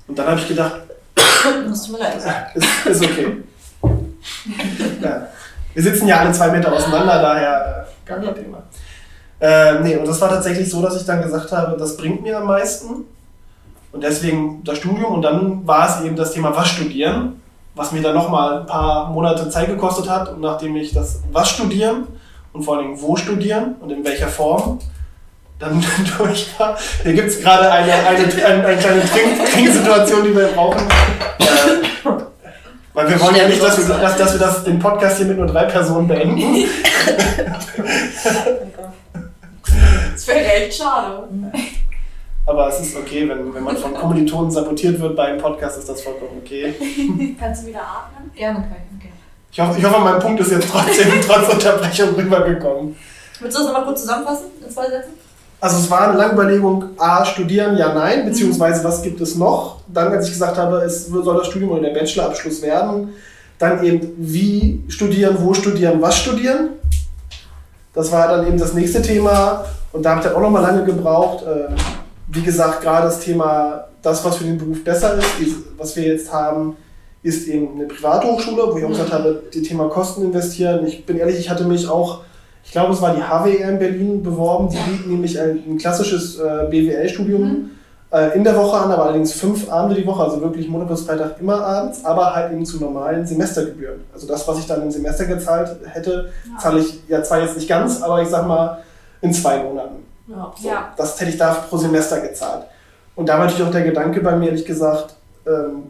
Und 0.07 0.19
dann 0.19 0.27
habe 0.27 0.41
ich 0.41 0.49
gedacht, 0.49 0.83
Das 1.69 1.85
tut 1.85 1.93
mir 1.93 1.99
leid. 1.99 2.17
ist, 2.55 2.87
ist 2.87 3.03
okay. 3.03 3.43
ja. 5.03 5.29
Wir 5.75 5.83
sitzen 5.83 6.09
ja 6.09 6.21
alle 6.21 6.33
zwei 6.33 6.49
Meter 6.49 6.73
auseinander, 6.73 7.21
daher 7.21 7.87
äh, 7.87 8.09
gar 8.09 8.21
kein 8.21 8.35
Thema. 8.35 8.63
Äh, 9.41 9.81
nee, 9.81 9.97
und 9.97 10.07
das 10.07 10.21
war 10.21 10.31
tatsächlich 10.31 10.71
so, 10.71 10.81
dass 10.81 10.97
ich 10.97 11.07
dann 11.07 11.23
gesagt 11.23 11.53
habe, 11.53 11.77
das 11.77 11.97
bringt 11.97 12.23
mir 12.23 12.39
am 12.39 12.47
meisten. 12.47 13.05
Und 13.97 14.03
deswegen 14.03 14.63
das 14.63 14.77
Studium. 14.77 15.15
Und 15.15 15.23
dann 15.23 15.67
war 15.67 15.89
es 15.89 16.05
eben 16.05 16.17
das 16.17 16.33
Thema 16.33 16.55
Was 16.55 16.69
studieren, 16.69 17.41
was 17.75 17.93
mir 17.93 18.03
dann 18.03 18.15
nochmal 18.15 18.61
ein 18.61 18.67
paar 18.67 19.09
Monate 19.09 19.49
Zeit 19.49 19.69
gekostet 19.69 20.07
hat. 20.07 20.29
Und 20.35 20.43
nachdem 20.43 20.77
ich 20.77 20.93
das 20.93 21.23
Was 21.33 21.49
studieren 21.49 22.07
und 22.53 22.63
vor 22.63 22.77
allem 22.77 23.01
wo 23.01 23.17
studieren 23.17 23.77
und 23.81 23.89
in 23.89 24.05
welcher 24.05 24.29
Form 24.29 24.81
dann 25.59 25.83
durch 26.19 26.47
war. 26.59 26.77
Hier 27.05 27.15
gibt 27.15 27.29
es 27.29 27.41
gerade 27.41 27.73
eine, 27.73 27.91
eine, 27.91 28.25
eine, 28.45 28.67
eine 28.67 28.77
kleine 28.77 29.01
Trink 29.01 29.51
Trinksituation, 29.51 30.25
die 30.25 30.37
wir 30.37 30.49
brauchen. 30.49 30.87
Äh, 31.39 32.11
weil 32.93 33.09
wir 33.09 33.19
wollen 33.19 33.37
ja 33.37 33.49
nicht, 33.49 33.63
dass 33.63 33.79
wir, 33.79 33.97
dass, 33.97 34.19
dass 34.19 34.33
wir 34.35 34.41
das, 34.41 34.63
den 34.63 34.79
Podcast 34.79 35.17
hier 35.17 35.27
mit 35.27 35.39
nur 35.39 35.47
drei 35.47 35.65
Personen 35.65 36.07
beenden. 36.07 36.69
Das 40.13 40.29
wäre 40.29 40.47
echt 40.47 40.79
schade. 40.79 41.29
Aber 42.47 42.69
es 42.69 42.81
ist 42.81 42.97
okay, 42.97 43.29
wenn, 43.29 43.53
wenn 43.53 43.65
man 43.65 43.77
von 43.77 43.93
Kommilitonen 43.93 44.53
sabotiert 44.53 45.01
wird 45.01 45.17
bei 45.17 45.25
einem 45.25 45.41
Podcast, 45.41 45.79
ist 45.79 45.89
das 45.89 46.01
vollkommen 46.01 46.41
okay. 46.45 46.73
Kannst 47.41 47.65
du 47.65 47.67
wieder 47.69 47.81
atmen? 47.81 48.31
Gerne, 48.37 48.61
Kai. 48.61 48.83
Okay. 48.97 49.13
Ich 49.51 49.61
hoffe, 49.61 49.79
ich 49.79 49.85
hoffe 49.85 50.01
mein 50.01 50.21
Punkt 50.21 50.41
ist 50.41 50.53
jetzt 50.53 50.69
trotzdem 50.71 51.09
trotz 51.27 51.53
Unterbrechung 51.53 52.15
rübergekommen. 52.15 52.97
Willst 53.41 53.57
du 53.57 53.63
das 53.63 53.73
nochmal 53.73 53.85
kurz 53.85 54.03
zusammenfassen 54.03 54.47
in 54.65 54.71
zwei 54.71 54.89
Sätzen? 54.89 55.13
Also 55.61 55.79
es 55.79 55.91
war 55.91 56.09
eine 56.09 56.19
lange 56.19 56.35
Überlegung, 56.35 56.85
A, 56.99 57.25
studieren, 57.25 57.77
ja, 57.77 57.93
nein, 57.93 58.27
beziehungsweise 58.27 58.85
was 58.85 59.03
gibt 59.03 59.21
es 59.21 59.35
noch? 59.35 59.81
Dann, 59.89 60.13
als 60.13 60.27
ich 60.27 60.33
gesagt 60.33 60.57
habe, 60.57 60.77
es 60.83 61.07
soll 61.07 61.39
das 61.39 61.47
Studium 61.49 61.73
oder 61.73 61.83
der 61.83 61.99
Bachelorabschluss 61.99 62.63
werden, 62.63 63.15
dann 63.59 63.83
eben 63.83 64.13
wie 64.19 64.85
studieren, 64.89 65.37
wo 65.41 65.55
studieren, 65.55 66.01
was 66.01 66.19
studieren. 66.19 66.71
Das 67.95 68.13
war 68.13 68.29
dann 68.29 68.47
eben 68.47 68.59
das 68.59 68.75
nächste 68.75 69.01
Thema 69.01 69.65
und 69.93 70.03
da 70.03 70.11
habe 70.11 70.21
ich 70.21 70.27
dann 70.27 70.37
auch 70.37 70.43
nochmal 70.43 70.63
lange 70.63 70.85
gebraucht. 70.85 71.45
Äh, 71.47 71.75
wie 72.29 72.43
gesagt, 72.43 72.83
gerade 72.83 73.07
das 73.07 73.21
Thema, 73.21 73.89
das, 74.03 74.25
was 74.25 74.37
für 74.37 74.45
den 74.45 74.59
Beruf 74.59 74.83
besser 74.83 75.19
ist, 75.41 75.57
was 75.77 75.97
wir 75.97 76.05
jetzt 76.05 76.33
haben, 76.33 76.77
ist 77.23 77.49
eben 77.49 77.75
eine 77.75 77.87
Privathochschule, 77.87 78.73
wo 78.73 78.79
ich 78.79 78.85
auch 78.85 78.91
gesagt 78.91 79.13
habe, 79.13 79.43
die 79.53 79.63
Thema 79.63 79.89
Kosten 79.89 80.25
investieren. 80.25 80.87
Ich 80.87 81.05
bin 81.07 81.19
ehrlich, 81.19 81.39
ich 81.39 81.51
hatte 81.51 81.65
mich 81.65 81.89
auch, 81.89 82.23
ich 82.65 82.73
glaube, 82.73 82.93
es 82.93 83.03
war 83.03 83.15
die 83.15 83.23
HWR 83.23 83.71
in 83.71 83.79
Berlin 83.79 84.23
beworben. 84.23 84.69
Die 84.69 84.77
bieten 84.77 85.11
nämlich 85.11 85.41
ein, 85.41 85.63
ein 85.67 85.79
klassisches 85.79 86.39
äh, 86.39 86.67
BWL-Studium 86.71 87.43
mhm. 87.43 87.71
äh, 88.13 88.37
in 88.37 88.45
der 88.45 88.57
Woche 88.57 88.77
an, 88.77 88.93
aber 88.93 89.05
allerdings 89.05 89.33
fünf 89.33 89.71
Abende 89.71 90.01
die 90.01 90.07
Woche, 90.07 90.23
also 90.23 90.41
wirklich 90.41 90.69
Montag 90.69 90.89
bis 90.89 91.03
Freitag 91.03 91.41
immer 91.41 91.65
abends, 91.65 92.05
aber 92.05 92.35
halt 92.35 92.53
eben 92.53 92.65
zu 92.65 92.79
normalen 92.79 93.27
Semestergebühren. 93.27 94.01
Also 94.13 94.29
das, 94.29 94.47
was 94.47 94.59
ich 94.59 94.67
dann 94.67 94.83
im 94.83 94.91
Semester 94.91 95.25
gezahlt 95.25 95.77
hätte, 95.85 96.31
ja. 96.49 96.59
zahle 96.59 96.81
ich 96.81 97.01
ja 97.09 97.23
zwar 97.23 97.41
jetzt 97.41 97.57
nicht 97.57 97.69
ganz, 97.69 98.03
aber 98.03 98.23
ich 98.23 98.29
sag 98.29 98.47
mal 98.47 98.79
in 99.21 99.33
zwei 99.33 99.63
Monaten. 99.63 100.06
Ja. 100.29 100.53
So, 100.57 100.71
das 100.97 101.21
hätte 101.21 101.31
ich 101.31 101.39
da 101.39 101.55
pro 101.55 101.77
Semester 101.77 102.21
gezahlt. 102.21 102.65
Und 103.15 103.29
da 103.29 103.39
war 103.39 103.47
natürlich 103.47 103.67
auch 103.67 103.73
der 103.73 103.83
Gedanke 103.83 104.21
bei 104.21 104.37
mir, 104.37 104.47
ehrlich 104.47 104.65
gesagt, 104.65 105.15
ähm, 105.47 105.85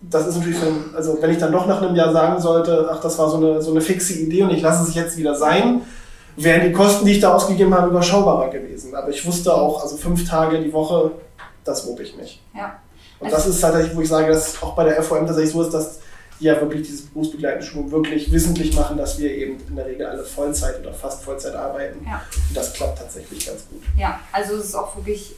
das 0.00 0.26
ist 0.26 0.36
natürlich, 0.36 0.60
ein, 0.60 0.94
also 0.94 1.18
wenn 1.20 1.30
ich 1.30 1.38
dann 1.38 1.52
doch 1.52 1.66
nach 1.66 1.80
einem 1.80 1.96
Jahr 1.96 2.12
sagen 2.12 2.40
sollte, 2.40 2.88
ach, 2.92 3.00
das 3.00 3.18
war 3.18 3.30
so 3.30 3.38
eine, 3.38 3.62
so 3.62 3.70
eine 3.70 3.80
fixe 3.80 4.14
Idee 4.14 4.42
und 4.42 4.50
ich 4.50 4.60
lasse 4.60 4.86
es 4.86 4.94
jetzt 4.94 5.16
wieder 5.16 5.34
sein, 5.34 5.82
wären 6.36 6.66
die 6.66 6.72
Kosten, 6.72 7.06
die 7.06 7.12
ich 7.12 7.20
da 7.20 7.32
ausgegeben 7.32 7.74
habe, 7.74 7.88
überschaubarer 7.88 8.50
gewesen. 8.50 8.94
Aber 8.94 9.08
ich 9.08 9.26
wusste 9.26 9.54
auch, 9.54 9.82
also 9.82 9.96
fünf 9.96 10.28
Tage 10.28 10.60
die 10.60 10.72
Woche, 10.72 11.12
das 11.64 11.86
wog 11.86 12.00
ich 12.00 12.16
nicht. 12.16 12.42
Ja. 12.54 12.74
Und 13.18 13.26
also 13.26 13.36
das 13.36 13.46
ist 13.46 13.60
tatsächlich, 13.60 13.96
wo 13.96 14.02
ich 14.02 14.08
sage, 14.08 14.28
dass 14.28 14.62
auch 14.62 14.74
bei 14.74 14.84
der 14.84 15.02
FOM 15.02 15.26
tatsächlich 15.26 15.52
so 15.52 15.62
ist, 15.62 15.72
dass 15.72 16.00
die 16.40 16.44
ja 16.44 16.60
wirklich 16.60 16.82
dieses 16.86 17.06
berufsbegleitende 17.06 17.66
Schulung 17.66 17.90
wirklich 17.90 18.30
wissentlich 18.30 18.74
machen, 18.74 18.96
dass 18.96 19.18
wir 19.18 19.30
eben 19.30 19.58
in 19.68 19.76
der 19.76 19.86
Regel 19.86 20.06
alle 20.06 20.24
Vollzeit 20.24 20.80
oder 20.80 20.92
fast 20.92 21.22
Vollzeit 21.24 21.54
arbeiten. 21.54 22.04
Ja. 22.04 22.22
Und 22.48 22.56
das 22.56 22.72
klappt 22.74 22.98
tatsächlich 22.98 23.46
ganz 23.46 23.66
gut. 23.68 23.82
Ja, 23.98 24.20
also 24.32 24.56
es 24.56 24.66
ist 24.66 24.74
auch 24.74 24.94
wirklich 24.96 25.34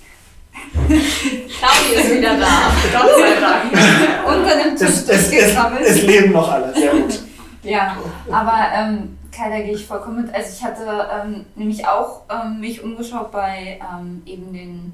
Claudi 0.88 1.94
ist 1.94 2.16
wieder 2.16 2.36
da. 2.36 2.72
Gott 2.92 3.10
sei 3.16 3.40
Dank. 3.40 4.26
Unter 4.26 4.56
dem 4.56 4.76
Tisch 4.76 4.88
es, 4.88 5.08
es, 5.08 5.32
es, 5.32 5.56
es, 5.80 6.02
leben 6.02 6.32
noch 6.32 6.50
alle, 6.50 6.74
sehr 6.74 6.92
gut. 6.92 7.20
ja, 7.62 7.96
aber 8.30 8.56
ähm, 8.74 9.18
Kai, 9.30 9.50
da 9.50 9.60
gehe 9.60 9.74
ich 9.74 9.86
vollkommen 9.86 10.22
mit. 10.22 10.34
Also 10.34 10.50
ich 10.52 10.64
hatte 10.64 11.08
ähm, 11.12 11.44
nämlich 11.54 11.86
auch 11.86 12.22
ähm, 12.28 12.60
mich 12.60 12.82
umgeschaut 12.82 13.30
bei 13.30 13.78
ähm, 13.80 14.22
eben 14.26 14.52
den 14.52 14.92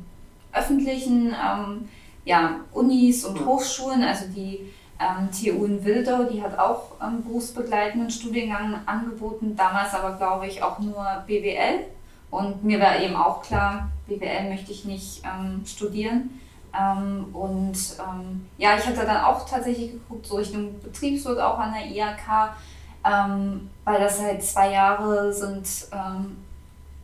öffentlichen 0.52 1.28
ähm, 1.28 1.88
ja, 2.24 2.60
Unis 2.72 3.24
und 3.24 3.44
Hochschulen, 3.44 4.02
also 4.02 4.24
die 4.34 4.72
ähm, 5.00 5.28
TU 5.30 5.64
in 5.64 5.84
Wildau, 5.84 6.24
die 6.24 6.42
hat 6.42 6.58
auch 6.58 6.92
ähm, 7.02 7.24
berufsbegleitenden 7.24 8.10
Studiengang 8.10 8.80
angeboten, 8.86 9.56
damals 9.56 9.92
aber 9.94 10.16
glaube 10.16 10.46
ich 10.46 10.62
auch 10.62 10.78
nur 10.78 11.04
BWL. 11.26 11.80
Und 12.30 12.64
mir 12.64 12.80
war 12.80 12.98
eben 13.00 13.14
auch 13.14 13.42
klar, 13.42 13.90
BWL 14.06 14.48
möchte 14.48 14.72
ich 14.72 14.84
nicht 14.84 15.22
ähm, 15.24 15.62
studieren. 15.66 16.40
Ähm, 16.76 17.26
und 17.32 17.76
ähm, 18.00 18.46
ja, 18.58 18.76
ich 18.76 18.86
hatte 18.86 19.06
dann 19.06 19.24
auch 19.24 19.48
tatsächlich 19.48 19.92
geguckt, 19.92 20.26
so 20.26 20.36
Richtung 20.36 20.80
Betriebswirt 20.80 21.38
auch 21.38 21.58
an 21.58 21.72
der 21.72 21.86
IHK, 21.86 22.56
ähm, 23.04 23.70
weil 23.84 24.00
das 24.00 24.20
halt 24.20 24.42
zwei 24.42 24.72
Jahre 24.72 25.32
sind, 25.32 25.68
ähm, 25.92 26.38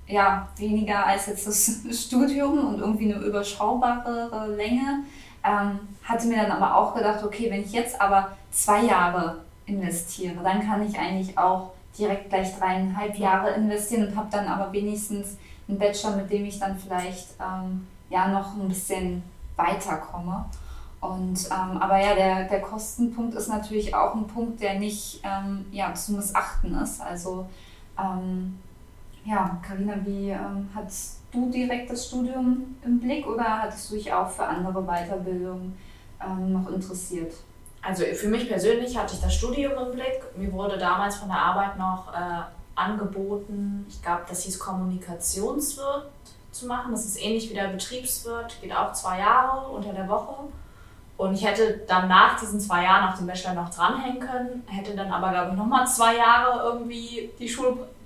ja, 0.09 0.49
weniger 0.57 1.07
als 1.07 1.27
jetzt 1.27 1.47
das 1.47 1.83
Studium 2.05 2.67
und 2.67 2.81
irgendwie 2.81 3.13
eine 3.13 3.23
überschaubare 3.23 4.49
Länge. 4.57 5.05
Ähm, 5.43 5.81
hatte 6.05 6.27
mir 6.27 6.43
dann 6.43 6.53
aber 6.53 6.77
auch 6.77 6.95
gedacht, 6.95 7.23
okay, 7.25 7.51
wenn 7.51 7.63
ich 7.63 7.73
jetzt 7.73 8.01
aber 8.01 8.37
zwei 8.51 8.83
Jahre 8.83 9.45
investiere, 9.67 10.43
dann 10.43 10.61
kann 10.67 10.87
ich 10.87 10.99
eigentlich 10.99 11.39
auch 11.39 11.71
direkt 11.99 12.29
gleich 12.29 12.59
dreieinhalb 12.59 13.17
Jahre 13.17 13.51
investieren 13.51 14.09
und 14.09 14.17
habe 14.17 14.29
dann 14.31 14.47
aber 14.47 14.73
wenigstens 14.73 15.37
einen 15.69 15.79
Bachelor, 15.79 16.17
mit 16.17 16.31
dem 16.31 16.45
ich 16.45 16.59
dann 16.59 16.79
vielleicht 16.79 17.29
ähm, 17.41 17.87
ja 18.11 18.29
noch 18.29 18.55
ein 18.57 18.69
bisschen 18.69 19.23
weiterkomme. 19.57 20.45
Und, 21.01 21.47
ähm, 21.47 21.79
aber 21.79 21.99
ja, 21.99 22.15
der, 22.15 22.45
der 22.45 22.61
Kostenpunkt 22.61 23.35
ist 23.35 23.49
natürlich 23.49 23.95
auch 23.95 24.15
ein 24.15 24.27
Punkt, 24.27 24.61
der 24.61 24.79
nicht 24.79 25.23
ähm, 25.25 25.65
ja, 25.73 25.95
zu 25.95 26.13
missachten 26.13 26.75
ist. 26.75 27.01
Also 27.01 27.47
ähm, 27.99 28.59
ja, 29.25 29.59
Karina, 29.67 29.95
wie 30.05 30.31
ähm, 30.31 30.69
hast 30.75 31.20
du 31.33 31.51
direkt 31.51 31.91
das 31.91 32.07
Studium 32.07 32.77
im 32.85 33.01
Blick 33.01 33.27
oder 33.27 33.63
hattest 33.63 33.91
du 33.91 33.95
dich 33.95 34.13
auch 34.13 34.29
für 34.29 34.45
andere 34.45 34.83
Weiterbildungen 34.83 35.79
ähm, 36.25 36.53
noch 36.53 36.71
interessiert? 36.71 37.33
Also 37.83 38.05
für 38.05 38.29
mich 38.29 38.49
persönlich 38.49 38.97
hatte 38.97 39.15
ich 39.15 39.21
das 39.21 39.35
Studium 39.35 39.73
im 39.73 39.93
Blick. 39.93 40.21
Mir 40.37 40.53
wurde 40.53 40.77
damals 40.77 41.17
von 41.17 41.29
der 41.29 41.39
Arbeit 41.39 41.79
noch 41.79 42.13
äh, 42.13 42.43
angeboten, 42.75 43.87
ich 43.89 44.03
glaube, 44.03 44.23
das 44.29 44.45
hieß 44.45 44.59
Kommunikationswirt 44.59 46.11
zu 46.51 46.67
machen. 46.67 46.93
Das 46.93 47.05
ist 47.05 47.23
ähnlich 47.23 47.51
wie 47.51 47.55
der 47.55 47.69
Betriebswirt, 47.69 48.61
geht 48.61 48.75
auch 48.75 48.93
zwei 48.93 49.21
Jahre 49.21 49.69
unter 49.69 49.93
der 49.93 50.09
Woche. 50.09 50.45
Und 51.17 51.35
ich 51.35 51.45
hätte 51.45 51.83
dann 51.87 52.09
nach 52.09 52.41
diesen 52.41 52.59
zwei 52.61 52.83
Jahren 52.83 53.11
auf 53.11 53.19
dem 53.19 53.27
Bachelor 53.27 53.53
noch 53.53 53.69
dranhängen 53.69 54.21
können, 54.21 54.65
hätte 54.67 54.97
dann 54.97 55.13
aber, 55.13 55.31
glaube 55.31 55.51
ich, 55.51 55.57
nochmal 55.57 55.87
zwei 55.87 56.17
Jahre 56.17 56.63
irgendwie 56.71 57.31
die 57.39 57.49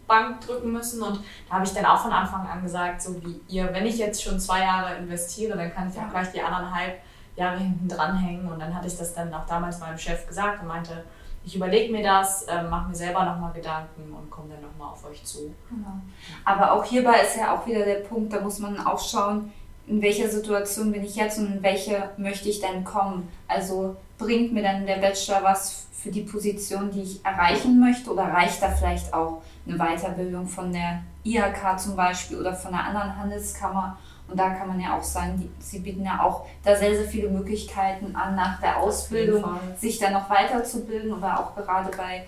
Schulbank 0.04 0.40
drücken 0.40 0.72
müssen. 0.72 1.02
Und 1.02 1.20
da 1.48 1.56
habe 1.56 1.64
ich 1.64 1.72
dann 1.72 1.84
auch 1.84 1.98
von 1.98 2.12
Anfang 2.12 2.46
an 2.46 2.62
gesagt, 2.62 3.02
so 3.02 3.22
wie 3.22 3.40
ihr, 3.48 3.72
wenn 3.72 3.86
ich 3.86 3.98
jetzt 3.98 4.22
schon 4.22 4.38
zwei 4.38 4.60
Jahre 4.60 4.96
investiere, 4.96 5.56
dann 5.56 5.72
kann 5.72 5.90
ich 5.90 5.98
auch 5.98 6.10
gleich 6.10 6.30
die 6.32 6.40
anderthalb 6.40 7.00
Jahre 7.36 7.58
hinten 7.58 7.88
dranhängen. 7.88 8.50
Und 8.50 8.60
dann 8.60 8.74
hatte 8.74 8.86
ich 8.86 8.96
das 8.96 9.14
dann 9.14 9.32
auch 9.34 9.46
damals 9.46 9.80
meinem 9.80 9.98
Chef 9.98 10.26
gesagt 10.26 10.62
und 10.62 10.68
meinte, 10.68 11.04
ich 11.46 11.56
überlege 11.56 11.92
mir 11.92 12.02
das, 12.02 12.44
äh, 12.44 12.62
mache 12.62 12.88
mir 12.88 12.94
selber 12.94 13.24
nochmal 13.24 13.52
Gedanken 13.52 14.14
und 14.14 14.30
komme 14.30 14.48
dann 14.50 14.62
nochmal 14.62 14.92
auf 14.92 15.04
euch 15.04 15.22
zu. 15.24 15.54
Genau. 15.68 16.00
Aber 16.44 16.72
auch 16.72 16.84
hierbei 16.84 17.20
ist 17.20 17.36
ja 17.36 17.54
auch 17.54 17.66
wieder 17.66 17.84
der 17.84 18.00
Punkt, 18.00 18.32
da 18.32 18.40
muss 18.40 18.60
man 18.60 18.78
auch 18.86 18.98
schauen, 18.98 19.52
in 19.86 20.00
welcher 20.00 20.30
Situation 20.30 20.92
bin 20.92 21.04
ich 21.04 21.16
jetzt 21.16 21.38
und 21.38 21.56
in 21.56 21.62
welche 21.62 22.08
möchte 22.16 22.48
ich 22.48 22.60
denn 22.60 22.82
kommen. 22.82 23.30
Also 23.46 23.96
bringt 24.16 24.54
mir 24.54 24.62
dann 24.62 24.86
der 24.86 24.96
Bachelor 24.96 25.42
was 25.42 25.83
für 26.04 26.10
die 26.10 26.20
Position, 26.20 26.90
die 26.90 27.00
ich 27.00 27.24
erreichen 27.24 27.80
möchte 27.80 28.12
oder 28.12 28.24
reicht 28.24 28.60
da 28.60 28.68
vielleicht 28.68 29.14
auch 29.14 29.40
eine 29.66 29.78
Weiterbildung 29.78 30.46
von 30.46 30.70
der 30.70 31.00
IHK 31.24 31.80
zum 31.80 31.96
Beispiel 31.96 32.38
oder 32.38 32.52
von 32.52 32.74
einer 32.74 32.84
anderen 32.84 33.18
Handelskammer? 33.18 33.96
Und 34.28 34.38
da 34.38 34.50
kann 34.50 34.68
man 34.68 34.78
ja 34.78 34.98
auch 34.98 35.02
sagen, 35.02 35.32
die, 35.38 35.50
sie 35.62 35.78
bieten 35.78 36.04
ja 36.04 36.22
auch 36.22 36.44
da 36.62 36.76
sehr, 36.76 36.94
sehr 36.94 37.06
viele 37.06 37.30
Möglichkeiten 37.30 38.14
an, 38.14 38.36
nach 38.36 38.60
der 38.60 38.80
Ausbildung 38.80 39.44
sich 39.78 39.98
dann 39.98 40.12
noch 40.12 40.28
weiterzubilden. 40.28 41.10
Oder 41.14 41.40
auch 41.40 41.56
gerade 41.56 41.90
bei 41.96 42.24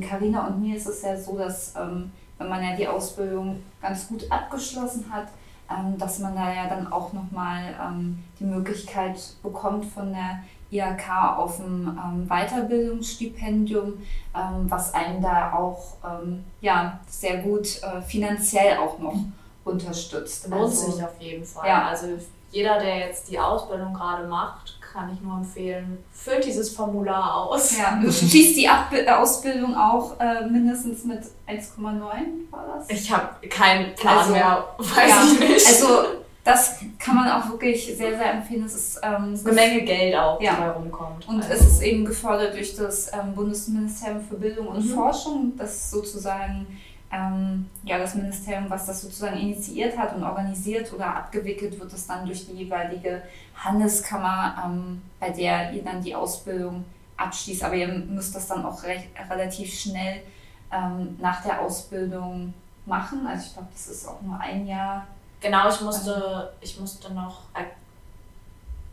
Karina 0.00 0.48
ähm, 0.48 0.54
und 0.54 0.62
mir 0.62 0.76
ist 0.76 0.86
es 0.86 1.02
ja 1.02 1.16
so, 1.16 1.38
dass 1.38 1.74
ähm, 1.76 2.10
wenn 2.38 2.48
man 2.48 2.64
ja 2.64 2.74
die 2.74 2.88
Ausbildung 2.88 3.62
ganz 3.80 4.08
gut 4.08 4.26
abgeschlossen 4.28 5.06
hat, 5.12 5.28
ähm, 5.70 5.96
dass 5.98 6.18
man 6.18 6.34
da 6.34 6.52
ja 6.52 6.68
dann 6.68 6.90
auch 6.92 7.12
nochmal 7.12 7.74
ähm, 7.80 8.24
die 8.40 8.44
Möglichkeit 8.44 9.20
bekommt 9.40 9.84
von 9.84 10.12
der 10.12 10.40
IHK 10.74 11.36
auf 11.36 11.60
ein 11.60 11.86
ähm, 11.86 12.28
Weiterbildungsstipendium, 12.28 13.94
ähm, 14.34 14.70
was 14.70 14.92
einen 14.92 15.22
da 15.22 15.52
auch 15.54 15.96
ähm, 16.04 16.44
ja, 16.60 16.98
sehr 17.06 17.38
gut 17.38 17.80
äh, 17.82 18.02
finanziell 18.02 18.78
auch 18.78 18.98
noch 18.98 19.18
unterstützt. 19.64 20.48
Lohnt 20.48 20.62
also, 20.62 20.90
sich 20.90 21.04
auf 21.04 21.20
jeden 21.20 21.44
Fall. 21.44 21.68
Ja. 21.68 21.88
Also 21.88 22.08
jeder, 22.50 22.78
der 22.78 22.98
jetzt 22.98 23.30
die 23.30 23.38
Ausbildung 23.38 23.94
gerade 23.94 24.26
macht, 24.26 24.78
kann 24.80 25.12
ich 25.12 25.20
nur 25.20 25.38
empfehlen, 25.38 25.98
füllt 26.12 26.46
dieses 26.46 26.70
Formular 26.70 27.34
aus. 27.34 27.76
Ja, 27.76 27.98
du 28.00 28.12
schließt 28.12 28.56
die 28.56 28.68
Ab 28.68 28.92
äh, 28.92 29.08
Ausbildung 29.10 29.76
auch 29.76 30.18
äh, 30.20 30.46
mindestens 30.46 31.04
mit 31.04 31.20
1,9 31.48 32.00
war 32.50 32.76
das? 32.76 32.88
Ich 32.88 33.10
habe 33.12 33.46
keinen 33.48 33.94
Plan 33.96 34.18
also, 34.18 34.32
mehr, 34.32 34.64
weiß 34.78 35.10
ja, 35.10 35.24
ich 35.24 35.40
nicht. 35.40 35.66
Also 35.66 36.23
das 36.44 36.80
kann 36.98 37.14
man 37.16 37.30
auch 37.30 37.48
wirklich 37.48 37.86
sehr, 37.86 38.16
sehr 38.16 38.34
empfehlen. 38.34 38.64
Es 38.64 38.74
ist 38.74 39.00
ähm, 39.02 39.38
eine 39.44 39.52
Menge 39.54 39.82
Geld 39.82 40.14
auch, 40.14 40.40
ja. 40.40 40.52
die 40.52 40.60
dabei 40.60 40.70
rumkommt. 40.72 41.26
Und 41.26 41.42
also. 41.42 41.54
es 41.54 41.60
ist 41.62 41.82
eben 41.82 42.04
gefördert 42.04 42.54
durch 42.54 42.76
das 42.76 43.10
ähm, 43.14 43.34
Bundesministerium 43.34 44.20
für 44.20 44.36
Bildung 44.36 44.68
und 44.68 44.84
mhm. 44.84 44.90
Forschung, 44.90 45.52
das 45.56 45.90
sozusagen 45.90 46.66
ähm, 47.14 47.66
ja, 47.84 47.98
das 47.98 48.14
Ministerium, 48.14 48.68
was 48.68 48.86
das 48.86 49.00
sozusagen 49.00 49.38
initiiert 49.38 49.96
hat 49.96 50.14
und 50.14 50.24
organisiert 50.24 50.92
oder 50.92 51.14
abgewickelt, 51.14 51.78
wird 51.78 51.92
es 51.92 52.06
dann 52.06 52.26
durch 52.26 52.46
die 52.46 52.52
jeweilige 52.52 53.22
Handelskammer, 53.56 54.64
ähm, 54.66 55.02
bei 55.20 55.30
der 55.30 55.72
ihr 55.72 55.82
dann 55.82 56.02
die 56.02 56.14
Ausbildung 56.14 56.84
abschließt. 57.16 57.62
Aber 57.62 57.74
ihr 57.74 57.88
müsst 57.88 58.34
das 58.34 58.48
dann 58.48 58.64
auch 58.64 58.82
recht, 58.82 59.08
relativ 59.30 59.72
schnell 59.72 60.22
ähm, 60.72 61.16
nach 61.20 61.42
der 61.42 61.60
Ausbildung 61.60 62.52
machen. 62.84 63.26
Also 63.26 63.46
ich 63.46 63.52
glaube, 63.54 63.68
das 63.72 63.86
ist 63.86 64.08
auch 64.08 64.20
nur 64.22 64.38
ein 64.40 64.66
Jahr. 64.66 65.06
Genau, 65.44 65.68
ich 65.68 65.80
musste, 65.82 66.54
ich 66.62 66.80
musste 66.80 67.12
noch, 67.12 67.42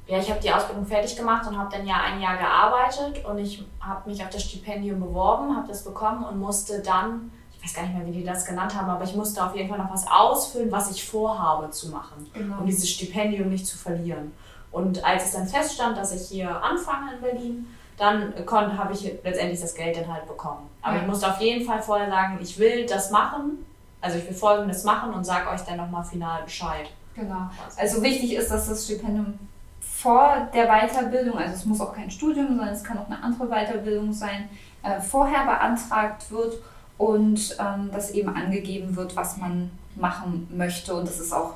ja, 0.05 0.19
ich 0.19 0.29
habe 0.29 0.41
die 0.41 0.51
Ausbildung 0.51 0.85
fertig 0.85 1.15
gemacht 1.15 1.47
und 1.47 1.57
habe 1.57 1.73
dann 1.73 1.87
ja 1.87 1.95
ein 2.01 2.19
Jahr 2.19 2.35
gearbeitet 2.35 3.23
und 3.23 3.37
ich 3.39 3.63
habe 3.79 4.09
mich 4.09 4.21
auf 4.21 4.29
das 4.29 4.43
Stipendium 4.43 4.99
beworben, 4.99 5.55
habe 5.55 5.69
das 5.69 5.85
bekommen 5.85 6.25
und 6.25 6.39
musste 6.39 6.81
dann 6.81 7.31
ich 7.61 7.63
weiß 7.63 7.75
gar 7.75 7.83
nicht 7.83 7.95
mehr, 7.95 8.07
wie 8.07 8.11
die 8.11 8.23
das 8.23 8.43
genannt 8.43 8.75
haben, 8.75 8.89
aber 8.89 9.03
ich 9.03 9.15
musste 9.15 9.45
auf 9.45 9.55
jeden 9.55 9.69
Fall 9.69 9.77
noch 9.77 9.93
was 9.93 10.07
ausfüllen, 10.07 10.71
was 10.71 10.89
ich 10.89 11.07
vorhabe 11.07 11.69
zu 11.69 11.89
machen, 11.89 12.27
genau. 12.33 12.57
um 12.57 12.65
dieses 12.65 12.89
Stipendium 12.89 13.49
nicht 13.49 13.67
zu 13.67 13.77
verlieren. 13.77 14.33
Und 14.71 15.05
als 15.05 15.25
es 15.25 15.31
dann 15.33 15.47
feststand, 15.47 15.95
dass 15.95 16.11
ich 16.11 16.27
hier 16.27 16.49
anfange 16.63 17.13
in 17.13 17.21
Berlin, 17.21 17.67
dann 17.97 18.33
habe 18.49 18.93
ich 18.93 19.03
letztendlich 19.23 19.61
das 19.61 19.75
Geld 19.75 19.95
dann 19.95 20.11
halt 20.11 20.27
bekommen. 20.27 20.67
Aber 20.81 20.95
ja. 20.95 21.01
ich 21.01 21.07
musste 21.07 21.29
auf 21.29 21.39
jeden 21.39 21.63
Fall 21.63 21.83
vorher 21.83 22.09
sagen, 22.09 22.39
ich 22.41 22.57
will 22.57 22.87
das 22.87 23.11
machen 23.11 23.63
Also 24.01 24.17
ich 24.17 24.27
will 24.27 24.33
Folgendes 24.33 24.83
machen 24.83 25.13
und 25.13 25.23
sage 25.23 25.49
euch 25.49 25.61
dann 25.61 25.77
nochmal 25.77 26.03
final 26.03 26.43
Bescheid. 26.43 26.89
Genau. 27.15 27.49
Also 27.77 28.01
wichtig 28.01 28.35
ist, 28.35 28.49
dass 28.51 28.67
das 28.67 28.85
Stipendium 28.85 29.37
vor 29.79 30.47
der 30.53 30.67
Weiterbildung, 30.67 31.37
also 31.37 31.53
es 31.53 31.65
muss 31.65 31.79
auch 31.79 31.93
kein 31.93 32.09
Studium 32.09 32.57
sein, 32.57 32.69
es 32.69 32.83
kann 32.83 32.97
auch 32.97 33.05
eine 33.05 33.21
andere 33.21 33.47
Weiterbildung 33.47 34.11
sein, 34.13 34.49
äh, 34.83 34.99
vorher 34.99 35.45
beantragt 35.45 36.31
wird 36.31 36.55
und 36.97 37.55
ähm, 37.59 37.91
dass 37.91 38.11
eben 38.11 38.29
angegeben 38.35 38.95
wird, 38.95 39.15
was 39.15 39.37
man 39.37 39.71
machen 39.95 40.47
möchte. 40.55 40.95
Und 40.95 41.07
das 41.07 41.19
ist 41.19 41.31
auch 41.31 41.55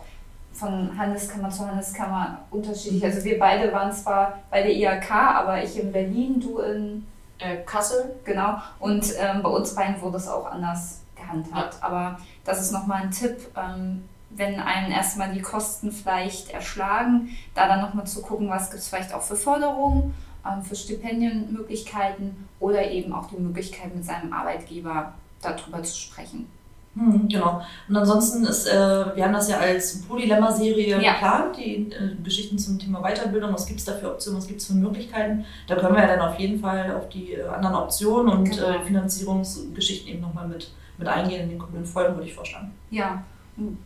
von 0.53 0.97
Handelskammer 0.97 1.49
zu 1.49 1.67
Handelskammer 1.67 2.39
unterschiedlich. 2.51 3.03
Also 3.03 3.23
wir 3.23 3.39
beide 3.39 3.73
waren 3.73 3.91
zwar 3.91 4.39
bei 4.51 4.61
der 4.61 4.71
IHK, 4.71 5.11
aber 5.11 5.63
ich 5.63 5.79
in 5.79 5.91
Berlin, 5.91 6.39
du 6.39 6.59
in 6.59 7.07
Äh, 7.37 7.65
Kassel? 7.65 8.15
Genau. 8.23 8.55
Und 8.79 9.13
ähm, 9.19 9.43
bei 9.43 9.49
uns 9.49 9.75
beiden 9.75 10.01
wurde 10.01 10.15
es 10.15 10.27
auch 10.29 10.49
anders 10.49 11.01
gehandhabt. 11.25 11.81
Aber 11.81 12.19
das 12.43 12.61
ist 12.61 12.71
nochmal 12.71 13.03
ein 13.03 13.11
Tipp, 13.11 13.37
ähm, 13.55 14.03
wenn 14.29 14.59
einen 14.59 14.91
erstmal 14.91 15.33
die 15.33 15.41
Kosten 15.41 15.91
vielleicht 15.91 16.49
erschlagen, 16.49 17.29
da 17.53 17.67
dann 17.67 17.81
nochmal 17.81 18.05
zu 18.05 18.21
gucken, 18.21 18.49
was 18.49 18.69
gibt 18.69 18.81
es 18.81 18.89
vielleicht 18.89 19.13
auch 19.13 19.21
für 19.21 19.35
Förderungen, 19.35 20.13
ähm, 20.45 20.61
für 20.61 20.75
Stipendienmöglichkeiten 20.75 22.47
oder 22.59 22.89
eben 22.91 23.13
auch 23.13 23.27
die 23.27 23.37
Möglichkeit 23.37 23.95
mit 23.95 24.05
seinem 24.05 24.33
Arbeitgeber 24.33 25.13
darüber 25.41 25.83
zu 25.83 25.97
sprechen. 25.97 26.49
Hm, 26.95 27.27
genau. 27.29 27.61
Und 27.89 27.95
ansonsten 27.97 28.45
ist, 28.45 28.67
äh, 28.67 28.73
wir 29.15 29.23
haben 29.25 29.33
das 29.33 29.49
ja 29.49 29.57
als 29.57 30.01
Polylemma-Serie 30.03 31.01
Ja. 31.01 31.13
geplant, 31.13 31.57
die 31.57 31.91
äh, 31.91 32.15
Geschichten 32.23 32.57
zum 32.57 32.79
Thema 32.79 33.01
Weiterbildung. 33.01 33.53
Was 33.53 33.65
gibt 33.65 33.79
es 33.79 33.85
da 33.85 33.91
für 33.93 34.09
Optionen, 34.11 34.39
was 34.39 34.47
gibt 34.47 34.61
es 34.61 34.67
für 34.67 34.73
Möglichkeiten? 34.75 35.43
Da 35.67 35.75
können 35.75 35.93
wir 35.95 36.01
ja 36.03 36.15
dann 36.15 36.21
auf 36.21 36.39
jeden 36.39 36.59
Fall 36.59 36.95
auf 36.97 37.09
die 37.09 37.33
äh, 37.33 37.43
anderen 37.47 37.75
Optionen 37.75 38.31
und 38.31 38.49
Genau. 38.49 38.67
äh, 38.69 38.79
Finanzierungsgeschichten 38.85 40.09
eben 40.09 40.21
nochmal 40.21 40.47
mit, 40.47 40.71
mit 40.97 41.07
eingehen 41.07 41.43
in 41.43 41.49
den 41.49 41.59
kommenden 41.59 41.85
Folgen, 41.85 42.15
würde 42.15 42.27
ich 42.29 42.33
vorschlagen. 42.33 42.71
Ja. 42.91 43.23
Und 43.57 43.77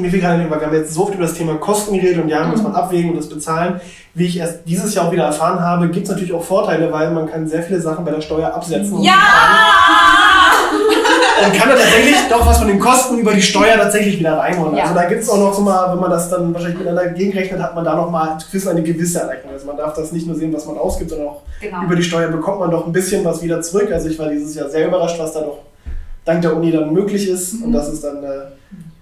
Mir 0.00 0.10
fiel 0.10 0.20
gerade, 0.20 0.50
weil 0.50 0.60
wir 0.60 0.66
haben 0.66 0.74
jetzt 0.74 0.94
so 0.94 1.02
oft 1.04 1.14
über 1.14 1.22
das 1.24 1.34
Thema 1.34 1.56
Kosten 1.56 1.94
geredet 1.94 2.22
und 2.22 2.28
ja, 2.30 2.46
muss 2.48 2.62
man 2.62 2.74
abwägen 2.74 3.10
und 3.10 3.16
das 3.16 3.28
bezahlen. 3.28 3.80
Wie 4.14 4.24
ich 4.26 4.38
erst 4.38 4.66
dieses 4.66 4.94
Jahr 4.94 5.06
auch 5.06 5.12
wieder 5.12 5.24
erfahren 5.26 5.60
habe, 5.60 5.88
gibt 5.90 6.04
es 6.06 6.10
natürlich 6.10 6.32
auch 6.32 6.42
Vorteile, 6.42 6.90
weil 6.90 7.10
man 7.12 7.26
kann 7.28 7.46
sehr 7.46 7.62
viele 7.62 7.80
Sachen 7.80 8.04
bei 8.04 8.10
der 8.10 8.20
Steuer 8.20 8.52
absetzen. 8.52 8.94
und 8.94 9.02
Und 11.44 11.52
kann 11.54 11.68
dann 11.68 11.78
tatsächlich 11.78 12.16
doch 12.28 12.46
was 12.46 12.58
von 12.58 12.68
den 12.68 12.78
Kosten 12.78 13.18
über 13.18 13.32
die 13.32 13.42
Steuer 13.42 13.76
tatsächlich 13.76 14.18
wieder 14.18 14.38
reinholen. 14.38 14.76
Ja. 14.76 14.84
Also 14.84 14.94
da 14.94 15.04
gibt 15.04 15.22
es 15.22 15.28
auch 15.28 15.38
noch 15.38 15.54
so 15.54 15.62
mal, 15.62 15.92
wenn 15.92 16.00
man 16.00 16.10
das 16.10 16.28
dann 16.30 16.52
wahrscheinlich 16.52 16.78
miteinander 16.78 17.10
gegenrechnet, 17.10 17.60
hat 17.60 17.74
man 17.74 17.84
da 17.84 17.94
noch 17.94 18.10
mal 18.10 18.38
eine 18.70 18.82
gewisse 18.82 19.20
Errechnung. 19.20 19.52
Also 19.52 19.66
man 19.66 19.76
darf 19.76 19.94
das 19.94 20.12
nicht 20.12 20.26
nur 20.26 20.36
sehen, 20.36 20.52
was 20.52 20.66
man 20.66 20.78
ausgibt, 20.78 21.10
sondern 21.10 21.28
auch 21.28 21.42
genau. 21.60 21.82
über 21.84 21.96
die 21.96 22.02
Steuer 22.02 22.28
bekommt 22.28 22.60
man 22.60 22.70
doch 22.70 22.86
ein 22.86 22.92
bisschen 22.92 23.24
was 23.24 23.42
wieder 23.42 23.60
zurück. 23.62 23.90
Also 23.92 24.08
ich 24.08 24.18
war 24.18 24.28
dieses 24.28 24.54
Jahr 24.54 24.68
sehr 24.68 24.86
überrascht, 24.86 25.18
was 25.18 25.32
da 25.32 25.40
doch 25.40 25.58
dank 26.24 26.42
der 26.42 26.56
Uni 26.56 26.70
dann 26.70 26.92
möglich 26.92 27.28
ist. 27.28 27.62
Und 27.62 27.72
das 27.72 27.88
ist 27.88 28.04
dann, 28.04 28.22
äh, 28.22 28.28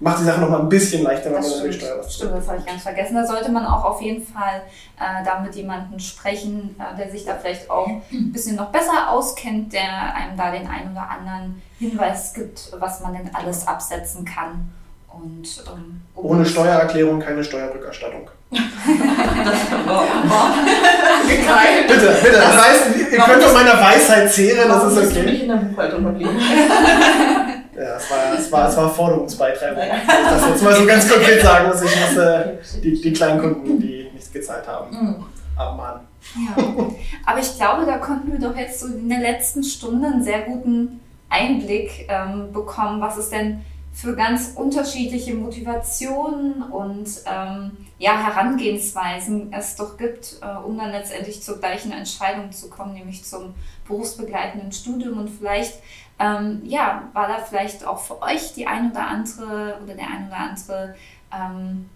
macht 0.00 0.20
die 0.20 0.24
Sache 0.24 0.40
noch 0.40 0.50
mal 0.50 0.60
ein 0.60 0.68
bisschen 0.68 1.02
leichter, 1.02 1.30
wenn 1.30 1.36
Das 1.36 1.48
man 1.50 1.58
stimmt, 1.58 1.74
Steuer 1.74 1.98
was 1.98 2.14
stimmt, 2.14 2.36
das 2.36 2.48
habe 2.48 2.58
ich 2.58 2.66
ganz 2.66 2.82
vergessen. 2.82 3.14
Da 3.14 3.26
sollte 3.26 3.50
man 3.50 3.64
auch 3.66 3.84
auf 3.84 4.02
jeden 4.02 4.24
Fall 4.26 4.62
äh, 4.98 5.24
da 5.24 5.40
mit 5.40 5.54
jemandem 5.54 5.98
sprechen, 5.98 6.76
äh, 6.78 6.96
der 6.98 7.10
sich 7.10 7.24
da 7.24 7.34
vielleicht 7.34 7.70
auch 7.70 7.86
ein 7.86 8.32
bisschen 8.32 8.56
noch 8.56 8.70
besser 8.70 9.10
auskennt, 9.10 9.72
der 9.72 10.14
einem 10.14 10.36
da 10.36 10.50
den 10.50 10.68
einen 10.68 10.92
oder 10.92 11.08
anderen 11.08 11.62
Hinweis 11.78 12.34
gibt, 12.34 12.72
was 12.78 13.00
man 13.00 13.14
denn 13.14 13.30
alles 13.34 13.66
absetzen 13.66 14.24
kann. 14.24 14.70
Und, 15.08 15.64
ähm, 15.74 16.02
Ohne 16.14 16.44
Steuererklärung 16.44 17.20
keine 17.20 17.42
Steuerrückerstattung. 17.42 18.28
Geil. 18.50 18.60
Bitte, 21.88 22.16
bitte, 22.22 22.36
das 22.36 22.56
heißt, 22.56 22.82
ihr 23.12 23.18
könnt 23.18 23.42
das- 23.42 23.52
von 23.52 23.64
meiner 23.64 23.80
Weisheit 23.80 24.30
zehren, 24.32 24.68
das 24.68 24.92
ist 24.92 25.00
bist 25.00 25.16
du 25.16 25.20
okay. 25.20 25.30
nicht 25.30 25.42
in 25.42 25.48
der 25.48 25.56
Buchhaltung 25.56 26.04
geblieben? 26.04 26.38
Ja, 27.76 27.96
es 27.96 28.10
war, 28.10 28.38
es 28.38 28.52
war, 28.52 28.68
es 28.68 28.76
war 28.76 28.90
Forderungsbeitreibung. 28.90 29.82
Ich 29.82 30.06
das 30.30 30.48
jetzt 30.48 30.62
mal 30.62 30.74
so 30.74 30.86
ganz 30.86 31.10
konkret 31.10 31.42
sagen 31.42 31.68
muss, 31.68 31.82
ich 31.82 32.16
äh, 32.16 32.58
die, 32.82 33.00
die 33.00 33.12
kleinen 33.12 33.40
Kunden, 33.40 33.78
die 33.78 34.10
nichts 34.12 34.32
gezahlt 34.32 34.66
haben, 34.66 34.98
Hm. 34.98 35.24
abmahnen. 35.56 36.00
Ja. 36.34 36.62
Aber 37.26 37.38
ich 37.38 37.56
glaube, 37.56 37.86
da 37.86 37.98
konnten 37.98 38.32
wir 38.32 38.38
doch 38.48 38.56
jetzt 38.56 38.80
so 38.80 38.86
in 38.86 39.08
der 39.08 39.20
letzten 39.20 39.62
Stunde 39.62 40.08
einen 40.08 40.24
sehr 40.24 40.42
guten 40.42 41.00
Einblick 41.28 42.06
ähm, 42.08 42.52
bekommen, 42.52 43.00
was 43.00 43.16
es 43.16 43.30
denn 43.30 43.62
für 43.92 44.14
ganz 44.14 44.52
unterschiedliche 44.54 45.34
Motivationen 45.34 46.62
und 46.64 47.08
ähm, 47.24 47.70
ja, 47.98 48.12
Herangehensweisen 48.18 49.50
es 49.54 49.74
doch 49.76 49.96
gibt, 49.96 50.36
äh, 50.42 50.66
um 50.66 50.76
dann 50.76 50.90
letztendlich 50.92 51.42
zur 51.42 51.58
gleichen 51.58 51.92
Entscheidung 51.92 52.52
zu 52.52 52.68
kommen, 52.68 52.92
nämlich 52.92 53.24
zum 53.24 53.54
berufsbegleitenden 53.88 54.70
Studium. 54.70 55.16
Und 55.18 55.30
vielleicht 55.30 55.74
ähm, 56.18 56.62
ja, 56.64 57.02
war 57.12 57.28
da 57.28 57.38
vielleicht 57.38 57.86
auch 57.86 57.98
für 57.98 58.22
euch 58.22 58.54
die 58.54 58.66
ein 58.66 58.90
oder 58.90 59.06
andere 59.06 59.78
oder 59.82 59.94
der 59.94 60.06
ein 60.06 60.28
oder 60.28 60.36
andere 60.36 60.94
ähm, 61.32 61.90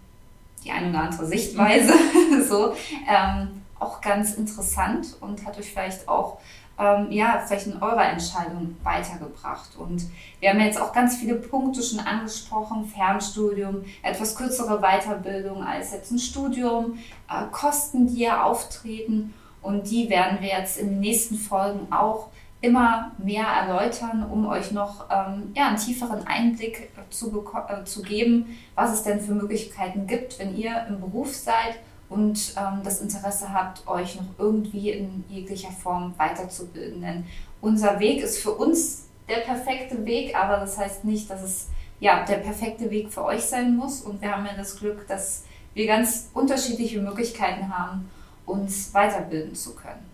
die 0.63 0.71
ein 0.71 0.89
oder 0.89 1.03
andere 1.03 1.25
Sichtweise 1.25 1.93
so 2.47 2.73
ähm, 3.07 3.63
auch 3.79 3.99
ganz 4.01 4.35
interessant 4.35 5.17
und 5.21 5.45
hat 5.45 5.57
euch 5.57 5.71
vielleicht 5.71 6.07
auch 6.07 6.37
ähm, 6.81 7.11
ja, 7.11 7.43
vielleicht 7.45 7.67
in 7.67 7.81
eurer 7.81 8.05
Entscheidung 8.05 8.75
weitergebracht. 8.83 9.75
Und 9.77 10.03
wir 10.39 10.49
haben 10.49 10.59
jetzt 10.59 10.79
auch 10.79 10.93
ganz 10.93 11.17
viele 11.17 11.35
Punkte 11.35 11.81
schon 11.83 11.99
angesprochen, 11.99 12.85
Fernstudium, 12.85 13.85
etwas 14.01 14.35
kürzere 14.35 14.79
Weiterbildung 14.79 15.63
als 15.63 15.91
jetzt 15.91 16.11
ein 16.11 16.19
Studium, 16.19 16.97
äh, 17.29 17.45
Kosten, 17.51 18.07
die 18.07 18.21
ja 18.21 18.43
auftreten 18.43 19.33
und 19.61 19.89
die 19.89 20.09
werden 20.09 20.39
wir 20.41 20.49
jetzt 20.49 20.77
in 20.77 20.89
den 20.89 20.99
nächsten 21.01 21.35
Folgen 21.35 21.91
auch 21.91 22.29
immer 22.61 23.11
mehr 23.17 23.45
erläutern, 23.45 24.23
um 24.29 24.47
euch 24.47 24.71
noch 24.71 25.05
ähm, 25.09 25.51
ja, 25.55 25.67
einen 25.67 25.77
tieferen 25.77 26.25
Einblick 26.27 26.91
zu, 27.09 27.45
äh, 27.67 27.83
zu 27.83 28.03
geben, 28.03 28.57
was 28.75 28.93
es 28.93 29.03
denn 29.03 29.19
für 29.19 29.33
Möglichkeiten 29.33 30.05
gibt, 30.05 30.37
wenn 30.39 30.55
ihr 30.55 30.85
im 30.87 30.99
Beruf 30.99 31.33
seid 31.35 31.79
und 32.07 32.53
ähm, 32.57 32.81
das 32.83 33.01
Interesse 33.01 33.51
habt, 33.51 33.87
euch 33.87 34.15
noch 34.15 34.27
irgendwie 34.37 34.91
in 34.91 35.23
jeglicher 35.27 35.71
Form 35.71 36.13
weiterzubilden. 36.17 37.01
Denn 37.01 37.25
unser 37.61 37.99
Weg 37.99 38.21
ist 38.21 38.37
für 38.37 38.51
uns 38.51 39.07
der 39.27 39.37
perfekte 39.37 40.05
Weg, 40.05 40.35
aber 40.35 40.57
das 40.57 40.77
heißt 40.77 41.03
nicht, 41.03 41.29
dass 41.29 41.41
es 41.41 41.67
ja, 42.01 42.25
der 42.25 42.37
perfekte 42.37 42.89
Weg 42.89 43.13
für 43.13 43.23
euch 43.23 43.43
sein 43.43 43.77
muss. 43.77 44.01
Und 44.01 44.21
wir 44.21 44.35
haben 44.35 44.45
ja 44.45 44.53
das 44.57 44.77
Glück, 44.77 45.07
dass 45.07 45.45
wir 45.73 45.87
ganz 45.87 46.29
unterschiedliche 46.33 46.99
Möglichkeiten 46.99 47.75
haben, 47.75 48.09
uns 48.45 48.93
weiterbilden 48.93 49.55
zu 49.55 49.73
können. 49.75 50.10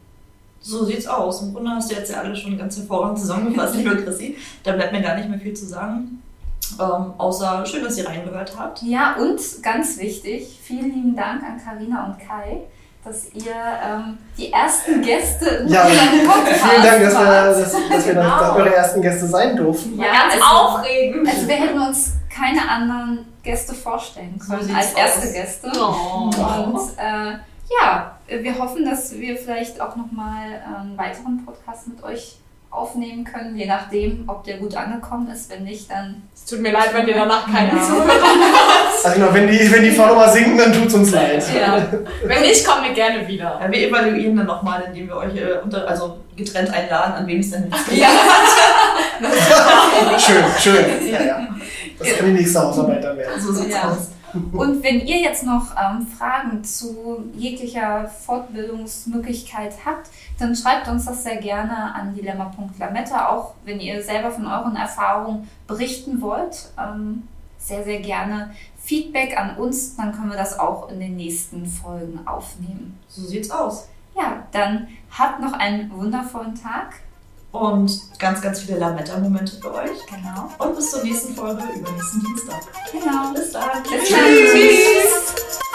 So 0.67 0.83
sieht's 0.83 1.07
aus. 1.07 1.41
Im 1.43 1.53
Grunde 1.53 1.71
hast 1.71 1.89
du 1.89 1.95
jetzt 1.95 2.11
ja 2.11 2.19
alle 2.19 2.35
schon 2.35 2.57
ganz 2.57 2.75
hervorragend 2.77 3.19
zusammengefasst, 3.19 3.75
liebe 3.75 3.95
Chrissy. 4.03 4.37
Da 4.63 4.73
bleibt 4.73 4.91
mir 4.91 5.01
gar 5.01 5.15
nicht 5.15 5.29
mehr 5.29 5.39
viel 5.39 5.53
zu 5.53 5.65
sagen. 5.65 6.21
Ähm, 6.79 7.13
außer 7.17 7.65
schön, 7.65 7.83
dass 7.85 7.97
ihr 7.97 8.05
reingehört 8.07 8.51
habt. 8.57 8.81
Ja, 8.81 9.15
und 9.15 9.39
ganz 9.63 9.97
wichtig, 9.97 10.59
vielen 10.61 10.93
lieben 10.93 11.15
Dank 11.15 11.41
an 11.41 11.57
Karina 11.63 12.05
und 12.07 12.19
Kai, 12.19 12.63
dass 13.05 13.27
ihr 13.33 13.53
ähm, 13.81 14.17
die 14.37 14.51
ersten 14.51 15.01
Gäste 15.01 15.45
in 15.45 15.69
Ja, 15.69 15.85
unserem 15.85 16.27
Podcast 16.27 16.61
Vielen 16.65 16.83
Dank, 16.83 17.03
dass 17.03 17.13
wir, 17.13 17.25
wart. 17.25 17.47
dass, 17.57 17.71
dass 17.71 18.05
wir 18.07 18.15
dann 18.15 18.39
Genau. 18.39 18.55
eure 18.55 18.75
ersten 18.75 19.01
Gäste 19.01 19.25
sein 19.27 19.55
durften. 19.55 19.97
Ja, 19.97 20.11
Ganz 20.11 20.33
also, 20.33 20.45
aufregend. 20.45 21.29
also 21.29 21.47
wir 21.47 21.55
hätten 21.55 21.79
uns 21.79 22.11
keine 22.29 22.69
anderen 22.69 23.25
Gäste 23.41 23.73
vorstellen 23.73 24.37
So 24.41 24.51
können 24.51 24.65
sieht's 24.65 24.77
als 24.77 24.93
erste 24.93 25.27
aus. 25.27 25.33
Gäste. 25.33 25.71
Oh. 25.79 26.29
Und 26.65 26.75
äh, 26.97 27.37
ja, 27.81 28.17
wir 28.27 28.57
hoffen, 28.59 28.85
dass 28.85 29.13
wir 29.17 29.37
vielleicht 29.37 29.79
auch 29.81 29.95
nochmal 29.95 30.61
einen 30.77 30.97
weiteren 30.97 31.45
Podcast 31.45 31.87
mit 31.87 32.03
euch 32.03 32.37
aufnehmen 32.69 33.23
können, 33.23 33.55
je 33.57 33.65
nachdem, 33.65 34.25
ob 34.27 34.43
der 34.43 34.57
gut 34.57 34.75
angekommen 34.75 35.29
ist. 35.31 35.49
Wenn 35.49 35.63
nicht, 35.63 35.89
dann 35.89 36.21
Es 36.35 36.45
tut 36.45 36.59
mir 36.61 36.71
leid, 36.73 36.89
wenn 36.93 37.05
dir 37.05 37.15
danach 37.15 37.45
keiner 37.45 37.73
Ja. 37.77 37.81
zuhört. 37.81 38.11
Also 39.03 39.19
genau, 39.19 39.33
wenn 39.33 39.47
die, 39.47 39.71
wenn 39.71 39.83
die 39.83 39.91
Follower 39.91 40.27
singen, 40.29 40.57
dann 40.57 40.73
tut's 40.73 40.93
uns 40.93 41.11
leid. 41.11 41.43
ja. 41.57 41.81
Wenn 42.25 42.41
nicht, 42.41 42.65
kommen 42.65 42.83
wir 42.83 42.93
gerne 42.93 43.25
wieder. 43.27 43.57
Ja, 43.61 43.71
wir 43.71 43.87
evaluieren 43.87 44.35
dann 44.35 44.47
nochmal, 44.47 44.83
indem 44.87 45.07
wir 45.07 45.15
euch 45.15 45.35
äh, 45.35 45.59
unter, 45.63 45.87
also 45.87 46.17
getrennt 46.35 46.69
einladen, 46.73 47.13
an 47.13 47.25
wem 47.27 47.39
es 47.39 47.51
denn 47.51 47.63
liegt. 47.63 47.91
Ja. 47.93 48.09
Schön, 50.19 50.43
schön. 50.59 50.85
Ja, 51.11 51.21
ja. 51.23 51.47
Das 51.97 52.15
kann 52.17 52.25
die 52.27 52.33
nächste 52.33 52.61
Hausarbeit 52.61 53.03
dann 53.03 53.17
werden. 53.17 53.41
So 53.41 53.51
sieht's 53.53 53.73
Ja. 53.75 53.89
aus. 53.89 54.09
Und 54.53 54.83
wenn 54.83 55.05
ihr 55.05 55.19
jetzt 55.19 55.43
noch 55.43 55.75
ähm, 55.75 56.05
Fragen 56.05 56.63
zu 56.63 57.23
jeglicher 57.35 58.07
Fortbildungsmöglichkeit 58.07 59.73
habt, 59.85 60.09
dann 60.39 60.55
schreibt 60.55 60.87
uns 60.87 61.05
das 61.05 61.23
sehr 61.23 61.37
gerne 61.37 61.93
an 61.93 62.15
dilemma.lametta, 62.15 63.29
auch 63.29 63.53
wenn 63.65 63.79
ihr 63.79 64.03
selber 64.03 64.31
von 64.31 64.45
euren 64.45 64.75
Erfahrungen 64.75 65.49
berichten 65.67 66.21
wollt. 66.21 66.69
Ähm, 66.77 67.27
sehr, 67.57 67.83
sehr 67.83 67.99
gerne 67.99 68.51
Feedback 68.77 69.37
an 69.37 69.57
uns, 69.57 69.95
dann 69.95 70.13
können 70.13 70.29
wir 70.29 70.37
das 70.37 70.57
auch 70.57 70.89
in 70.89 70.99
den 70.99 71.17
nächsten 71.17 71.65
Folgen 71.65 72.25
aufnehmen. 72.25 72.97
So 73.07 73.23
sieht's 73.23 73.51
aus. 73.51 73.89
Ja, 74.15 74.47
dann 74.51 74.87
habt 75.11 75.41
noch 75.41 75.53
einen 75.53 75.91
wundervollen 75.91 76.55
Tag 76.55 77.01
und 77.59 78.19
ganz, 78.19 78.41
ganz 78.41 78.61
viele 78.61 78.79
Lametta-Momente 78.79 79.59
für 79.61 79.73
euch. 79.73 80.05
Genau. 80.07 80.49
Und 80.57 80.75
bis 80.75 80.91
zur 80.91 81.03
nächsten 81.03 81.35
Folge 81.35 81.63
übernächsten 81.75 82.23
Dienstag. 82.23 82.61
Genau. 82.91 83.33
Bis 83.33 83.51
dann. 83.51 83.83
Tschüss. 83.83 84.07
Tschüss. 84.07 85.66